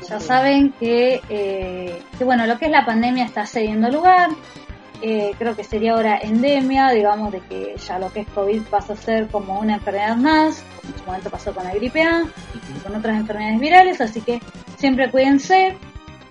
Ya 0.08 0.20
saben 0.20 0.72
que, 0.80 1.22
eh, 1.30 2.00
que 2.18 2.24
bueno, 2.24 2.46
lo 2.46 2.60
que 2.60 2.66
es 2.66 2.72
la 2.72 2.86
pandemia 2.86 3.26
está 3.26 3.46
cediendo 3.48 3.90
lugar. 3.90 4.30
Eh, 5.02 5.34
creo 5.38 5.56
que 5.56 5.64
sería 5.64 5.94
ahora 5.94 6.18
endemia, 6.22 6.90
digamos, 6.90 7.32
de 7.32 7.40
que 7.42 7.76
ya 7.78 8.00
lo 8.00 8.12
que 8.12 8.22
es 8.22 8.28
COVID 8.30 8.62
pasa 8.64 8.94
a 8.94 8.96
ser 8.96 9.28
como 9.28 9.60
una 9.60 9.76
enfermedad 9.76 10.16
más, 10.16 10.64
como 10.82 10.94
en 10.94 11.00
su 11.00 11.06
momento 11.06 11.30
pasó 11.30 11.54
con 11.54 11.64
la 11.64 11.74
gripe 11.74 12.02
A 12.02 12.24
y 12.24 12.80
con 12.80 12.96
otras 12.96 13.18
enfermedades 13.18 13.60
virales, 13.60 14.02
así 14.02 14.22
que 14.22 14.42
siempre 14.78 15.12
cuídense. 15.12 15.78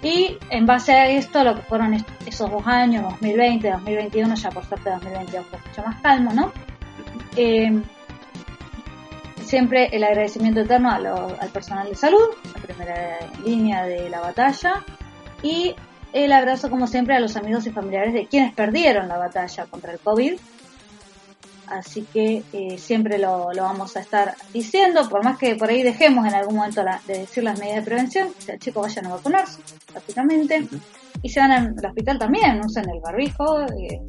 Y 0.03 0.37
en 0.51 0.67
base 0.67 0.93
a 0.93 1.09
esto, 1.09 1.43
lo 1.43 1.55
que 1.55 1.63
fueron 1.63 1.95
esos 2.27 2.51
dos 2.51 2.67
años, 2.67 3.05
2020, 3.05 3.71
2021, 3.71 4.35
ya 4.35 4.51
por 4.51 4.65
suerte 4.67 4.91
2022 4.91 5.47
fue 5.47 5.59
mucho 5.67 5.83
más 5.83 6.01
calmo, 6.03 6.33
¿no? 6.35 6.53
Eh, 7.37 7.81
siempre 9.43 9.89
el 9.93 10.05
agradecimiento 10.05 10.61
eterno 10.61 10.91
al 10.91 11.49
personal 11.51 11.89
de 11.89 11.95
salud, 11.95 12.31
la 12.55 12.61
primera 12.61 13.19
línea 13.45 13.85
de 13.85 14.11
la 14.11 14.21
batalla, 14.21 14.85
y 15.43 15.75
el 16.15 16.33
abrazo 16.33 16.71
como 16.71 16.87
siempre 16.87 17.15
a 17.15 17.21
los 17.21 17.37
amigos 17.37 17.67
y 17.67 17.71
familiares 17.71 18.15
de 18.15 18.27
quienes 18.27 18.55
perdieron 18.55 19.09
la 19.09 19.19
batalla 19.19 19.67
contra 19.67 19.93
el 19.93 19.99
COVID. 19.99 20.35
Así 21.67 22.07
que 22.13 22.43
eh, 22.53 22.77
siempre 22.79 23.19
lo, 23.19 23.53
lo 23.53 23.63
vamos 23.63 23.97
a 23.97 24.01
estar 24.01 24.35
diciendo, 24.53 25.09
por 25.09 25.25
más 25.25 25.39
que 25.39 25.57
por 25.57 25.71
ahí 25.71 25.83
dejemos 25.83 26.27
en 26.27 26.35
algún 26.35 26.57
momento 26.57 26.83
la- 26.83 27.01
de 27.07 27.21
decir 27.21 27.43
las 27.43 27.59
medidas 27.59 27.77
de 27.77 27.83
prevención, 27.83 28.29
o 28.39 28.41
sea, 28.41 28.59
chicos 28.59 28.83
vayan 28.83 29.07
a 29.07 29.15
vacunarse, 29.17 29.61
prácticamente. 29.91 30.67
Y 31.23 31.29
si 31.31 31.41
van 31.41 31.53
al 31.53 31.75
al 31.79 31.87
hospital 31.87 32.19
también, 32.19 32.61
usen 32.65 32.85
el 32.91 33.01
barbijo. 33.01 33.63
eh, 33.63 34.01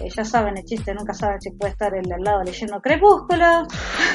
eh, 0.00 0.08
ya 0.16 0.24
saben 0.24 0.56
el 0.56 0.64
chiste, 0.64 0.94
nunca 0.94 1.12
saben 1.14 1.40
si 1.42 1.50
puede 1.50 1.72
estar 1.72 1.92
el 1.94 2.10
al 2.10 2.22
lado 2.22 2.42
leyendo 2.44 2.80
Crepúsculo. 2.80 3.66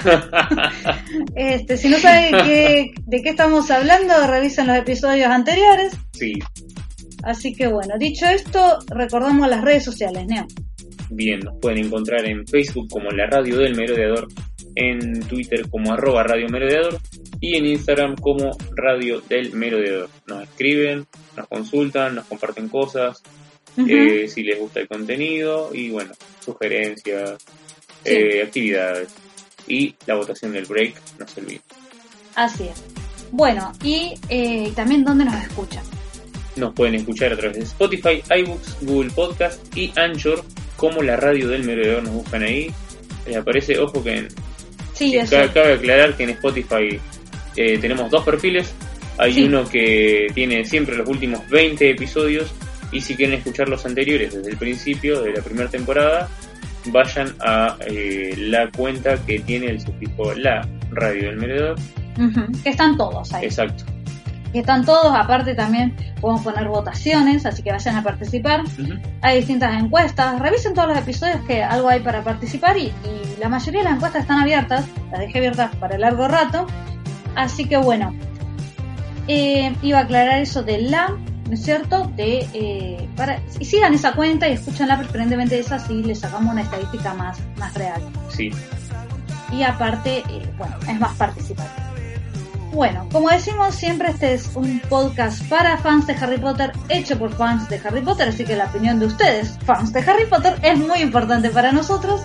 Este, 1.35 1.77
si 1.77 1.89
no 1.89 1.97
saben 1.97 2.31
qué- 2.45 2.93
de 3.05 3.21
qué 3.21 3.29
estamos 3.29 3.69
hablando, 3.71 4.13
revisen 4.27 4.67
los 4.67 4.77
episodios 4.77 5.29
anteriores. 5.29 5.93
Sí, 6.13 6.33
Así 7.27 7.53
que 7.53 7.67
bueno, 7.67 7.95
dicho 7.99 8.25
esto, 8.25 8.79
recordamos 8.89 9.47
las 9.49 9.61
redes 9.61 9.83
sociales, 9.83 10.25
Neo. 10.27 10.45
bien, 11.09 11.39
nos 11.41 11.57
pueden 11.59 11.85
encontrar 11.85 12.25
en 12.25 12.45
Facebook 12.47 12.87
como 12.89 13.09
la 13.11 13.25
radio 13.27 13.57
del 13.59 13.75
merodeador, 13.75 14.27
en 14.75 15.19
Twitter 15.27 15.69
como 15.69 15.91
arroba 15.93 16.23
radio 16.23 16.47
merodeador 16.49 16.99
y 17.41 17.55
en 17.57 17.65
Instagram 17.65 18.15
como 18.15 18.51
radio 18.75 19.21
del 19.21 19.51
merodeador. 19.53 20.09
Nos 20.27 20.43
escriben, 20.43 21.05
nos 21.35 21.47
consultan, 21.47 22.15
nos 22.15 22.25
comparten 22.25 22.69
cosas, 22.69 23.21
eh, 23.87 24.27
si 24.27 24.43
les 24.43 24.57
gusta 24.59 24.79
el 24.79 24.87
contenido 24.87 25.71
y 25.73 25.89
bueno, 25.89 26.11
sugerencias, 26.43 27.37
Sí. 28.03 28.11
eh, 28.13 28.43
actividades 28.43 29.09
y 29.67 29.95
la 30.05 30.15
votación 30.15 30.53
del 30.53 30.65
break, 30.65 30.93
no 31.19 31.27
se 31.27 31.41
olviden. 31.41 31.61
Así 32.35 32.63
es. 32.63 32.83
Bueno, 33.31 33.73
y 33.83 34.13
eh, 34.29 34.71
también 34.75 35.03
dónde 35.03 35.25
nos 35.25 35.35
escuchan. 35.35 35.83
Nos 36.57 36.73
pueden 36.73 36.95
escuchar 36.95 37.34
a 37.34 37.38
través 37.38 37.57
de 37.57 37.63
Spotify, 37.63 38.21
iBooks, 38.39 38.77
Google 38.81 39.11
Podcast 39.11 39.77
y 39.77 39.91
Anchor, 39.95 40.43
como 40.75 41.01
la 41.03 41.15
radio 41.15 41.47
del 41.49 41.63
merodeador 41.63 42.03
nos 42.03 42.13
buscan 42.13 42.43
ahí. 42.43 42.71
Les 43.27 43.38
aparece, 43.38 43.77
ojo 43.79 44.03
que 44.03 44.17
en, 44.17 44.27
Sí, 44.93 45.11
que 45.11 45.23
ca- 45.29 45.51
cabe 45.53 45.73
aclarar 45.73 46.15
que 46.17 46.23
en 46.23 46.29
Spotify 46.31 46.99
eh, 47.55 47.77
tenemos 47.79 48.09
dos 48.09 48.23
perfiles. 48.23 48.73
Hay 49.19 49.34
Sí. 49.34 49.43
uno 49.43 49.67
que 49.67 50.27
tiene 50.34 50.63
siempre 50.65 50.95
los 50.95 51.07
últimos 51.07 51.47
20 51.49 51.89
episodios 51.91 52.51
y 52.91 53.01
si 53.01 53.15
quieren 53.15 53.35
escuchar 53.35 53.67
los 53.69 53.85
anteriores 53.85 54.34
desde 54.34 54.49
el 54.51 54.57
principio 54.57 55.21
de 55.21 55.34
la 55.34 55.41
primera 55.41 55.69
temporada, 55.69 56.29
vayan 56.85 57.35
a 57.39 57.77
eh, 57.88 58.34
la 58.38 58.69
cuenta 58.71 59.17
que 59.25 59.39
tiene 59.39 59.67
el 59.67 59.81
sufijo 59.81 60.34
la 60.34 60.67
radio 60.91 61.25
del 61.29 61.38
merodeador. 61.38 61.75
Que 62.63 62.69
están 62.69 62.97
todos 62.97 63.31
ahí. 63.34 63.45
Exacto. 63.45 63.84
Que 64.51 64.59
están 64.59 64.85
todos, 64.85 65.13
aparte 65.15 65.55
también 65.55 65.95
podemos 66.21 66.41
poner 66.41 66.67
votaciones, 66.67 67.45
así 67.45 67.61
que 67.63 67.71
vayan 67.71 67.95
a 67.95 68.03
participar. 68.03 68.61
Hay 69.21 69.37
distintas 69.37 69.73
encuestas, 69.81 70.39
revisen 70.39 70.73
todos 70.73 70.89
los 70.89 70.97
episodios 70.97 71.41
que 71.47 71.63
algo 71.63 71.89
hay 71.89 71.99
para 71.99 72.23
participar 72.23 72.77
y, 72.77 72.85
y 72.85 73.39
la 73.39 73.49
mayoría 73.49 73.81
de 73.81 73.85
las 73.85 73.95
encuestas 73.95 74.21
están 74.21 74.39
abiertas, 74.39 74.85
las 75.11 75.19
dejé 75.19 75.39
abiertas 75.39 75.75
para 75.75 75.97
largo 75.97 76.27
rato, 76.27 76.65
así 77.35 77.65
que 77.65 77.77
bueno, 77.77 78.13
eh, 79.27 79.75
iba 79.81 79.99
a 79.99 80.01
aclarar 80.03 80.39
eso 80.39 80.63
de 80.63 80.81
la, 80.81 81.09
¿no 81.09 81.53
es 81.53 81.63
cierto? 81.63 82.11
De, 82.15 82.47
eh, 82.53 83.09
para, 83.15 83.39
y 83.59 83.65
sigan 83.65 83.93
esa 83.93 84.13
cuenta 84.13 84.47
y 84.47 84.53
escúchanla 84.53 84.97
preferentemente 84.97 85.55
de 85.55 85.61
esa, 85.61 85.75
así 85.75 86.01
les 86.03 86.19
sacamos 86.19 86.53
una 86.53 86.61
estadística 86.61 87.13
más, 87.13 87.37
más 87.57 87.73
real. 87.73 88.01
Sí. 88.29 88.51
Y 89.51 89.63
aparte, 89.63 90.23
eh, 90.29 90.53
bueno, 90.57 90.75
es 90.87 90.99
más 90.99 91.13
participativo. 91.15 91.86
Bueno, 92.77 93.09
como 93.11 93.31
decimos 93.31 93.73
siempre, 93.73 94.11
este 94.11 94.35
es 94.35 94.51
un 94.53 94.79
podcast 94.81 95.41
para 95.49 95.79
fans 95.79 96.05
de 96.05 96.13
Harry 96.13 96.37
Potter, 96.37 96.71
hecho 96.89 97.17
por 97.17 97.33
fans 97.33 97.67
de 97.69 97.81
Harry 97.83 98.01
Potter, 98.01 98.29
así 98.29 98.45
que 98.45 98.55
la 98.55 98.65
opinión 98.65 98.99
de 98.99 99.07
ustedes, 99.07 99.57
fans 99.65 99.91
de 99.91 100.01
Harry 100.01 100.27
Potter, 100.27 100.59
es 100.61 100.77
muy 100.77 100.99
importante 100.99 101.49
para 101.49 101.71
nosotros. 101.71 102.21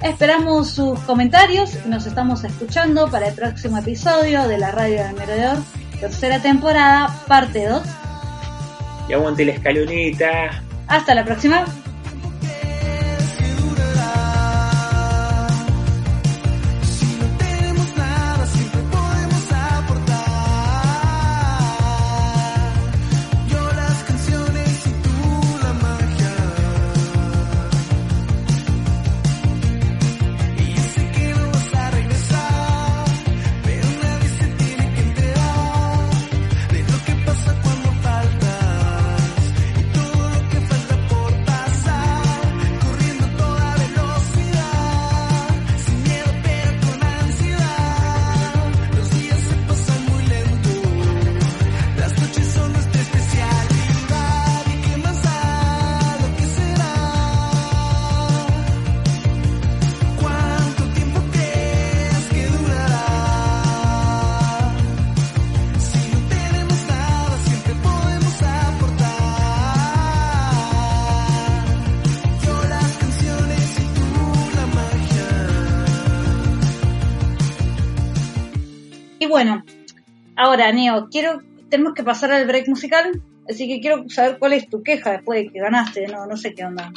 Esperamos 0.00 0.70
sus 0.70 0.98
comentarios 1.00 1.76
y 1.84 1.90
nos 1.90 2.06
estamos 2.06 2.42
escuchando 2.42 3.10
para 3.10 3.28
el 3.28 3.34
próximo 3.34 3.76
episodio 3.76 4.48
de 4.48 4.56
la 4.56 4.70
Radio 4.70 5.04
del 5.04 5.14
Merodeador, 5.14 5.62
tercera 6.00 6.40
temporada, 6.40 7.14
parte 7.28 7.68
2. 7.68 7.82
Y 9.10 9.12
aguante 9.12 9.44
la 9.44 9.52
escaloneta. 9.52 10.62
Hasta 10.88 11.14
la 11.14 11.22
próxima. 11.22 11.66
Ahora 80.52 80.70
Neo, 80.70 81.08
quiero, 81.10 81.40
tenemos 81.70 81.94
que 81.94 82.02
pasar 82.02 82.30
al 82.30 82.46
break 82.46 82.68
musical, 82.68 83.22
así 83.48 83.66
que 83.66 83.80
quiero 83.80 84.08
saber 84.10 84.38
cuál 84.38 84.52
es 84.52 84.68
tu 84.68 84.82
queja 84.82 85.12
después 85.12 85.44
de 85.44 85.50
que 85.50 85.60
ganaste, 85.60 86.06
no, 86.08 86.26
no 86.26 86.36
sé 86.36 86.54
qué 86.54 86.64
onda. 86.64 86.92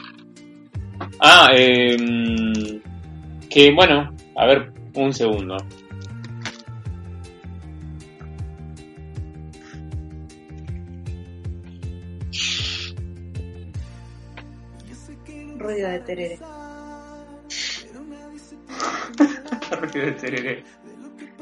Ah, 1.19 1.51
eh, 1.55 1.95
que 3.49 3.71
bueno, 3.73 4.13
a 4.35 4.45
ver, 4.45 4.73
un 4.95 5.13
segundo. 5.13 5.55
Ruido 15.57 15.89
de 15.89 15.99
terere. 15.99 16.39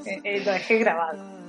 Eh, 0.06 0.19
eh, 0.26 0.44
lo 0.44 0.52
dejé 0.52 0.80
grabado. 0.80 1.43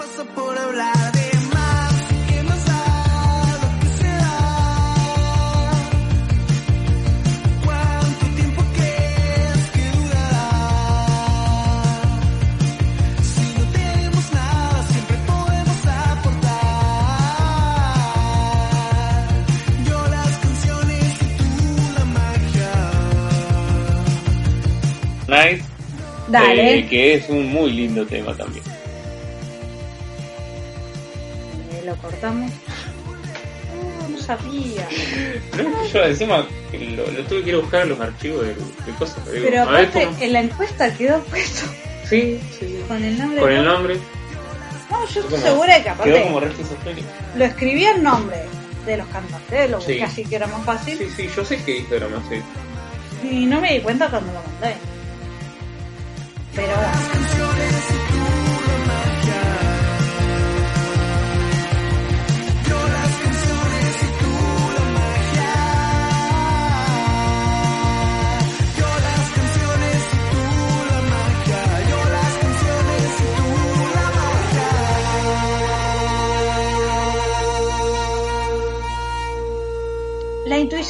Pasa 0.00 0.24
por 0.34 0.56
hablar 0.58 1.12
de 1.12 1.30
más. 1.54 1.94
¿Qué 2.28 2.42
más 2.48 2.64
da 2.64 2.84
lo 3.62 3.68
que 3.80 3.88
será? 3.98 4.38
¿Cuánto 7.66 8.24
tiempo 8.38 8.62
crees 8.76 9.62
que 9.74 9.84
durará? 9.98 10.48
Si 13.30 13.44
no 13.58 13.64
tenemos 13.78 14.26
nada, 14.32 14.78
siempre 14.90 15.16
podemos 15.30 15.78
aportar. 16.08 16.64
Yo 19.86 19.98
las 20.16 20.32
canciones 20.44 21.08
y 21.20 21.28
tú 21.38 21.52
la 21.98 22.04
magia. 22.16 22.72
Night. 25.28 25.60
Dale. 26.28 26.78
eh, 26.78 26.86
que 26.88 27.14
es 27.16 27.28
un 27.28 27.52
muy 27.52 27.70
lindo 27.72 28.06
tema 28.06 28.34
también. 28.34 28.64
Lo 31.90 31.96
cortamos. 31.96 32.50
Oh, 33.72 34.08
no 34.08 34.18
sabía. 34.18 34.88
No, 35.56 35.84
yo 35.86 36.04
encima 36.04 36.46
lo, 36.72 37.10
lo 37.10 37.22
tuve 37.24 37.42
que 37.42 37.48
ir 37.50 37.54
a 37.56 37.58
buscar 37.58 37.82
en 37.82 37.88
los 37.90 38.00
archivos 38.00 38.42
de, 38.46 38.54
de 38.54 38.92
cosas. 38.98 39.24
digo, 39.32 39.46
Pero 39.48 39.62
aparte, 39.62 40.04
cómo- 40.04 40.16
en 40.20 40.32
la 40.32 40.40
encuesta 40.40 40.94
quedó 40.94 41.20
puesto 41.24 41.66
Sí, 42.08 42.40
sí. 42.58 42.80
con 42.88 43.02
el 43.04 43.18
nombre. 43.18 43.40
Con 43.40 43.52
el 43.52 43.64
nombre. 43.64 43.96
No, 44.90 45.00
yo 45.06 45.20
estoy 45.20 45.22
como- 45.38 45.42
segura 45.42 45.74
de 45.74 45.78
que 45.78 45.84
Quedó 45.84 45.92
aparte 45.94 46.22
como 46.22 46.40
re 46.40 46.48
esquizofrénico. 46.50 47.08
lo 47.36 47.44
escribí 47.44 47.84
el 47.84 48.02
nombre 48.02 48.38
de 48.86 48.96
los 48.96 49.06
cantantes, 49.08 49.70
lo 49.70 49.76
busqué 49.76 49.94
Sí. 49.94 50.00
así 50.02 50.24
que 50.24 50.36
era 50.36 50.46
más 50.46 50.64
fácil. 50.64 50.98
Sí, 50.98 51.08
sí, 51.16 51.30
yo 51.34 51.44
sé 51.44 51.62
que 51.64 51.78
Instagram 51.78 52.12
hace. 52.14 52.42
Y 53.22 53.46
no 53.46 53.60
me 53.60 53.74
di 53.74 53.80
cuenta 53.80 54.08
cuando 54.08 54.32
lo 54.32 54.40
mandé. 54.42 54.74
Pero 56.54 56.66
bueno. 56.68 57.29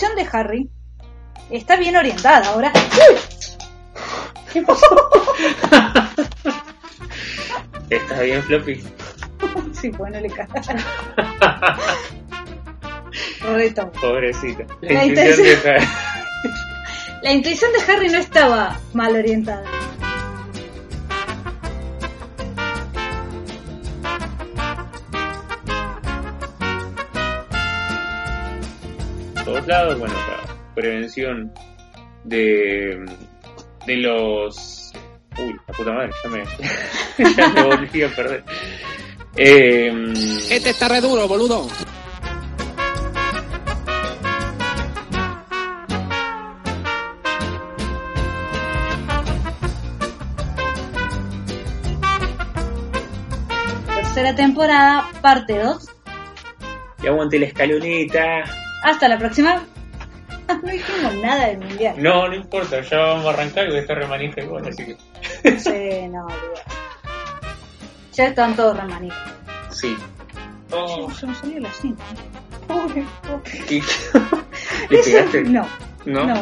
La 0.01 0.09
intuición 0.09 0.17
de 0.17 0.29
Harry 0.39 0.71
está 1.51 1.77
bien 1.77 1.95
orientada 1.95 2.49
ahora. 2.49 2.73
¿Qué 4.51 4.63
pasó? 4.63 4.87
¿Estás 7.91 8.21
bien, 8.23 8.43
Floppy? 8.45 8.83
Sí, 9.75 9.91
bueno, 9.91 10.19
le 10.21 10.31
cagaron. 10.31 10.83
Reto. 13.43 13.91
Pobrecita. 13.93 14.65
La 14.83 14.93
La 14.93 15.05
intuición 15.05 15.47
intención- 15.47 15.63
de 15.63 15.71
Harry. 15.71 15.87
La 17.23 17.33
intuición 17.33 17.71
de 17.73 17.93
Harry 17.93 18.09
no 18.09 18.19
estaba 18.19 18.79
mal 18.95 19.15
orientada. 19.17 19.65
Lados, 29.71 29.99
bueno, 29.99 30.15
para 30.15 30.55
prevención 30.75 31.53
de, 32.25 33.05
de 33.87 33.97
los... 33.97 34.93
Uy, 35.39 35.57
la 35.67 35.75
puta 35.75 35.93
madre, 35.93 36.11
ya 36.25 36.31
me, 36.31 37.35
ya 37.37 37.49
me 37.49 37.63
volví 37.63 38.03
a 38.03 38.09
perder. 38.15 38.45
Eh, 39.37 40.13
Este 40.51 40.71
está 40.71 40.89
re 40.89 41.01
duro, 41.01 41.27
boludo. 41.29 41.67
Tercera 53.95 54.35
temporada, 54.35 55.09
parte 55.23 55.59
2. 55.59 55.89
y 57.03 57.07
aguante 57.07 57.39
la 57.39 57.47
escaloneta. 57.47 58.45
Hasta 58.82 59.09
la 59.09 59.19
próxima. 59.19 59.62
no 60.48 60.70
dijimos 60.70 61.15
nada 61.23 61.47
del 61.48 61.59
mundial. 61.59 61.94
No, 61.98 62.28
no 62.28 62.35
importa, 62.35 62.81
ya 62.82 62.98
vamos 62.98 63.27
a 63.27 63.31
arrancar 63.31 63.65
y 63.66 63.69
voy 63.69 63.78
a 63.78 63.81
estar 63.82 63.97
remanija 63.98 64.40
igual, 64.43 64.66
así 64.69 64.85
que... 64.85 65.59
Sí, 65.59 66.09
no. 66.09 66.27
Ya 68.15 68.27
están 68.27 68.57
todos 68.57 68.77
remanitos. 68.77 69.16
Sí. 69.70 69.97
Oh, 70.73 71.11
Yo 71.11 71.27
no 71.27 71.35
salió 71.35 71.61
la 71.61 71.73
cinta. 71.73 72.02
Pobre, 72.66 73.05
pobre. 73.27 73.65
¿qué? 73.69 73.82
¿Le 74.90 75.01
Eso- 75.01 75.05
pegaste? 75.11 75.43
No, 75.44 75.66
¿No? 76.07 76.24
no, 76.27 76.35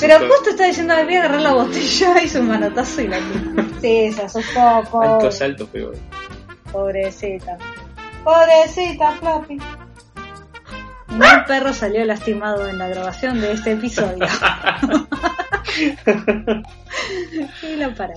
Pero 0.00 0.18
justo 0.28 0.50
está 0.50 0.66
diciendo, 0.66 0.94
voy 1.04 1.14
a 1.14 1.18
agarrar 1.20 1.40
la 1.40 1.52
botella, 1.52 2.22
hizo 2.24 2.40
un 2.40 2.48
manotazo 2.48 3.00
y 3.02 3.08
la. 3.08 3.18
Sí, 3.80 4.12
se 4.12 4.22
asustó, 4.22 4.82
pobre. 4.90 5.08
Alto 5.08 5.30
salto 5.32 5.66
pegó. 5.66 5.92
Pobrecita. 6.70 7.56
Pobrecita, 8.22 9.12
Floppy. 9.12 9.58
Ningún 11.12 11.44
perro 11.46 11.72
salió 11.74 12.04
lastimado 12.04 12.68
en 12.68 12.78
la 12.78 12.88
grabación 12.88 13.40
de 13.40 13.52
este 13.52 13.72
episodio. 13.72 14.26
y 17.62 17.76
la 17.76 17.94
paré. 17.94 18.14